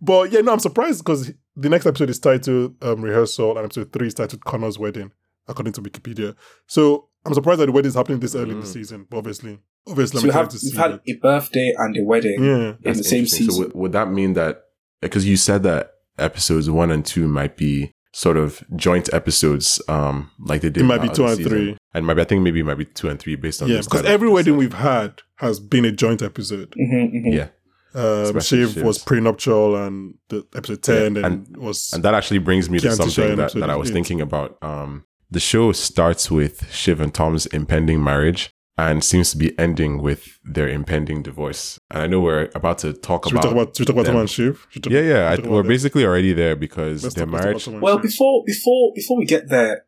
But 0.00 0.32
yeah, 0.32 0.40
no, 0.40 0.52
I'm 0.52 0.58
surprised 0.58 1.04
because 1.04 1.32
the 1.54 1.68
next 1.68 1.86
episode 1.86 2.08
is 2.08 2.18
titled 2.18 2.82
um, 2.82 3.02
Rehearsal, 3.02 3.56
and 3.58 3.66
episode 3.66 3.92
three 3.92 4.06
is 4.06 4.14
titled 4.14 4.44
Connor's 4.44 4.78
Wedding, 4.78 5.12
according 5.50 5.72
to 5.74 5.82
Wikipedia. 5.82 6.34
So 6.66 7.08
I'm 7.26 7.34
surprised 7.34 7.60
that 7.60 7.66
the 7.66 7.72
wedding 7.72 7.88
is 7.90 7.94
happening 7.94 8.20
this 8.20 8.34
early 8.34 8.52
in 8.52 8.60
the 8.60 8.66
Mm. 8.66 8.72
season. 8.72 9.06
But 9.10 9.18
obviously, 9.18 9.58
obviously, 9.86 10.20
So 10.20 10.22
I'm 10.22 10.26
you 10.28 10.32
have 10.32 10.44
excited 10.46 10.60
to 10.60 10.66
you've 10.66 10.76
had 10.76 10.92
that. 10.92 11.00
a 11.06 11.12
birthday 11.18 11.74
and 11.76 11.96
a 11.98 12.02
wedding 12.04 12.42
Yeah, 12.42 12.74
in 12.82 12.96
the 12.96 13.04
same 13.04 13.26
season. 13.26 13.52
So 13.52 13.58
would, 13.60 13.74
would 13.74 13.92
that 13.92 14.10
mean 14.10 14.32
that 14.34 14.62
because 15.02 15.26
you 15.26 15.36
said 15.36 15.62
that 15.64 15.92
episodes 16.18 16.70
one 16.70 16.90
and 16.90 17.04
two 17.04 17.26
might 17.28 17.56
be 17.56 17.92
sort 18.12 18.36
of 18.36 18.62
joint 18.74 19.08
episodes, 19.12 19.80
um, 19.88 20.30
like 20.40 20.62
they 20.62 20.70
did. 20.70 20.82
it 20.82 20.86
might 20.86 21.00
be 21.02 21.08
two 21.08 21.22
other 21.24 21.32
and 21.34 21.36
season. 21.38 21.50
three. 21.52 21.76
and 21.94 22.06
maybe 22.06 22.20
I 22.20 22.24
think 22.24 22.42
maybe 22.42 22.60
it 22.60 22.64
might 22.66 22.78
be 22.78 22.84
two 22.84 23.08
and 23.08 23.18
three 23.20 23.36
based 23.36 23.62
on 23.62 23.68
Yeah, 23.68 23.80
because 23.82 24.04
every 24.04 24.28
wedding 24.28 24.56
we've 24.56 24.72
had 24.74 25.22
has 25.36 25.60
been 25.60 25.84
a 25.84 25.92
joint 25.92 26.20
episode. 26.22 26.74
Mhm, 26.78 27.12
mhm. 27.14 27.34
yeah. 27.34 27.48
Um, 27.92 28.38
Shiv 28.40 28.82
was 28.82 28.98
prenuptial, 28.98 29.74
and 29.76 30.14
the 30.28 30.46
episode 30.54 30.82
ten 30.82 31.14
Yeah, 31.16 31.26
and, 31.26 31.56
was 31.56 31.92
And 31.92 32.02
that 32.04 32.14
actually 32.14 32.38
brings 32.38 32.68
me 32.70 32.78
to 32.80 32.92
something 32.92 33.36
that, 33.36 33.52
that 33.54 33.70
I 33.70 33.76
was 33.76 33.90
eight. 33.90 33.94
thinking 33.94 34.20
about. 34.20 34.58
Um, 34.62 35.04
the 35.30 35.40
show 35.40 35.72
starts 35.72 36.30
with 36.30 36.70
Shiv 36.72 37.00
and 37.00 37.12
Tom's 37.14 37.46
impending 37.46 38.02
marriage 38.02 38.50
and 38.76 39.04
seems 39.04 39.30
to 39.32 39.36
be 39.36 39.56
ending 39.58 40.00
with 40.02 40.38
their 40.42 40.68
impending 40.68 41.22
divorce. 41.22 41.78
And 41.90 42.02
I 42.02 42.06
know 42.06 42.20
we're 42.20 42.50
about 42.54 42.78
to 42.78 42.92
talk 42.94 43.24
should 43.26 43.34
we 43.34 43.38
about. 43.38 43.42
talk 43.42 43.52
about 43.52 43.76
should 43.76 43.80
we 43.80 43.86
talk 43.86 43.94
about 43.94 44.04
them. 44.06 44.14
Tom 44.14 44.20
and 44.22 44.30
Shiv? 44.30 44.66
Talk- 44.82 44.92
yeah, 44.92 45.00
yeah. 45.00 45.28
I, 45.28 45.30
we 45.32 45.36
talk 45.42 45.46
we're 45.50 45.58
them? 45.62 45.68
basically 45.68 46.04
already 46.04 46.32
there 46.32 46.56
because 46.56 47.02
Let's 47.04 47.14
their 47.14 47.26
talk- 47.26 47.34
let's 47.34 47.64
talk 47.64 47.74
about 47.74 47.80
marriage. 47.80 47.82
Well, 47.82 47.98
before 47.98 48.42
before 48.46 48.92
before 48.94 49.18
we 49.18 49.26
get 49.26 49.48
there, 49.48 49.84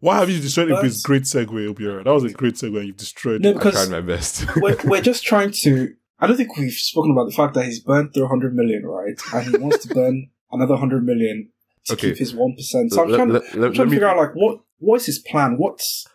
Why 0.00 0.18
have 0.18 0.28
you 0.30 0.40
destroyed 0.40 0.68
But- 0.68 0.82
this 0.82 1.00
great 1.02 1.22
segue, 1.22 1.46
Obiora? 1.74 2.04
That 2.04 2.12
was 2.12 2.24
a 2.24 2.30
great 2.30 2.54
segue, 2.54 2.84
you've 2.86 2.96
destroyed 2.96 3.40
No, 3.40 3.50
it. 3.50 3.64
I 3.66 3.70
tried 3.70 3.90
my 3.90 4.00
best. 4.00 4.44
we're, 4.56 4.76
we're 4.84 5.00
just 5.12 5.24
trying 5.24 5.52
to. 5.62 5.94
I 6.18 6.26
don't 6.26 6.36
think 6.36 6.56
we've 6.56 6.72
spoken 6.72 7.12
about 7.12 7.24
the 7.30 7.34
fact 7.34 7.54
that 7.54 7.64
he's 7.66 7.80
burned 7.80 8.12
through 8.14 8.24
100 8.24 8.54
million, 8.54 8.84
right? 8.84 9.18
And 9.32 9.46
he 9.48 9.56
wants 9.56 9.86
to 9.86 9.94
burn 9.94 10.30
another 10.50 10.74
100 10.74 11.04
million 11.04 11.50
to 11.86 11.92
Okay. 11.94 12.08
keep 12.10 12.18
his 12.18 12.34
1%. 12.34 12.92
So 12.92 13.02
I'm 13.02 13.08
Let- 13.10 13.16
trying, 13.16 13.28
let- 13.30 13.50
to, 13.52 13.58
let- 13.60 13.66
I'm 13.68 13.72
trying 13.72 13.72
let 13.72 13.74
to 13.74 13.84
me- 13.86 13.90
figure 13.92 14.08
out, 14.08 14.16
like, 14.16 14.32
what 14.34 14.60
what's 14.78 15.06
his 15.06 15.18
plan? 15.18 15.56
What's. 15.58 16.06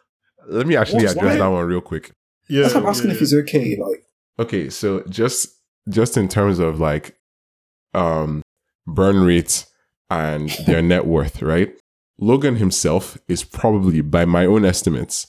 Let 0.47 0.65
me 0.67 0.75
actually 0.75 1.05
address 1.05 1.15
why- 1.15 1.35
that 1.37 1.47
one 1.47 1.65
real 1.65 1.81
quick. 1.81 2.11
Yeah, 2.47 2.63
that's 2.63 2.75
I'm 2.75 2.85
asking 2.85 3.09
yeah, 3.09 3.13
if 3.15 3.19
he's 3.19 3.33
okay. 3.35 3.77
Like, 3.79 4.03
Okay, 4.39 4.69
so 4.69 5.03
just 5.09 5.49
just 5.89 6.17
in 6.17 6.27
terms 6.27 6.59
of 6.59 6.79
like 6.79 7.17
um 7.93 8.41
burn 8.87 9.21
rate 9.21 9.65
and 10.09 10.49
their 10.65 10.81
net 10.81 11.05
worth, 11.05 11.41
right? 11.41 11.75
Logan 12.19 12.55
himself 12.55 13.17
is 13.27 13.43
probably 13.43 14.01
by 14.01 14.25
my 14.25 14.45
own 14.45 14.65
estimates 14.65 15.27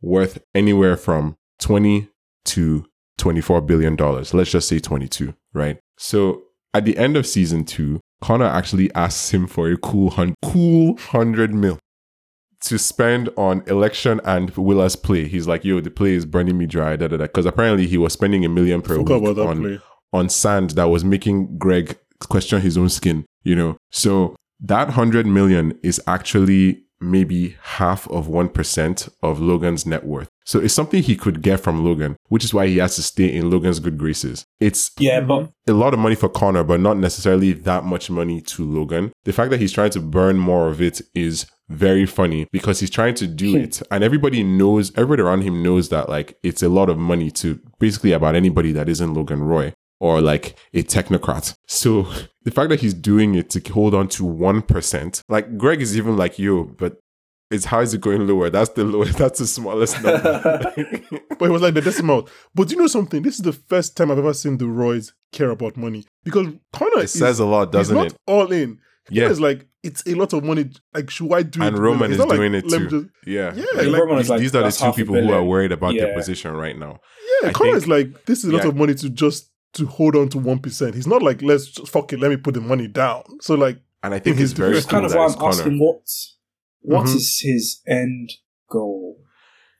worth 0.00 0.42
anywhere 0.54 0.96
from 0.96 1.36
20 1.60 2.08
to 2.46 2.86
24 3.18 3.60
billion 3.60 3.94
dollars. 3.96 4.32
Let's 4.34 4.50
just 4.50 4.66
say 4.68 4.78
22, 4.80 5.34
right? 5.52 5.78
So 5.98 6.42
at 6.74 6.84
the 6.84 6.96
end 6.96 7.16
of 7.16 7.26
season 7.26 7.64
2, 7.64 8.00
Connor 8.22 8.46
actually 8.46 8.92
asks 8.94 9.30
him 9.34 9.46
for 9.46 9.68
a 9.70 9.76
cool 9.76 10.10
hun- 10.10 10.34
cool 10.42 10.94
100 10.94 11.52
mil 11.52 11.78
to 12.64 12.78
spend 12.78 13.28
on 13.36 13.62
election 13.66 14.20
and 14.24 14.50
Willa's 14.56 14.94
play. 14.96 15.26
He's 15.26 15.48
like, 15.48 15.64
"Yo, 15.64 15.80
the 15.80 15.90
play 15.90 16.12
is 16.14 16.24
burning 16.24 16.56
me 16.56 16.66
dry." 16.66 16.96
Da 16.96 17.08
da 17.08 17.16
da. 17.16 17.24
Because 17.24 17.46
apparently 17.46 17.86
he 17.86 17.98
was 17.98 18.12
spending 18.12 18.44
a 18.44 18.48
million 18.48 18.80
per 18.80 18.94
week 18.98 19.06
on 19.48 19.60
play. 19.62 19.80
on 20.12 20.28
sand 20.28 20.70
that 20.70 20.84
was 20.84 21.04
making 21.04 21.58
Greg 21.58 21.98
question 22.28 22.60
his 22.60 22.78
own 22.78 22.88
skin, 22.88 23.24
you 23.42 23.56
know. 23.56 23.76
So 23.90 24.36
that 24.60 24.88
100 24.88 25.26
million 25.26 25.76
is 25.82 26.00
actually 26.06 26.84
maybe 27.02 27.56
half 27.62 28.08
of 28.08 28.28
1% 28.28 29.08
of 29.22 29.40
Logan's 29.40 29.84
net 29.86 30.04
worth. 30.04 30.28
So 30.44 30.58
it's 30.58 30.74
something 30.74 31.02
he 31.02 31.16
could 31.16 31.42
get 31.42 31.60
from 31.60 31.84
Logan, 31.84 32.16
which 32.28 32.44
is 32.44 32.52
why 32.54 32.66
he 32.66 32.78
has 32.78 32.96
to 32.96 33.02
stay 33.02 33.32
in 33.32 33.50
Logan's 33.50 33.78
good 33.80 33.96
graces. 33.98 34.44
It's 34.60 34.90
yeah, 34.98 35.20
but 35.20 35.52
a 35.68 35.72
lot 35.72 35.94
of 35.94 36.00
money 36.00 36.14
for 36.16 36.28
Connor, 36.28 36.64
but 36.64 36.80
not 36.80 36.96
necessarily 36.96 37.52
that 37.52 37.84
much 37.84 38.10
money 38.10 38.40
to 38.42 38.64
Logan. 38.64 39.12
The 39.24 39.32
fact 39.32 39.50
that 39.50 39.60
he's 39.60 39.72
trying 39.72 39.90
to 39.90 40.00
burn 40.00 40.38
more 40.38 40.68
of 40.68 40.80
it 40.82 41.00
is 41.14 41.46
very 41.68 42.06
funny 42.06 42.46
because 42.52 42.80
he's 42.80 42.90
trying 42.90 43.14
to 43.14 43.26
do 43.26 43.52
Hmm. 43.52 43.56
it. 43.64 43.82
And 43.90 44.02
everybody 44.04 44.42
knows, 44.42 44.90
everybody 44.96 45.22
around 45.22 45.42
him 45.42 45.62
knows 45.62 45.88
that 45.90 46.08
like 46.08 46.36
it's 46.42 46.62
a 46.62 46.68
lot 46.68 46.90
of 46.90 46.98
money 46.98 47.30
to 47.32 47.60
basically 47.78 48.12
about 48.12 48.34
anybody 48.34 48.72
that 48.72 48.88
isn't 48.88 49.14
Logan 49.14 49.42
Roy 49.42 49.72
or 50.02 50.20
like 50.20 50.56
a 50.74 50.82
technocrat. 50.82 51.54
So 51.68 52.02
the 52.42 52.50
fact 52.50 52.70
that 52.70 52.80
he's 52.80 52.92
doing 52.92 53.36
it 53.36 53.50
to 53.50 53.72
hold 53.72 53.94
on 53.94 54.08
to 54.08 54.24
1%, 54.24 55.22
like 55.28 55.56
Greg 55.56 55.80
is 55.80 55.96
even 55.96 56.16
like, 56.16 56.40
you, 56.40 56.74
but 56.76 56.96
it's 57.52 57.66
how 57.66 57.80
is 57.80 57.94
it 57.94 58.00
going 58.00 58.26
lower? 58.26 58.50
That's 58.50 58.70
the 58.70 58.82
lowest, 58.82 59.16
that's 59.22 59.38
the 59.38 59.46
smallest 59.46 60.02
number. 60.02 60.72
But 61.38 61.48
it 61.48 61.52
was 61.52 61.62
like 61.62 61.74
the 61.74 61.80
decimal. 61.80 62.28
But 62.54 62.70
you 62.70 62.76
know 62.76 62.86
something? 62.86 63.22
This 63.22 63.34
is 63.36 63.42
the 63.42 63.52
first 63.52 63.96
time 63.96 64.10
I've 64.10 64.18
ever 64.18 64.32
seen 64.34 64.58
the 64.58 64.66
Roys 64.68 65.12
care 65.32 65.50
about 65.50 65.76
money 65.76 66.04
because 66.24 66.46
Connor 66.72 66.98
it 67.00 67.04
is 67.04 67.12
says 67.12 67.38
a 67.40 67.44
lot, 67.44 67.72
doesn't 67.72 67.96
not 67.96 68.06
it? 68.08 68.16
all 68.26 68.50
in. 68.52 68.78
Yeah. 69.10 69.24
Yeah, 69.24 69.30
it's 69.30 69.40
like 69.40 69.66
it's 69.82 70.06
a 70.06 70.14
lot 70.14 70.32
of 70.32 70.44
money. 70.44 70.70
Like, 70.94 71.10
should 71.10 71.32
I 71.32 71.42
do 71.42 71.62
it? 71.62 71.66
And 71.66 71.78
Roman 71.78 72.12
is 72.12 72.18
like, 72.18 72.28
doing 72.30 72.54
it 72.54 72.68
too. 72.68 72.88
just- 72.88 73.06
Yeah. 73.26 73.52
Yeah, 73.54 73.64
Like, 73.74 73.86
like- 73.88 74.00
Roman 74.00 74.18
is 74.18 74.22
these, 74.26 74.30
like, 74.30 74.40
these 74.40 74.54
are 74.54 74.62
the 74.62 74.70
two 74.70 74.92
people 74.92 75.20
who 75.20 75.32
are 75.32 75.42
worried 75.42 75.72
about 75.72 75.94
their 75.94 76.14
position 76.14 76.52
right 76.54 76.78
now. 76.78 76.98
yeah, 77.42 77.48
I 77.48 77.52
Connor 77.52 77.72
think- 77.72 77.82
is 77.82 77.88
like 77.88 78.24
this 78.26 78.38
is 78.44 78.50
a 78.50 78.52
lot 78.52 78.62
yeah. 78.62 78.68
of 78.68 78.76
money 78.76 78.94
to 78.94 79.10
just 79.10 79.50
to 79.74 79.86
hold 79.86 80.16
on 80.16 80.28
to 80.30 80.38
one 80.38 80.58
percent. 80.58 80.94
He's 80.94 81.06
not 81.06 81.22
like 81.22 81.42
let's 81.42 81.66
just 81.66 81.90
fuck 81.90 82.12
it, 82.12 82.20
let 82.20 82.30
me 82.30 82.36
put 82.36 82.54
the 82.54 82.60
money 82.60 82.88
down. 82.88 83.22
So 83.40 83.54
like 83.54 83.78
And 84.02 84.12
I 84.14 84.18
think 84.18 84.36
He's 84.36 84.50
it's 84.50 84.58
very 84.58 84.70
doing- 84.70 84.74
that's 84.74 84.86
cool 84.86 85.00
kind 85.00 85.06
of 85.06 85.14
why 85.14 85.26
I'm 85.26 85.34
Connor. 85.34 85.48
asking 85.48 85.78
what 85.80 86.02
what 86.82 87.06
Mhm. 87.06 87.14
is 87.16 87.40
his 87.42 87.80
end 87.86 88.32
goal? 88.70 89.18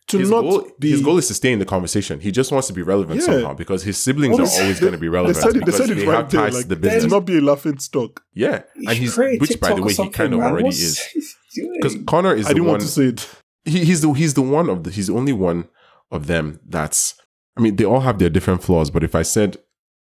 to 0.09 0.19
his 0.19 0.31
not 0.31 0.43
goal, 0.43 0.69
be 0.81 0.91
his 0.91 1.01
goal 1.01 1.17
is 1.17 1.29
to 1.29 1.35
stay 1.35 1.53
in 1.53 1.59
the 1.61 1.65
conversation. 1.65 2.19
He 2.21 2.33
just 2.33 2.51
wants 2.53 2.67
to 2.67 2.73
be 2.75 2.83
relevant 2.83 3.21
Yeah. 3.21 3.27
somehow 3.27 3.55
because 3.55 3.85
his 3.85 3.97
siblings 3.97 4.37
Well, 4.37 4.47
are 4.49 4.61
always 4.63 4.81
going 4.81 4.93
to 4.93 4.99
be 4.99 5.09
relevant 5.09 5.37
They 5.37 5.41
said 5.43 5.57
it, 5.57 5.65
they 5.65 5.73
said 5.73 5.91
it 5.91 5.95
they 5.95 6.07
right 6.07 6.29
there, 6.29 6.51
like, 6.51 6.67
the 6.69 6.75
to 6.75 6.81
business. 6.81 7.11
not 7.11 7.25
be 7.25 7.39
a 7.39 7.41
laughing 7.41 7.79
stock. 7.79 8.21
yeah, 8.35 8.63
You 8.75 8.89
and 8.91 8.99
he's 8.99 9.15
create 9.15 9.41
which 9.41 9.59
by 9.61 9.73
the 9.75 9.81
way 9.83 9.93
he 9.95 10.09
kind 10.11 10.35
of 10.35 10.41
already 10.41 10.65
What's 10.65 10.81
is 10.83 11.37
because 11.75 11.97
Connor 12.07 12.35
is 12.35 12.47
I 12.47 12.49
the 12.49 12.55
didn't 12.55 12.65
one. 12.67 12.73
want 12.73 12.83
to 12.83 12.89
say 12.89 13.05
it. 13.07 13.29
he, 13.65 13.85
he's 13.85 14.01
the 14.01 14.13
he's 14.13 14.35
the 14.35 14.43
one 14.43 14.69
of 14.69 14.83
the 14.85 14.91
he's 14.91 15.07
the 15.07 15.15
only 15.15 15.33
one 15.33 15.69
of 16.11 16.27
them 16.27 16.59
that's 16.69 17.15
I 17.57 17.61
mean 17.61 17.77
they 17.77 17.85
all 17.85 18.01
have 18.01 18.19
their 18.19 18.29
different 18.31 18.63
flaws 18.65 18.91
but 18.91 19.05
if 19.05 19.15
I 19.15 19.23
said 19.23 19.57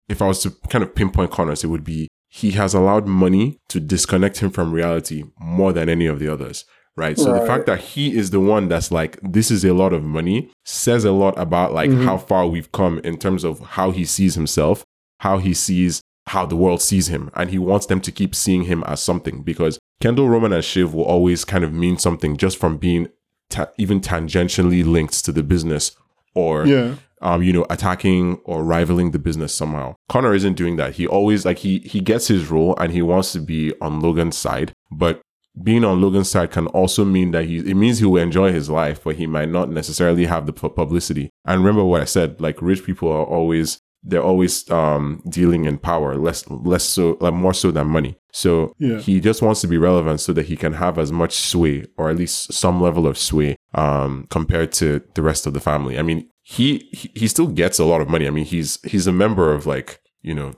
if 0.08 0.22
I 0.22 0.26
was 0.26 0.40
to 0.42 0.50
kind 0.70 0.82
of 0.84 0.94
pinpoint 0.94 1.30
Connors 1.30 1.64
it 1.64 1.68
would 1.68 1.84
be 1.84 2.08
he 2.28 2.50
has 2.52 2.74
allowed 2.74 3.06
money 3.06 3.58
to 3.68 3.80
disconnect 3.80 4.38
him 4.38 4.50
from 4.50 4.72
reality 4.72 5.24
more 5.40 5.72
than 5.72 5.88
any 5.88 6.06
of 6.06 6.18
the 6.18 6.28
others 6.32 6.64
right 6.96 7.18
so 7.18 7.32
the 7.38 7.46
fact 7.46 7.66
that 7.66 7.78
he 7.80 8.16
is 8.16 8.30
the 8.30 8.40
one 8.40 8.68
that's 8.68 8.90
like 8.90 9.18
this 9.22 9.50
is 9.50 9.64
a 9.64 9.74
lot 9.74 9.92
of 9.92 10.02
money 10.02 10.50
says 10.64 11.04
a 11.04 11.12
lot 11.12 11.38
about 11.38 11.72
like 11.72 11.90
Mhm. 11.90 12.04
how 12.04 12.16
far 12.16 12.46
we've 12.46 12.72
come 12.72 12.98
in 13.04 13.16
terms 13.18 13.44
of 13.44 13.60
how 13.60 13.90
he 13.90 14.04
sees 14.04 14.34
himself 14.34 14.82
how 15.20 15.38
he 15.38 15.52
sees 15.54 16.00
how 16.28 16.44
the 16.44 16.56
world 16.56 16.82
sees 16.82 17.08
him 17.08 17.30
and 17.34 17.50
he 17.50 17.58
wants 17.58 17.86
them 17.86 18.00
to 18.00 18.10
keep 18.10 18.34
seeing 18.34 18.62
him 18.64 18.82
as 18.86 19.00
something 19.02 19.42
because 19.42 19.78
Kendall 20.00 20.28
Roman 20.28 20.52
and 20.52 20.64
Shiv 20.64 20.92
will 20.92 21.04
always 21.04 21.44
kind 21.44 21.64
of 21.64 21.72
mean 21.72 21.96
something 21.98 22.36
just 22.36 22.58
from 22.58 22.76
being 22.78 23.08
ta- 23.48 23.68
even 23.78 24.00
tangentially 24.00 24.84
linked 24.84 25.24
to 25.24 25.32
the 25.32 25.42
business 25.42 25.92
or 26.34 26.66
Yeah. 26.66 26.94
Um, 27.22 27.42
you 27.42 27.52
know, 27.52 27.66
attacking 27.70 28.38
or 28.44 28.62
rivaling 28.64 29.10
the 29.12 29.18
business 29.18 29.54
somehow. 29.54 29.94
Connor 30.08 30.34
isn't 30.34 30.54
doing 30.54 30.76
that. 30.76 30.94
He 30.94 31.06
always 31.06 31.44
like 31.44 31.58
he 31.58 31.78
he 31.80 32.00
gets 32.00 32.28
his 32.28 32.50
role 32.50 32.76
and 32.78 32.92
he 32.92 33.02
wants 33.02 33.32
to 33.32 33.40
be 33.40 33.72
on 33.80 34.00
Logan's 34.00 34.36
side, 34.36 34.72
but 34.90 35.20
being 35.62 35.84
on 35.84 36.02
Logan's 36.02 36.30
side 36.30 36.50
can 36.50 36.66
also 36.68 37.04
mean 37.04 37.30
that 37.30 37.46
he 37.46 37.58
it 37.58 37.74
means 37.76 37.98
he 37.98 38.04
will 38.04 38.22
enjoy 38.22 38.52
his 38.52 38.68
life, 38.68 39.02
but 39.04 39.16
he 39.16 39.26
might 39.26 39.48
not 39.48 39.70
necessarily 39.70 40.26
have 40.26 40.44
the 40.46 40.52
publicity. 40.52 41.30
And 41.46 41.60
remember 41.60 41.84
what 41.84 42.02
I 42.02 42.04
said, 42.04 42.40
like 42.40 42.60
rich 42.60 42.84
people 42.84 43.10
are 43.10 43.24
always 43.24 43.78
they're 44.08 44.22
always 44.22 44.70
um 44.70 45.22
dealing 45.28 45.64
in 45.64 45.78
power, 45.78 46.14
less 46.16 46.46
less 46.50 46.84
so 46.84 47.16
like 47.20 47.32
more 47.32 47.54
so 47.54 47.70
than 47.70 47.86
money. 47.88 48.18
So 48.32 48.74
Yeah. 48.78 48.98
he 48.98 49.18
just 49.20 49.40
wants 49.40 49.62
to 49.62 49.66
be 49.66 49.78
relevant 49.78 50.20
so 50.20 50.34
that 50.34 50.44
he 50.46 50.56
can 50.56 50.74
have 50.74 50.98
as 50.98 51.10
much 51.10 51.32
sway 51.34 51.86
or 51.96 52.10
at 52.10 52.16
least 52.16 52.52
some 52.52 52.80
level 52.82 53.06
of 53.06 53.16
sway 53.16 53.56
um 53.74 54.26
compared 54.30 54.72
to 54.72 55.00
the 55.14 55.22
rest 55.22 55.46
of 55.46 55.54
the 55.54 55.60
family. 55.60 55.98
I 55.98 56.02
mean, 56.02 56.28
he 56.48 56.88
he, 56.92 57.10
he 57.16 57.28
still 57.28 57.48
gets 57.48 57.80
a 57.80 57.84
lot 57.84 58.00
of 58.00 58.08
money. 58.08 58.24
I 58.28 58.30
mean, 58.30 58.44
he's 58.44 58.78
he's 58.84 59.08
a 59.08 59.12
member 59.12 59.52
of 59.52 59.66
like, 59.66 60.00
you 60.22 60.32
know, 60.32 60.54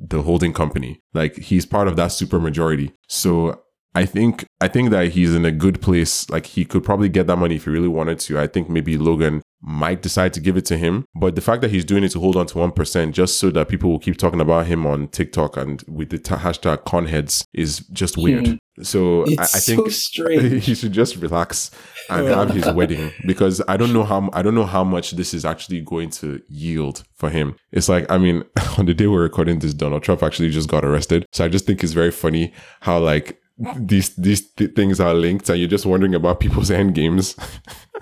the 0.00 0.22
holding 0.22 0.54
company. 0.54 1.02
Like 1.12 1.36
he's 1.36 1.66
part 1.66 1.88
of 1.88 1.96
that 1.96 2.08
super 2.08 2.40
majority. 2.40 2.90
So 3.06 3.60
I 3.94 4.06
think 4.06 4.46
I 4.62 4.68
think 4.68 4.88
that 4.90 5.10
he's 5.10 5.34
in 5.34 5.44
a 5.44 5.50
good 5.50 5.82
place. 5.82 6.30
Like 6.30 6.46
he 6.46 6.64
could 6.64 6.84
probably 6.84 7.10
get 7.10 7.26
that 7.26 7.36
money 7.36 7.56
if 7.56 7.64
he 7.64 7.70
really 7.70 7.88
wanted 7.88 8.18
to. 8.20 8.40
I 8.40 8.46
think 8.46 8.70
maybe 8.70 8.96
Logan 8.96 9.42
might 9.60 10.00
decide 10.00 10.32
to 10.34 10.40
give 10.40 10.56
it 10.56 10.64
to 10.66 10.78
him. 10.78 11.04
But 11.14 11.34
the 11.34 11.42
fact 11.42 11.60
that 11.60 11.70
he's 11.70 11.84
doing 11.84 12.02
it 12.02 12.12
to 12.12 12.20
hold 12.20 12.36
on 12.36 12.46
to 12.46 12.58
one 12.58 12.72
percent 12.72 13.14
just 13.14 13.38
so 13.38 13.50
that 13.50 13.68
people 13.68 13.90
will 13.90 13.98
keep 13.98 14.16
talking 14.16 14.40
about 14.40 14.66
him 14.66 14.86
on 14.86 15.08
TikTok 15.08 15.58
and 15.58 15.84
with 15.86 16.08
the 16.08 16.18
ta- 16.18 16.38
hashtag 16.38 16.84
conheads 16.84 17.44
is 17.52 17.80
just 17.92 18.16
weird. 18.16 18.46
Hmm. 18.46 18.54
So 18.82 19.24
I, 19.38 19.42
I 19.42 19.60
think 19.60 19.90
so 19.90 20.28
he 20.38 20.74
should 20.74 20.92
just 20.92 21.16
relax 21.16 21.70
and 22.10 22.26
have 22.28 22.50
his 22.50 22.66
wedding 22.72 23.12
because 23.26 23.62
I 23.68 23.76
don't 23.76 23.92
know 23.92 24.04
how 24.04 24.30
I 24.32 24.42
don't 24.42 24.54
know 24.54 24.66
how 24.66 24.84
much 24.84 25.12
this 25.12 25.34
is 25.34 25.44
actually 25.44 25.80
going 25.80 26.10
to 26.10 26.42
yield 26.48 27.04
for 27.14 27.30
him. 27.30 27.56
It's 27.72 27.88
like 27.88 28.10
I 28.10 28.18
mean, 28.18 28.44
on 28.78 28.86
the 28.86 28.94
day 28.94 29.06
we're 29.06 29.22
recording 29.22 29.58
this, 29.58 29.74
Donald 29.74 30.02
Trump 30.02 30.22
actually 30.22 30.50
just 30.50 30.68
got 30.68 30.84
arrested. 30.84 31.26
So 31.32 31.44
I 31.44 31.48
just 31.48 31.66
think 31.66 31.82
it's 31.82 31.92
very 31.92 32.10
funny 32.10 32.52
how 32.80 32.98
like 32.98 33.40
these 33.76 34.14
these 34.16 34.50
th- 34.52 34.74
things 34.74 35.00
are 35.00 35.14
linked, 35.14 35.48
and 35.48 35.58
you're 35.58 35.68
just 35.68 35.86
wondering 35.86 36.14
about 36.14 36.40
people's 36.40 36.70
end 36.80 36.94
games. 36.94 37.36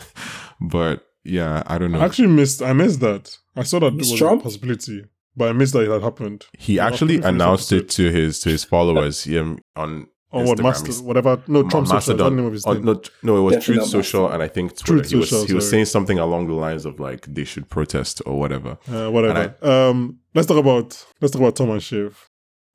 but 0.60 1.06
yeah, 1.24 1.62
I 1.66 1.78
don't 1.78 1.92
know. 1.92 2.00
I 2.00 2.04
actually 2.04 2.28
missed. 2.28 2.62
I 2.62 2.72
missed 2.72 3.00
that. 3.00 3.36
I 3.56 3.62
saw 3.62 3.80
that 3.80 3.90
there 3.90 3.98
was 3.98 4.14
Trump? 4.14 4.40
a 4.40 4.44
possibility, 4.44 5.04
but 5.36 5.48
I 5.48 5.52
missed 5.52 5.74
that 5.74 5.82
it 5.82 5.90
had 5.90 6.02
happened. 6.02 6.46
he 6.58 6.80
I 6.80 6.88
actually 6.88 7.20
announced 7.20 7.72
it 7.72 7.88
to 7.90 8.10
his 8.10 8.40
to 8.40 8.48
his 8.48 8.64
followers 8.64 9.26
um, 9.28 9.58
on 9.76 10.06
On 10.32 10.46
what 10.46 10.58
Instagram. 10.58 10.62
master, 10.62 10.92
whatever. 11.04 11.42
No, 11.46 11.68
Trump 11.68 11.86
social. 11.86 11.94
That's 11.94 12.06
the 12.06 12.12
Mastodon. 12.14 12.36
name 12.36 12.46
of 12.46 12.52
his 12.52 12.64
Oh, 12.66 12.74
thing. 12.74 12.84
no, 12.84 13.02
no, 13.22 13.36
it 13.36 13.40
was 13.42 13.54
Definitely 13.56 13.74
Truth 13.76 13.88
Social, 13.90 14.28
and 14.30 14.42
I 14.42 14.48
think 14.48 14.76
Twitter. 14.76 14.92
Truth 15.00 15.10
he 15.10 15.16
was 15.16 15.28
Social, 15.30 15.46
he 15.46 15.54
was 15.54 15.64
sorry. 15.64 15.70
saying 15.70 15.84
something 15.86 16.18
along 16.18 16.46
the 16.46 16.54
lines 16.54 16.86
of 16.86 16.98
like 16.98 17.26
they 17.26 17.44
should 17.44 17.68
protest 17.68 18.22
or 18.24 18.38
whatever. 18.38 18.78
Uh, 18.90 19.10
whatever. 19.10 19.54
um, 19.62 20.18
let's 20.34 20.46
talk 20.46 20.56
about 20.56 21.04
let's 21.20 21.32
talk 21.32 21.40
about 21.42 21.56
Tom 21.56 21.70
and 21.70 21.82
Shiv. 21.82 22.30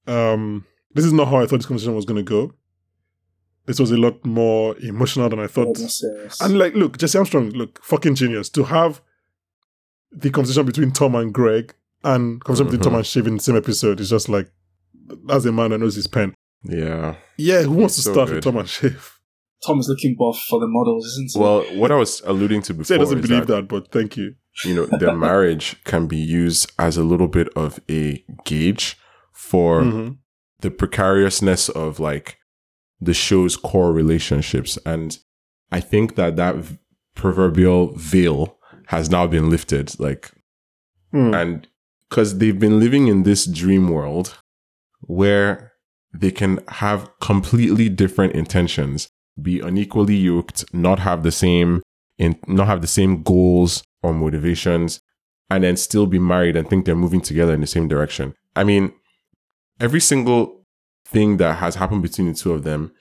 Um, 0.05 0.65
this 0.93 1.03
is 1.05 1.13
not 1.13 1.27
how 1.29 1.37
I 1.41 1.45
thought 1.47 1.57
this 1.57 1.65
conversation 1.65 1.95
was 1.95 2.05
going 2.05 2.23
to 2.23 2.29
go. 2.29 2.53
This 3.65 3.79
was 3.79 3.91
a 3.91 3.97
lot 3.97 4.23
more 4.25 4.77
emotional 4.77 5.27
than 5.27 5.39
I 5.39 5.47
thought. 5.47 5.77
that's. 5.77 6.39
And 6.41 6.57
like, 6.57 6.73
look, 6.75 6.97
Jesse 6.97 7.17
Armstrong, 7.17 7.49
look, 7.49 7.83
fucking 7.83 8.15
genius 8.15 8.49
to 8.51 8.63
have 8.63 9.01
the 10.11 10.29
conversation 10.29 10.65
between 10.65 10.91
Tom 10.91 11.15
and 11.15 11.33
Greg 11.33 11.73
and 12.03 12.41
conversation 12.43 12.67
between 12.71 12.81
Tom 12.83 12.93
Mhm. 12.93 12.97
and 12.97 13.05
Shiv 13.05 13.27
in 13.27 13.37
the 13.37 13.43
same 13.43 13.57
episode 13.57 13.99
is 13.99 14.09
just 14.09 14.29
like, 14.29 14.49
as 15.29 15.45
a 15.45 15.51
man 15.51 15.71
that 15.71 15.79
knows 15.79 15.95
his 15.95 16.07
pen. 16.07 16.33
Yeah. 16.69 17.15
Yeah, 17.37 17.63
who 17.63 17.71
wants 17.71 17.95
He's 17.95 18.05
to 18.05 18.09
so 18.09 18.13
start 18.13 18.27
good. 18.27 18.35
with 18.35 18.43
Tom 18.43 18.57
and 18.57 18.69
Shiv? 18.69 19.13
Tom's 19.65 19.87
looking 19.89 20.15
buff 20.17 20.39
for 20.49 20.59
the 20.59 20.67
models, 20.67 21.05
isn't 21.05 21.31
he? 21.33 21.39
Well, 21.39 21.61
what 21.79 21.91
I 21.91 21.95
was 21.95 22.21
alluding 22.25 22.61
to 22.63 22.73
before 22.75 22.95
he 22.95 22.99
doesn't 22.99 23.19
is 23.19 23.27
believe 23.27 23.47
that, 23.47 23.53
that, 23.55 23.67
but 23.67 23.91
thank 23.91 24.15
you. 24.17 24.35
you 24.65 24.75
know 24.75 24.85
their 24.85 25.15
marriage 25.27 25.81
can 25.83 26.07
be 26.07 26.17
used 26.17 26.71
as 26.79 26.97
a 26.97 27.03
little 27.03 27.27
bit 27.27 27.47
of 27.55 27.79
a 27.89 28.23
gauge 28.45 28.97
for 29.33 29.81
Mhm. 29.81 30.17
the 30.61 30.71
precariousness 30.71 31.69
of 31.69 31.99
like 31.99 32.37
the 32.99 33.13
show's 33.13 33.55
core 33.55 33.93
relationships 33.93 34.79
and 34.83 35.19
i 35.71 35.79
think 35.79 36.15
that 36.15 36.35
that 36.37 36.55
v- 36.55 36.77
proverbial 37.13 37.93
veil 37.95 38.57
has 38.87 39.11
now 39.11 39.27
been 39.27 39.47
lifted 39.51 39.99
like 39.99 40.31
Hmm. 41.11 41.33
and 41.35 41.67
because 42.09 42.39
they've 42.39 42.59
been 42.59 42.79
living 42.79 43.07
in 43.07 43.21
this 43.23 43.45
dream 43.45 43.89
world 43.89 44.39
where 45.01 45.73
they 46.19 46.31
can 46.31 46.59
have 46.67 47.09
completely 47.19 47.89
different 47.89 48.33
intentions 48.33 49.09
be 49.41 49.59
unequally 49.59 50.15
yoked 50.15 50.65
not 50.73 50.99
have 50.99 51.23
the 51.23 51.31
same 51.31 51.81
in 52.17 52.37
not 52.47 52.67
have 52.67 52.81
the 52.81 52.87
same 52.87 53.21
goals 53.23 53.83
or 54.01 54.13
motivations 54.13 54.99
and 55.49 55.63
then 55.63 55.77
still 55.77 56.07
be 56.07 56.19
married 56.19 56.55
and 56.55 56.67
think 56.67 56.85
they're 56.85 56.95
moving 56.95 57.21
together 57.21 57.53
in 57.53 57.61
the 57.61 57.67
same 57.67 57.87
direction 57.87 58.33
i 58.55 58.63
mean 58.63 58.91
every 59.79 59.99
single 60.01 60.65
thing 61.05 61.37
that 61.37 61.57
has 61.57 61.75
happened 61.75 62.01
between 62.01 62.27
the 62.27 62.33
two 62.33 62.51
of 62.51 62.63
them 62.63 62.91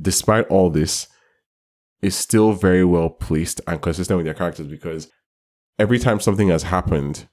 despite 0.00 0.46
all 0.48 0.70
this 0.70 1.06
is 2.02 2.16
still 2.16 2.52
very 2.52 2.84
well 2.84 3.08
placed 3.08 3.60
and 3.66 3.80
consistent 3.80 4.16
with 4.16 4.26
their 4.26 4.34
characters 4.34 4.66
because 4.66 5.08
every 5.78 5.98
time 5.98 6.18
something 6.20 6.48
has 6.48 6.64
happened 6.64 7.28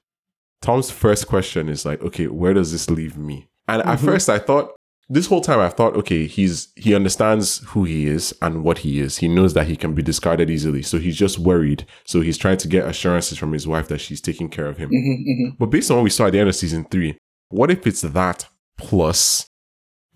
Tom's 0.62 0.92
first 0.92 1.26
question 1.26 1.68
is 1.68 1.84
like, 1.84 2.00
okay, 2.02 2.28
where 2.28 2.54
does 2.54 2.70
this 2.70 2.88
leave 2.88 3.18
me? 3.18 3.48
And 3.66 3.82
at 3.82 3.98
Mhm. 3.98 4.04
first 4.04 4.28
I 4.30 4.38
thought 4.38 4.70
this 5.12 5.26
whole 5.26 5.42
time 5.42 5.60
I've 5.60 5.74
thought, 5.74 5.94
okay, 5.94 6.26
he's 6.26 6.68
he 6.74 6.94
understands 6.94 7.58
who 7.68 7.84
he 7.84 8.06
is 8.06 8.34
and 8.40 8.64
what 8.64 8.78
he 8.78 8.98
is. 8.98 9.18
He 9.18 9.28
knows 9.28 9.52
that 9.52 9.66
he 9.66 9.76
can 9.76 9.94
be 9.94 10.02
discarded 10.02 10.48
easily. 10.48 10.82
So 10.82 10.98
he's 10.98 11.18
just 11.18 11.38
worried. 11.38 11.84
So 12.04 12.22
he's 12.22 12.38
trying 12.38 12.56
to 12.58 12.68
get 12.68 12.86
assurances 12.86 13.36
from 13.36 13.52
his 13.52 13.68
wife 13.68 13.88
that 13.88 14.00
she's 14.00 14.22
taking 14.22 14.48
care 14.48 14.66
of 14.66 14.78
him. 14.78 14.88
Mhm, 14.88 15.18
mhm. 15.28 15.58
But 15.58 15.66
based 15.66 15.90
on 15.90 15.98
what 15.98 16.04
we 16.04 16.10
saw 16.10 16.26
at 16.26 16.32
the 16.32 16.38
end 16.40 16.48
of 16.48 16.56
season 16.56 16.86
three, 16.90 17.18
what 17.50 17.70
if 17.70 17.86
it's 17.86 18.00
that 18.00 18.46
plus 18.78 19.46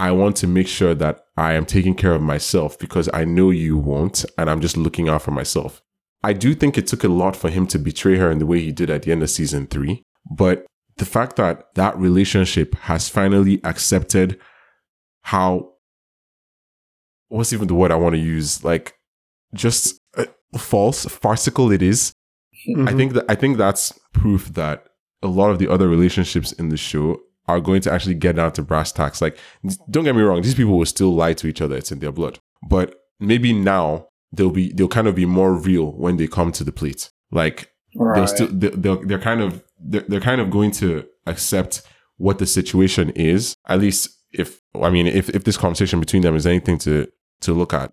I 0.00 0.12
want 0.12 0.36
to 0.36 0.46
make 0.46 0.68
sure 0.68 0.94
that 0.94 1.20
I 1.36 1.52
am 1.52 1.66
taking 1.66 1.94
care 1.94 2.14
of 2.14 2.22
myself 2.22 2.78
because 2.78 3.08
I 3.12 3.24
know 3.24 3.50
you 3.50 3.76
won't 3.76 4.24
and 4.38 4.48
I'm 4.48 4.60
just 4.60 4.76
looking 4.78 5.08
out 5.10 5.22
for 5.22 5.30
myself. 5.30 5.82
I 6.22 6.32
do 6.32 6.54
think 6.54 6.76
it 6.78 6.86
took 6.86 7.04
a 7.04 7.08
lot 7.08 7.36
for 7.36 7.50
him 7.50 7.66
to 7.68 7.78
betray 7.78 8.16
her 8.16 8.30
in 8.30 8.38
the 8.38 8.46
way 8.46 8.60
he 8.60 8.72
did 8.72 8.90
at 8.90 9.02
the 9.02 9.12
end 9.12 9.22
of 9.22 9.30
season 9.30 9.66
three. 9.66 10.02
But 10.30 10.66
the 10.96 11.04
fact 11.04 11.36
that 11.36 11.74
that 11.74 11.98
relationship 11.98 12.74
has 12.74 13.08
finally 13.10 13.60
accepted 13.62 14.38
how, 15.30 15.72
what's 17.28 17.52
even 17.52 17.68
the 17.68 17.74
word 17.74 17.90
I 17.90 17.96
want 17.96 18.14
to 18.14 18.20
use? 18.20 18.62
Like, 18.64 18.94
just 19.54 20.00
uh, 20.16 20.24
false, 20.56 21.04
farcical 21.06 21.72
it 21.72 21.82
is. 21.82 22.12
I 22.68 22.70
Mhm. 22.92 22.96
think 22.96 23.12
that 23.14 23.24
I 23.28 23.34
think 23.34 23.58
that's 23.58 23.92
proof 24.12 24.42
that 24.54 24.86
a 25.22 25.28
lot 25.28 25.50
of 25.50 25.58
the 25.58 25.68
other 25.68 25.88
relationships 25.88 26.52
in 26.52 26.68
the 26.68 26.76
show 26.76 27.20
are 27.48 27.60
going 27.60 27.80
to 27.82 27.92
actually 27.92 28.14
get 28.14 28.36
down 28.36 28.52
to 28.52 28.62
brass 28.62 28.90
tacks. 28.92 29.20
Like, 29.20 29.36
don't 29.90 30.04
get 30.04 30.16
me 30.16 30.22
wrong, 30.22 30.42
these 30.42 30.54
people 30.54 30.76
will 30.78 30.86
still 30.86 31.14
lie 31.14 31.34
to 31.34 31.46
each 31.46 31.60
other; 31.60 31.76
it's 31.76 31.92
in 31.92 31.98
their 32.00 32.12
blood. 32.12 32.38
But 32.68 32.94
maybe 33.20 33.52
now 33.52 34.08
they'll 34.32 34.50
be 34.50 34.72
they'll 34.72 34.88
kind 34.98 35.06
of 35.08 35.14
be 35.14 35.26
more 35.26 35.52
real 35.54 35.92
when 35.92 36.16
they 36.16 36.26
come 36.28 36.50
to 36.52 36.64
the 36.64 36.72
plate. 36.72 37.10
Like 37.30 37.70
they'll 38.14 38.26
still 38.26 38.48
they- 38.48 38.76
they're, 38.82 38.96
they're 39.08 39.18
kind 39.30 39.40
of 39.42 39.62
they're, 39.80 40.04
they're 40.08 40.20
kind 40.30 40.40
of 40.40 40.50
going 40.50 40.70
to 40.82 41.04
accept 41.26 41.82
what 42.16 42.38
the 42.38 42.46
situation 42.46 43.10
is. 43.10 43.54
At 43.68 43.80
least 43.80 44.08
if 44.32 44.60
I 44.84 44.90
mean 44.90 45.06
if 45.06 45.28
if 45.30 45.44
this 45.44 45.56
conversation 45.56 46.00
between 46.00 46.22
them 46.22 46.34
is 46.36 46.46
anything 46.46 46.78
to 46.78 47.06
to 47.42 47.52
look 47.52 47.72
at, 47.74 47.92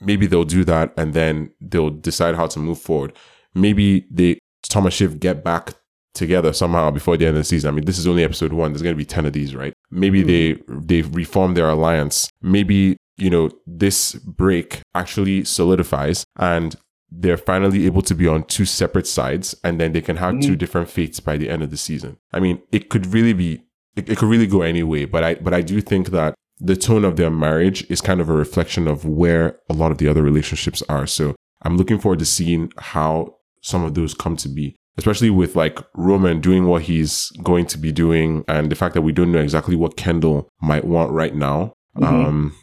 maybe 0.00 0.26
they'll 0.26 0.44
do 0.44 0.64
that 0.64 0.92
and 0.96 1.14
then 1.14 1.50
they'll 1.60 1.90
decide 1.90 2.34
how 2.34 2.46
to 2.48 2.58
move 2.58 2.78
forward. 2.80 3.12
Maybe 3.54 4.06
they 4.10 4.38
Tom 4.68 4.86
and 4.86 4.92
Shiv 4.92 5.20
get 5.20 5.44
back 5.44 5.74
together 6.14 6.52
somehow 6.52 6.90
before 6.90 7.16
the 7.16 7.26
end 7.26 7.36
of 7.36 7.40
the 7.40 7.44
season. 7.44 7.68
I 7.68 7.72
mean, 7.72 7.84
this 7.84 7.98
is 7.98 8.06
only 8.06 8.22
episode 8.24 8.52
one. 8.52 8.72
There's 8.72 8.82
going 8.82 8.94
to 8.94 8.98
be 8.98 9.04
ten 9.04 9.26
of 9.26 9.32
these, 9.32 9.54
right? 9.54 9.72
Maybe 9.90 10.22
they 10.22 10.60
they 10.68 11.02
reform 11.02 11.54
their 11.54 11.68
alliance. 11.68 12.28
Maybe 12.40 12.96
you 13.16 13.30
know 13.30 13.50
this 13.66 14.14
break 14.14 14.80
actually 14.94 15.44
solidifies 15.44 16.24
and 16.38 16.74
they're 17.16 17.36
finally 17.36 17.86
able 17.86 18.02
to 18.02 18.14
be 18.14 18.26
on 18.26 18.42
two 18.44 18.64
separate 18.64 19.06
sides 19.06 19.54
and 19.62 19.80
then 19.80 19.92
they 19.92 20.00
can 20.00 20.16
have 20.16 20.40
two 20.40 20.54
Mhm. 20.54 20.58
different 20.58 20.90
fates 20.90 21.20
by 21.20 21.36
the 21.36 21.48
end 21.48 21.62
of 21.62 21.70
the 21.70 21.76
season. 21.76 22.16
I 22.32 22.40
mean, 22.40 22.60
it 22.72 22.88
could 22.88 23.06
really 23.06 23.32
be 23.32 23.62
it, 23.96 24.08
it 24.08 24.18
could 24.18 24.28
really 24.28 24.46
go 24.46 24.62
any 24.62 24.82
way, 24.82 25.04
but 25.04 25.22
I 25.24 25.34
but 25.36 25.54
I 25.54 25.60
do 25.62 25.80
think 25.80 26.08
that 26.10 26.34
the 26.60 26.76
tone 26.76 27.04
of 27.04 27.16
their 27.16 27.30
marriage 27.30 27.84
is 27.90 28.00
kind 28.00 28.20
of 28.20 28.28
a 28.28 28.32
reflection 28.32 28.86
of 28.86 29.04
where 29.04 29.58
a 29.68 29.74
lot 29.74 29.90
of 29.90 29.98
the 29.98 30.08
other 30.08 30.22
relationships 30.22 30.82
are. 30.88 31.06
So 31.06 31.34
I'm 31.62 31.76
looking 31.76 31.98
forward 31.98 32.20
to 32.20 32.24
seeing 32.24 32.72
how 32.78 33.36
some 33.60 33.82
of 33.84 33.94
those 33.94 34.14
come 34.14 34.36
to 34.36 34.48
be, 34.48 34.76
especially 34.98 35.30
with 35.30 35.56
like 35.56 35.78
Roman 35.94 36.40
doing 36.40 36.66
what 36.66 36.82
he's 36.82 37.30
going 37.42 37.66
to 37.66 37.78
be 37.78 37.90
doing 37.92 38.44
and 38.46 38.70
the 38.70 38.76
fact 38.76 38.94
that 38.94 39.02
we 39.02 39.12
don't 39.12 39.32
know 39.32 39.40
exactly 39.40 39.74
what 39.74 39.96
Kendall 39.96 40.48
might 40.62 40.84
want 40.84 41.10
right 41.12 41.34
now. 41.34 41.72
Mhm. 41.98 42.06
Um, 42.06 42.54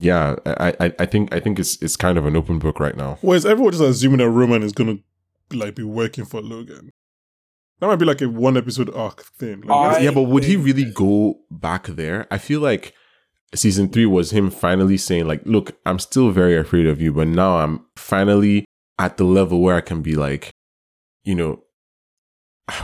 yeah, 0.00 0.34
I, 0.46 0.74
I, 0.80 0.92
I 0.98 1.06
think 1.06 1.32
I 1.32 1.38
think 1.38 1.58
it's 1.60 1.80
it's 1.80 1.96
kind 1.96 2.18
of 2.18 2.26
an 2.26 2.34
open 2.36 2.58
book 2.58 2.80
right 2.80 2.96
now. 2.96 3.18
Whereas 3.20 3.46
everyone 3.46 3.72
just 3.72 3.84
assuming 3.84 4.18
that 4.18 4.30
Roman 4.30 4.62
is 4.64 4.72
gonna 4.72 4.96
like 5.52 5.76
be 5.76 5.84
working 5.84 6.24
for 6.24 6.40
Logan. 6.40 6.90
That 7.82 7.88
might 7.88 7.96
be 7.96 8.04
like 8.04 8.22
a 8.22 8.28
one 8.28 8.56
episode 8.56 8.94
arc 8.94 9.24
thing. 9.24 9.62
Like, 9.62 9.96
I- 9.96 10.00
yeah, 10.02 10.12
but 10.12 10.22
would 10.22 10.44
he 10.44 10.54
really 10.54 10.84
go 10.84 11.40
back 11.50 11.88
there? 11.88 12.28
I 12.30 12.38
feel 12.38 12.60
like 12.60 12.94
season 13.56 13.88
three 13.88 14.06
was 14.06 14.30
him 14.32 14.50
finally 14.52 14.96
saying, 14.96 15.26
like, 15.26 15.42
look, 15.44 15.72
I'm 15.84 15.98
still 15.98 16.30
very 16.30 16.56
afraid 16.56 16.86
of 16.86 17.00
you, 17.02 17.12
but 17.12 17.26
now 17.26 17.56
I'm 17.58 17.84
finally 17.96 18.64
at 19.00 19.16
the 19.16 19.24
level 19.24 19.60
where 19.60 19.74
I 19.74 19.80
can 19.80 20.00
be 20.00 20.14
like, 20.14 20.52
you 21.24 21.34
know, 21.34 21.64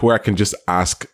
where 0.00 0.16
I 0.16 0.18
can 0.18 0.34
just 0.34 0.56
ask 0.66 1.06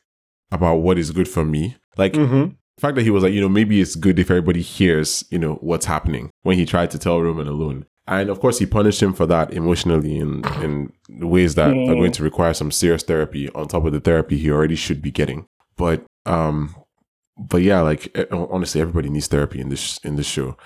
about 0.51 0.77
what 0.77 0.99
is 0.99 1.11
good 1.11 1.29
for 1.29 1.45
me. 1.45 1.77
Like 1.99 2.15
Mhm. 2.15 2.57
the 2.77 2.81
fact 2.81 2.95
that 2.97 3.03
he 3.03 3.11
was 3.11 3.23
like, 3.23 3.35
you 3.35 3.41
know, 3.43 3.51
maybe 3.51 3.83
it's 3.83 3.97
good 3.97 4.19
if 4.19 4.31
everybody 4.31 4.63
hears, 4.63 5.25
you 5.31 5.39
know, 5.39 5.57
what's 5.57 5.85
happening 5.85 6.31
when 6.43 6.57
he 6.57 6.65
tried 6.65 6.91
to 6.93 6.99
tell 6.99 7.21
Roman 7.21 7.49
alone. 7.49 7.85
And 8.07 8.29
of 8.29 8.39
course, 8.41 8.59
he 8.59 8.67
punished 8.67 9.03
him 9.03 9.13
for 9.15 9.27
that 9.27 9.53
emotionally 9.53 10.19
in 10.19 10.45
in 10.63 10.93
ways 11.09 11.55
that 11.55 11.71
are 11.71 11.75
Mm. 11.75 11.87
going 11.95 12.13
to 12.13 12.23
require 12.23 12.53
some 12.55 12.71
serious 12.71 13.03
therapy 13.03 13.49
on 13.51 13.67
top 13.69 13.85
of 13.87 13.93
the 13.93 14.01
therapy 14.01 14.37
he 14.37 14.51
already 14.51 14.77
should 14.77 15.01
be 15.01 15.11
getting. 15.11 15.47
But 15.77 16.05
um, 16.27 16.75
but 17.39 17.63
yeah, 17.63 17.81
like 17.81 18.11
eh, 18.17 18.27
honestly, 18.31 18.81
everybody 18.81 19.09
needs 19.11 19.27
therapy 19.29 19.61
in 19.61 19.69
this 19.71 19.99
in 20.05 20.17
this 20.17 20.27
show. 20.27 20.57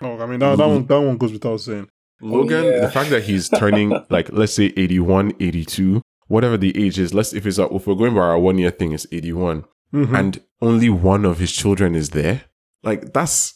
Oh, 0.00 0.18
I 0.20 0.26
mean 0.26 0.38
that, 0.40 0.56
that 0.56 0.66
one 0.66 0.86
that 0.86 1.00
one 1.00 1.16
goes 1.18 1.32
without 1.32 1.60
saying. 1.60 1.88
Logan, 2.22 2.64
yeah. 2.64 2.80
the 2.80 2.90
fact 2.90 3.10
that 3.10 3.24
he's 3.24 3.48
turning 3.58 3.90
like 4.08 4.30
let's 4.32 4.54
say 4.54 4.72
81, 4.76 5.32
82, 5.38 6.00
whatever 6.28 6.56
the 6.56 6.72
age 6.82 6.98
is, 6.98 7.12
let's 7.12 7.34
if 7.34 7.44
it's 7.46 7.58
a, 7.58 7.66
if 7.74 7.86
we're 7.86 7.94
going 7.94 8.14
by 8.14 8.20
our 8.22 8.38
one 8.38 8.56
year 8.58 8.70
thing, 8.70 8.92
it's 8.92 9.06
81 9.12 9.64
Mhm. 9.94 10.18
and 10.18 10.40
only 10.62 10.88
one 10.88 11.24
of 11.26 11.38
his 11.38 11.52
children 11.52 11.94
is 11.94 12.10
there. 12.10 12.42
Like 12.82 13.12
that's 13.12 13.54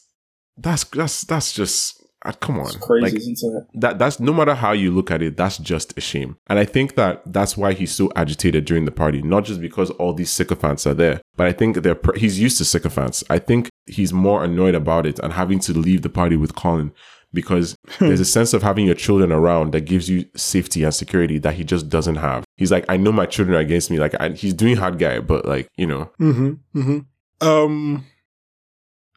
that's 0.58 0.84
that's 0.84 1.22
that's 1.22 1.52
just 1.52 1.99
uh, 2.24 2.32
come 2.32 2.58
on, 2.58 2.66
It's 2.66 2.76
crazy, 2.76 3.02
like 3.04 3.14
isn't 3.14 3.38
it? 3.42 3.80
that. 3.80 3.98
That's 3.98 4.20
no 4.20 4.32
matter 4.32 4.54
how 4.54 4.72
you 4.72 4.90
look 4.90 5.10
at 5.10 5.22
it, 5.22 5.36
that's 5.36 5.58
just 5.58 5.96
a 5.96 6.00
shame. 6.00 6.36
And 6.48 6.58
I 6.58 6.64
think 6.64 6.94
that 6.96 7.22
that's 7.32 7.56
why 7.56 7.72
he's 7.72 7.92
so 7.92 8.10
agitated 8.14 8.64
during 8.66 8.84
the 8.84 8.90
party, 8.92 9.22
not 9.22 9.44
just 9.44 9.60
because 9.60 9.90
all 9.92 10.12
these 10.12 10.30
sycophants 10.30 10.86
are 10.86 10.94
there, 10.94 11.20
but 11.36 11.46
I 11.46 11.52
think 11.52 11.76
they're 11.82 11.94
pr- 11.94 12.16
he's 12.18 12.38
used 12.38 12.58
to 12.58 12.64
sycophants. 12.64 13.24
I 13.30 13.38
think 13.38 13.70
he's 13.86 14.12
more 14.12 14.44
annoyed 14.44 14.74
about 14.74 15.06
it 15.06 15.18
and 15.20 15.32
having 15.32 15.58
to 15.60 15.72
leave 15.72 16.02
the 16.02 16.08
party 16.10 16.36
with 16.36 16.54
Colin 16.54 16.92
because 17.32 17.76
there's 18.00 18.18
a 18.20 18.24
sense 18.24 18.52
of 18.52 18.62
having 18.62 18.86
your 18.86 18.94
children 18.96 19.30
around 19.30 19.72
that 19.72 19.82
gives 19.82 20.10
you 20.10 20.24
safety 20.36 20.82
and 20.82 20.92
security 20.92 21.38
that 21.38 21.54
he 21.54 21.62
just 21.64 21.88
doesn't 21.88 22.16
have. 22.16 22.44
He's 22.56 22.72
like, 22.72 22.84
I 22.88 22.96
know 22.96 23.12
my 23.12 23.24
children 23.26 23.56
are 23.56 23.60
against 23.60 23.88
me. 23.90 23.98
Like 24.00 24.14
I, 24.20 24.30
he's 24.30 24.52
doing 24.52 24.76
hard 24.76 24.98
guy, 24.98 25.20
but 25.20 25.46
like 25.46 25.68
you 25.76 25.86
know, 25.86 26.10
Mm-hmm. 26.20 26.78
Mm-hmm. 26.78 27.48
Um, 27.48 28.04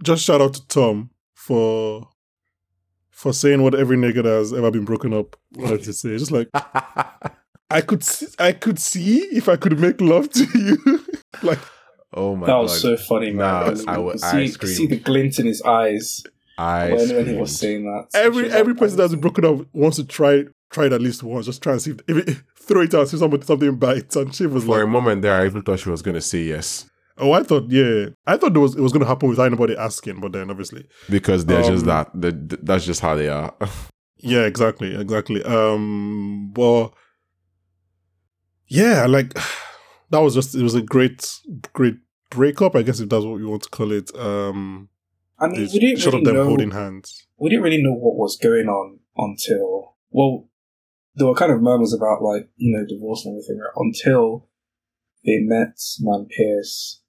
just 0.04 0.24
shout 0.24 0.42
out 0.42 0.54
to 0.54 0.68
Tom 0.68 1.10
for 1.34 2.08
for 3.24 3.32
saying 3.32 3.64
what 3.64 3.74
every 3.74 3.96
nigga 3.96 4.16
that 4.16 4.26
has 4.26 4.52
ever 4.52 4.70
been 4.70 4.84
broken 4.84 5.14
up 5.14 5.38
wanted 5.56 5.82
to 5.82 5.94
say. 5.94 6.18
Just 6.18 6.32
like 6.32 6.50
I 7.72 7.80
could, 7.80 8.04
see, 8.04 8.28
I 8.38 8.52
could 8.52 8.78
see 8.78 9.20
if 9.32 9.48
I 9.48 9.56
could 9.56 9.80
make 9.80 10.02
love 10.02 10.30
to 10.32 10.44
you. 10.54 11.06
like 11.42 11.60
oh 12.14 12.36
my 12.36 12.46
god. 12.46 12.48
That 12.48 12.54
god, 12.54 12.62
was 12.64 12.82
so 12.82 12.98
funny, 12.98 13.32
man. 13.32 13.38
Nah, 13.38 13.64
Because 13.64 13.88
I 13.88 13.96
you 13.96 14.04
wa- 14.04 14.12
I 14.22 14.46
see, 14.46 14.68
you 14.68 14.74
see 14.74 14.88
the 14.88 14.98
glint 15.00 15.40
in 15.40 15.46
his 15.46 15.62
eyes 15.62 16.22
I 16.58 16.92
when, 16.92 17.16
when 17.16 17.26
he 17.28 17.36
was 17.36 17.58
saying 17.58 17.86
that. 17.86 18.08
every 18.14 18.52
every 18.52 18.74
like, 18.74 18.80
person 18.80 18.98
that's 18.98 19.12
been 19.12 19.22
broken 19.22 19.46
up 19.46 19.66
wants 19.74 19.96
to 19.98 20.04
try 20.04 20.44
try 20.70 20.88
it 20.88 20.94
at 20.94 21.00
least 21.00 21.24
once. 21.24 21.46
Just 21.46 21.64
try 21.64 21.72
and 21.72 21.82
see 21.82 21.92
if, 21.92 22.00
if 22.10 22.28
it, 22.28 22.38
throw 22.60 22.82
it 22.82 22.94
out, 22.94 23.08
see 23.08 23.18
somebody 23.18 23.46
something 23.46 23.78
bites. 23.78 24.18
And 24.18 24.36
she 24.36 24.48
was 24.48 24.68
like 24.68 24.80
For 24.80 24.84
a 24.84 24.88
moment 24.88 25.22
there, 25.22 25.40
I 25.40 25.46
even 25.46 25.62
thought 25.62 25.80
she 25.80 25.90
was 25.90 26.02
gonna 26.02 26.20
say 26.20 26.42
yes 26.42 26.90
"Oh, 27.18 27.32
I 27.32 27.44
thought, 27.44 27.70
yeah, 27.70 28.08
I 28.26 28.38
thought 28.38 28.54
there 28.54 28.62
was 28.62 28.76
it 28.76 28.82
was 28.82 28.92
going 28.92 29.02
to 29.02 29.08
happen 29.08 29.30
without 29.30 29.46
anybody 29.46 29.76
asking." 29.78 30.20
But 30.20 30.32
then, 30.34 30.50
obviously, 30.50 30.88
because 31.10 31.46
they're 31.46 31.64
just 31.64 31.84
Um, 31.84 31.88
that. 31.88 32.10
they 32.14 32.32
that's 32.62 32.86
just 32.86 33.02
how 33.02 33.16
they 33.16 33.30
are. 33.30 33.54
Yeah, 34.26 34.46
exactly, 34.46 34.96
exactly. 34.96 35.44
Um, 35.44 36.54
well, 36.54 36.96
yeah, 38.68 39.06
like 39.06 39.34
that 40.12 40.20
was 40.20 40.34
just 40.34 40.56
it 40.56 40.64
was 40.64 40.76
a 40.76 40.82
great, 40.82 41.30
great 41.74 41.96
breakup. 42.30 42.76
I 42.76 42.84
guess 42.84 43.00
if 43.02 43.10
that's 43.10 43.26
what 43.26 43.38
you 43.42 43.50
want 43.50 43.64
to 43.64 43.70
call 43.70 43.92
it. 43.92 44.16
Um, 44.18 44.88
I 45.40 45.48
mean, 45.48 45.68
we 45.74 45.80
didn't 45.80 45.98
short 46.00 46.14
really 46.14 46.22
of 46.22 46.26
them 46.26 46.36
know. 46.36 46.46
holding 46.46 46.72
hands. 46.72 47.28
we 47.38 47.50
didn't 47.50 47.64
really 47.64 47.82
know 47.84 47.94
what 47.94 48.16
was 48.16 48.38
going 48.38 48.68
on 48.68 49.00
until 49.18 49.96
well, 50.12 50.48
there 51.16 51.28
were 51.28 51.36
kind 51.36 51.52
of 51.52 51.62
murmurs 51.62 51.94
about 51.94 52.22
like 52.24 52.48
you 52.56 52.72
know 52.76 52.86
divorce 52.88 53.26
and 53.26 53.34
everything 53.36 53.60
right? 53.60 53.74
until 53.76 54.48
they 55.26 55.40
met 55.42 55.76
Nan 56.00 56.28
Pierce, 56.30 57.02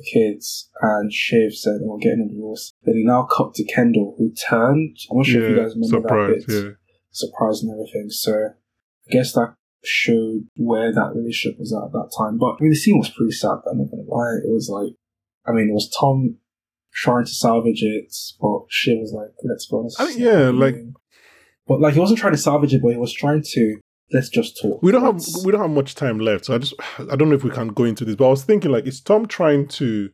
the 0.00 0.10
kids, 0.12 0.70
and 0.80 1.12
Shiv 1.12 1.54
said, 1.54 1.80
"Oh, 1.82 1.92
we're 1.92 1.98
getting 1.98 2.26
a 2.30 2.32
divorce." 2.32 2.72
Then 2.84 2.96
he 2.96 3.04
now 3.04 3.24
cut 3.24 3.54
to 3.54 3.64
Kendall, 3.64 4.14
who 4.18 4.32
turned. 4.48 4.96
I'm 5.10 5.18
not 5.18 5.26
sure 5.26 5.42
if 5.42 5.50
you 5.50 5.56
guys 5.62 5.74
remember 5.74 6.08
that 6.08 6.08
bit. 6.46 6.54
Yeah, 6.64 6.70
surprise 7.10 7.62
and 7.62 7.72
everything. 7.72 8.10
So 8.10 8.32
I 8.34 9.10
guess 9.10 9.32
that 9.34 9.54
showed 9.82 10.46
where 10.56 10.92
that 10.92 11.12
relationship 11.14 11.58
was 11.58 11.72
at 11.72 11.84
at 11.84 11.92
that 11.92 12.10
time. 12.16 12.38
But 12.38 12.52
I 12.52 12.56
mean, 12.60 12.70
the 12.70 12.76
scene 12.76 12.98
was 12.98 13.08
pretty 13.10 13.32
sad. 13.32 13.58
I'm 13.70 13.78
not 13.78 13.90
gonna 13.90 14.02
lie. 14.08 14.38
It 14.44 14.50
was 14.52 14.68
like, 14.68 14.92
I 15.46 15.52
mean, 15.52 15.70
it 15.70 15.74
was 15.74 15.88
Tom 15.98 16.36
trying 16.92 17.24
to 17.24 17.30
salvage 17.32 17.82
it, 17.82 18.12
but 18.40 18.60
Shiv 18.68 18.98
was 18.98 19.12
like, 19.12 19.30
"Let's 19.44 19.66
go." 19.66 19.88
I 19.98 20.06
think- 20.06 20.18
yeah, 20.20 20.50
like- 20.50 20.76
but 21.66 21.80
like 21.80 21.94
he 21.94 22.00
wasn't 22.00 22.18
trying 22.18 22.32
to 22.34 22.38
salvage 22.38 22.74
it, 22.74 22.82
but 22.82 22.90
he 22.92 22.96
was 22.98 23.12
trying 23.12 23.42
to. 23.54 23.78
Let's 24.12 24.28
just 24.28 24.60
talk. 24.60 24.82
we 24.82 24.90
don't 24.92 25.02
have 25.02 25.14
Let's- 25.14 25.44
we 25.44 25.52
don't 25.52 25.60
have 25.60 25.70
much 25.70 25.94
time 25.94 26.18
left, 26.18 26.46
so 26.46 26.54
I 26.54 26.58
just 26.58 26.74
I 26.98 27.16
don't 27.16 27.28
know 27.28 27.36
if 27.36 27.44
we 27.44 27.50
can 27.50 27.68
go 27.68 27.84
into 27.84 28.04
this. 28.04 28.16
But 28.16 28.26
I 28.26 28.30
was 28.30 28.44
thinking 28.44 28.70
like, 28.72 28.86
is 28.86 29.00
Tom 29.00 29.26
trying 29.26 29.68
to 29.68 30.10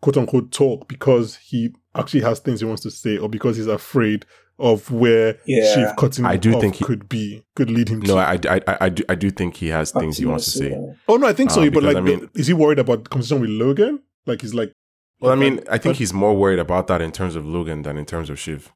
quote 0.00 0.16
unquote 0.16 0.52
talk 0.52 0.88
because 0.88 1.36
he 1.36 1.74
actually 1.94 2.20
has 2.20 2.38
things 2.40 2.60
he 2.60 2.66
wants 2.66 2.82
to 2.82 2.90
say, 2.90 3.16
or 3.18 3.28
because 3.28 3.56
he's 3.56 3.66
afraid 3.66 4.26
of 4.58 4.90
where 4.90 5.38
Yeah. 5.46 5.74
Shiv 5.74 5.96
cutting 5.96 6.24
I 6.24 6.36
do 6.36 6.54
off 6.54 6.60
think 6.60 6.76
he- 6.76 6.84
could 6.84 7.08
be 7.08 7.44
could 7.56 7.70
lead 7.70 7.88
him 7.88 8.00
to. 8.02 8.08
no, 8.08 8.16
I, 8.18 8.38
I, 8.48 8.60
I, 8.66 8.76
I 8.82 8.88
do, 8.88 9.02
I 9.08 9.14
do 9.14 9.30
think 9.30 9.56
he 9.56 9.68
has 9.68 9.90
things 9.90 10.16
he 10.18 10.24
wants 10.26 10.44
to 10.46 10.50
say. 10.50 10.68
that. 10.70 10.96
Oh 11.08 11.16
no, 11.16 11.26
I 11.26 11.32
think 11.32 11.50
so. 11.50 11.62
Uh, 11.62 11.70
but 11.70 11.82
like, 11.82 11.96
I 11.96 12.00
mean- 12.00 12.30
is 12.34 12.46
he 12.46 12.52
worried 12.54 12.78
about 12.78 13.04
the 13.04 13.10
conversation 13.10 13.40
with 13.40 13.50
Logan? 13.50 14.00
Like, 14.24 14.40
he's 14.42 14.54
like, 14.54 14.72
Well, 15.20 15.32
I 15.32 15.34
mean, 15.34 15.58
I 15.60 15.72
But- 15.72 15.82
think 15.82 15.96
he's 15.96 16.12
more 16.14 16.34
worried 16.36 16.58
about 16.58 16.86
that 16.86 17.02
in 17.02 17.10
terms 17.12 17.36
of 17.36 17.44
Logan 17.46 17.82
than 17.82 17.96
in 17.98 18.04
terms 18.06 18.30
of 18.30 18.38
Shiv. 18.38 18.72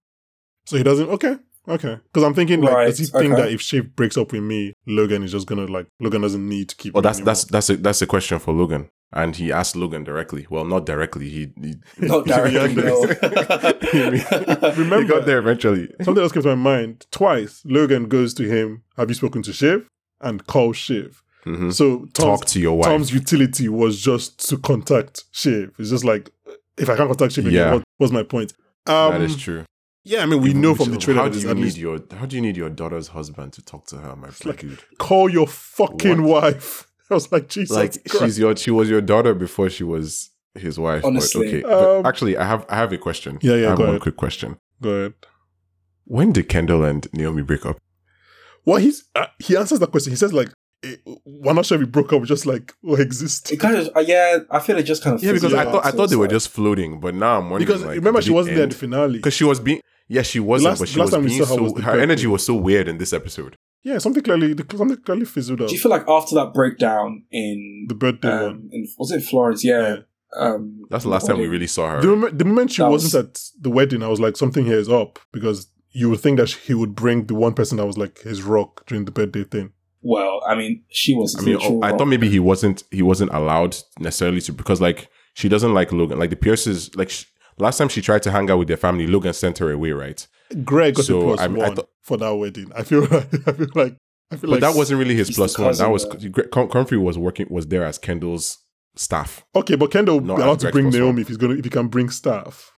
so 0.67 0.77
he 0.77 0.83
doesn't. 0.83 1.09
Okay, 1.09 1.37
okay. 1.71 1.99
Because 2.05 2.23
I'm 2.25 2.35
thinking, 2.35 2.61
like, 2.61 2.75
Right, 2.75 2.87
does 2.87 2.99
he 2.99 3.07
think 3.07 3.33
okay. 3.35 3.43
that 3.43 3.53
if 3.53 3.61
Shiv 3.61 3.95
breaks 3.97 4.17
up 4.17 4.33
with 4.33 4.43
me, 4.43 4.73
Logan 4.87 5.23
is 5.23 5.33
just 5.33 5.47
gonna 5.47 5.67
like 5.67 5.87
Logan 6.01 6.23
doesn't 6.23 6.47
need 6.49 6.69
to 6.71 6.77
keep. 6.77 6.95
Well, 6.95 7.03
that's 7.03 7.19
anymore. 7.19 7.27
that's 7.35 7.45
that's 7.45 7.71
a, 7.71 7.77
that's 7.77 8.03
a 8.03 8.07
question 8.07 8.39
for 8.39 8.53
Logan, 8.53 8.89
and 9.13 9.35
he 9.37 9.51
asked 9.53 9.77
Logan 9.77 10.05
directly. 10.05 10.47
Well, 10.51 10.65
not 10.65 10.87
directly. 10.87 11.29
He, 11.29 11.53
he 11.61 11.75
Not 12.07 12.27
directly, 12.27 12.75
no. 12.83 13.07
he 13.93 14.81
Remember- 14.83 15.05
got 15.05 15.27
there 15.27 15.39
eventually. 15.39 15.89
something 16.03 16.23
else 16.23 16.33
came 16.33 16.43
to 16.43 16.49
my 16.51 16.55
mind. 16.55 17.07
Twice, 17.11 17.63
Logan 17.65 18.09
goes 18.09 18.35
to 18.35 18.45
him. 18.45 18.83
Have 18.97 19.09
you 19.09 19.15
spoken 19.15 19.43
to 19.43 19.53
Shiv? 19.53 19.89
And 20.21 20.47
calls 20.47 20.77
Shiv. 20.77 21.23
Mhm. 21.47 21.73
So 21.73 22.01
Tom's, 22.13 22.41
Talk 22.41 22.45
to 22.47 22.61
your 22.61 22.77
wife. 22.77 22.87
Tom's 22.87 23.13
utility 23.15 23.69
was 23.69 23.99
just 24.01 24.47
to 24.51 24.59
contact 24.59 25.25
Shiv. 25.33 25.73
It's 25.79 25.89
just 25.91 26.05
like 26.05 26.31
if 26.77 26.89
I 26.91 26.97
can't 26.97 27.09
contact 27.09 27.33
Shiv, 27.33 27.47
again, 27.47 27.55
Yeah. 27.59 27.73
what, 27.75 27.85
what's 27.99 28.13
my 28.13 28.23
point? 28.23 28.53
Um, 28.87 29.13
that 29.13 29.21
is 29.23 29.37
true. 29.37 29.65
Yeah, 30.05 30.23
I 30.23 30.27
mean, 30.27 30.41
we 30.41 30.51
Even 30.51 30.63
know 30.63 30.75
from 30.75 30.91
the 30.93 30.97
trailer 30.99 31.23
How 31.23 31.29
do 31.29 31.39
you 31.39 31.55
need 31.55 31.77
your 31.77 32.01
How 32.13 32.25
do 32.27 32.35
you 32.37 32.43
need 32.43 32.57
your 32.57 32.71
daughter's 32.71 33.09
husband 33.09 33.53
to 33.55 33.63
talk 33.63 33.87
to 33.89 33.97
her, 33.99 34.17
my 34.17 34.31
like- 34.45 34.61
dude? 34.61 34.83
call 34.99 35.29
your 35.29 35.47
fucking 35.47 36.23
What? 36.23 36.43
wife. 36.55 36.87
I 37.11 37.15
was 37.15 37.31
like, 37.33 37.49
Jesus 37.49 37.77
Like 37.77 37.93
Christ. 38.09 38.25
she's 38.25 38.39
your 38.39 38.57
she 38.57 38.71
was 38.71 38.89
your 38.89 39.01
daughter 39.03 39.35
before 39.35 39.69
she 39.69 39.85
was 39.85 40.31
his 40.55 40.79
wife. 40.79 41.05
Honestly. 41.05 41.61
but 41.63 41.71
okay. 41.71 41.83
But 41.85 41.99
Um, 42.01 42.07
actually, 42.07 42.37
I 42.37 42.45
have 42.45 42.65
I 42.69 42.77
have 42.77 42.93
a 42.93 42.99
question. 42.99 43.39
Yeah, 43.43 43.55
yeah, 43.57 43.67
I 43.67 43.69
have 43.71 43.79
go 43.79 43.85
one 43.85 43.91
ahead. 43.91 44.03
quick 44.03 44.17
question. 44.17 44.57
Go 44.81 44.91
ahead. 44.91 45.15
When 46.05 46.33
did 46.33 46.49
Kendall 46.49 46.83
and 46.85 47.07
Naomi 47.13 47.43
break 47.43 47.67
up? 47.67 47.77
Well, 48.65 48.79
he's 48.79 49.05
uh, 49.15 49.27
he 49.39 49.57
answers 49.57 49.79
that 49.81 49.91
question. 49.91 50.13
He 50.13 50.17
says 50.17 50.33
like, 50.33 50.49
"We're 51.25 51.53
not 51.53 51.67
sure 51.67 51.79
we 51.79 51.85
broke 51.87 52.13
up. 52.13 52.23
Just 52.25 52.47
like 52.47 52.75
we 52.83 53.01
exist." 53.01 53.53
It 53.53 53.59
kind 53.59 53.77
of, 53.77 53.91
uh, 53.97 54.01
yeah, 54.01 54.39
I 54.51 54.61
feel 54.61 54.77
it 54.79 54.85
just 54.85 55.03
kind 55.05 55.17
of. 55.17 55.23
Yeah, 55.23 55.33
because 55.33 55.55
I 55.55 55.65
thought 55.65 55.85
I 55.87 55.91
thought 55.91 56.11
they 56.11 56.17
were 56.17 56.29
just 56.29 56.49
floating, 56.49 57.01
but 57.01 57.15
now 57.15 57.39
I'm 57.39 57.51
wondering. 57.51 57.67
Because 57.67 57.85
like, 57.85 57.97
remember, 57.97 58.23
she 58.23 58.31
wasn't 58.31 58.57
there 58.57 58.65
at 58.65 58.71
the 58.71 58.77
finale. 58.77 59.15
because 59.19 59.35
she 59.35 59.45
was 59.45 59.61
being 59.61 59.81
yeah 60.09 60.23
she 60.23 60.41
wasn't 60.41 60.71
last- 60.71 60.81
but 60.81 60.89
she 60.89 60.99
last 60.99 61.07
was 61.07 61.15
time 61.15 61.23
we 61.23 61.29
being 61.29 61.45
saw 61.45 61.49
her 61.51 61.55
so 61.55 61.63
was 61.73 61.83
her 61.85 62.01
energy 62.01 62.27
was 62.27 62.45
so 62.45 62.55
weird 62.55 62.89
in 62.89 62.99
this 62.99 63.13
episode 63.13 63.55
Yeah, 63.85 63.99
something 63.99 64.23
clearly 64.25 64.57
something 64.77 64.97
clearly 65.05 65.25
fizzled 65.25 65.63
out. 65.63 65.69
Do 65.69 65.75
you 65.75 65.81
feel 65.81 65.91
like 65.93 66.09
after 66.09 66.35
that 66.35 66.53
breakdown 66.53 67.25
in 67.31 67.87
The 67.89 67.95
birthday 67.95 68.29
one. 68.29 68.45
um, 68.45 68.69
in, 68.73 68.89
was 68.99 69.13
it 69.13 69.23
Florence? 69.23 69.63
Yeah. 69.65 69.99
Um, 70.37 70.83
that's 70.91 71.05
the 71.05 71.11
last 71.11 71.27
time 71.27 71.39
we 71.39 71.47
really 71.47 71.67
saw 71.69 71.91
her 71.91 72.01
The 72.01 72.09
moment, 72.09 72.39
the 72.39 72.45
moment 72.45 72.73
she 72.73 72.83
That 72.83 72.91
wasn't 72.91 73.15
was- 73.25 73.51
at 73.57 73.63
the 73.63 73.71
wedding, 73.71 74.03
I 74.03 74.09
was 74.09 74.21
like, 74.21 74.37
something 74.37 74.65
here 74.65 74.79
is 74.79 74.89
up 74.89 75.19
because 75.33 75.69
you 75.93 76.09
would 76.11 76.21
think 76.21 76.39
that 76.39 76.51
he 76.51 76.75
would 76.75 76.95
bring 76.95 77.27
the 77.27 77.35
one 77.35 77.53
person 77.55 77.77
that 77.79 77.87
was 77.87 77.97
like 77.99 78.21
his 78.23 78.43
rock 78.43 78.85
during 78.87 79.05
the 79.05 79.11
birthday 79.13 79.45
thing. 79.45 79.73
Well, 80.03 80.41
I 80.47 80.55
mean, 80.55 80.83
she 80.91 81.15
was. 81.15 81.37
I 81.39 81.43
mean, 81.43 81.59
oh, 81.61 81.81
I 81.83 81.97
thought 81.97 82.07
maybe 82.07 82.29
he 82.29 82.39
wasn't 82.41 82.85
he 82.91 83.03
wasn't 83.03 83.33
allowed 83.33 83.77
necessarily 83.99 84.41
to 84.43 84.53
because 84.53 84.81
like 84.81 85.09
she 85.35 85.49
doesn't 85.49 85.75
like 85.75 85.93
Logan. 85.93 86.19
Like 86.19 86.31
the 86.31 86.37
Pierces, 86.37 86.95
like 86.97 87.11
sh 87.11 87.25
last 87.59 87.77
time 87.79 87.89
she 87.89 88.01
tried 88.01 88.23
to 88.23 88.31
hang 88.31 88.51
out 88.51 88.59
with 88.59 88.69
their 88.69 88.77
family, 88.79 89.07
Logan 89.07 89.33
sent 89.35 89.59
her 89.59 89.71
away, 89.71 89.91
right? 89.93 90.27
Greg 90.65 90.95
got 90.95 91.05
So, 91.05 91.21
a 91.21 91.25
plus 91.25 91.41
I 91.41 91.49
mean, 91.49 91.63
I 91.63 91.67
one 91.69 91.77
thought- 91.77 91.89
for 92.03 92.17
that 92.17 92.35
wedding. 92.35 92.73
I 92.75 92.83
feel 92.83 93.03
like 93.03 93.29
I 93.47 93.53
feel 93.53 93.69
like 93.75 93.97
I 94.33 94.37
feel 94.37 94.49
But 94.49 94.49
like 94.51 94.61
that 94.61 94.75
wasn't 94.75 94.99
really 95.01 95.15
his 95.15 95.29
He's 95.29 95.37
plus 95.37 95.55
the 95.57 95.65
one. 95.65 95.75
That 95.77 95.91
was 95.91 96.09
though. 96.09 96.29
Greg- 96.31 96.51
Com- 96.51 96.69
Comfrey 96.71 96.97
was 96.99 97.19
working 97.19 97.47
was 97.51 97.67
there 97.67 97.85
as 97.85 97.99
Kendall's 97.99 98.59
staff. 98.97 99.45
okay. 99.55 99.77
But 99.77 99.91
Kendall 99.91 100.21
No, 100.23 100.37
allowed 100.37 100.61
to 100.61 100.65
Greg's 100.67 100.73
bring 100.73 100.85
plus 100.87 100.95
one. 100.95 101.03
Naomi 101.03 101.23
if 101.23 101.29
he's 101.29 101.37
gonna 101.37 101.55
if 101.55 101.65
he 101.65 101.71
can 101.71 101.89
bring 101.89 102.09
staff. 102.09 102.73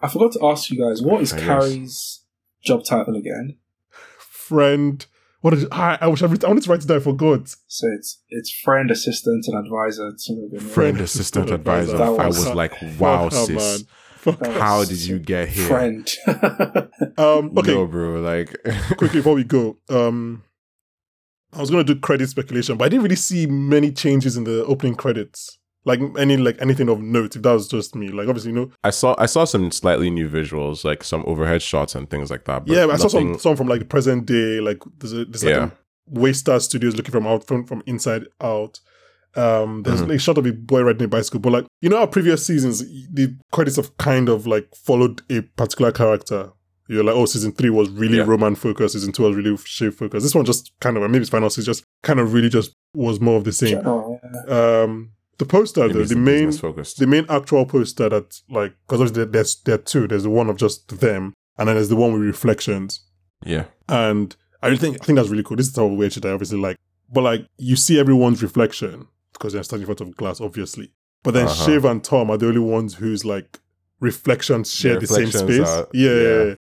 I 0.00 0.08
forgot 0.08 0.32
to 0.32 0.46
ask 0.46 0.70
you 0.70 0.78
guys, 0.86 1.00
what 1.02 1.22
is 1.22 1.32
I 1.32 1.38
guess. 1.38 1.46
Kerry's 1.46 2.20
job 2.62 2.84
title 2.84 3.16
again? 3.16 3.56
Friend, 4.18 5.04
what 5.40 5.54
I? 5.72 5.98
I 6.00 6.06
wish 6.08 6.22
I, 6.22 6.26
writ- 6.26 6.44
I 6.44 6.48
wanted 6.48 6.64
to 6.64 6.70
write 6.70 6.82
it 6.82 6.88
down. 6.88 6.96
I 6.98 7.00
forgot. 7.00 7.48
So 7.66 7.86
it's 7.96 8.20
it's 8.28 8.50
friend, 8.52 8.90
assistant, 8.90 9.44
and 9.48 9.64
advisor 9.64 10.10
to 10.12 10.32
Logan. 10.32 10.60
Friend, 10.60 11.00
assistant, 11.00 11.50
advisor. 11.50 11.92
That 11.98 12.02
I 12.08 12.26
was- 12.26 12.38
was 12.44 12.54
like, 12.54 12.72
wow, 12.98 13.28
Fuck 13.28 13.46
sis. 13.46 13.50
man. 13.80 13.88
Fuck 14.16 14.38
That 14.40 14.52
her. 14.52 14.60
How 14.60 14.84
did 14.84 14.98
you 14.98 15.18
get 15.18 15.48
here? 15.48 15.66
Friend. 15.66 16.16
Um, 17.16 17.52
okay, 17.58 17.74
No, 17.74 17.86
bro. 17.86 18.20
Like, 18.20 18.54
quickly 18.96 19.18
before 19.20 19.34
we 19.34 19.42
go, 19.42 19.76
um, 19.88 20.44
I 21.52 21.60
was 21.60 21.68
gonna 21.70 21.82
do 21.82 21.96
credit 21.98 22.28
speculation, 22.28 22.76
but 22.76 22.84
I 22.84 22.88
didn't 22.88 23.02
really 23.02 23.16
see 23.16 23.46
many 23.46 23.90
changes 23.90 24.36
in 24.36 24.44
the 24.44 24.64
opening 24.66 24.94
credits. 24.94 25.58
Like 25.84 26.00
any 26.18 26.36
like 26.36 26.56
anything 26.60 26.88
of 26.88 27.00
note. 27.00 27.36
If 27.36 27.42
that 27.42 27.52
was 27.52 27.68
just 27.68 27.94
me, 27.94 28.08
like 28.08 28.28
obviously, 28.28 28.50
you 28.52 28.56
know, 28.56 28.70
I 28.84 28.90
saw 28.90 29.14
I 29.18 29.26
saw 29.26 29.44
some 29.44 29.70
slightly 29.70 30.10
new 30.10 30.28
visuals, 30.28 30.84
like 30.84 31.02
some 31.04 31.22
overhead 31.26 31.62
shots 31.62 31.94
and 31.94 32.10
things 32.10 32.30
like 32.30 32.44
that. 32.44 32.66
But 32.66 32.74
yeah, 32.76 32.86
but 32.86 32.94
I 32.94 32.98
saw 32.98 33.08
some 33.08 33.38
some 33.38 33.56
from 33.56 33.68
like 33.68 33.78
the 33.80 33.84
present 33.86 34.26
day. 34.26 34.60
Like 34.60 34.82
there's 34.98 35.12
a, 35.12 35.24
there's 35.24 35.44
like 35.44 35.54
Yeah. 35.54 35.70
a 36.14 36.18
Waystar 36.18 36.60
Studios 36.60 36.96
looking 36.96 37.12
from 37.12 37.26
out 37.26 37.46
from, 37.46 37.64
from 37.64 37.82
inside 37.86 38.24
out. 38.40 38.80
Um, 39.36 39.82
there's 39.84 40.02
Mhm. 40.02 40.14
a 40.14 40.18
shot 40.18 40.38
of 40.38 40.46
a 40.46 40.52
boy 40.52 40.82
riding 40.82 41.04
a 41.04 41.08
bicycle, 41.08 41.38
but 41.40 41.52
like 41.52 41.66
you 41.80 41.88
know, 41.88 41.98
our 41.98 42.06
previous 42.06 42.44
seasons, 42.44 42.80
the 43.12 43.36
credits 43.52 43.76
have 43.76 43.96
kind 43.98 44.28
of 44.28 44.46
like 44.46 44.68
followed 44.74 45.22
a 45.30 45.42
particular 45.42 45.92
character. 45.92 46.50
You're 46.88 47.04
like, 47.04 47.14
oh, 47.14 47.26
season 47.26 47.52
three 47.52 47.68
was 47.70 47.90
really 47.90 48.16
Yeah. 48.16 48.24
Roman 48.24 48.54
focused, 48.56 48.94
season 48.94 49.12
two 49.12 49.22
was 49.24 49.36
really 49.36 49.56
Shiv 49.58 49.94
focused. 49.94 50.24
This 50.24 50.34
one 50.34 50.46
just 50.46 50.72
kind 50.80 50.96
of, 50.96 51.02
maybe 51.10 51.20
it's 51.20 51.28
final 51.30 51.50
season, 51.50 51.66
just 51.72 51.84
kind 52.02 52.18
of 52.18 52.32
really 52.32 52.48
just 52.48 52.72
was 52.94 53.20
more 53.20 53.36
of 53.36 53.44
the 53.44 53.52
same. 53.52 53.86
Oh, 53.86 54.18
yeah. 54.48 54.82
Um, 54.82 55.10
the 55.38 55.46
poster 55.46 55.84
it's 55.86 56.10
the 56.10 56.16
main 56.16 56.50
the 56.50 57.06
main 57.06 57.24
actual 57.28 57.64
poster 57.64 58.08
that 58.08 58.40
like 58.50 58.74
because 58.86 59.00
obviously 59.00 59.24
there- 59.24 59.32
there's 59.32 59.56
there 59.64 59.74
are 59.76 59.78
two. 59.78 60.06
There's 60.08 60.24
the 60.24 60.30
one 60.30 60.48
of 60.50 60.56
just 60.56 61.00
them, 61.00 61.32
and 61.56 61.68
then 61.68 61.76
there's 61.76 61.88
the 61.88 61.96
one 61.96 62.12
with 62.12 62.22
reflections. 62.22 63.00
yeah, 63.44 63.64
And 63.88 64.34
I 64.62 64.66
really 64.66 64.78
think 64.78 65.00
I 65.00 65.04
think 65.04 65.16
that's 65.16 65.28
really 65.28 65.44
cool. 65.44 65.56
This 65.56 65.68
is 65.68 65.76
how 65.76 65.86
weird 65.86 66.12
shit 66.12 66.24
I 66.26 66.30
obviously 66.30 66.58
like. 66.58 66.76
But 67.12 67.22
like 67.24 67.46
you 67.58 67.76
see 67.76 67.98
everyone's 68.00 68.42
reflection 68.42 69.06
because 69.32 69.52
they're 69.52 69.62
standing 69.62 69.88
in 69.88 69.94
front 69.96 70.00
of 70.00 70.16
glass, 70.16 70.40
obviously. 70.40 70.92
But 71.22 71.34
then 71.34 71.46
Uh-huh. 71.46 71.64
Shiv 71.66 71.84
and 71.84 72.02
Tom 72.02 72.30
are 72.30 72.36
the 72.36 72.48
only 72.48 72.60
ones 72.60 72.94
whose 72.94 73.24
like 73.24 73.60
reflections 74.00 74.72
share 74.74 74.92
Their 74.92 75.00
the 75.00 75.06
same 75.06 75.30
space. 75.30 75.68
are- 75.68 75.88
yeah, 75.92 76.10
yeah, 76.14 76.44
yeah. 76.44 76.54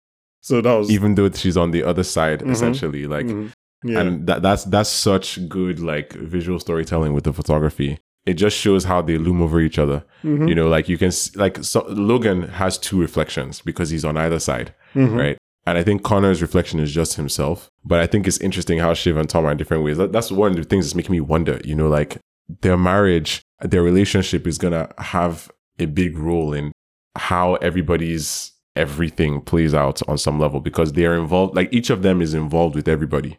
So 0.42 0.62
that 0.62 0.74
was 0.74 0.92
even 0.92 1.16
though 1.16 1.30
she's 1.32 1.58
on 1.58 1.72
the 1.72 1.84
other 1.84 2.04
side, 2.04 2.42
Mhm. 2.42 2.52
essentially, 2.52 3.08
like, 3.08 3.26
Mhm. 3.26 3.52
yeah. 3.84 4.00
and 4.02 4.28
that 4.28 4.42
that's 4.42 4.64
that's 4.66 4.90
such 4.90 5.48
good 5.50 5.80
like 5.80 6.14
visual 6.14 6.60
storytelling 6.60 7.14
with 7.14 7.24
the 7.24 7.34
photography. 7.34 7.98
It 8.26 8.34
just 8.36 8.58
shows 8.58 8.86
how 8.86 9.02
they 9.02 9.18
loom 9.18 9.42
over 9.42 9.60
each 9.60 9.78
other. 9.78 10.04
Mhm. 10.24 10.50
You 10.50 10.56
know, 10.56 10.68
like 10.68 10.90
you 10.90 10.98
can 10.98 11.12
like 11.36 11.64
so, 11.64 11.86
Logan 11.90 12.44
has 12.44 12.78
two 12.78 13.00
reflections 13.00 13.62
because 13.62 13.90
he's 13.92 14.04
on 14.06 14.18
either 14.18 14.40
side. 14.40 14.74
Mhm. 14.96 15.18
right? 15.18 15.38
And 15.68 15.78
I 15.78 15.84
think 15.84 16.04
Connor's 16.04 16.42
reflection 16.42 16.80
is 16.80 16.92
just 16.92 17.16
himself. 17.16 17.70
But 17.84 18.00
I 18.00 18.08
think 18.08 18.28
it's 18.28 18.38
interesting 18.40 18.80
how 18.80 18.94
Shiv 18.94 19.18
and 19.18 19.28
Tom 19.30 19.46
are 19.46 19.52
in 19.52 19.58
different 19.58 19.84
ways. 19.84 19.98
That, 19.98 20.12
that's 20.12 20.32
one 20.32 20.52
of 20.52 20.58
the 20.58 20.64
things 20.64 20.86
that's 20.86 20.96
making 20.96 21.12
me 21.14 21.20
wonder, 21.22 21.60
you 21.64 21.74
know, 21.76 21.88
like 21.90 22.18
their 22.62 22.78
marriage, 22.78 23.42
their 23.62 23.82
relationship 23.84 24.46
is 24.48 24.58
going 24.60 24.74
to 24.74 24.88
have 25.00 25.50
a 25.80 25.86
big 25.86 26.18
role 26.18 26.54
in 26.54 26.72
how 27.16 27.56
everybody's 27.56 28.52
everything 28.76 29.40
plays 29.42 29.74
out 29.74 30.02
on 30.08 30.18
some 30.18 30.40
level 30.40 30.60
because 30.60 30.94
they 30.94 31.06
are 31.06 31.16
involved. 31.16 31.56
Like 31.56 31.70
each 31.74 31.90
of 31.90 32.02
them 32.02 32.22
is 32.22 32.34
involved 32.34 32.76
with 32.76 32.88
everybody. 32.88 33.38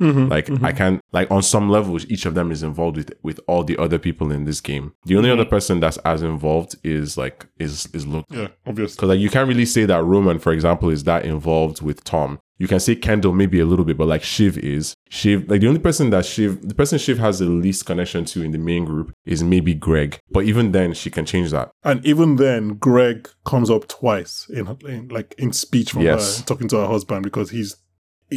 Mhm. 0.00 0.30
Like 0.30 0.46
Mhm. 0.46 0.64
I 0.64 0.72
can 0.72 1.00
like 1.12 1.30
on 1.30 1.42
some 1.42 1.70
levels, 1.70 2.04
each 2.08 2.26
of 2.26 2.34
them 2.34 2.50
is 2.50 2.62
involved 2.62 2.96
with 2.96 3.12
with 3.22 3.40
all 3.46 3.62
the 3.64 3.76
other 3.78 3.98
people 3.98 4.32
in 4.32 4.44
this 4.44 4.60
game. 4.60 4.92
The 5.06 5.16
only 5.16 5.30
other 5.30 5.44
person 5.44 5.80
that's 5.80 5.98
as 5.98 6.22
involved 6.22 6.76
is 6.82 7.16
like 7.16 7.46
is 7.58 7.88
is 7.92 8.06
Logan. 8.06 8.24
yeah, 8.30 8.48
obviously. 8.66 8.96
Because 8.96 9.08
like 9.10 9.20
you 9.20 9.30
can't 9.30 9.48
really 9.48 9.66
say 9.66 9.84
that 9.86 10.02
Roman, 10.04 10.38
for 10.38 10.52
example, 10.52 10.88
is 10.90 11.04
that 11.04 11.24
involved 11.24 11.82
with 11.82 12.02
Tom. 12.04 12.38
You 12.58 12.68
can 12.68 12.78
say 12.78 12.94
Kendall 12.94 13.32
maybe 13.32 13.58
a 13.58 13.64
little 13.66 13.84
bit, 13.84 13.96
but 13.98 14.06
like 14.06 14.22
Shiv 14.22 14.56
is. 14.58 14.94
Shiv, 15.10 15.48
like 15.50 15.60
the 15.62 15.66
only 15.66 15.80
person 15.80 16.10
that 16.10 16.24
Shiv, 16.24 16.60
the 16.68 16.76
person 16.76 16.96
Shiv 16.96 17.18
has 17.18 17.40
the 17.40 17.46
least 17.46 17.86
connection 17.86 18.24
to 18.26 18.42
in 18.42 18.52
the 18.52 18.58
main 18.58 18.84
group 18.84 19.12
is 19.26 19.42
maybe 19.42 19.74
Greg. 19.74 20.18
But 20.30 20.44
even 20.44 20.70
then, 20.70 20.92
she 20.92 21.10
can 21.10 21.24
change 21.26 21.50
that. 21.50 21.70
And 21.82 22.04
even 22.06 22.36
then, 22.36 22.74
Greg 22.74 23.28
comes 23.44 23.68
up 23.68 23.88
twice 23.88 24.46
in, 24.48 24.76
in 24.88 25.08
like 25.08 25.34
in 25.38 25.52
speech 25.52 25.90
from 25.90 26.02
Yes. 26.02 26.38
her, 26.38 26.44
talking 26.46 26.68
to 26.68 26.76
her 26.76 26.86
husband 26.86 27.24
because 27.24 27.50
he's 27.50 27.74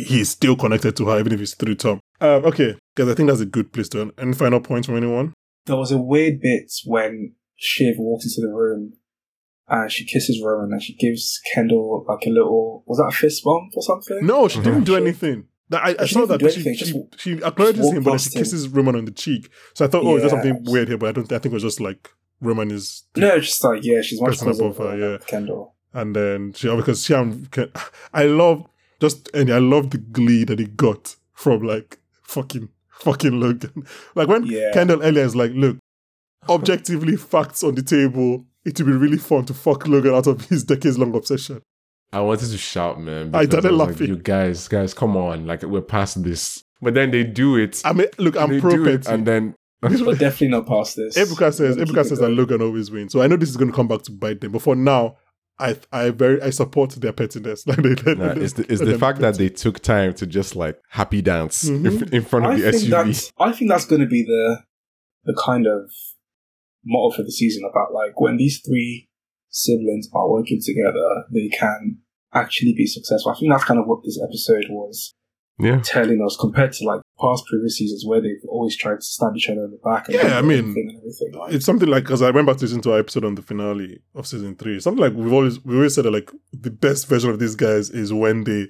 he's 0.04 0.30
still 0.30 0.56
connected 0.56 0.96
to 0.98 1.08
her, 1.08 1.20
even 1.20 1.34
if 1.34 1.42
it's 1.42 1.56
through 1.56 1.76
Tom. 1.76 2.00
Um, 2.22 2.46
okay, 2.46 2.76
because 2.96 3.12
I 3.12 3.16
think 3.16 3.30
that's 3.30 3.42
a 3.42 3.46
good 3.46 3.74
place 3.74 3.90
to 3.90 4.02
end. 4.02 4.12
Any 4.18 4.34
final 4.34 4.60
points 4.60 4.88
from 4.88 4.98
anyone? 4.98 5.34
There 5.66 5.76
was 5.76 5.92
a 5.92 5.98
weird 5.98 6.40
bit 6.42 6.72
when 6.86 7.34
Shiv 7.56 7.96
walks 7.98 8.26
into 8.26 8.48
the 8.48 8.54
room 8.54 8.94
and 9.68 9.92
she 9.92 10.06
kisses 10.06 10.42
Roman 10.44 10.72
and 10.74 10.82
she 10.82 10.96
gives 10.96 11.40
Kendall 11.54 12.06
like 12.08 12.26
a 12.28 12.30
little 12.30 12.84
was 12.86 12.98
that 13.00 13.08
a 13.08 13.12
fist 13.12 13.44
bump 13.44 13.72
or 13.76 13.82
something? 13.82 14.26
No, 14.26 14.48
she 14.48 14.62
didn't 14.62 14.84
do 14.84 14.96
anything. 14.96 15.48
That- 15.70 15.84
I, 15.84 15.96
I 16.04 16.06
She 16.06 16.14
saw 16.14 16.26
that 16.28 16.40
she, 16.54 16.62
she, 16.62 16.76
just- 16.76 17.20
she 17.20 17.34
acknowledges 17.34 17.92
him, 17.92 18.04
but 18.04 18.12
then 18.12 18.20
she 18.20 18.30
him. 18.38 18.44
kisses 18.44 18.68
Roman 18.70 18.96
on 18.96 19.06
the 19.06 19.12
cheek. 19.12 19.50
So 19.74 19.86
I 19.86 19.88
thought, 19.88 20.04
oh, 20.04 20.18
is 20.18 20.22
there 20.22 20.30
something 20.30 20.64
weird 20.66 20.88
here? 20.88 20.98
But 21.00 21.10
I 21.10 21.12
don't. 21.14 21.32
I 21.32 21.40
think 21.40 21.46
it 21.48 21.54
was 21.54 21.64
just 21.64 21.82
like 21.82 22.12
Roman 22.42 22.70
is. 22.70 23.04
No, 23.18 23.40
just 23.40 23.64
like 23.64 23.84
yeah, 23.84 24.02
she's 24.02 24.22
much 24.22 24.38
closer 24.38 24.64
above 24.64 24.78
her, 24.78 24.98
yeah. 24.98 25.18
Kendall. 25.26 25.76
And 25.94 26.16
then 26.16 26.54
she 26.54 26.68
oh, 26.70 26.78
because 26.78 27.04
she 27.04 27.16
I 28.14 28.26
love 28.26 28.68
just 29.02 29.30
and 29.34 29.50
I 29.50 29.58
love 29.60 29.90
the 29.92 29.98
glee 29.98 30.44
that 30.46 30.60
he 30.60 30.66
got 30.66 31.16
from 31.34 31.62
like 31.64 32.00
fucking 32.24 32.70
fucking 33.00 33.40
Logan. 33.40 33.86
Like 34.16 34.28
when 34.28 34.46
Yeah. 34.46 34.72
Kendall 34.74 35.04
earlier 35.04 35.24
is 35.26 35.36
like, 35.36 35.52
look, 35.54 35.78
objectively 36.50 37.16
facts 37.18 37.64
on 37.64 37.76
the 37.76 37.82
table. 37.82 38.46
It 38.66 38.80
would 38.80 38.88
be 38.88 38.94
really 38.98 39.18
fun 39.18 39.46
to 39.46 39.54
fuck 39.54 39.88
Logan 39.88 40.16
out 40.16 40.26
of 40.28 40.46
his 40.46 40.64
decades 40.64 40.98
long 40.98 41.14
obsession. 41.16 41.62
I 42.12 42.22
wanted 42.22 42.50
to 42.50 42.58
shout, 42.58 43.00
man. 43.00 43.28
I 43.36 43.46
because 43.46 43.48
started 43.62 43.72
was 43.72 43.80
like, 43.80 43.90
laughing. 43.90 44.08
you 44.08 44.16
guys, 44.18 44.68
guys, 44.68 44.94
come 44.94 45.18
on! 45.18 45.46
Like 45.46 45.64
we're 45.64 45.82
past 45.82 46.24
this. 46.24 46.64
But 46.82 46.94
then 46.94 47.12
they 47.12 47.24
do 47.24 47.58
it. 47.58 47.82
I 47.86 47.94
mean, 47.94 48.08
look, 48.18 48.38
I'm 48.38 48.50
they 48.50 48.60
pro 48.62 48.72
do 48.72 48.86
it, 48.86 49.04
petty. 49.04 49.14
and 49.14 49.26
then 49.28 49.56
We're 49.82 50.14
definitely 50.16 50.50
not 50.50 50.66
past 50.68 50.96
this. 50.96 51.18
Ebube 51.18 51.54
says 51.54 51.78
We're 51.78 51.86
Ebube 51.86 52.06
says 52.06 52.20
that. 52.20 52.30
Logan 52.30 52.62
always 52.62 52.90
wins. 52.90 53.12
So 53.12 53.22
I 53.22 53.28
know 53.28 53.36
this 53.38 53.50
is 53.50 53.58
going 53.58 53.70
to 53.70 53.76
come 53.76 53.88
back 53.88 54.02
to 54.04 54.12
bite 54.12 54.42
them. 54.42 54.52
But 54.54 54.62
for 54.62 54.76
now, 54.76 55.18
I 55.60 55.78
I 55.92 56.10
very 56.10 56.42
I 56.42 56.50
support 56.50 56.92
their 56.92 57.14
pettiness. 57.14 57.66
Like 57.68 57.82
they, 57.82 58.16
Nah, 58.16 58.32
it's 58.32 58.54
the, 58.54 58.66
it's 58.72 58.82
the 58.82 58.98
fact 58.98 59.20
be 59.20 59.22
that 59.24 59.36
they 59.38 59.50
took 59.50 59.80
time 59.80 60.14
to 60.16 60.28
just 60.28 60.56
like 60.56 60.80
happy 60.90 61.22
dance 61.22 61.64
in, 61.68 61.84
Mhm. 61.84 62.14
in 62.14 62.24
front 62.24 62.46
of 62.46 62.52
I 62.52 62.56
the 62.60 62.72
think 62.72 62.84
SUV. 62.86 62.90
that's 62.90 63.32
I 63.40 63.52
think 63.52 63.70
that's 63.72 63.86
going 63.86 64.02
to 64.02 64.08
be 64.08 64.24
the 64.24 64.64
the 65.24 65.42
kind 65.46 65.66
of 65.68 65.90
motto 66.86 67.16
for 67.16 67.24
the 67.24 67.32
season 67.32 67.64
about 67.70 67.94
like 67.94 68.20
when 68.20 68.38
these 68.38 68.62
three 68.66 69.10
siblings 69.50 70.10
are 70.14 70.30
working 70.30 70.60
together, 70.64 71.08
they 71.34 71.48
can 71.48 71.98
actually 72.34 72.74
be 72.76 72.86
successful. 72.86 73.32
I 73.32 73.36
think 73.40 73.52
that's 73.52 73.64
kind 73.64 73.80
of 73.80 73.86
what 73.88 74.04
this 74.04 74.20
episode 74.22 74.66
was 74.70 75.14
Yeah, 75.58 75.80
telling 75.82 76.22
us 76.26 76.36
compared 76.40 76.74
to 76.74 76.84
like 76.86 77.02
past 77.26 77.46
previous 77.48 77.78
seasons 77.78 78.06
where 78.06 78.22
they've 78.22 78.44
always 78.48 78.76
tried 78.76 78.96
to 78.96 79.06
stab 79.06 79.36
each 79.36 79.50
other 79.50 79.66
in 79.66 79.72
the 79.72 79.80
back. 79.84 80.08
And 80.08 80.16
Yeah, 80.16 80.38
I 80.38 80.42
mean, 80.42 80.60
and 80.60 80.98
everything. 80.98 81.34
Like, 81.34 81.54
it's 81.54 81.66
something 81.66 81.90
like 81.90 82.04
because 82.04 82.22
I 82.22 82.28
remember 82.28 82.54
to 82.54 82.62
listen 82.62 82.82
to 82.82 82.94
our 82.94 83.00
episode 83.00 83.26
on 83.26 83.36
the 83.36 83.42
finale 83.42 84.00
of 84.14 84.28
season 84.28 84.56
three. 84.56 84.80
Something 84.80 85.02
like 85.02 85.14
we've 85.14 85.34
always 85.34 85.64
we 85.66 85.76
always 85.76 85.96
said 85.96 86.06
that 86.06 86.12
like 86.12 86.32
the 86.54 86.72
best 86.72 87.08
version 87.08 87.30
of 87.30 87.40
these 87.40 87.56
guys 87.56 87.90
is 87.90 88.14
when 88.14 88.44
they 88.44 88.68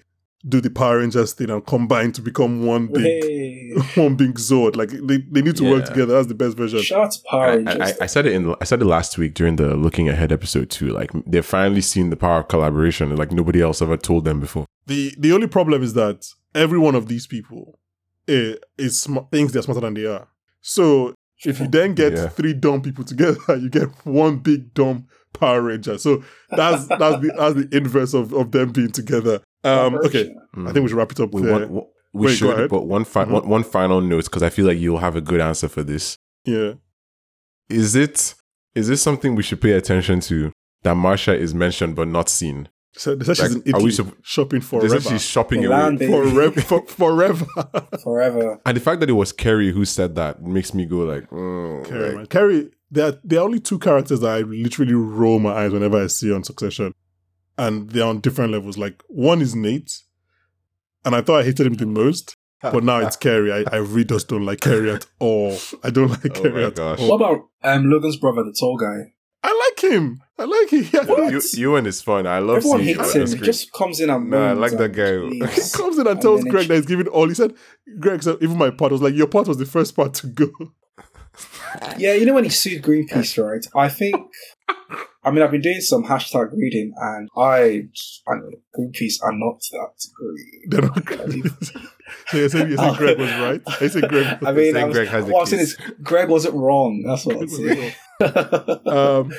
do 0.47 0.61
the 0.61 0.69
Power 0.69 0.99
Rangers 0.99 1.33
thing 1.33 1.49
and 1.49 1.65
combine 1.65 2.11
to 2.11 2.21
become 2.21 2.65
one 2.65 2.87
big 2.87 3.03
hey, 3.03 3.71
one 3.95 4.15
big 4.15 4.35
Zord. 4.35 4.75
Like 4.75 4.89
they, 4.89 5.17
they 5.17 5.41
need 5.41 5.55
to 5.57 5.69
work 5.69 5.85
together. 5.85 6.13
That's 6.13 6.27
the 6.27 6.35
best 6.35 6.55
version. 6.55 6.81
shout 6.81 7.05
out 7.05 7.11
to 7.11 7.19
Power 7.29 7.63
I, 7.67 7.87
I, 7.87 7.93
I 8.01 8.05
said 8.05 8.25
it 8.25 8.33
in 8.33 8.55
I 8.61 8.63
said 8.63 8.81
it 8.81 8.85
last 8.85 9.17
week 9.17 9.33
during 9.33 9.55
the 9.55 9.75
looking 9.75 10.07
ahead 10.07 10.31
episode 10.31 10.69
too. 10.69 10.89
Like 10.89 11.11
they've 11.25 11.45
finally 11.45 11.81
seen 11.81 12.09
the 12.09 12.15
power 12.15 12.39
of 12.39 12.47
collaboration, 12.47 13.15
like 13.15 13.31
nobody 13.31 13.61
else 13.61 13.81
ever 13.81 13.97
told 13.97 14.25
them 14.25 14.39
before. 14.39 14.65
The 14.85 15.15
the 15.17 15.31
only 15.31 15.47
problem 15.47 15.81
is 15.81 15.93
that 15.93 16.27
every 16.53 16.77
one 16.77 16.95
of 16.95 17.07
these 17.07 17.27
people 17.27 17.79
eh, 18.27 18.55
is 18.77 19.01
sm- 19.01 19.17
thinks 19.31 19.53
they're 19.53 19.61
smarter 19.61 19.81
than 19.81 19.93
they 19.93 20.05
are. 20.05 20.27
So 20.61 21.13
if 21.45 21.59
you 21.59 21.67
then 21.67 21.93
get 21.93 22.13
Yeah. 22.13 22.29
three 22.29 22.53
dumb 22.53 22.81
people 22.81 23.03
together, 23.03 23.37
you 23.57 23.69
get 23.69 23.89
one 24.05 24.37
big 24.37 24.73
dumb 24.73 25.07
Power 25.33 25.61
Ranger. 25.61 25.97
So 25.97 26.23
that's 26.49 26.87
that's 26.87 27.21
the 27.21 27.33
that's 27.37 27.55
the 27.55 27.69
inverse 27.75 28.13
of, 28.13 28.33
of 28.33 28.51
them 28.51 28.71
being 28.71 28.91
together. 28.91 29.41
Um, 29.63 29.95
okay, 30.05 30.33
I 30.55 30.71
think 30.71 30.83
we 30.83 30.87
should 30.89 30.97
wrap 30.97 31.11
it 31.11 31.19
up 31.19 31.33
we 31.33 31.41
there. 31.41 31.67
want, 31.67 31.87
we 32.13 32.27
Wait, 32.27 32.35
should, 32.37 32.69
but 32.69 32.83
one, 32.87 33.03
fi- 33.03 33.25
Mhm. 33.25 33.31
one 33.31 33.49
one 33.49 33.63
final 33.63 33.99
note 33.99 34.25
because 34.25 34.43
I 34.43 34.49
feel 34.49 34.65
like 34.65 34.77
you'll 34.77 34.99
have 34.99 35.15
a 35.17 35.21
good 35.21 35.41
answer 35.41 35.67
for 35.67 35.83
this. 35.83 36.17
yeah. 36.45 36.73
Is 37.69 37.95
it 37.95 38.35
is 38.75 38.87
this 38.87 39.01
something 39.01 39.35
we 39.35 39.43
should 39.43 39.59
pay 39.59 39.71
attention 39.71 40.19
to 40.21 40.51
that 40.83 40.95
Marcia 40.95 41.35
is 41.35 41.53
mentioned 41.55 41.95
but 41.95 42.07
not 42.07 42.29
seen? 42.29 42.69
So 42.97 43.13
they 43.15 43.25
said 43.25 43.37
she's 43.37 43.55
Like, 43.55 43.65
in 43.65 43.75
Italy 43.75 43.91
sup- 43.91 44.15
shopping 44.23 44.59
They 44.61 44.65
forever. 44.65 44.99
said 45.01 45.11
she's 45.11 45.21
shopping 45.21 45.61
Milan, 45.61 45.95
away. 45.95 46.07
forever, 46.07 46.61
for, 46.61 46.85
forever. 46.87 47.45
Forever. 48.03 48.59
And 48.65 48.77
the 48.77 48.81
fact 48.81 48.99
that 49.01 49.09
it 49.09 49.13
was 49.13 49.31
Kerry 49.33 49.71
who 49.71 49.83
said 49.85 50.15
that 50.15 50.41
makes 50.43 50.73
me 50.73 50.85
go 50.85 50.99
like, 50.99 51.29
mm, 51.29 51.85
Kerry, 51.85 52.07
like, 52.07 52.15
man. 52.15 52.25
Kerry, 52.27 52.71
there 52.91 53.07
are, 53.09 53.19
there 53.23 53.39
are 53.39 53.43
only 53.43 53.59
two 53.59 53.79
characters 53.79 54.21
that 54.21 54.29
I 54.29 54.41
literally 54.41 54.93
roll 54.93 55.39
my 55.39 55.51
eyes 55.51 55.71
whenever 55.73 56.01
I 56.01 56.07
see 56.07 56.31
on 56.33 56.43
Succession. 56.43 56.93
And 57.57 57.89
they're 57.89 58.05
on 58.05 58.19
different 58.21 58.51
levels. 58.53 58.77
Like, 58.77 59.01
one 59.07 59.41
is 59.41 59.55
Nate. 59.55 60.01
And 61.03 61.15
I 61.15 61.21
thought 61.21 61.41
I 61.41 61.43
hated 61.43 61.67
him 61.67 61.73
the 61.75 61.85
most. 61.85 62.35
But 62.61 62.83
now 62.83 62.97
it's 62.97 63.15
Kerry. 63.15 63.51
I, 63.53 63.63
I 63.71 63.75
really 63.77 64.05
just 64.05 64.27
don't 64.27 64.43
like 64.45 64.59
Kerry 64.59 64.89
at 64.89 65.05
all. 65.19 65.55
I 65.83 65.89
don't 65.91 66.07
like 66.23 66.25
Oh 66.37 66.41
Kerry 66.41 66.65
at 66.65 66.75
gosh. 66.75 66.99
all. 66.99 67.09
What 67.09 67.15
about 67.17 67.49
um, 67.63 67.89
Logan's 67.91 68.17
brother, 68.17 68.43
the 68.43 68.55
tall 68.59 68.75
guy? 68.77 69.13
I 69.47 69.71
like 69.81 69.91
him. 69.93 70.21
I 70.39 70.43
like 70.45 70.69
him. 70.71 70.85
Yeah. 70.93 71.05
What? 71.05 71.31
you, 71.31 71.41
Ewan 71.55 71.85
is 71.85 72.01
fun. 72.01 72.25
I 72.27 72.39
love 72.39 72.57
Everyone 72.57 72.79
seeing 72.83 72.97
hates 72.97 73.13
Ewan 73.15 73.27
him. 73.31 73.37
He 73.39 73.45
just 73.45 73.71
comes 73.73 73.99
in 73.99 74.09
and 74.09 74.29
Nah, 74.29 74.49
I 74.49 74.53
like 74.53 74.71
that 74.77 74.91
guy. 74.93 75.13
He 75.55 75.61
comes 75.71 75.97
in 75.97 76.07
and 76.07 76.09
And 76.17 76.21
tells 76.21 76.41
then 76.41 76.51
Greg 76.51 76.65
it- 76.65 76.67
that 76.69 76.75
he's 76.75 76.85
giving 76.85 77.07
all. 77.07 77.27
He 77.27 77.35
said, 77.35 77.53
Greg 77.99 78.23
said, 78.23 78.37
even 78.41 78.57
my 78.57 78.71
part 78.71 78.91
was 78.91 79.01
like, 79.01 79.13
your 79.13 79.27
part 79.27 79.47
was 79.47 79.57
the 79.57 79.65
first 79.65 79.95
part 79.95 80.13
to 80.15 80.27
go. 80.27 80.49
Yeah, 81.97 82.13
you 82.13 82.25
know 82.25 82.33
when 82.33 82.45
he 82.45 82.49
sued 82.49 82.81
Greenpeace, 82.81 83.37
right? 83.43 83.65
I 83.75 83.89
think. 83.89 84.15
I 85.25 85.31
mean, 85.31 85.41
I've 85.41 85.49
been 85.51 85.61
doing 85.61 85.81
some 85.81 86.03
hashtag 86.05 86.51
reading, 86.53 86.93
and 86.95 87.29
I, 87.35 87.87
I 88.27 88.35
know 88.35 88.51
Greenpeace 88.77 89.15
are 89.23 89.33
not 89.33 89.59
that 89.71 90.07
great. 90.13 90.69
They're 90.69 90.81
not- 90.81 91.63
so 92.27 92.37
you're 92.37 92.49
saying, 92.49 92.69
you're 92.69 92.77
saying 92.77 92.95
Greg 92.95 93.17
was 93.17 93.31
right? 93.39 93.61
I 93.65 93.87
say 93.87 94.01
Greg 94.01 94.37
I 94.45 94.51
mean, 94.51 94.77
I 94.77 94.83
was, 94.83 94.95
Greg 94.95 95.07
has 95.07 95.25
the 95.25 95.33
what 95.33 95.41
I'm 95.41 95.45
saying 95.47 95.61
is 95.63 95.77
Greg 96.03 96.29
wasn't 96.29 96.53
wrong. 96.53 97.03
That's 97.07 97.25
what 97.25 97.37
I'm 97.37 97.47
saying. 97.47 97.93
um, 98.85 99.33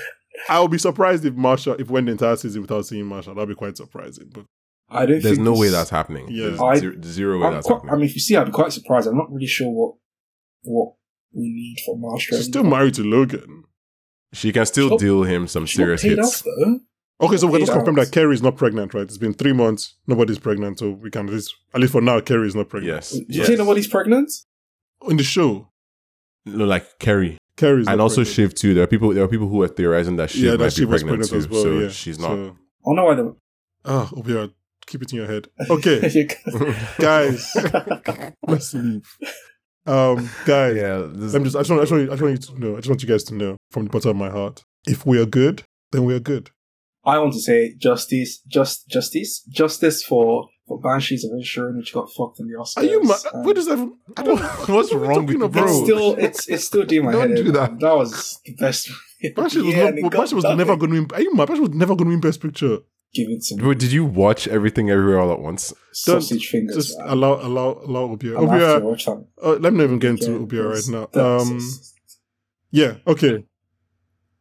I'll 0.48 0.68
be 0.68 0.78
surprised 0.78 1.24
if 1.24 1.34
Marcia, 1.34 1.76
if 1.78 1.88
went 1.88 2.06
the 2.06 2.12
entire 2.12 2.36
season 2.36 2.62
without 2.62 2.84
seeing 2.84 3.06
Marcia. 3.06 3.32
That'd 3.32 3.48
be 3.48 3.54
quite 3.54 3.76
surprising. 3.76 4.28
But 4.34 4.46
I 4.90 5.06
don't. 5.06 5.22
There's 5.22 5.36
think 5.36 5.44
no 5.44 5.54
way 5.54 5.68
that's 5.68 5.90
happening. 5.90 6.26
Yeah. 6.28 6.46
There's 6.48 6.60
I- 6.60 6.76
zero, 6.78 6.94
zero 7.02 7.38
way 7.38 7.46
I'm 7.46 7.54
that's 7.54 7.66
quite, 7.66 7.76
happening. 7.76 7.94
I 7.94 7.96
mean, 7.98 8.06
if 8.06 8.14
you 8.14 8.20
see, 8.20 8.34
I'd 8.34 8.46
be 8.46 8.52
quite 8.52 8.72
surprised. 8.72 9.06
I'm 9.06 9.16
not 9.16 9.32
really 9.32 9.46
sure 9.46 9.70
what 9.70 9.94
what 10.62 10.94
we 11.32 11.44
need 11.44 11.76
from 11.84 12.00
Marcia. 12.00 12.36
she's 12.36 12.46
still 12.46 12.64
married 12.64 12.94
to 12.94 13.04
Logan. 13.04 13.64
She 14.32 14.52
can 14.52 14.66
still 14.66 14.86
She's 14.86 14.90
not- 14.92 15.00
deal 15.00 15.22
him 15.24 15.46
some 15.48 15.66
She's 15.66 15.78
not 15.78 15.84
serious 15.84 16.02
paid 16.02 16.18
hits. 16.18 16.40
off 16.40 16.44
though. 16.44 16.80
Okay, 17.18 17.38
so 17.38 17.46
we 17.46 17.52
can 17.54 17.60
just 17.60 17.72
Paid 17.72 17.78
confirm 17.78 17.94
that 17.94 18.12
Kerry 18.12 18.34
is 18.34 18.42
not 18.42 18.56
pregnant, 18.56 18.92
right? 18.92 19.04
It's 19.04 19.16
been 19.16 19.32
three 19.32 19.54
months. 19.54 19.94
Nobody's 20.06 20.38
pregnant, 20.38 20.78
so 20.78 20.90
we 20.90 21.10
can 21.10 21.26
at 21.28 21.32
least, 21.32 21.54
at 21.72 21.80
least 21.80 21.92
for 21.92 22.02
now, 22.02 22.20
Kerry 22.20 22.46
is 22.46 22.54
not 22.54 22.68
pregnant. 22.68 22.94
Yes. 22.94 23.10
Do 23.12 23.18
you 23.20 23.24
yes. 23.28 23.46
think 23.46 23.58
nobody's 23.58 23.88
pregnant? 23.88 24.30
In 25.08 25.16
the 25.16 25.22
show, 25.22 25.68
No, 26.44 26.66
like 26.66 26.98
Carrie. 26.98 27.38
Kerry 27.56 27.80
is 27.80 27.86
And 27.88 27.96
not 27.96 28.02
also 28.02 28.16
pregnant. 28.16 28.34
Shiv 28.34 28.54
too. 28.54 28.74
There 28.74 28.84
are 28.84 28.86
people 28.86 29.14
there 29.14 29.24
are 29.24 29.28
people 29.28 29.48
who 29.48 29.62
are 29.62 29.68
theorizing 29.68 30.16
that 30.16 30.28
Shiv 30.30 30.42
yeah, 30.42 30.50
might 30.52 30.56
that 30.58 30.64
be 30.66 30.70
she 30.74 30.84
was 30.84 31.02
pregnant, 31.02 31.30
pregnant, 31.30 31.30
too. 31.30 31.36
as 31.38 31.48
well. 31.48 31.62
so 31.62 31.78
yeah, 31.80 31.88
she's 31.88 32.18
not. 32.18 32.32
I 32.32 32.34
So, 32.34 32.56
don't 32.84 32.96
know 32.96 33.04
why 33.06 33.14
the 33.14 33.36
ah, 33.86 34.10
Obia, 34.12 34.52
keep 34.86 35.00
it 35.02 35.10
in 35.12 35.16
your 35.16 35.26
head. 35.26 35.48
Okay, 35.70 35.98
guys, 36.98 37.56
let's 38.46 38.74
leave. 38.74 39.06
Um, 39.86 40.28
guys, 40.44 40.76
yeah, 40.76 41.06
this, 41.10 41.34
I'm 41.34 41.44
just, 41.44 41.56
I 41.56 41.60
just, 41.60 41.70
want, 41.70 41.80
I, 41.80 41.84
just 41.84 41.92
want, 41.92 42.02
I 42.10 42.12
just 42.14 42.22
want 42.22 42.32
you 42.32 42.38
to 42.38 42.60
know, 42.60 42.72
I 42.74 42.76
just 42.78 42.88
want 42.88 43.02
you 43.02 43.08
guys 43.08 43.24
to 43.24 43.34
know 43.34 43.56
from 43.70 43.84
the 43.84 43.90
bottom 43.90 44.10
of 44.10 44.16
my 44.16 44.30
heart, 44.30 44.64
if 44.86 45.06
we 45.06 45.18
are 45.20 45.26
good, 45.26 45.62
then 45.92 46.04
we 46.04 46.14
are 46.14 46.20
good. 46.20 46.50
I 47.04 47.18
want 47.20 47.34
to 47.34 47.40
say 47.40 47.74
justice, 47.78 48.40
just 48.48 48.88
justice, 48.88 49.42
justice 49.48 50.02
for 50.02 50.48
for 50.66 50.80
Banshees 50.80 51.24
of 51.24 51.30
Inisherin, 51.30 51.76
which 51.76 51.94
got 51.94 52.10
fucked 52.12 52.40
in 52.40 52.48
the 52.48 52.54
Oscars. 52.54 52.78
Are 52.78 52.84
you 52.84 53.00
mad? 53.04 53.18
and 53.32 53.44
What 53.46 53.56
is 53.56 53.66
that? 53.66 53.78
I 54.16 54.22
don't. 54.24 54.40
What's 54.68 54.92
what 54.92 55.00
wrong 55.02 55.24
with 55.26 55.36
you, 55.36 55.48
bro? 55.48 55.62
It's 55.64 55.78
still 55.84 56.16
it's 56.18 56.48
it's 56.48 56.64
still 56.64 56.84
doing 56.84 57.04
my 57.04 57.12
Don't 57.16 57.28
head. 57.28 57.36
do 57.36 57.46
in. 57.46 57.52
that. 57.52 57.78
That 57.78 57.96
was 57.96 58.40
the 58.44 58.54
best. 58.56 58.90
Banshee 59.36 59.60
was, 59.60 59.66
Yeah, 59.74 59.82
not, 59.84 59.88
and 59.90 59.98
it 59.98 60.02
got 60.02 60.12
Banshee 60.12 60.34
was 60.34 60.42
nothing. 60.44 60.58
never 60.58 60.76
going 60.76 60.90
to 60.92 60.98
win. 61.02 61.08
Are 61.14 61.20
you 61.22 61.32
mad? 61.34 61.46
Banshee 61.46 61.60
was 61.60 61.70
never 61.70 61.94
going 61.94 62.06
to 62.06 62.10
win 62.10 62.20
Best 62.20 62.40
Picture. 62.40 62.78
Give 63.16 63.30
it 63.30 63.42
some 63.42 63.58
Bro, 63.58 63.74
did 63.74 63.90
you 63.92 64.04
watch 64.04 64.46
everything 64.46 64.90
everywhere 64.90 65.20
all 65.20 65.32
at 65.32 65.40
once? 65.40 65.72
sausage 65.92 66.48
fingers. 66.48 66.76
Just 66.76 66.98
man. 66.98 67.08
allow, 67.08 67.34
allow, 67.40 67.80
allow 67.84 68.08
Obia. 68.14 68.36
I'm 68.38 68.46
gonna 68.46 68.58
Obia, 68.58 68.82
watch 68.82 69.04
that. 69.06 69.24
uh, 69.42 69.50
let 69.64 69.72
me 69.72 69.78
not 69.78 69.84
even 69.84 69.98
get 69.98 70.10
into 70.10 70.32
Yeah, 70.32 70.38
Obia 70.38 70.64
right 70.74 71.10
now. 71.14 71.38
Um, 71.38 71.60
yeah, 72.70 72.94
okay. 73.06 73.44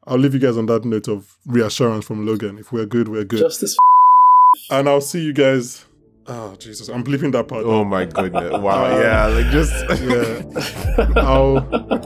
I'll 0.08 0.18
leave 0.18 0.34
you 0.34 0.40
guys 0.40 0.58
on 0.58 0.66
that 0.68 0.84
note 0.86 1.08
of 1.08 1.36
reassurance 1.46 2.06
from 2.06 2.26
Logan. 2.28 2.58
If 2.60 2.72
we're 2.72 2.86
good, 2.86 3.08
we're 3.08 3.24
good. 3.24 3.40
Justice. 3.40 3.76
and 4.70 4.88
I'll 4.90 5.02
see 5.02 5.22
you 5.24 5.34
guys. 5.34 5.86
Oh 6.28 6.56
Jesus, 6.56 6.90
I'm 6.90 7.04
bleeping 7.04 7.32
that 7.34 7.48
part. 7.48 7.66
Oh 7.66 7.84
my 7.86 8.06
goodness! 8.06 8.52
Wow, 8.52 8.86
Uh, 8.86 9.00
yeah, 9.00 9.26
like 9.28 9.46
just 9.52 9.72
Yeah, 10.02 11.22
I'll 11.22 11.58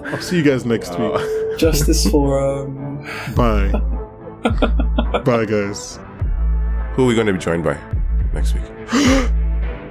I'll 0.07 0.21
see 0.21 0.37
you 0.37 0.43
guys 0.43 0.65
next 0.65 0.97
week. 0.99 1.13
Justice 1.57 2.09
for 2.09 2.37
um. 2.39 2.97
Bye, 3.35 3.71
bye, 5.25 5.45
guys. 5.45 5.99
Who 6.99 7.05
are 7.05 7.07
we 7.07 7.15
going 7.15 7.27
to 7.27 7.31
be 7.31 7.39
joined 7.39 7.63
by 7.63 7.77
next 8.33 8.55
week? 8.55 8.63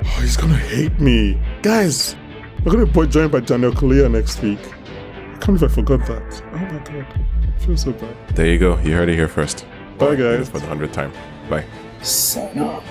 Oh, 0.01 0.21
he's 0.21 0.37
gonna 0.37 0.57
hate 0.57 0.99
me, 1.01 1.41
guys. 1.63 2.17
We're 2.65 2.73
gonna 2.73 2.87
be 2.87 3.07
joined 3.07 3.33
by 3.33 3.41
Daniel 3.41 3.73
Kaluuya 3.73 4.11
next 4.11 4.43
week. 4.43 4.59
I 4.59 5.39
can't 5.39 5.47
believe 5.47 5.63
I 5.65 5.69
forgot 5.69 6.07
that. 6.07 6.43
Oh 6.53 6.57
my 6.57 6.79
god, 6.85 7.07
I 7.47 7.59
feel 7.65 7.77
so 7.77 7.93
bad. 7.93 8.37
There 8.37 8.47
you 8.47 8.59
go. 8.59 8.79
You 8.79 8.95
heard 8.95 9.09
it 9.09 9.15
here 9.15 9.29
first. 9.29 9.67
Bye, 9.99 10.17
guys. 10.17 10.49
For 10.49 10.59
the 10.59 10.67
hundredth 10.67 10.93
time. 10.93 11.13
Bye. 11.49 11.65
Sayonara. 12.03 12.83